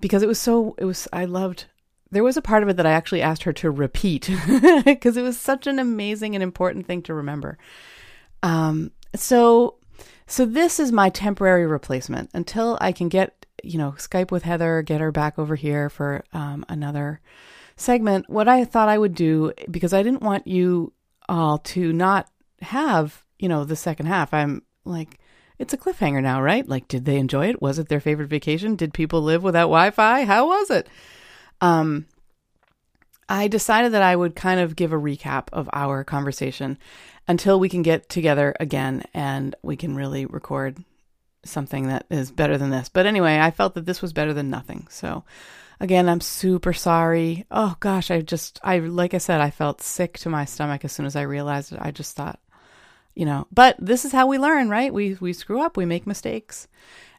because 0.00 0.22
it 0.22 0.28
was 0.28 0.38
so, 0.38 0.74
it 0.78 0.84
was, 0.84 1.08
I 1.12 1.24
loved, 1.24 1.66
there 2.10 2.24
was 2.24 2.36
a 2.36 2.42
part 2.42 2.62
of 2.62 2.68
it 2.68 2.76
that 2.76 2.86
I 2.86 2.92
actually 2.92 3.22
asked 3.22 3.42
her 3.44 3.52
to 3.54 3.70
repeat 3.70 4.30
because 4.84 5.16
it 5.16 5.22
was 5.22 5.38
such 5.38 5.66
an 5.66 5.78
amazing 5.78 6.34
and 6.34 6.42
important 6.42 6.86
thing 6.86 7.02
to 7.02 7.14
remember. 7.14 7.58
Um, 8.42 8.92
so 9.14 9.76
so 10.26 10.44
this 10.44 10.78
is 10.78 10.92
my 10.92 11.08
temporary 11.08 11.66
replacement 11.66 12.30
until 12.34 12.78
I 12.80 12.92
can 12.92 13.08
get, 13.08 13.46
you 13.62 13.78
know, 13.78 13.92
Skype 13.92 14.30
with 14.30 14.44
Heather, 14.44 14.82
get 14.82 15.00
her 15.00 15.12
back 15.12 15.38
over 15.38 15.56
here 15.56 15.90
for 15.90 16.24
um, 16.32 16.64
another 16.68 17.20
segment. 17.76 18.28
What 18.28 18.48
I 18.48 18.64
thought 18.64 18.88
I 18.88 18.98
would 18.98 19.14
do, 19.14 19.52
because 19.70 19.92
I 19.92 20.02
didn't 20.02 20.22
want 20.22 20.46
you 20.46 20.92
all 21.28 21.58
to 21.58 21.92
not 21.92 22.28
have, 22.62 23.24
you 23.38 23.48
know, 23.48 23.64
the 23.64 23.76
second 23.76 24.06
half. 24.06 24.34
I'm 24.34 24.62
like, 24.84 25.18
it's 25.58 25.74
a 25.74 25.78
cliffhanger 25.78 26.22
now, 26.22 26.40
right? 26.40 26.66
Like, 26.66 26.88
did 26.88 27.04
they 27.04 27.16
enjoy 27.16 27.48
it? 27.48 27.60
Was 27.60 27.78
it 27.78 27.88
their 27.88 28.00
favorite 28.00 28.28
vacation? 28.28 28.76
Did 28.76 28.94
people 28.94 29.22
live 29.22 29.42
without 29.42 29.66
Wi-Fi? 29.66 30.24
How 30.24 30.46
was 30.46 30.70
it? 30.70 30.88
Um, 31.60 32.06
I 33.30 33.46
decided 33.46 33.92
that 33.92 34.02
I 34.02 34.16
would 34.16 34.34
kind 34.34 34.58
of 34.58 34.74
give 34.74 34.92
a 34.92 34.96
recap 34.96 35.48
of 35.52 35.70
our 35.72 36.02
conversation 36.02 36.76
until 37.28 37.60
we 37.60 37.68
can 37.68 37.82
get 37.82 38.08
together 38.08 38.56
again 38.58 39.04
and 39.14 39.54
we 39.62 39.76
can 39.76 39.94
really 39.94 40.26
record 40.26 40.84
something 41.44 41.86
that 41.86 42.06
is 42.10 42.32
better 42.32 42.58
than 42.58 42.70
this. 42.70 42.88
But 42.88 43.06
anyway, 43.06 43.38
I 43.38 43.52
felt 43.52 43.74
that 43.74 43.86
this 43.86 44.02
was 44.02 44.12
better 44.12 44.34
than 44.34 44.50
nothing. 44.50 44.88
So 44.90 45.22
again, 45.78 46.08
I'm 46.08 46.20
super 46.20 46.72
sorry. 46.72 47.46
Oh 47.52 47.76
gosh, 47.78 48.10
I 48.10 48.20
just 48.20 48.58
I 48.64 48.80
like 48.80 49.14
I 49.14 49.18
said, 49.18 49.40
I 49.40 49.50
felt 49.50 49.80
sick 49.80 50.18
to 50.18 50.28
my 50.28 50.44
stomach 50.44 50.84
as 50.84 50.90
soon 50.90 51.06
as 51.06 51.14
I 51.14 51.22
realized 51.22 51.72
it. 51.72 51.78
I 51.80 51.92
just 51.92 52.16
thought, 52.16 52.40
you 53.14 53.26
know, 53.26 53.46
but 53.52 53.76
this 53.78 54.04
is 54.04 54.10
how 54.10 54.26
we 54.26 54.38
learn, 54.38 54.68
right? 54.68 54.92
We 54.92 55.16
we 55.20 55.32
screw 55.34 55.62
up, 55.62 55.76
we 55.76 55.86
make 55.86 56.04
mistakes. 56.04 56.66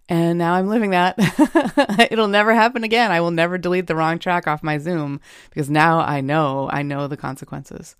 And 0.10 0.38
now 0.38 0.54
I'm 0.54 0.68
living 0.68 0.91
that. 0.91 1.16
It'll 2.12 2.28
never 2.28 2.54
happen 2.54 2.84
again. 2.84 3.12
I 3.12 3.22
will 3.22 3.32
never 3.32 3.58
delete 3.58 3.88
the 3.88 3.95
wrong 3.95 4.20
track 4.20 4.47
off 4.47 4.64
my 4.64 4.78
Zoom 4.78 5.22
because 5.49 5.70
now 5.70 5.99
I 5.99 6.22
know, 6.22 6.70
I 6.72 6.82
know 6.82 7.08
the 7.08 7.18
consequences. 7.18 7.95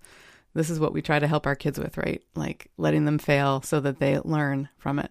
This 0.54 0.68
is 0.68 0.78
what 0.78 0.92
we 0.92 1.00
try 1.00 1.18
to 1.18 1.26
help 1.26 1.46
our 1.46 1.56
kids 1.56 1.78
with, 1.78 1.96
right? 1.96 2.22
Like 2.34 2.70
letting 2.76 3.06
them 3.06 3.18
fail 3.18 3.62
so 3.62 3.80
that 3.80 3.98
they 3.98 4.18
learn 4.18 4.68
from 4.76 4.98
it. 4.98 5.10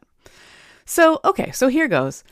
So, 0.86 1.20
okay, 1.26 1.52
so 1.52 1.68
here 1.68 1.88
goes. 1.88 2.24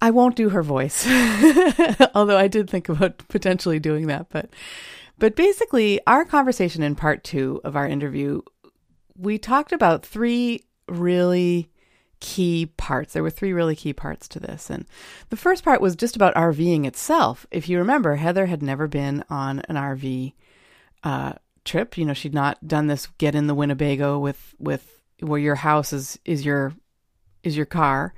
I 0.00 0.10
won't 0.10 0.36
do 0.36 0.50
her 0.50 0.62
voice, 0.62 1.06
although 2.14 2.36
I 2.36 2.48
did 2.48 2.68
think 2.68 2.90
about 2.90 3.26
potentially 3.28 3.78
doing 3.78 4.08
that. 4.08 4.28
But, 4.28 4.50
but 5.18 5.34
basically, 5.34 6.00
our 6.06 6.26
conversation 6.26 6.82
in 6.82 6.96
part 6.96 7.24
two 7.24 7.62
of 7.64 7.76
our 7.76 7.88
interview, 7.88 8.42
we 9.16 9.38
talked 9.38 9.72
about 9.72 10.04
three 10.04 10.66
really 10.86 11.70
key 12.20 12.66
parts. 12.76 13.12
There 13.12 13.22
were 13.22 13.30
three 13.30 13.52
really 13.52 13.76
key 13.76 13.92
parts 13.92 14.28
to 14.28 14.40
this. 14.40 14.70
And 14.70 14.86
the 15.30 15.36
first 15.36 15.64
part 15.64 15.80
was 15.80 15.96
just 15.96 16.16
about 16.16 16.34
RVing 16.34 16.86
itself. 16.86 17.46
If 17.50 17.68
you 17.68 17.78
remember, 17.78 18.16
Heather 18.16 18.46
had 18.46 18.62
never 18.62 18.86
been 18.86 19.24
on 19.28 19.60
an 19.68 19.76
RV 19.76 20.32
uh, 21.04 21.34
trip. 21.64 21.98
You 21.98 22.04
know, 22.04 22.14
she'd 22.14 22.34
not 22.34 22.66
done 22.66 22.86
this 22.86 23.08
get 23.18 23.34
in 23.34 23.46
the 23.46 23.54
Winnebago 23.54 24.18
with 24.18 24.54
with 24.58 25.02
where 25.20 25.40
your 25.40 25.54
house 25.56 25.92
is 25.92 26.18
is 26.24 26.44
your 26.44 26.74
is 27.42 27.56
your 27.56 27.66
car 27.66 28.14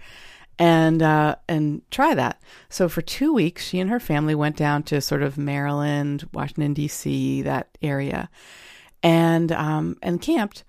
and 0.59 1.03
uh, 1.03 1.37
and 1.49 1.83
try 1.91 2.15
that. 2.15 2.41
So 2.69 2.89
for 2.89 3.03
two 3.03 3.33
weeks, 3.33 3.65
she 3.65 3.79
and 3.79 3.91
her 3.91 4.01
family 4.01 4.35
went 4.35 4.57
down 4.57 4.83
to 4.85 5.01
sort 5.01 5.23
of 5.23 5.39
Maryland, 5.39 6.29
Washington 6.33 6.75
D.C., 6.75 7.43
that 7.43 7.79
area, 7.81 8.29
and 9.03 9.53
um, 9.53 9.97
and 10.03 10.21
camped 10.21 10.65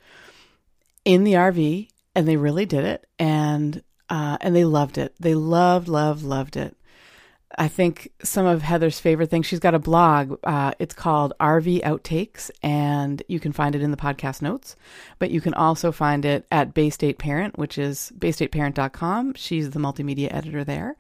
in 1.05 1.23
the 1.23 1.33
RV, 1.33 1.89
and 2.15 2.27
they 2.27 2.37
really 2.37 2.65
did 2.65 2.85
it, 2.85 3.05
and 3.17 3.83
uh, 4.09 4.37
and 4.41 4.55
they 4.55 4.65
loved 4.65 4.97
it. 4.97 5.13
They 5.19 5.35
loved, 5.35 5.87
loved, 5.87 6.23
loved 6.23 6.57
it. 6.57 6.75
I 7.57 7.67
think 7.67 8.11
some 8.23 8.45
of 8.45 8.61
Heather's 8.61 8.99
favorite 8.99 9.29
things. 9.29 9.45
She's 9.45 9.59
got 9.59 9.73
a 9.73 9.79
blog. 9.79 10.39
Uh, 10.43 10.73
it's 10.79 10.93
called 10.93 11.33
RV 11.39 11.81
Outtakes, 11.81 12.51
and 12.61 13.21
you 13.27 13.39
can 13.39 13.53
find 13.53 13.75
it 13.75 13.81
in 13.81 13.91
the 13.91 13.97
podcast 13.97 14.41
notes. 14.41 14.75
But 15.17 15.31
you 15.31 15.41
can 15.41 15.53
also 15.55 15.91
find 15.91 16.25
it 16.25 16.45
at 16.51 16.73
Bay 16.73 16.89
State 16.89 17.17
Parent, 17.17 17.57
which 17.57 17.77
is 17.77 18.11
baystateparent.com. 18.17 19.33
She's 19.33 19.71
the 19.71 19.79
multimedia 19.79 20.33
editor 20.33 20.63
there, 20.63 20.95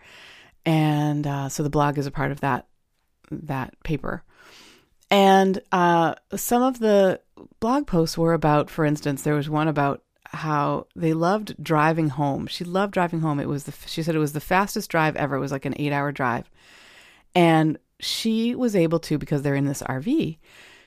and 0.65 1.25
uh, 1.25 1.49
so 1.49 1.63
the 1.63 1.69
blog 1.69 1.97
is 1.97 2.07
a 2.07 2.11
part 2.11 2.31
of 2.31 2.41
that 2.41 2.67
that 3.31 3.75
paper. 3.83 4.23
And 5.11 5.61
uh, 5.71 6.15
some 6.35 6.61
of 6.61 6.79
the 6.79 7.19
blog 7.59 7.87
posts 7.87 8.17
were 8.17 8.33
about, 8.33 8.69
for 8.69 8.85
instance, 8.85 9.23
there 9.23 9.35
was 9.35 9.49
one 9.49 9.67
about 9.67 10.03
how 10.31 10.85
they 10.95 11.13
loved 11.13 11.55
driving 11.61 12.09
home. 12.09 12.47
She 12.47 12.63
loved 12.63 12.93
driving 12.93 13.21
home. 13.21 13.39
It 13.39 13.47
was 13.47 13.63
the 13.63 13.73
she 13.87 14.03
said 14.03 14.15
it 14.15 14.19
was 14.19 14.33
the 14.33 14.39
fastest 14.39 14.89
drive 14.89 15.15
ever. 15.15 15.35
It 15.35 15.39
was 15.39 15.51
like 15.51 15.65
an 15.65 15.73
8-hour 15.73 16.11
drive. 16.11 16.49
And 17.33 17.79
she 17.99 18.55
was 18.55 18.75
able 18.75 18.99
to 18.99 19.17
because 19.17 19.41
they're 19.41 19.55
in 19.55 19.65
this 19.65 19.83
RV, 19.83 20.37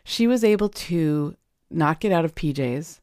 she 0.04 0.26
was 0.26 0.44
able 0.44 0.68
to 0.68 1.36
not 1.70 2.00
get 2.00 2.12
out 2.12 2.24
of 2.24 2.34
PJs, 2.34 3.00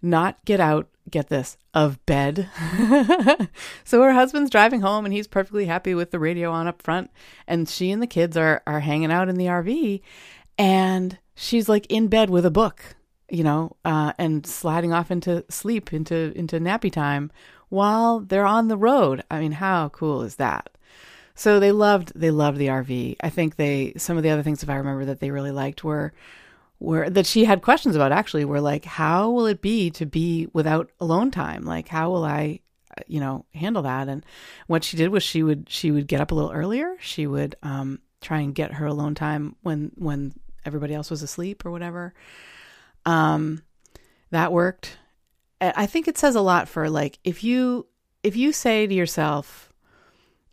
not 0.00 0.44
get 0.44 0.60
out, 0.60 0.88
get 1.10 1.28
this, 1.28 1.56
of 1.74 2.04
bed. 2.06 2.48
so 3.84 4.02
her 4.02 4.12
husband's 4.12 4.50
driving 4.50 4.80
home 4.80 5.04
and 5.04 5.12
he's 5.12 5.26
perfectly 5.26 5.66
happy 5.66 5.94
with 5.94 6.10
the 6.10 6.18
radio 6.18 6.50
on 6.50 6.66
up 6.66 6.82
front 6.82 7.10
and 7.46 7.68
she 7.68 7.90
and 7.90 8.02
the 8.02 8.06
kids 8.06 8.36
are 8.36 8.62
are 8.66 8.80
hanging 8.80 9.12
out 9.12 9.28
in 9.28 9.36
the 9.36 9.46
RV 9.46 10.00
and 10.58 11.18
she's 11.34 11.68
like 11.68 11.86
in 11.86 12.08
bed 12.08 12.30
with 12.30 12.46
a 12.46 12.50
book 12.50 12.96
you 13.32 13.42
know, 13.42 13.74
uh, 13.84 14.12
and 14.18 14.46
sliding 14.46 14.92
off 14.92 15.10
into 15.10 15.42
sleep, 15.48 15.92
into 15.92 16.32
into 16.36 16.60
nappy 16.60 16.92
time 16.92 17.32
while 17.70 18.20
they're 18.20 18.46
on 18.46 18.68
the 18.68 18.76
road. 18.76 19.24
I 19.30 19.40
mean, 19.40 19.52
how 19.52 19.88
cool 19.88 20.20
is 20.22 20.36
that? 20.36 20.68
So 21.34 21.58
they 21.58 21.72
loved 21.72 22.12
they 22.14 22.30
loved 22.30 22.58
the 22.58 22.66
RV. 22.66 23.16
I 23.22 23.30
think 23.30 23.56
they 23.56 23.94
some 23.96 24.18
of 24.18 24.22
the 24.22 24.28
other 24.28 24.42
things 24.42 24.62
if 24.62 24.68
I 24.68 24.76
remember 24.76 25.06
that 25.06 25.20
they 25.20 25.30
really 25.30 25.50
liked 25.50 25.82
were 25.82 26.12
were 26.78 27.08
that 27.08 27.24
she 27.24 27.46
had 27.46 27.62
questions 27.62 27.96
about 27.96 28.12
actually 28.12 28.44
were 28.44 28.60
like 28.60 28.84
how 28.84 29.30
will 29.30 29.46
it 29.46 29.62
be 29.62 29.90
to 29.92 30.04
be 30.04 30.48
without 30.52 30.90
alone 31.00 31.30
time? 31.30 31.64
Like 31.64 31.88
how 31.88 32.10
will 32.10 32.24
I 32.24 32.60
you 33.06 33.18
know 33.18 33.46
handle 33.54 33.82
that? 33.82 34.08
And 34.08 34.26
what 34.66 34.84
she 34.84 34.98
did 34.98 35.08
was 35.08 35.22
she 35.22 35.42
would 35.42 35.70
she 35.70 35.90
would 35.90 36.06
get 36.06 36.20
up 36.20 36.32
a 36.32 36.34
little 36.34 36.52
earlier. 36.52 36.96
She 37.00 37.26
would 37.26 37.56
um 37.62 38.00
try 38.20 38.40
and 38.40 38.54
get 38.54 38.74
her 38.74 38.86
alone 38.86 39.14
time 39.14 39.56
when 39.62 39.90
when 39.94 40.34
everybody 40.66 40.92
else 40.92 41.10
was 41.10 41.22
asleep 41.22 41.64
or 41.64 41.70
whatever. 41.70 42.12
Um, 43.04 43.62
that 44.30 44.52
worked. 44.52 44.96
I 45.60 45.86
think 45.86 46.08
it 46.08 46.18
says 46.18 46.34
a 46.34 46.40
lot 46.40 46.68
for 46.68 46.90
like 46.90 47.18
if 47.22 47.44
you 47.44 47.86
if 48.22 48.34
you 48.34 48.52
say 48.52 48.86
to 48.86 48.94
yourself, 48.94 49.72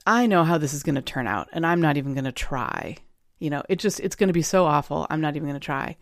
I 0.05 0.27
know 0.27 0.43
how 0.43 0.57
this 0.57 0.73
is 0.73 0.83
going 0.83 0.95
to 0.95 1.01
turn 1.01 1.27
out 1.27 1.47
and 1.51 1.65
I'm 1.65 1.81
not 1.81 1.97
even 1.97 2.13
going 2.13 2.25
to 2.25 2.31
try. 2.31 2.97
You 3.39 3.49
know, 3.49 3.63
it 3.69 3.79
just 3.79 3.99
it's 4.01 4.15
going 4.15 4.27
to 4.27 4.33
be 4.33 4.41
so 4.41 4.65
awful. 4.65 5.07
I'm 5.09 5.21
not 5.21 5.35
even 5.35 5.47
going 5.47 5.59
to 5.59 5.65
try. 5.65 5.97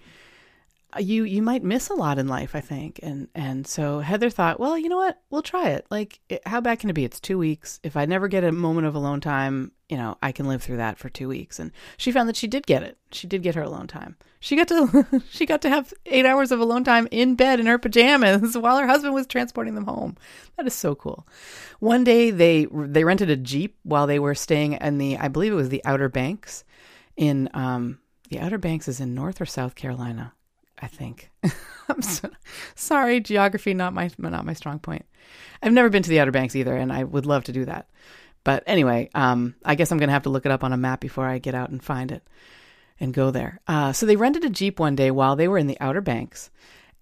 Uh, 0.95 0.99
you 0.99 1.25
you 1.25 1.41
might 1.41 1.63
miss 1.63 1.89
a 1.89 1.93
lot 1.93 2.17
in 2.17 2.27
life, 2.27 2.55
I 2.55 2.61
think. 2.61 2.99
And 3.03 3.27
and 3.35 3.67
so 3.67 3.99
Heather 3.99 4.29
thought, 4.29 4.59
well, 4.59 4.77
you 4.77 4.87
know 4.87 4.97
what? 4.97 5.19
We'll 5.29 5.41
try 5.41 5.69
it. 5.69 5.85
Like 5.89 6.19
it, 6.29 6.41
how 6.45 6.61
bad 6.61 6.79
can 6.79 6.89
it 6.89 6.93
be? 6.93 7.03
It's 7.03 7.19
2 7.19 7.37
weeks. 7.37 7.79
If 7.83 7.97
I 7.97 8.05
never 8.05 8.29
get 8.29 8.45
a 8.45 8.53
moment 8.53 8.87
of 8.87 8.95
alone 8.95 9.19
time, 9.19 9.73
you 9.89 9.97
know, 9.97 10.17
I 10.21 10.31
can 10.31 10.47
live 10.47 10.63
through 10.63 10.77
that 10.77 10.97
for 10.97 11.09
2 11.09 11.27
weeks. 11.27 11.59
And 11.59 11.71
she 11.97 12.11
found 12.11 12.29
that 12.29 12.37
she 12.37 12.47
did 12.47 12.65
get 12.65 12.83
it. 12.83 12.97
She 13.11 13.27
did 13.27 13.43
get 13.43 13.55
her 13.55 13.61
alone 13.63 13.87
time. 13.87 14.15
She 14.39 14.55
got 14.55 14.69
to 14.69 15.21
she 15.29 15.45
got 15.45 15.61
to 15.63 15.69
have 15.69 15.93
8 16.05 16.25
hours 16.25 16.53
of 16.53 16.61
alone 16.61 16.85
time 16.85 17.09
in 17.11 17.35
bed 17.35 17.59
in 17.59 17.65
her 17.65 17.77
pajamas 17.77 18.57
while 18.57 18.77
her 18.77 18.87
husband 18.87 19.13
was 19.13 19.27
transporting 19.27 19.75
them 19.75 19.85
home. 19.85 20.15
That 20.55 20.67
is 20.67 20.73
so 20.73 20.95
cool. 20.95 21.27
One 21.79 22.05
day 22.05 22.31
they 22.31 22.65
they 22.71 23.03
rented 23.03 23.29
a 23.29 23.35
Jeep 23.35 23.75
while 23.83 24.07
they 24.07 24.19
were 24.19 24.35
staying 24.35 24.73
in 24.73 24.99
the 24.99 25.17
I 25.17 25.27
believe 25.27 25.51
it 25.51 25.55
was 25.55 25.69
the 25.69 25.83
Outer 25.83 26.07
Banks 26.07 26.63
in 27.17 27.49
um 27.53 27.99
the 28.29 28.39
Outer 28.39 28.57
Banks 28.57 28.87
is 28.87 29.01
in 29.01 29.13
North 29.13 29.41
or 29.41 29.45
South 29.45 29.75
Carolina. 29.75 30.33
I 30.79 30.87
think. 30.87 31.31
I'm 31.89 32.01
so, 32.01 32.29
sorry, 32.75 33.19
geography 33.19 33.73
not 33.73 33.93
my 33.93 34.09
not 34.17 34.45
my 34.45 34.53
strong 34.53 34.79
point. 34.79 35.05
I've 35.61 35.73
never 35.73 35.89
been 35.89 36.03
to 36.03 36.09
the 36.09 36.19
Outer 36.19 36.31
Banks 36.31 36.55
either, 36.55 36.75
and 36.75 36.91
I 36.91 37.03
would 37.03 37.25
love 37.25 37.45
to 37.45 37.51
do 37.51 37.65
that. 37.65 37.89
But 38.43 38.63
anyway, 38.67 39.09
um, 39.13 39.55
I 39.65 39.75
guess 39.75 39.91
I'm 39.91 39.97
going 39.97 40.07
to 40.07 40.13
have 40.13 40.23
to 40.23 40.29
look 40.29 40.45
it 40.45 40.51
up 40.51 40.63
on 40.63 40.73
a 40.73 40.77
map 40.77 41.01
before 41.01 41.25
I 41.25 41.39
get 41.39 41.55
out 41.55 41.69
and 41.69 41.83
find 41.83 42.11
it 42.11 42.23
and 42.99 43.13
go 43.13 43.31
there. 43.31 43.59
Uh, 43.67 43.93
so 43.93 44.05
they 44.05 44.15
rented 44.15 44.45
a 44.45 44.49
jeep 44.49 44.79
one 44.79 44.95
day 44.95 45.11
while 45.11 45.35
they 45.35 45.47
were 45.47 45.57
in 45.57 45.67
the 45.67 45.79
Outer 45.81 46.01
Banks, 46.01 46.49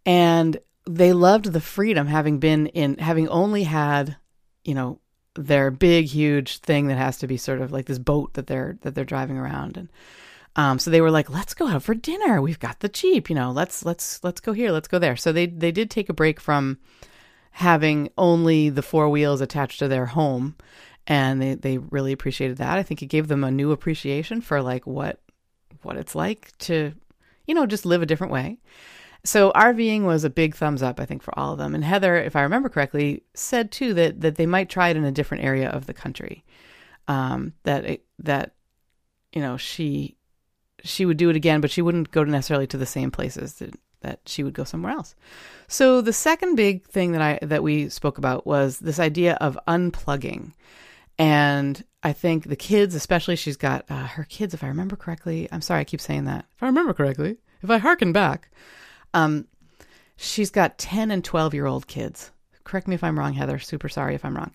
and 0.05 0.57
they 0.87 1.13
loved 1.13 1.45
the 1.45 1.61
freedom 1.61 2.07
having 2.07 2.39
been 2.39 2.67
in 2.67 2.97
having 2.97 3.27
only 3.27 3.63
had, 3.63 4.17
you 4.63 4.73
know, 4.73 4.99
their 5.35 5.69
big 5.69 6.05
huge 6.05 6.59
thing 6.59 6.87
that 6.87 6.97
has 6.97 7.17
to 7.19 7.27
be 7.27 7.37
sort 7.37 7.61
of 7.61 7.71
like 7.71 7.85
this 7.85 7.99
boat 7.99 8.33
that 8.35 8.47
they're 8.47 8.77
that 8.81 8.95
they're 8.95 9.03
driving 9.03 9.37
around 9.37 9.77
and 9.77 9.89
um, 10.55 10.79
so 10.79 10.89
they 10.89 11.01
were 11.01 11.11
like, 11.11 11.29
"Let's 11.29 11.53
go 11.53 11.67
out 11.67 11.83
for 11.83 11.93
dinner. 11.93 12.41
We've 12.41 12.59
got 12.59 12.79
the 12.79 12.89
Jeep, 12.89 13.29
you 13.29 13.35
know. 13.35 13.51
Let's 13.51 13.83
let's 13.83 14.23
let's 14.23 14.39
go 14.39 14.53
here. 14.53 14.71
Let's 14.71 14.87
go 14.87 14.99
there." 14.99 15.15
So 15.15 15.31
they 15.31 15.47
they 15.47 15.71
did 15.71 15.89
take 15.91 16.09
a 16.09 16.13
break 16.13 16.39
from 16.39 16.79
having 17.51 18.09
only 18.17 18.69
the 18.69 18.81
four 18.81 19.09
wheels 19.09 19.41
attached 19.41 19.79
to 19.79 19.87
their 19.87 20.05
home, 20.05 20.55
and 21.07 21.41
they 21.41 21.55
they 21.55 21.77
really 21.77 22.13
appreciated 22.13 22.57
that. 22.57 22.77
I 22.77 22.83
think 22.83 23.01
it 23.01 23.07
gave 23.07 23.27
them 23.27 23.43
a 23.43 23.51
new 23.51 23.71
appreciation 23.71 24.41
for 24.41 24.61
like 24.61 24.87
what 24.87 25.19
what 25.81 25.97
it's 25.97 26.15
like 26.15 26.57
to, 26.57 26.93
you 27.45 27.53
know, 27.53 27.65
just 27.65 27.85
live 27.85 28.01
a 28.01 28.07
different 28.07 28.33
way. 28.33 28.57
So 29.23 29.51
RVing 29.53 30.03
was 30.03 30.23
a 30.23 30.29
big 30.29 30.55
thumbs 30.55 30.83
up, 30.83 30.99
I 30.99 31.05
think, 31.05 31.23
for 31.23 31.37
all 31.37 31.53
of 31.53 31.57
them. 31.57 31.73
And 31.75 31.83
Heather, 31.83 32.15
if 32.15 32.35
I 32.35 32.43
remember 32.43 32.69
correctly, 32.69 33.23
said 33.33 33.71
too 33.71 33.93
that 33.95 34.21
that 34.21 34.35
they 34.35 34.45
might 34.45 34.69
try 34.69 34.89
it 34.89 34.97
in 34.97 35.03
a 35.03 35.11
different 35.11 35.43
area 35.43 35.69
of 35.69 35.85
the 35.85 35.93
country. 35.93 36.45
Um, 37.07 37.53
that 37.63 37.85
it, 37.85 38.05
that 38.19 38.53
you 39.33 39.41
know 39.41 39.57
she 39.57 40.15
she 40.85 41.05
would 41.05 41.17
do 41.17 41.29
it 41.29 41.35
again, 41.35 41.61
but 41.61 41.71
she 41.71 41.81
wouldn't 41.81 42.11
go 42.11 42.23
necessarily 42.23 42.67
to 42.67 42.77
the 42.77 42.85
same 42.85 43.11
places 43.11 43.55
that, 43.55 43.73
that 44.01 44.19
she 44.25 44.43
would 44.43 44.53
go 44.53 44.63
somewhere 44.63 44.91
else. 44.91 45.15
So 45.67 46.01
the 46.01 46.13
second 46.13 46.55
big 46.55 46.85
thing 46.87 47.11
that 47.13 47.21
I 47.21 47.39
that 47.41 47.63
we 47.63 47.89
spoke 47.89 48.17
about 48.17 48.45
was 48.45 48.79
this 48.79 48.99
idea 48.99 49.35
of 49.41 49.57
unplugging. 49.67 50.53
And 51.17 51.83
I 52.03 52.13
think 52.13 52.47
the 52.47 52.55
kids, 52.55 52.93
especially, 52.93 53.35
she's 53.35 53.57
got 53.57 53.85
uh, 53.89 54.05
her 54.05 54.25
kids, 54.25 54.53
if 54.53 54.63
I 54.63 54.67
remember 54.67 54.95
correctly. 54.95 55.47
I'm 55.51 55.61
sorry, 55.61 55.81
I 55.81 55.85
keep 55.85 56.01
saying 56.01 56.25
that. 56.25 56.45
If 56.55 56.63
I 56.63 56.67
remember 56.67 56.93
correctly, 56.93 57.37
if 57.63 57.69
I 57.69 57.77
harken 57.77 58.11
back, 58.11 58.51
um, 59.13 59.47
she's 60.17 60.51
got 60.51 60.77
10 60.77 61.09
and 61.11 61.23
12 61.23 61.53
year 61.53 61.65
old 61.65 61.87
kids. 61.87 62.31
Correct 62.63 62.87
me 62.87 62.95
if 62.95 63.03
I'm 63.03 63.17
wrong, 63.17 63.33
Heather. 63.33 63.59
Super 63.59 63.89
sorry 63.89 64.15
if 64.15 64.25
I'm 64.25 64.35
wrong. 64.35 64.51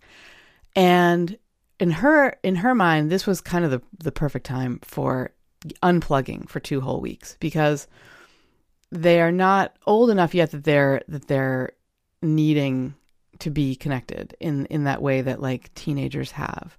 And 0.76 1.38
in 1.78 1.90
her 1.90 2.36
in 2.42 2.56
her 2.56 2.74
mind, 2.74 3.10
this 3.10 3.26
was 3.26 3.40
kind 3.40 3.64
of 3.64 3.70
the 3.70 3.82
the 3.98 4.12
perfect 4.12 4.46
time 4.46 4.80
for 4.82 5.32
unplugging 5.82 6.48
for 6.48 6.60
two 6.60 6.80
whole 6.80 7.00
weeks 7.00 7.36
because 7.40 7.86
they 8.90 9.20
are 9.20 9.32
not 9.32 9.76
old 9.86 10.10
enough 10.10 10.34
yet 10.34 10.50
that 10.50 10.64
they're 10.64 11.02
that 11.08 11.28
they're 11.28 11.72
needing 12.22 12.94
to 13.38 13.50
be 13.50 13.76
connected 13.76 14.36
in 14.40 14.66
in 14.66 14.84
that 14.84 15.02
way 15.02 15.20
that 15.22 15.40
like 15.40 15.72
teenagers 15.74 16.32
have. 16.32 16.76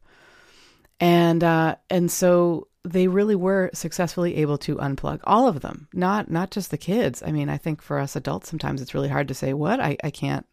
And 1.00 1.44
uh 1.44 1.76
and 1.90 2.12
so 2.12 2.68
they 2.84 3.08
really 3.08 3.36
were 3.36 3.70
successfully 3.74 4.38
able 4.38 4.58
to 4.58 4.76
unplug 4.78 5.20
all 5.24 5.48
of 5.48 5.62
them 5.62 5.88
not 5.94 6.32
not 6.32 6.52
just 6.52 6.72
the 6.72 6.78
kids. 6.78 7.22
I 7.24 7.32
mean 7.32 7.50
i 7.50 7.58
think 7.58 7.82
for 7.82 8.00
us 8.00 8.16
adults 8.16 8.50
sometimes 8.50 8.82
it's 8.82 8.94
really 8.94 9.10
hard 9.10 9.28
to 9.30 9.34
say 9.34 9.54
what? 9.54 9.80
I 9.80 9.98
i 10.04 10.10
can't 10.10 10.46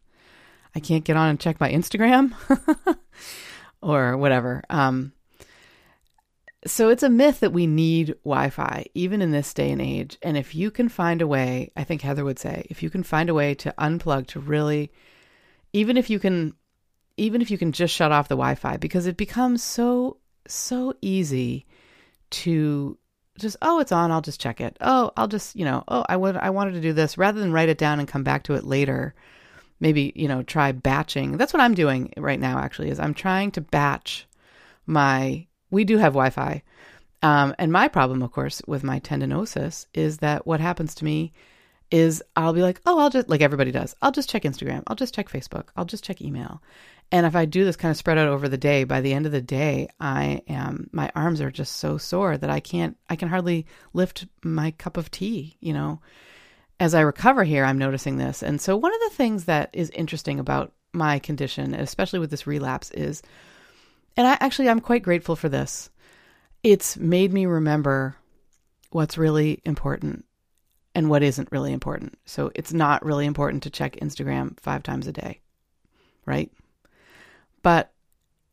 i 0.74 0.80
can't 0.80 1.04
get 1.04 1.16
on 1.16 1.30
and 1.30 1.40
check 1.40 1.60
my 1.60 1.70
instagram 1.70 2.34
or 3.82 4.16
whatever. 4.16 4.62
Um 4.68 5.12
so 6.66 6.88
it's 6.88 7.02
a 7.02 7.08
myth 7.08 7.40
that 7.40 7.52
we 7.52 7.66
need 7.66 8.14
Wi 8.24 8.50
Fi, 8.50 8.86
even 8.94 9.22
in 9.22 9.30
this 9.30 9.54
day 9.54 9.70
and 9.70 9.80
age. 9.80 10.18
And 10.22 10.36
if 10.36 10.54
you 10.54 10.70
can 10.70 10.88
find 10.88 11.22
a 11.22 11.26
way, 11.26 11.70
I 11.76 11.84
think 11.84 12.02
Heather 12.02 12.24
would 12.24 12.38
say, 12.38 12.66
if 12.68 12.82
you 12.82 12.90
can 12.90 13.02
find 13.02 13.30
a 13.30 13.34
way 13.34 13.54
to 13.56 13.74
unplug, 13.78 14.26
to 14.28 14.40
really, 14.40 14.90
even 15.72 15.96
if 15.96 16.10
you 16.10 16.18
can, 16.18 16.54
even 17.16 17.42
if 17.42 17.50
you 17.50 17.58
can 17.58 17.72
just 17.72 17.94
shut 17.94 18.12
off 18.12 18.28
the 18.28 18.36
Wi 18.36 18.54
Fi, 18.56 18.76
because 18.76 19.06
it 19.06 19.16
becomes 19.16 19.62
so, 19.62 20.18
so 20.46 20.94
easy 21.00 21.66
to 22.30 22.98
just, 23.38 23.56
oh, 23.62 23.78
it's 23.78 23.92
on, 23.92 24.10
I'll 24.10 24.20
just 24.20 24.40
check 24.40 24.60
it. 24.60 24.76
Oh, 24.80 25.12
I'll 25.16 25.28
just, 25.28 25.54
you 25.54 25.64
know, 25.64 25.84
oh, 25.88 26.04
I 26.08 26.16
would, 26.16 26.36
I 26.36 26.50
wanted 26.50 26.72
to 26.74 26.80
do 26.80 26.92
this 26.92 27.16
rather 27.16 27.40
than 27.40 27.52
write 27.52 27.68
it 27.68 27.78
down 27.78 28.00
and 28.00 28.08
come 28.08 28.24
back 28.24 28.42
to 28.44 28.54
it 28.54 28.64
later. 28.64 29.14
Maybe, 29.80 30.12
you 30.16 30.26
know, 30.26 30.42
try 30.42 30.72
batching. 30.72 31.36
That's 31.36 31.52
what 31.52 31.62
I'm 31.62 31.74
doing 31.74 32.12
right 32.16 32.40
now, 32.40 32.58
actually, 32.58 32.90
is 32.90 32.98
I'm 32.98 33.14
trying 33.14 33.52
to 33.52 33.60
batch 33.60 34.26
my 34.86 35.46
we 35.70 35.84
do 35.84 35.98
have 35.98 36.12
Wi 36.12 36.30
Fi. 36.30 36.62
Um, 37.22 37.54
and 37.58 37.72
my 37.72 37.88
problem, 37.88 38.22
of 38.22 38.32
course, 38.32 38.62
with 38.66 38.84
my 38.84 39.00
tendinosis 39.00 39.86
is 39.92 40.18
that 40.18 40.46
what 40.46 40.60
happens 40.60 40.94
to 40.96 41.04
me 41.04 41.32
is 41.90 42.22
I'll 42.36 42.52
be 42.52 42.62
like, 42.62 42.80
oh, 42.86 42.98
I'll 42.98 43.10
just, 43.10 43.28
like 43.28 43.40
everybody 43.40 43.72
does, 43.72 43.96
I'll 44.02 44.12
just 44.12 44.28
check 44.28 44.42
Instagram, 44.42 44.82
I'll 44.86 44.96
just 44.96 45.14
check 45.14 45.28
Facebook, 45.28 45.68
I'll 45.76 45.84
just 45.84 46.04
check 46.04 46.20
email. 46.20 46.62
And 47.10 47.24
if 47.24 47.34
I 47.34 47.46
do 47.46 47.64
this 47.64 47.76
kind 47.76 47.90
of 47.90 47.96
spread 47.96 48.18
out 48.18 48.28
over 48.28 48.48
the 48.48 48.58
day, 48.58 48.84
by 48.84 49.00
the 49.00 49.14
end 49.14 49.24
of 49.24 49.32
the 49.32 49.40
day, 49.40 49.88
I 49.98 50.42
am, 50.46 50.90
my 50.92 51.10
arms 51.14 51.40
are 51.40 51.50
just 51.50 51.76
so 51.76 51.96
sore 51.96 52.36
that 52.36 52.50
I 52.50 52.60
can't, 52.60 52.98
I 53.08 53.16
can 53.16 53.28
hardly 53.28 53.66
lift 53.94 54.26
my 54.44 54.72
cup 54.72 54.96
of 54.98 55.10
tea, 55.10 55.56
you 55.60 55.72
know. 55.72 56.00
As 56.80 56.94
I 56.94 57.00
recover 57.00 57.42
here, 57.42 57.64
I'm 57.64 57.78
noticing 57.78 58.18
this. 58.18 58.42
And 58.42 58.60
so, 58.60 58.76
one 58.76 58.94
of 58.94 59.00
the 59.00 59.16
things 59.16 59.46
that 59.46 59.70
is 59.72 59.90
interesting 59.90 60.38
about 60.38 60.72
my 60.92 61.18
condition, 61.18 61.74
especially 61.74 62.20
with 62.20 62.30
this 62.30 62.46
relapse, 62.46 62.90
is 62.92 63.22
and 64.16 64.26
I 64.26 64.36
actually 64.40 64.68
I'm 64.68 64.80
quite 64.80 65.02
grateful 65.02 65.36
for 65.36 65.48
this. 65.48 65.90
It's 66.62 66.96
made 66.96 67.32
me 67.32 67.46
remember 67.46 68.16
what's 68.90 69.18
really 69.18 69.60
important 69.64 70.24
and 70.94 71.08
what 71.08 71.22
isn't 71.22 71.52
really 71.52 71.72
important. 71.72 72.18
So 72.24 72.50
it's 72.54 72.72
not 72.72 73.04
really 73.04 73.26
important 73.26 73.62
to 73.64 73.70
check 73.70 73.96
Instagram 73.96 74.58
5 74.60 74.82
times 74.82 75.06
a 75.06 75.12
day. 75.12 75.40
Right? 76.26 76.50
But 77.62 77.92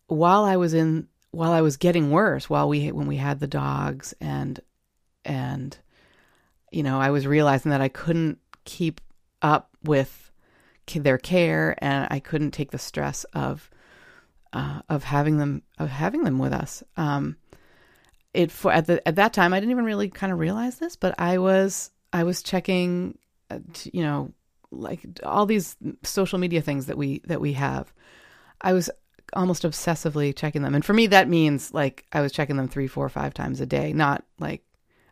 while 0.07 0.43
I 0.43 0.57
was 0.57 0.73
in 0.73 1.07
while 1.31 1.51
I 1.51 1.61
was 1.61 1.77
getting 1.77 2.11
worse, 2.11 2.49
while 2.49 2.69
we 2.69 2.91
when 2.91 3.07
we 3.07 3.17
had 3.17 3.39
the 3.39 3.47
dogs 3.47 4.13
and 4.21 4.59
and 5.25 5.77
you 6.71 6.83
know, 6.83 6.99
I 6.99 7.09
was 7.11 7.25
realizing 7.25 7.71
that 7.71 7.81
I 7.81 7.87
couldn't 7.87 8.39
keep 8.65 9.01
up 9.41 9.69
with 9.83 10.31
their 10.87 11.17
care 11.17 11.75
and 11.83 12.07
I 12.11 12.19
couldn't 12.19 12.51
take 12.51 12.71
the 12.71 12.77
stress 12.77 13.23
of 13.33 13.69
uh, 14.55 14.79
of 14.87 15.03
having 15.03 15.37
them 15.37 15.61
of 15.77 15.89
having 15.89 16.23
them 16.23 16.39
with 16.39 16.53
us. 16.53 16.81
Um, 16.95 17.35
it 18.33 18.51
for 18.51 18.71
at 18.71 18.87
the 18.87 19.05
at 19.05 19.17
that 19.17 19.33
time 19.33 19.53
I 19.53 19.59
didn't 19.59 19.71
even 19.71 19.83
really 19.85 20.09
kind 20.09 20.31
of 20.31 20.39
realize 20.39 20.77
this, 20.77 20.95
but 20.95 21.13
I 21.19 21.37
was 21.37 21.91
I 22.13 22.23
was 22.23 22.41
checking, 22.41 23.17
uh, 23.51 23.59
you 23.91 24.01
know, 24.01 24.31
like 24.71 25.01
all 25.23 25.45
these 25.45 25.75
social 26.03 26.39
media 26.39 26.61
things 26.61 26.85
that 26.85 26.97
we 26.97 27.21
that 27.25 27.41
we 27.41 27.53
have. 27.53 27.93
I 28.61 28.71
was 28.71 28.89
almost 29.33 29.63
obsessively 29.63 30.33
checking 30.33 30.61
them, 30.61 30.73
and 30.73 30.85
for 30.85 30.93
me 30.93 31.07
that 31.07 31.27
means 31.27 31.73
like 31.73 32.05
I 32.13 32.21
was 32.21 32.31
checking 32.31 32.55
them 32.55 32.69
three, 32.69 32.87
four, 32.87 33.09
five 33.09 33.33
times 33.33 33.59
a 33.59 33.65
day. 33.65 33.91
Not 33.91 34.23
like 34.39 34.63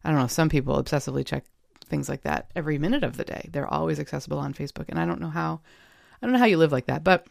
I 0.06 0.10
don't 0.10 0.20
know. 0.20 0.28
Some 0.28 0.48
people 0.48 0.82
obsessively 0.82 1.26
check 1.26 1.44
things 1.90 2.08
like 2.08 2.22
that 2.22 2.50
every 2.56 2.78
minute 2.78 3.04
of 3.04 3.18
the 3.18 3.26
day. 3.26 3.50
They're 3.52 3.72
always 3.72 4.00
accessible 4.00 4.40
on 4.40 4.54
Facebook, 4.54 4.86
and 4.88 4.98
I 4.98 5.06
don't 5.06 5.20
know 5.20 5.30
how 5.30 5.60
I 6.22 6.26
don't 6.26 6.32
know 6.32 6.40
how 6.40 6.46
you 6.46 6.58
live 6.58 6.72
like 6.72 6.86
that, 6.86 7.04
but 7.04 7.28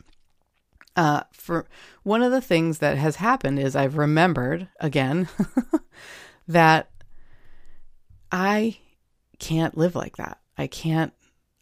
uh, 0.97 1.23
for 1.33 1.67
one 2.03 2.23
of 2.23 2.33
the 2.33 2.41
things 2.41 2.79
that 2.79 2.99
has 2.99 3.17
happened 3.17 3.59
is 3.59 3.75
I've 3.75 3.97
remembered 3.97 4.69
again 4.81 5.29
that 6.49 6.91
I 8.31 8.79
can't 9.39 9.77
live 9.77 9.95
like 9.95 10.17
that. 10.17 10.39
I 10.57 10.67
can't 10.67 11.13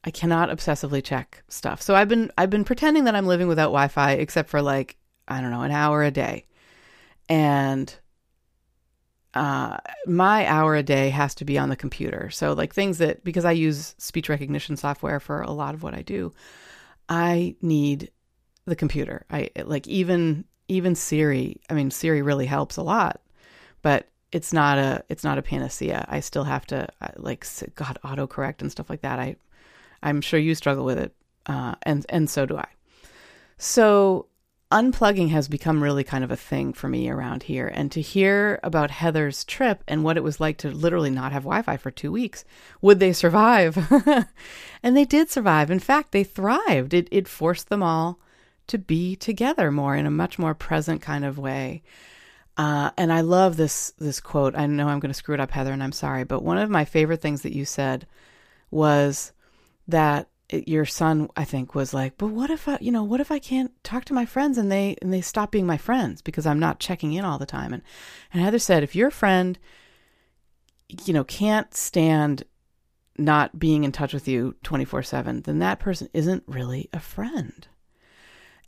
I 0.02 0.10
cannot 0.10 0.48
obsessively 0.48 1.04
check 1.04 1.42
stuff. 1.48 1.82
So 1.82 1.94
I've 1.94 2.08
been 2.08 2.30
I've 2.38 2.50
been 2.50 2.64
pretending 2.64 3.04
that 3.04 3.14
I'm 3.14 3.26
living 3.26 3.48
without 3.48 3.66
Wi-Fi 3.66 4.12
except 4.12 4.48
for 4.48 4.62
like 4.62 4.96
I 5.28 5.40
don't 5.40 5.50
know, 5.50 5.62
an 5.62 5.70
hour 5.70 6.02
a 6.02 6.10
day. 6.10 6.46
And 7.28 7.94
uh, 9.34 9.78
my 10.06 10.44
hour 10.46 10.74
a 10.74 10.82
day 10.82 11.10
has 11.10 11.36
to 11.36 11.44
be 11.44 11.56
on 11.56 11.68
the 11.68 11.76
computer. 11.76 12.30
So, 12.30 12.52
like 12.52 12.74
things 12.74 12.98
that, 12.98 13.22
because 13.22 13.44
I 13.44 13.52
use 13.52 13.94
speech 13.98 14.28
recognition 14.28 14.76
software 14.76 15.20
for 15.20 15.42
a 15.42 15.52
lot 15.52 15.74
of 15.74 15.84
what 15.84 15.94
I 15.94 16.02
do, 16.02 16.32
I 17.08 17.54
need 17.62 18.10
the 18.70 18.76
computer. 18.76 19.26
I 19.30 19.50
like 19.64 19.86
even 19.86 20.44
even 20.68 20.94
Siri. 20.94 21.60
I 21.68 21.74
mean, 21.74 21.90
Siri 21.90 22.22
really 22.22 22.46
helps 22.46 22.76
a 22.76 22.82
lot, 22.82 23.20
but 23.82 24.06
it's 24.32 24.52
not 24.52 24.78
a 24.78 25.04
it's 25.08 25.24
not 25.24 25.38
a 25.38 25.42
panacea. 25.42 26.06
I 26.08 26.20
still 26.20 26.44
have 26.44 26.64
to 26.66 26.88
like 27.16 27.46
God 27.74 27.98
autocorrect 28.04 28.62
and 28.62 28.70
stuff 28.70 28.88
like 28.88 29.02
that. 29.02 29.18
I 29.18 29.36
I'm 30.02 30.20
sure 30.20 30.40
you 30.40 30.54
struggle 30.54 30.84
with 30.84 30.98
it, 30.98 31.14
uh, 31.46 31.74
and 31.82 32.06
and 32.08 32.30
so 32.30 32.46
do 32.46 32.56
I. 32.56 32.68
So 33.58 34.26
unplugging 34.70 35.30
has 35.30 35.48
become 35.48 35.82
really 35.82 36.04
kind 36.04 36.22
of 36.22 36.30
a 36.30 36.36
thing 36.36 36.72
for 36.72 36.88
me 36.88 37.10
around 37.10 37.42
here. 37.42 37.66
And 37.66 37.90
to 37.92 38.00
hear 38.00 38.60
about 38.62 38.90
Heather's 38.90 39.44
trip 39.44 39.82
and 39.88 40.04
what 40.04 40.16
it 40.16 40.22
was 40.22 40.38
like 40.38 40.58
to 40.58 40.70
literally 40.70 41.10
not 41.10 41.32
have 41.32 41.42
Wi 41.42 41.62
Fi 41.62 41.76
for 41.76 41.90
two 41.90 42.12
weeks, 42.12 42.44
would 42.80 43.00
they 43.00 43.12
survive? 43.12 43.76
and 44.82 44.96
they 44.96 45.04
did 45.04 45.30
survive. 45.30 45.70
In 45.70 45.80
fact, 45.80 46.12
they 46.12 46.24
thrived. 46.24 46.94
It, 46.94 47.08
it 47.10 47.26
forced 47.26 47.68
them 47.68 47.82
all 47.82 48.20
to 48.70 48.78
be 48.78 49.16
together 49.16 49.70
more 49.70 49.94
in 49.94 50.06
a 50.06 50.10
much 50.10 50.38
more 50.38 50.54
present 50.54 51.02
kind 51.02 51.24
of 51.24 51.38
way. 51.38 51.82
Uh, 52.56 52.90
and 52.96 53.12
I 53.12 53.20
love 53.20 53.56
this 53.56 53.92
this 53.98 54.20
quote. 54.20 54.54
I 54.56 54.66
know 54.66 54.88
I'm 54.88 55.00
going 55.00 55.10
to 55.10 55.18
screw 55.18 55.34
it 55.34 55.40
up, 55.40 55.50
Heather, 55.50 55.72
and 55.72 55.82
I'm 55.82 55.92
sorry, 55.92 56.24
but 56.24 56.42
one 56.42 56.58
of 56.58 56.68
my 56.68 56.84
favorite 56.84 57.20
things 57.20 57.42
that 57.42 57.54
you 57.54 57.64
said 57.64 58.06
was 58.70 59.32
that 59.88 60.28
your 60.52 60.84
son 60.84 61.28
i 61.36 61.44
think 61.44 61.74
was 61.74 61.94
like 61.94 62.18
but 62.18 62.26
what 62.26 62.50
if 62.50 62.66
i 62.66 62.76
you 62.80 62.90
know 62.90 63.04
what 63.04 63.20
if 63.20 63.30
i 63.30 63.38
can't 63.38 63.72
talk 63.84 64.04
to 64.04 64.14
my 64.14 64.24
friends 64.24 64.58
and 64.58 64.70
they 64.70 64.96
and 65.00 65.12
they 65.12 65.20
stop 65.20 65.52
being 65.52 65.66
my 65.66 65.76
friends 65.76 66.20
because 66.22 66.44
i'm 66.44 66.58
not 66.58 66.80
checking 66.80 67.12
in 67.12 67.24
all 67.24 67.38
the 67.38 67.46
time 67.46 67.72
and 67.72 67.82
and 68.32 68.42
heather 68.42 68.58
said 68.58 68.82
if 68.82 68.96
your 68.96 69.10
friend 69.10 69.58
you 71.04 71.12
know 71.12 71.24
can't 71.24 71.74
stand 71.74 72.42
not 73.16 73.58
being 73.58 73.84
in 73.84 73.92
touch 73.92 74.12
with 74.12 74.26
you 74.26 74.54
24/7 74.64 75.44
then 75.44 75.60
that 75.60 75.78
person 75.78 76.08
isn't 76.12 76.42
really 76.46 76.88
a 76.92 77.00
friend 77.00 77.68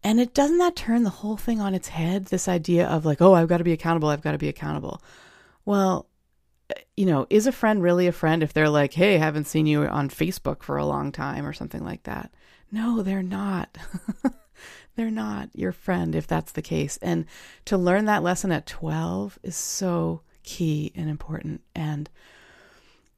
and 0.05 0.21
it 0.21 0.35
doesn't 0.35 0.59
that 0.59 0.77
turn 0.77 1.03
the 1.03 1.11
whole 1.11 1.37
thing 1.37 1.61
on 1.61 1.75
its 1.75 1.89
head 1.89 2.27
this 2.27 2.49
idea 2.49 2.87
of 2.87 3.05
like 3.05 3.21
oh 3.21 3.35
i've 3.35 3.49
got 3.49 3.59
to 3.59 3.65
be 3.65 3.73
accountable 3.73 4.09
i've 4.09 4.23
got 4.23 4.33
to 4.33 4.39
be 4.39 4.49
accountable 4.49 5.01
well 5.65 6.09
eh, 6.71 6.81
you 6.97 7.07
know, 7.07 7.27
is 7.31 7.47
a 7.47 7.53
friend 7.53 7.83
really 7.83 8.07
a 8.07 8.13
friend 8.13 8.43
if 8.43 8.53
they're 8.53 8.69
like, 8.69 8.93
hey, 8.93 9.17
I 9.17 9.19
haven't 9.19 9.47
seen 9.47 9.67
you 9.67 9.87
on 9.87 10.09
Facebook 10.09 10.63
for 10.63 10.77
a 10.77 10.87
long 10.87 11.11
time 11.11 11.47
or 11.47 11.53
something 11.53 11.83
like 11.85 12.03
that? 12.05 12.31
No, 12.71 13.03
they're 13.03 13.23
not. 13.23 13.77
they're 14.97 15.11
not 15.11 15.51
your 15.55 15.73
friend 15.73 16.15
if 16.15 16.27
that's 16.27 16.53
the 16.53 16.63
case. 16.63 16.99
And 17.03 17.27
to 17.67 17.77
learn 17.77 18.07
that 18.07 18.23
lesson 18.23 18.53
at 18.53 18.67
12 18.67 19.39
is 19.43 19.57
so 19.57 20.23
key 20.43 20.93
and 20.95 21.09
important. 21.09 21.63
And 21.75 22.09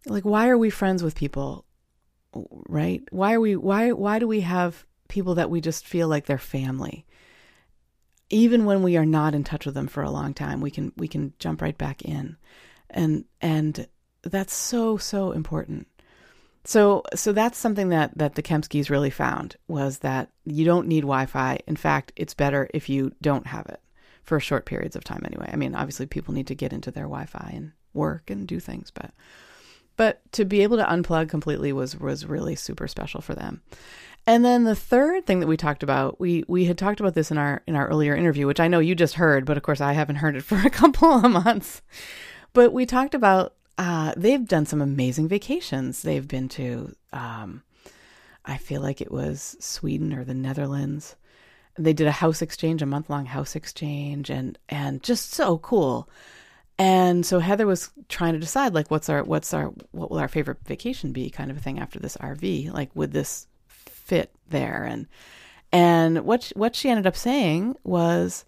like, 0.06 0.24
why 0.24 0.48
are 0.48 0.58
we 0.58 0.70
friends 0.70 1.02
with 1.02 1.14
people? 1.14 1.64
Right? 2.68 3.02
Why 3.10 3.34
are 3.34 3.40
we, 3.40 3.56
why, 3.56 3.92
why 3.92 4.18
do 4.18 4.26
we 4.26 4.40
have 4.40 4.84
people 5.08 5.36
that 5.36 5.50
we 5.50 5.60
just 5.60 5.86
feel 5.86 6.08
like 6.08 6.26
they're 6.26 6.38
family? 6.38 7.06
Even 8.30 8.64
when 8.64 8.82
we 8.82 8.96
are 8.96 9.06
not 9.06 9.34
in 9.34 9.44
touch 9.44 9.66
with 9.66 9.74
them 9.74 9.86
for 9.86 10.02
a 10.02 10.10
long 10.10 10.34
time, 10.34 10.60
we 10.60 10.70
can, 10.70 10.92
we 10.96 11.08
can 11.08 11.34
jump 11.38 11.60
right 11.60 11.76
back 11.76 12.02
in 12.02 12.36
and 12.94 13.24
and 13.40 13.86
that's 14.22 14.54
so 14.54 14.96
so 14.96 15.32
important. 15.32 15.86
So 16.64 17.02
so 17.14 17.32
that's 17.32 17.58
something 17.58 17.90
that 17.90 18.16
that 18.16 18.36
the 18.36 18.42
Kempskis 18.42 18.88
really 18.88 19.10
found 19.10 19.56
was 19.68 19.98
that 19.98 20.30
you 20.44 20.64
don't 20.64 20.88
need 20.88 21.02
Wi-Fi. 21.02 21.58
In 21.66 21.76
fact, 21.76 22.12
it's 22.16 22.32
better 22.32 22.70
if 22.72 22.88
you 22.88 23.12
don't 23.20 23.46
have 23.46 23.66
it 23.66 23.80
for 24.22 24.40
short 24.40 24.64
periods 24.64 24.96
of 24.96 25.04
time 25.04 25.22
anyway. 25.26 25.50
I 25.52 25.56
mean, 25.56 25.74
obviously 25.74 26.06
people 26.06 26.32
need 26.32 26.46
to 26.46 26.54
get 26.54 26.72
into 26.72 26.90
their 26.90 27.04
Wi-Fi 27.04 27.52
and 27.54 27.72
work 27.92 28.30
and 28.30 28.46
do 28.46 28.60
things, 28.60 28.90
but 28.90 29.10
but 29.96 30.20
to 30.32 30.44
be 30.44 30.62
able 30.62 30.78
to 30.78 30.84
unplug 30.84 31.28
completely 31.28 31.72
was 31.72 31.98
was 31.98 32.24
really 32.24 32.54
super 32.54 32.88
special 32.88 33.20
for 33.20 33.34
them. 33.34 33.60
And 34.26 34.44
then 34.44 34.64
the 34.64 34.74
third 34.74 35.26
thing 35.26 35.40
that 35.40 35.46
we 35.46 35.56
talked 35.56 35.82
about, 35.82 36.18
we 36.18 36.44
we 36.48 36.64
had 36.64 36.78
talked 36.78 37.00
about 37.00 37.14
this 37.14 37.30
in 37.30 37.38
our 37.38 37.62
in 37.66 37.76
our 37.76 37.86
earlier 37.88 38.16
interview, 38.16 38.46
which 38.46 38.60
I 38.60 38.68
know 38.68 38.78
you 38.78 38.94
just 38.94 39.14
heard, 39.14 39.44
but 39.44 39.56
of 39.56 39.62
course 39.62 39.80
I 39.80 39.92
haven't 39.92 40.16
heard 40.16 40.36
it 40.36 40.42
for 40.44 40.58
a 40.58 40.70
couple 40.70 41.12
of 41.12 41.30
months. 41.30 41.82
But 42.52 42.72
we 42.72 42.86
talked 42.86 43.14
about 43.14 43.54
uh, 43.76 44.14
they've 44.16 44.46
done 44.46 44.66
some 44.66 44.80
amazing 44.80 45.28
vacations. 45.28 46.02
They've 46.02 46.26
been 46.26 46.48
to, 46.50 46.94
um, 47.12 47.62
I 48.44 48.56
feel 48.56 48.80
like 48.80 49.00
it 49.00 49.10
was 49.10 49.56
Sweden 49.58 50.12
or 50.12 50.24
the 50.24 50.34
Netherlands. 50.34 51.16
They 51.76 51.92
did 51.92 52.06
a 52.06 52.12
house 52.12 52.40
exchange, 52.40 52.82
a 52.82 52.86
month 52.86 53.10
long 53.10 53.26
house 53.26 53.56
exchange, 53.56 54.30
and 54.30 54.58
and 54.68 55.02
just 55.02 55.32
so 55.32 55.58
cool. 55.58 56.08
And 56.78 57.24
so 57.24 57.40
Heather 57.40 57.66
was 57.66 57.90
trying 58.08 58.32
to 58.34 58.38
decide 58.38 58.74
like 58.74 58.90
what's 58.90 59.08
our 59.08 59.22
what's 59.22 59.52
our 59.52 59.66
what 59.90 60.10
will 60.10 60.18
our 60.18 60.28
favorite 60.28 60.58
vacation 60.64 61.12
be 61.12 61.30
kind 61.30 61.50
of 61.50 61.56
a 61.56 61.60
thing 61.60 61.78
after 61.78 61.98
this 61.98 62.16
RV 62.16 62.72
like 62.72 62.90
would 62.94 63.12
this 63.12 63.48
fit 64.04 64.30
there 64.48 64.84
and 64.84 65.06
and 65.72 66.24
what 66.24 66.52
what 66.54 66.76
she 66.76 66.88
ended 66.88 67.06
up 67.06 67.16
saying 67.16 67.74
was 67.82 68.44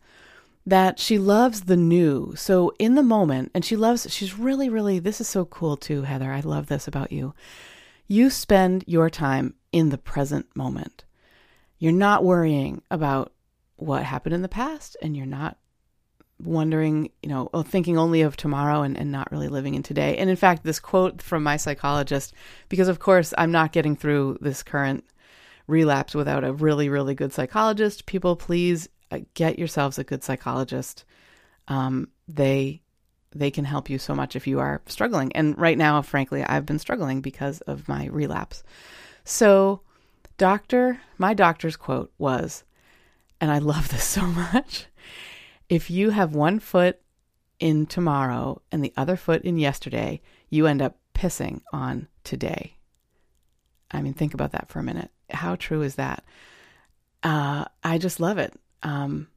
that 0.67 0.99
she 0.99 1.19
loves 1.19 1.63
the 1.63 1.77
new. 1.77 2.35
So 2.37 2.73
in 2.79 2.97
the 2.97 3.03
moment, 3.03 3.53
and 3.55 3.65
she 3.65 3.77
loves, 3.77 4.13
she's 4.13 4.37
really, 4.37 4.69
really, 4.69 4.99
this 4.99 5.21
is 5.21 5.29
so 5.29 5.45
cool 5.45 5.77
too, 5.77 6.03
Heather. 6.03 6.33
I 6.33 6.41
love 6.41 6.67
this 6.67 6.89
about 6.89 7.13
you. 7.13 7.35
You 8.09 8.31
spend 8.31 8.85
your 8.87 9.09
time 9.09 9.55
in 9.73 9.91
the 9.91 9.99
present 9.99 10.47
moment. 10.57 11.05
You're 11.79 11.93
not 11.93 12.25
worrying 12.25 12.83
about 12.91 13.33
what 13.77 14.03
happened 14.03 14.35
in 14.35 14.43
the 14.43 14.49
past, 14.49 14.97
and 15.03 15.17
you're 15.17 15.27
not 15.27 15.57
wondering, 16.43 17.11
you 17.23 17.29
know, 17.29 17.49
oh, 17.55 17.63
thinking 17.63 17.97
only 17.97 18.23
of 18.23 18.37
tomorrow 18.37 18.83
and, 18.83 18.97
and 18.97 19.11
not 19.11 19.31
really 19.31 19.49
living 19.49 19.75
in 19.75 19.83
today. 19.83 20.17
And 20.17 20.29
in 20.29 20.37
fact, 20.37 20.65
this 20.65 20.81
quote 20.81 21.23
from 21.23 21.43
my 21.43 21.57
psychologist, 21.57 22.35
because 22.69 22.89
of 22.89 22.99
course 22.99 23.33
I'm 23.39 23.53
not 23.53 23.73
getting 23.73 23.97
through 23.97 24.39
this 24.41 24.63
current 24.63 25.05
relapse 25.67 26.15
without 26.15 26.45
a 26.45 26.53
really, 26.53 26.89
really 26.89 27.15
good 27.15 27.33
psychologist. 27.33 28.07
People, 28.07 28.37
please 28.37 28.89
uh, 29.11 29.21
get 29.35 29.59
yourselves 29.59 29.99
a 29.99 30.05
good 30.05 30.23
psychologist. 30.23 31.05
Um, 31.69 32.09
they 32.29 32.83
they 33.35 33.51
can 33.51 33.65
help 33.65 33.91
you 33.91 33.99
so 33.99 34.15
much 34.15 34.35
if 34.35 34.47
you 34.47 34.61
are 34.61 34.81
struggling. 34.87 35.31
And 35.35 35.59
right 35.59 35.77
now, 35.77 36.01
frankly, 36.03 36.43
I've 36.43 36.65
been 36.65 36.79
struggling 36.79 37.21
because 37.21 37.61
of 37.63 37.87
my 37.89 38.07
relapse. 38.07 38.63
So, 39.25 39.83
doctor, 40.39 41.01
my 41.19 41.35
doctor's 41.35 41.77
quote 41.77 42.13
was, 42.19 42.65
and 43.41 43.51
I 43.51 43.59
love 43.59 43.89
this 43.91 44.05
so 44.05 44.23
much. 44.23 44.87
If 45.69 45.91
you 45.91 46.11
have 46.11 46.35
one 46.35 46.61
foot 46.61 47.01
in 47.59 47.87
tomorrow 47.87 48.63
and 48.71 48.85
the 48.85 48.93
other 48.97 49.17
foot 49.17 49.43
in 49.43 49.59
yesterday, 49.59 50.21
you 50.49 50.67
end 50.67 50.81
up 50.81 50.97
pissing 51.15 51.61
on 51.73 52.09
today. 52.25 52.77
I 53.91 54.03
mean, 54.03 54.15
think 54.15 54.35
about 54.35 54.53
that 54.53 54.69
for 54.69 54.79
a 54.79 54.85
minute. 54.85 55.11
How 55.31 55.57
true 55.57 55.83
is 55.83 55.97
that? 55.97 56.25
Uh, 57.23 57.65
I 57.83 57.99
just 57.99 58.21
love 58.21 58.39
it. 58.39 58.53
Um, 58.83 59.29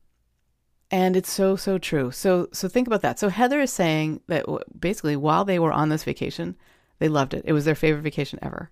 and 0.92 1.16
it's 1.16 1.32
so 1.32 1.56
so 1.56 1.78
true. 1.78 2.12
So 2.12 2.50
so 2.52 2.68
think 2.68 2.88
about 2.88 3.02
that. 3.02 3.20
So 3.20 3.30
Heather 3.30 3.60
is 3.62 3.72
saying 3.72 4.22
that 4.28 4.46
basically 4.80 5.16
while 5.16 5.46
they 5.46 5.60
were 5.60 5.72
on 5.72 5.90
this 5.90 6.04
vacation, 6.04 6.56
they 7.00 7.08
loved 7.08 7.34
it. 7.34 7.44
It 7.46 7.54
was 7.54 7.66
their 7.66 7.76
favorite 7.76 8.02
vacation 8.02 8.40
ever. 8.42 8.72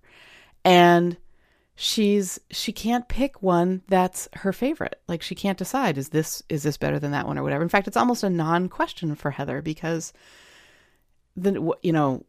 And 0.66 1.18
she's 1.76 2.40
she 2.50 2.72
can't 2.72 3.08
pick 3.08 3.42
one 3.44 3.84
that's 3.88 4.28
her 4.34 4.52
favorite. 4.52 5.00
Like 5.08 5.22
she 5.22 5.36
can't 5.36 5.60
decide 5.60 5.98
is 5.98 6.10
this 6.10 6.42
is 6.50 6.64
this 6.64 6.78
better 6.78 7.00
than 7.00 7.12
that 7.12 7.28
one 7.28 7.38
or 7.38 7.44
whatever. 7.44 7.64
In 7.64 7.70
fact, 7.70 7.88
it's 7.88 7.98
almost 7.98 8.24
a 8.24 8.30
non-question 8.30 9.16
for 9.16 9.32
Heather 9.32 9.62
because 9.62 10.12
the 11.36 11.74
you 11.84 11.94
know 11.94 12.26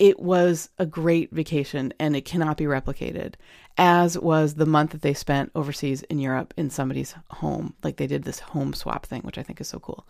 it 0.00 0.18
was 0.18 0.70
a 0.78 0.86
great 0.86 1.30
vacation 1.30 1.92
and 2.00 2.16
it 2.16 2.24
cannot 2.24 2.56
be 2.56 2.64
replicated, 2.64 3.34
as 3.76 4.18
was 4.18 4.54
the 4.54 4.64
month 4.64 4.92
that 4.92 5.02
they 5.02 5.12
spent 5.12 5.52
overseas 5.54 6.02
in 6.04 6.18
Europe 6.18 6.54
in 6.56 6.70
somebody's 6.70 7.14
home. 7.30 7.74
Like 7.84 7.98
they 7.98 8.06
did 8.06 8.24
this 8.24 8.40
home 8.40 8.72
swap 8.72 9.04
thing, 9.04 9.20
which 9.22 9.36
I 9.36 9.42
think 9.42 9.60
is 9.60 9.68
so 9.68 9.78
cool. 9.78 10.08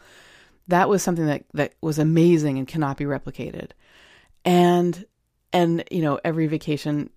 That 0.69 0.89
was 0.89 1.03
something 1.03 1.27
that, 1.27 1.45
that 1.55 1.75
was 1.81 1.99
amazing 1.99 2.57
and 2.57 2.69
cannot 2.69 2.99
be 2.99 3.05
replicated. 3.05 3.73
And 4.45 5.05
and 5.53 5.83
you 5.91 6.03
know, 6.03 6.21
every 6.25 6.47
vacation 6.47 7.11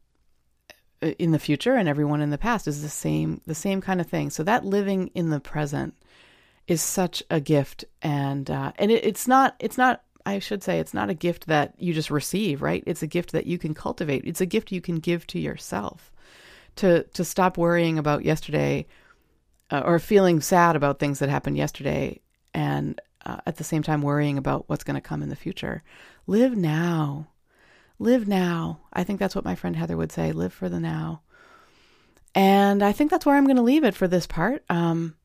uh, 1.03 1.11
in 1.19 1.29
the 1.29 1.37
future 1.37 1.75
and 1.75 1.87
everyone 1.87 2.21
in 2.21 2.31
the 2.31 2.39
past 2.39 2.67
is 2.67 2.81
the 2.81 2.89
same 2.89 3.41
the 3.45 3.53
same 3.53 3.81
kind 3.81 4.01
of 4.01 4.07
thing. 4.07 4.31
So 4.31 4.41
that 4.43 4.65
living 4.65 5.11
in 5.13 5.29
the 5.29 5.39
present 5.39 5.93
is 6.67 6.81
such 6.81 7.21
a 7.29 7.39
gift 7.39 7.85
and 8.01 8.49
uh, 8.49 8.71
and 8.77 8.89
it, 8.89 9.05
it's 9.05 9.27
not 9.27 9.55
it's 9.59 9.77
not 9.77 10.02
I 10.25 10.39
should 10.39 10.63
say 10.63 10.79
it's 10.79 10.93
not 10.93 11.09
a 11.09 11.13
gift 11.13 11.47
that 11.47 11.73
you 11.77 11.93
just 11.93 12.09
receive, 12.09 12.61
right? 12.61 12.83
It's 12.87 13.03
a 13.03 13.07
gift 13.07 13.31
that 13.33 13.45
you 13.45 13.57
can 13.57 13.73
cultivate. 13.73 14.23
It's 14.25 14.41
a 14.41 14.45
gift 14.45 14.71
you 14.71 14.81
can 14.81 14.99
give 14.99 15.27
to 15.27 15.39
yourself. 15.39 16.11
To 16.77 17.03
to 17.03 17.23
stop 17.23 17.57
worrying 17.57 17.99
about 17.99 18.25
yesterday 18.25 18.87
uh, 19.69 19.83
or 19.85 19.99
feeling 19.99 20.41
sad 20.41 20.75
about 20.75 20.99
things 20.99 21.19
that 21.19 21.29
happened 21.29 21.57
yesterday 21.57 22.21
and 22.53 22.99
uh, 23.25 23.37
at 23.45 23.57
the 23.57 23.63
same 23.63 23.83
time 23.83 24.01
worrying 24.01 24.37
about 24.37 24.67
what's 24.67 24.83
going 24.83 24.95
to 24.95 25.01
come 25.01 25.21
in 25.21 25.29
the 25.29 25.35
future. 25.35 25.83
Live 26.27 26.55
now. 26.55 27.27
Live 27.99 28.27
now. 28.27 28.79
I 28.91 29.03
think 29.03 29.19
that's 29.19 29.35
what 29.35 29.45
my 29.45 29.55
friend 29.55 29.75
Heather 29.75 29.97
would 29.97 30.11
say. 30.11 30.31
Live 30.31 30.53
for 30.53 30.67
the 30.67 30.79
now. 30.79 31.21
And 32.35 32.81
I 32.81 32.91
think 32.91 33.11
that's 33.11 33.25
where 33.25 33.35
I'm 33.35 33.45
going 33.45 33.57
to 33.57 33.61
leave 33.61 33.83
it 33.83 33.95
for 33.95 34.07
this 34.07 34.25
part. 34.25 34.63
Um, 34.69 35.15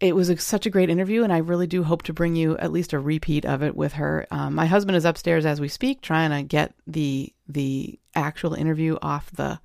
it 0.00 0.14
was 0.14 0.28
a, 0.28 0.36
such 0.36 0.66
a 0.66 0.70
great 0.70 0.90
interview, 0.90 1.24
and 1.24 1.32
I 1.32 1.38
really 1.38 1.66
do 1.66 1.82
hope 1.82 2.04
to 2.04 2.12
bring 2.12 2.36
you 2.36 2.56
at 2.58 2.72
least 2.72 2.92
a 2.92 3.00
repeat 3.00 3.44
of 3.44 3.62
it 3.62 3.76
with 3.76 3.94
her. 3.94 4.26
Um, 4.30 4.54
my 4.54 4.66
husband 4.66 4.96
is 4.96 5.04
upstairs 5.04 5.44
as 5.44 5.60
we 5.60 5.68
speak, 5.68 6.00
trying 6.00 6.30
to 6.30 6.42
get 6.42 6.74
the 6.86 7.32
the 7.48 7.98
actual 8.14 8.54
interview 8.54 8.96
off 9.02 9.30
the 9.32 9.60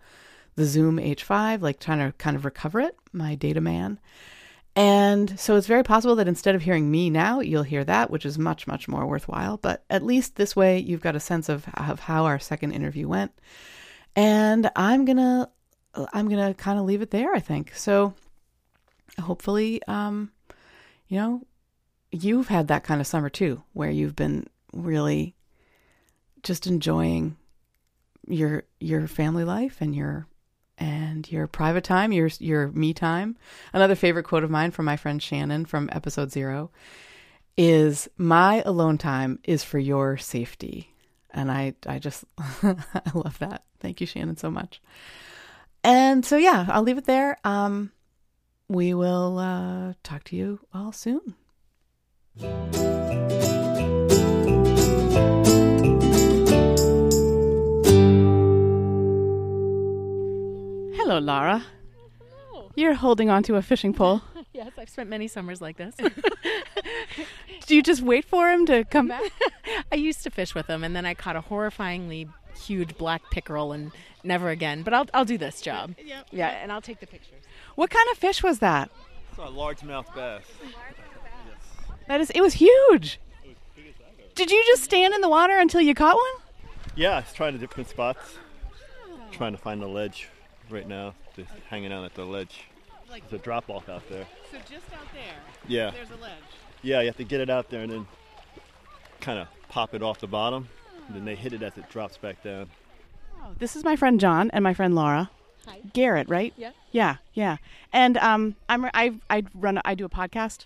the 0.55 0.65
Zoom 0.65 0.97
H5, 0.97 1.61
like 1.61 1.79
trying 1.79 1.99
to 1.99 2.17
kind 2.17 2.35
of 2.35 2.45
recover 2.45 2.79
it. 2.79 2.97
My 3.11 3.35
data 3.35 3.61
man, 3.61 3.99
and 4.75 5.39
so 5.39 5.55
it's 5.55 5.67
very 5.67 5.83
possible 5.83 6.15
that 6.15 6.27
instead 6.27 6.55
of 6.55 6.63
hearing 6.63 6.89
me 6.89 7.11
now, 7.11 7.39
you'll 7.39 7.61
hear 7.61 7.83
that, 7.83 8.09
which 8.09 8.25
is 8.25 8.39
much 8.39 8.65
much 8.65 8.87
more 8.87 9.05
worthwhile. 9.05 9.57
But 9.57 9.83
at 9.89 10.03
least 10.03 10.35
this 10.35 10.55
way, 10.55 10.79
you've 10.79 11.01
got 11.01 11.15
a 11.15 11.19
sense 11.19 11.47
of 11.47 11.67
of 11.75 11.99
how 11.99 12.25
our 12.25 12.39
second 12.39 12.71
interview 12.71 13.07
went. 13.07 13.31
And 14.15 14.71
I'm 14.75 15.05
gonna 15.05 15.49
I'm 16.11 16.27
gonna 16.27 16.55
kind 16.55 16.79
of 16.79 16.85
leave 16.85 17.03
it 17.03 17.11
there. 17.11 17.35
I 17.35 17.39
think 17.39 17.75
so 17.75 18.15
hopefully, 19.19 19.81
um, 19.87 20.31
you 21.07 21.17
know, 21.17 21.41
you've 22.11 22.47
had 22.47 22.67
that 22.67 22.83
kind 22.83 23.01
of 23.01 23.07
summer 23.07 23.29
too, 23.29 23.63
where 23.73 23.91
you've 23.91 24.15
been 24.15 24.47
really 24.73 25.35
just 26.41 26.67
enjoying 26.67 27.37
your 28.27 28.63
your 28.79 29.07
family 29.07 29.43
life 29.43 29.77
and 29.81 29.95
your 29.95 30.27
and 30.77 31.31
your 31.31 31.47
private 31.47 31.83
time, 31.83 32.11
your 32.11 32.29
your 32.39 32.69
me 32.69 32.93
time. 32.93 33.37
Another 33.73 33.95
favorite 33.95 34.23
quote 34.23 34.43
of 34.43 34.51
mine 34.51 34.71
from 34.71 34.85
my 34.85 34.97
friend 34.97 35.21
Shannon 35.21 35.65
from 35.65 35.89
episode 35.91 36.31
0 36.31 36.71
is 37.55 38.09
my 38.17 38.63
alone 38.65 38.97
time 38.97 39.39
is 39.43 39.63
for 39.63 39.79
your 39.79 40.17
safety. 40.17 40.93
And 41.31 41.51
I 41.51 41.75
I 41.87 41.99
just 41.99 42.23
I 42.37 43.11
love 43.13 43.37
that. 43.39 43.63
Thank 43.79 44.01
you 44.01 44.07
Shannon 44.07 44.37
so 44.37 44.49
much. 44.49 44.81
And 45.83 46.25
so 46.25 46.37
yeah, 46.37 46.65
I'll 46.69 46.83
leave 46.83 46.97
it 46.97 47.05
there. 47.05 47.37
Um 47.43 47.91
we 48.67 48.93
will 48.93 49.37
uh, 49.39 49.93
talk 50.03 50.23
to 50.25 50.35
you 50.35 50.59
all 50.73 50.91
soon. 50.91 51.35
Hello, 60.95 61.19
Lara. 61.19 61.63
Hello. 62.51 62.71
You're 62.75 62.93
holding 62.93 63.29
onto 63.29 63.55
a 63.55 63.61
fishing 63.61 63.93
pole. 63.93 64.21
Yes, 64.53 64.71
I've 64.77 64.89
spent 64.89 65.09
many 65.09 65.27
summers 65.27 65.61
like 65.61 65.77
this. 65.77 65.95
Do 67.65 67.75
you 67.75 67.81
just 67.81 68.03
wait 68.03 68.23
for 68.23 68.51
him 68.51 68.67
to 68.67 68.83
come 68.83 69.07
back? 69.07 69.23
I 69.91 69.95
used 69.95 70.21
to 70.23 70.29
fish 70.29 70.53
with 70.53 70.67
him, 70.67 70.83
and 70.83 70.95
then 70.95 71.07
I 71.07 71.15
caught 71.15 71.35
a 71.35 71.41
horrifyingly 71.41 72.29
huge 72.55 72.95
black 72.95 73.23
pickerel, 73.31 73.71
and 73.71 73.91
never 74.23 74.49
again. 74.49 74.83
But 74.83 74.93
I'll 74.93 75.07
I'll 75.11 75.25
do 75.25 75.39
this 75.39 75.59
job. 75.59 75.95
Yep. 75.97 76.27
Yeah, 76.31 76.49
and 76.49 76.71
I'll 76.71 76.83
take 76.83 76.99
the 76.99 77.07
pictures. 77.07 77.41
What 77.75 77.89
kind 77.89 78.07
of 78.11 78.17
fish 78.17 78.43
was 78.43 78.59
that? 78.59 78.89
It's 79.29 79.39
a 79.39 79.41
largemouth 79.43 80.13
bass. 80.15 80.43
That 82.07 82.21
is, 82.21 82.29
it 82.31 82.41
was 82.41 82.53
huge. 82.55 83.19
Did 84.35 84.51
you 84.51 84.63
just 84.67 84.83
stand 84.83 85.13
in 85.13 85.21
the 85.21 85.29
water 85.29 85.57
until 85.57 85.81
you 85.81 85.93
caught 85.95 86.15
one? 86.15 86.43
Yeah, 86.95 87.19
it's 87.19 87.33
trying 87.33 87.53
to 87.53 87.59
different 87.59 87.89
spots. 87.89 88.37
Trying 89.31 89.53
to 89.53 89.57
find 89.57 89.81
the 89.81 89.87
ledge 89.87 90.29
right 90.69 90.87
now. 90.87 91.13
Just 91.35 91.49
hanging 91.69 91.91
out 91.91 92.03
at 92.05 92.13
the 92.13 92.25
ledge. 92.25 92.65
There's 93.09 93.41
a 93.41 93.43
drop 93.43 93.69
off 93.69 93.89
out 93.89 94.07
there. 94.09 94.25
So 94.51 94.57
just 94.59 94.91
out 94.93 95.07
there, 95.13 95.33
Yeah. 95.67 95.91
There's 95.91 96.09
a 96.11 96.21
ledge. 96.21 96.31
Yeah, 96.81 96.99
you 97.01 97.07
have 97.07 97.17
to 97.17 97.23
get 97.23 97.41
it 97.41 97.49
out 97.49 97.69
there 97.69 97.81
and 97.81 97.91
then 97.91 98.07
kind 99.21 99.39
of 99.39 99.47
pop 99.69 99.93
it 99.93 100.03
off 100.03 100.19
the 100.19 100.27
bottom. 100.27 100.67
And 101.07 101.15
then 101.15 101.25
they 101.25 101.35
hit 101.35 101.53
it 101.53 101.61
as 101.61 101.77
it 101.77 101.89
drops 101.89 102.17
back 102.17 102.43
down. 102.43 102.69
Oh, 103.41 103.49
this 103.59 103.75
is 103.75 103.83
my 103.83 103.95
friend 103.95 104.19
John 104.19 104.49
and 104.51 104.63
my 104.63 104.73
friend 104.73 104.95
Laura. 104.95 105.29
Hi. 105.67 105.79
Garrett, 105.93 106.29
right? 106.29 106.53
Yeah. 106.57 106.71
Yeah, 106.91 107.15
yeah. 107.33 107.57
And 107.91 108.17
um, 108.17 108.55
I'm 108.69 108.85
I 108.93 109.13
I 109.29 109.43
run 109.55 109.79
I 109.85 109.95
do 109.95 110.05
a 110.05 110.09
podcast, 110.09 110.65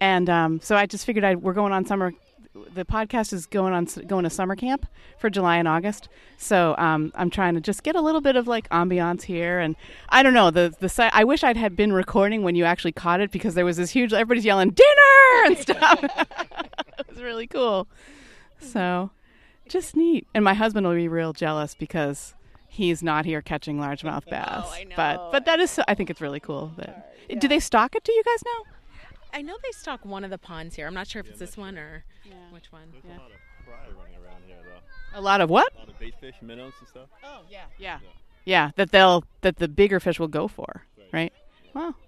and 0.00 0.30
um, 0.30 0.60
so 0.60 0.76
I 0.76 0.86
just 0.86 1.04
figured 1.04 1.24
I 1.24 1.34
we're 1.34 1.52
going 1.52 1.72
on 1.72 1.84
summer. 1.84 2.12
The 2.74 2.84
podcast 2.84 3.32
is 3.32 3.46
going 3.46 3.72
on 3.72 3.86
going 4.06 4.24
to 4.24 4.30
summer 4.30 4.56
camp 4.56 4.86
for 5.18 5.30
July 5.30 5.58
and 5.58 5.68
August. 5.68 6.08
So 6.38 6.74
um, 6.78 7.12
I'm 7.14 7.30
trying 7.30 7.54
to 7.54 7.60
just 7.60 7.82
get 7.82 7.94
a 7.94 8.00
little 8.00 8.20
bit 8.20 8.36
of 8.36 8.48
like 8.48 8.68
ambiance 8.70 9.22
here, 9.22 9.58
and 9.60 9.76
I 10.08 10.22
don't 10.22 10.34
know 10.34 10.50
the 10.50 10.74
the 10.78 10.88
site. 10.88 11.12
I 11.14 11.24
wish 11.24 11.44
I'd 11.44 11.56
had 11.56 11.76
been 11.76 11.92
recording 11.92 12.42
when 12.42 12.54
you 12.54 12.64
actually 12.64 12.92
caught 12.92 13.20
it 13.20 13.30
because 13.30 13.54
there 13.54 13.64
was 13.64 13.76
this 13.76 13.90
huge 13.90 14.12
everybody's 14.12 14.44
yelling 14.44 14.70
dinner 14.70 15.46
and 15.46 15.58
stuff. 15.66 16.02
it 16.98 17.08
was 17.08 17.22
really 17.22 17.46
cool. 17.46 17.86
So 18.60 19.10
just 19.68 19.96
neat. 19.96 20.26
And 20.34 20.44
my 20.44 20.54
husband 20.54 20.86
will 20.86 20.94
be 20.94 21.08
real 21.08 21.32
jealous 21.32 21.74
because 21.74 22.34
he's 22.68 23.02
not 23.02 23.24
here 23.24 23.42
catching 23.42 23.78
largemouth 23.78 24.26
bass. 24.26 24.66
I 24.72 24.84
know. 24.84 24.96
But 24.96 25.32
but 25.32 25.44
that 25.46 25.60
is 25.60 25.80
I 25.88 25.94
think 25.94 26.10
it's 26.10 26.20
really 26.20 26.40
cool 26.40 26.72
that 26.76 27.14
Do 27.40 27.48
they 27.48 27.60
stock 27.60 27.94
it? 27.94 28.04
Do 28.04 28.12
you 28.12 28.22
guys 28.24 28.42
know? 28.44 28.70
I 29.32 29.42
know 29.42 29.56
they 29.62 29.72
stock 29.72 30.04
one 30.04 30.24
of 30.24 30.30
the 30.30 30.38
ponds 30.38 30.76
here. 30.76 30.86
I'm 30.86 30.94
not 30.94 31.06
sure 31.06 31.20
if 31.20 31.28
it's 31.28 31.38
this 31.38 31.56
one 31.56 31.76
or 31.76 32.04
which 32.50 32.72
one. 32.72 32.88
There's 32.92 33.04
a 33.04 33.08
lot 33.08 33.30
of 33.30 33.36
fry 33.64 33.74
running 33.98 34.16
around 34.16 34.42
here, 34.46 34.56
though. 34.64 35.18
A 35.18 35.20
lot 35.20 35.40
of 35.40 35.50
what? 35.50 35.70
A 35.74 35.78
lot 35.80 35.88
of 35.88 35.98
bait 35.98 36.14
fish, 36.20 36.34
minnows, 36.40 36.72
and 36.78 36.88
stuff. 36.88 37.08
Oh 37.24 37.42
yeah. 37.50 37.64
Yeah. 37.78 37.98
Yeah, 38.44 38.70
that 38.76 38.92
they'll 38.92 39.24
that 39.42 39.56
the 39.56 39.68
bigger 39.68 40.00
fish 40.00 40.18
will 40.18 40.28
go 40.28 40.48
for, 40.48 40.84
right? 41.12 41.32
Wow, 41.74 41.94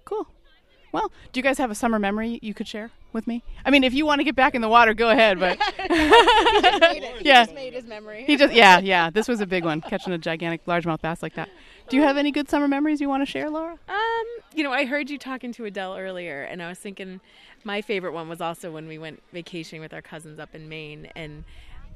Well, 0.91 1.11
do 1.31 1.39
you 1.39 1.43
guys 1.43 1.57
have 1.57 1.71
a 1.71 1.75
summer 1.75 1.99
memory 1.99 2.39
you 2.41 2.53
could 2.53 2.67
share 2.67 2.91
with 3.13 3.27
me? 3.27 3.43
I 3.65 3.69
mean, 3.69 3.83
if 3.83 3.93
you 3.93 4.05
want 4.05 4.19
to 4.19 4.23
get 4.23 4.35
back 4.35 4.55
in 4.55 4.61
the 4.61 4.67
water, 4.67 4.93
go 4.93 5.09
ahead. 5.09 5.39
But 5.39 5.57
yeah, 7.21 7.45
made 7.53 7.73
his 7.73 7.85
memory. 7.85 8.23
he 8.25 8.35
just 8.35 8.53
yeah 8.53 8.79
yeah. 8.79 9.09
This 9.09 9.27
was 9.27 9.41
a 9.41 9.45
big 9.45 9.63
one, 9.63 9.81
catching 9.81 10.13
a 10.13 10.17
gigantic 10.17 10.65
largemouth 10.65 11.01
bass 11.01 11.23
like 11.23 11.35
that. 11.35 11.49
Do 11.89 11.97
you 11.97 12.03
have 12.03 12.17
any 12.17 12.31
good 12.31 12.49
summer 12.49 12.67
memories 12.67 13.01
you 13.01 13.09
want 13.09 13.21
to 13.21 13.25
share, 13.29 13.49
Laura? 13.49 13.77
Um, 13.89 14.25
you 14.53 14.63
know, 14.63 14.71
I 14.71 14.85
heard 14.85 15.09
you 15.09 15.17
talking 15.17 15.51
to 15.53 15.65
Adele 15.65 15.97
earlier, 15.97 16.43
and 16.43 16.61
I 16.61 16.69
was 16.69 16.77
thinking 16.77 17.19
my 17.63 17.81
favorite 17.81 18.13
one 18.13 18.29
was 18.29 18.39
also 18.39 18.71
when 18.71 18.87
we 18.87 18.97
went 18.97 19.21
vacationing 19.33 19.81
with 19.81 19.93
our 19.93 20.01
cousins 20.01 20.39
up 20.39 20.55
in 20.55 20.69
Maine, 20.69 21.09
and 21.15 21.43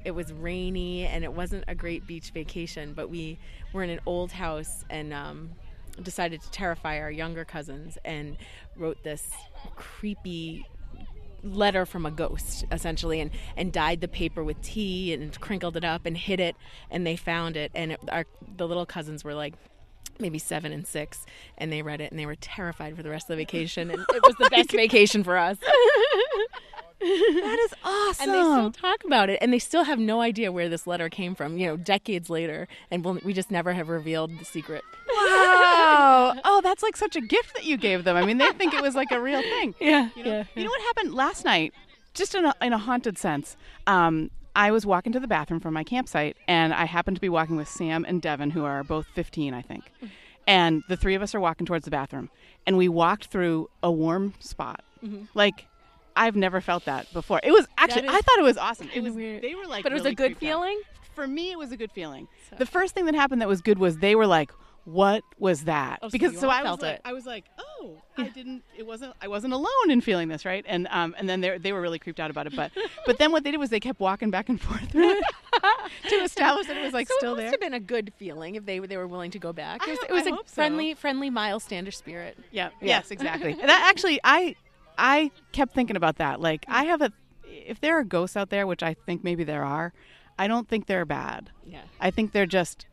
it 0.04 0.12
was 0.12 0.34
rainy, 0.34 1.06
and 1.08 1.24
it 1.24 1.34
wasn't 1.34 1.64
a 1.68 1.76
great 1.76 2.06
beach 2.06 2.32
vacation, 2.32 2.94
but 2.94 3.10
we 3.10 3.38
were 3.74 3.84
in 3.84 3.90
an 3.90 4.00
old 4.06 4.32
house 4.32 4.84
and 4.90 5.14
um, 5.14 5.50
decided 6.02 6.42
to 6.42 6.52
terrify 6.52 7.00
our 7.00 7.12
younger 7.12 7.46
cousins 7.46 7.98
and 8.04 8.38
wrote 8.76 9.04
this 9.04 9.30
creepy 9.76 10.66
letter 11.44 11.86
from 11.86 12.06
a 12.06 12.12
ghost 12.12 12.66
essentially 12.72 13.20
and 13.20 13.30
and 13.56 13.72
dyed 13.72 14.02
the 14.02 14.08
paper 14.08 14.44
with 14.44 14.60
tea 14.62 15.14
and 15.14 15.40
crinkled 15.40 15.78
it 15.78 15.84
up 15.84 16.06
and 16.06 16.18
hid 16.18 16.40
it 16.40 16.56
and 16.90 17.06
they 17.06 17.16
found 17.16 17.56
it. 17.56 17.72
And 17.76 17.94
it, 17.94 18.00
our 18.12 18.26
the 18.58 18.68
little 18.68 18.86
cousins 18.86 19.24
were 19.24 19.36
like 19.36 19.54
maybe 20.20 20.40
seven 20.40 20.72
and 20.72 20.88
six 20.88 21.26
and 21.58 21.72
they 21.72 21.82
read 21.82 22.02
it 22.02 22.12
and 22.12 22.20
they 22.20 22.26
were 22.26 22.36
terrified 22.36 22.96
for 22.96 23.04
the 23.04 23.10
rest 23.10 23.30
of 23.30 23.38
the 23.38 23.42
vacation 23.44 23.92
and 23.92 24.02
it 24.02 24.24
was 24.24 24.36
the 24.36 24.46
oh 24.54 24.56
best 24.56 24.72
vacation 24.72 25.24
for 25.24 25.38
us 25.38 25.58
That 27.00 27.60
is 27.66 27.74
awesome. 27.84 28.30
and 28.30 28.34
they 28.34 28.42
still 28.42 28.72
talk 28.72 29.04
about 29.04 29.30
it 29.30 29.38
and 29.42 29.52
they 29.52 29.60
still 29.60 29.84
have 29.84 30.00
no 30.00 30.22
idea 30.22 30.52
where 30.52 30.70
this 30.70 30.88
letter 30.88 31.10
came 31.10 31.36
from 31.36 31.58
you 31.58 31.68
know 31.68 31.78
decades 31.78 32.30
later 32.30 32.68
and 32.90 33.04
we'll, 33.04 33.20
we 33.24 33.34
just 33.34 33.52
never 33.52 33.74
have 33.74 33.90
revealed 33.90 34.32
the 34.40 34.46
secret 34.46 34.84
wow. 35.14 36.34
Oh, 36.46 36.62
that's 36.64 36.84
like 36.84 36.96
such 36.96 37.16
a 37.16 37.22
gift 37.22 37.54
that 37.56 37.66
you 37.66 37.78
gave 37.78 38.04
them. 38.04 38.16
I 38.16 38.26
mean, 38.26 38.38
they 38.38 38.50
think 38.52 38.74
it 38.74 38.82
was 38.82 38.96
like 38.96 39.12
a 39.12 39.22
real 39.22 39.42
thing. 39.42 39.76
yeah 39.82 40.10
You 40.16 40.24
know, 40.24 40.46
you 40.56 40.64
know 40.64 40.70
what 40.70 40.82
happened 40.82 41.14
last 41.14 41.46
night? 41.46 41.74
Just 42.14 42.34
in 42.36 42.46
a, 42.46 42.54
in 42.62 42.74
a 42.74 42.78
haunted 42.78 43.18
sense. 43.18 43.58
Um, 43.88 44.32
I 44.56 44.72
was 44.72 44.86
walking 44.86 45.12
to 45.14 45.20
the 45.20 45.28
bathroom 45.28 45.60
from 45.60 45.74
my 45.74 45.84
campsite, 45.84 46.38
and 46.48 46.74
I 46.74 46.86
happened 46.86 47.18
to 47.18 47.22
be 47.22 47.28
walking 47.28 47.58
with 47.58 47.68
Sam 47.68 48.06
and 48.08 48.22
Devin, 48.22 48.52
who 48.52 48.64
are 48.64 48.84
both 48.86 49.06
15, 49.14 49.54
I 49.54 49.62
think. 49.62 49.84
And 50.48 50.82
the 50.88 50.96
three 50.96 51.14
of 51.16 51.22
us 51.22 51.36
are 51.36 51.42
walking 51.42 51.66
towards 51.66 51.84
the 51.84 51.92
bathroom, 51.92 52.30
and 52.66 52.78
we 52.78 52.88
walked 52.88 53.26
through 53.26 53.70
a 53.84 53.92
warm 53.92 54.34
spot. 54.40 54.82
Like, 55.34 55.68
I've 56.16 56.36
never 56.36 56.62
felt 56.62 56.86
that 56.86 57.12
before. 57.14 57.40
It 57.44 57.52
was 57.52 57.68
actually, 57.78 58.04
is 58.08 58.10
I 58.10 58.22
thought 58.22 58.40
it 58.40 58.44
was 58.44 58.58
awesome. 58.58 58.90
It 58.94 59.04
was, 59.04 59.14
weird. 59.14 59.42
they 59.42 59.56
were 59.56 59.66
like, 59.68 59.84
but 59.84 59.92
it 59.92 59.96
was 59.96 60.04
really 60.04 60.14
a 60.14 60.16
good 60.16 60.38
creeped 60.38 60.44
out. 60.44 60.48
feeling 60.48 60.82
For 61.14 61.28
me, 61.28 61.52
it 61.52 61.58
was 61.58 61.72
a 61.72 61.78
good 61.78 61.92
feeling. 61.92 62.28
The 62.58 62.66
first 62.66 62.94
thing 62.94 63.06
that 63.06 63.16
happened 63.16 63.42
that 63.42 63.48
was 63.48 63.62
good 63.62 63.80
was 63.80 63.98
they 64.00 64.16
were 64.16 64.28
like, 64.28 64.52
"What 64.86 65.24
was 65.40 65.64
that?" 65.66 66.00
Oh, 66.02 66.08
so 66.08 66.12
because 66.12 66.34
you 66.34 66.40
so 66.40 66.48
all 66.48 66.54
I 66.54 66.62
was 66.62 66.68
felt 66.68 66.82
like, 66.82 66.96
it. 66.96 67.02
I 67.06 67.14
was 67.14 67.26
like, 67.26 67.46
"Oh, 67.58 68.02
I 68.18 68.28
didn't. 68.30 68.64
It 68.78 68.86
wasn't. 68.86 69.14
I 69.22 69.28
wasn't 69.30 69.54
alone 69.54 69.90
in 69.90 70.02
feeling 70.02 70.28
this, 70.28 70.44
right?" 70.46 70.64
And 70.68 70.88
um, 70.92 71.16
and 71.18 71.28
then 71.30 71.40
they 71.42 71.58
they 71.58 71.72
were 71.74 71.82
really 71.82 72.00
creeped 72.00 72.20
out 72.20 72.32
about 72.32 72.48
it. 72.48 72.56
But 72.56 72.72
but 73.06 73.18
then 73.18 73.32
what 73.32 73.44
they 73.44 73.52
did 73.52 73.60
was 73.60 73.70
they 73.70 73.80
kept 73.80 74.00
walking 74.00 74.30
back 74.30 74.50
and 74.50 74.60
forth 74.60 74.92
to 74.92 76.16
establish 76.16 76.68
that 76.68 76.78
it 76.78 76.84
was 76.84 76.94
like 76.94 77.08
so 77.08 77.16
still 77.18 77.32
it 77.34 77.36
must 77.36 77.42
there. 77.44 77.52
have 77.52 77.60
been 77.60 77.74
a 77.74 77.80
good 77.80 78.12
feeling 78.18 78.56
if 78.56 78.66
they 78.66 78.80
they 78.80 78.98
were 78.98 79.08
willing 79.08 79.32
to 79.32 79.40
go 79.40 79.54
back. 79.54 79.88
It 79.88 79.92
was, 79.92 80.00
hope- 80.00 80.10
it 80.10 80.14
was 80.14 80.28
I 80.28 80.30
a 80.30 80.34
hope 80.34 80.50
so. 80.50 80.54
friendly, 80.56 80.94
friendly, 80.94 81.30
mild 81.30 81.62
standard 81.62 81.94
spirit. 81.94 82.38
Yeah. 82.52 82.70
Yes, 82.82 83.12
exactly. 83.12 83.52
And 83.52 83.70
that 83.70 83.86
actually, 83.90 84.20
I 84.24 84.56
I 84.98 85.32
kept 85.52 85.74
thinking 85.74 85.96
about 85.96 86.18
that. 86.18 86.40
Like, 86.42 86.66
I 86.68 86.86
have 86.86 87.02
a, 87.02 87.12
if 87.46 87.80
there 87.80 87.98
are 88.00 88.04
ghosts 88.04 88.38
out 88.38 88.50
there, 88.50 88.68
which 88.68 88.84
I 88.84 88.94
think 89.06 89.24
maybe 89.24 89.44
there 89.44 89.64
are, 89.64 89.94
I 90.38 90.48
don't 90.48 90.68
think 90.68 90.86
they're 90.88 91.06
bad. 91.06 91.50
Yeah, 91.66 91.82
I 92.00 92.12
think 92.12 92.32
they're 92.32 92.46
just 92.46 92.86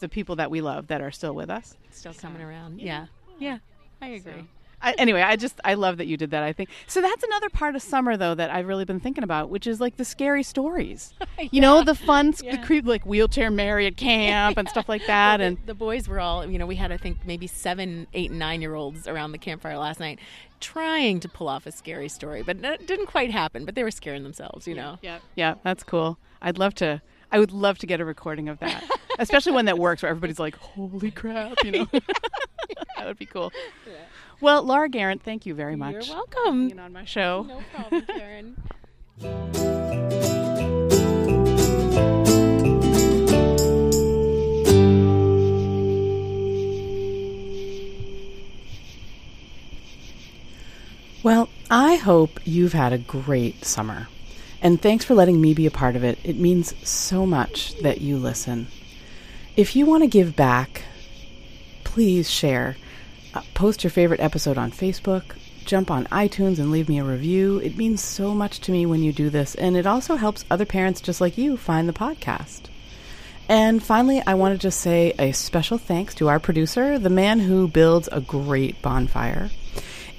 the 0.00 0.08
people 0.08 0.36
that 0.36 0.50
we 0.50 0.60
love 0.60 0.88
that 0.88 1.00
are 1.00 1.10
still 1.10 1.34
with 1.34 1.50
us. 1.50 1.76
still 1.90 2.14
coming 2.14 2.42
around. 2.42 2.80
Yeah, 2.80 3.06
yeah, 3.38 3.58
I 4.00 4.08
agree. 4.08 4.46
I, 4.82 4.92
anyway, 4.98 5.22
I 5.22 5.36
just 5.36 5.60
I 5.64 5.74
love 5.74 5.98
that 5.98 6.06
you 6.06 6.16
did 6.16 6.30
that. 6.30 6.42
I 6.42 6.52
think 6.52 6.70
so. 6.86 7.00
That's 7.00 7.22
another 7.22 7.48
part 7.50 7.76
of 7.76 7.82
summer 7.82 8.16
though 8.16 8.34
that 8.34 8.50
I've 8.50 8.66
really 8.66 8.84
been 8.84 9.00
thinking 9.00 9.24
about, 9.24 9.50
which 9.50 9.66
is 9.66 9.80
like 9.80 9.96
the 9.96 10.04
scary 10.04 10.42
stories. 10.42 11.14
You 11.52 11.62
know, 11.62 11.82
the 11.82 11.94
fun, 11.94 12.32
the 12.32 12.60
creep, 12.64 12.84
like 12.86 13.06
wheelchair 13.06 13.50
Mary 13.50 13.86
at 13.86 13.96
camp 13.96 14.58
and 14.58 14.68
stuff 14.68 14.90
like 14.90 15.06
that. 15.06 15.40
And 15.40 15.56
the 15.64 15.74
boys 15.74 16.06
were 16.06 16.20
all, 16.20 16.44
you 16.46 16.58
know, 16.58 16.66
we 16.66 16.76
had 16.76 16.92
I 16.92 16.98
think 16.98 17.24
maybe 17.24 17.46
seven, 17.46 18.06
eight, 18.12 18.30
nine 18.30 18.60
year 18.60 18.74
olds 18.74 19.08
around 19.08 19.32
the 19.32 19.38
campfire 19.38 19.78
last 19.78 20.00
night, 20.00 20.18
trying 20.60 21.18
to 21.20 21.28
pull 21.30 21.48
off 21.48 21.64
a 21.66 21.72
scary 21.72 22.08
story, 22.10 22.42
but 22.42 22.58
it 22.62 22.86
didn't 22.86 23.06
quite 23.06 23.30
happen. 23.30 23.64
But 23.64 23.74
they 23.74 23.82
were 23.82 23.90
scaring 23.90 24.22
themselves, 24.22 24.66
you 24.68 24.74
know. 24.74 24.98
yeah, 25.00 25.18
yeah, 25.34 25.54
that's 25.64 25.82
cool. 25.82 26.18
I'd 26.42 26.58
love 26.58 26.74
to. 26.76 27.00
I 27.32 27.38
would 27.38 27.52
love 27.52 27.78
to 27.78 27.86
get 27.86 28.00
a 28.00 28.04
recording 28.04 28.48
of 28.48 28.58
that, 28.58 28.84
especially 29.18 29.52
one 29.52 29.64
that 29.64 29.78
works 29.78 30.02
where 30.02 30.10
everybody's 30.10 30.38
like, 30.40 30.56
"Holy 30.56 31.10
crap!" 31.10 31.64
You 31.64 31.70
know, 31.70 31.84
that 32.96 33.06
would 33.06 33.18
be 33.18 33.26
cool. 33.26 33.52
Well, 34.40 34.62
Laura 34.62 34.88
Garrett, 34.88 35.22
thank 35.22 35.44
you 35.44 35.54
very 35.54 35.76
much. 35.76 36.08
You're 36.08 36.16
welcome. 36.16 36.68
being 36.68 36.78
on 36.78 36.92
my 36.92 37.04
show. 37.04 37.44
No 37.46 37.62
problem, 37.74 38.06
Karen. 38.06 38.56
Well, 51.22 51.50
I 51.70 51.96
hope 51.96 52.40
you've 52.44 52.72
had 52.72 52.94
a 52.94 52.98
great 52.98 53.62
summer. 53.64 54.08
And 54.62 54.80
thanks 54.80 55.04
for 55.04 55.14
letting 55.14 55.40
me 55.40 55.52
be 55.52 55.66
a 55.66 55.70
part 55.70 55.94
of 55.94 56.02
it. 56.02 56.18
It 56.24 56.36
means 56.36 56.74
so 56.88 57.26
much 57.26 57.78
that 57.82 58.00
you 58.00 58.16
listen. 58.16 58.68
If 59.54 59.76
you 59.76 59.84
want 59.84 60.02
to 60.02 60.06
give 60.06 60.34
back, 60.34 60.82
please 61.84 62.30
share. 62.30 62.76
Uh, 63.34 63.42
post 63.54 63.84
your 63.84 63.90
favorite 63.90 64.20
episode 64.20 64.58
on 64.58 64.72
Facebook. 64.72 65.36
Jump 65.64 65.90
on 65.90 66.06
iTunes 66.06 66.58
and 66.58 66.70
leave 66.70 66.88
me 66.88 66.98
a 66.98 67.04
review. 67.04 67.58
It 67.58 67.76
means 67.76 68.00
so 68.00 68.34
much 68.34 68.60
to 68.60 68.72
me 68.72 68.86
when 68.86 69.02
you 69.02 69.12
do 69.12 69.30
this, 69.30 69.54
and 69.54 69.76
it 69.76 69.86
also 69.86 70.16
helps 70.16 70.44
other 70.50 70.64
parents 70.64 71.00
just 71.00 71.20
like 71.20 71.38
you 71.38 71.56
find 71.56 71.88
the 71.88 71.92
podcast. 71.92 72.62
And 73.48 73.82
finally, 73.82 74.22
I 74.26 74.34
want 74.34 74.54
to 74.54 74.58
just 74.58 74.80
say 74.80 75.12
a 75.18 75.32
special 75.32 75.76
thanks 75.76 76.14
to 76.16 76.28
our 76.28 76.38
producer, 76.38 76.98
the 76.98 77.10
man 77.10 77.40
who 77.40 77.68
builds 77.68 78.08
a 78.10 78.20
great 78.20 78.80
bonfire. 78.80 79.50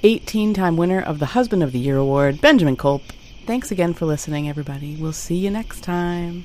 18 0.02 0.54
time 0.54 0.76
winner 0.76 1.00
of 1.00 1.18
the 1.18 1.26
Husband 1.26 1.62
of 1.62 1.72
the 1.72 1.78
Year 1.78 1.96
award, 1.96 2.40
Benjamin 2.40 2.76
Kolp. 2.76 3.02
Thanks 3.46 3.70
again 3.70 3.94
for 3.94 4.06
listening, 4.06 4.48
everybody. 4.48 4.96
We'll 4.96 5.12
see 5.12 5.36
you 5.36 5.50
next 5.50 5.82
time. 5.82 6.44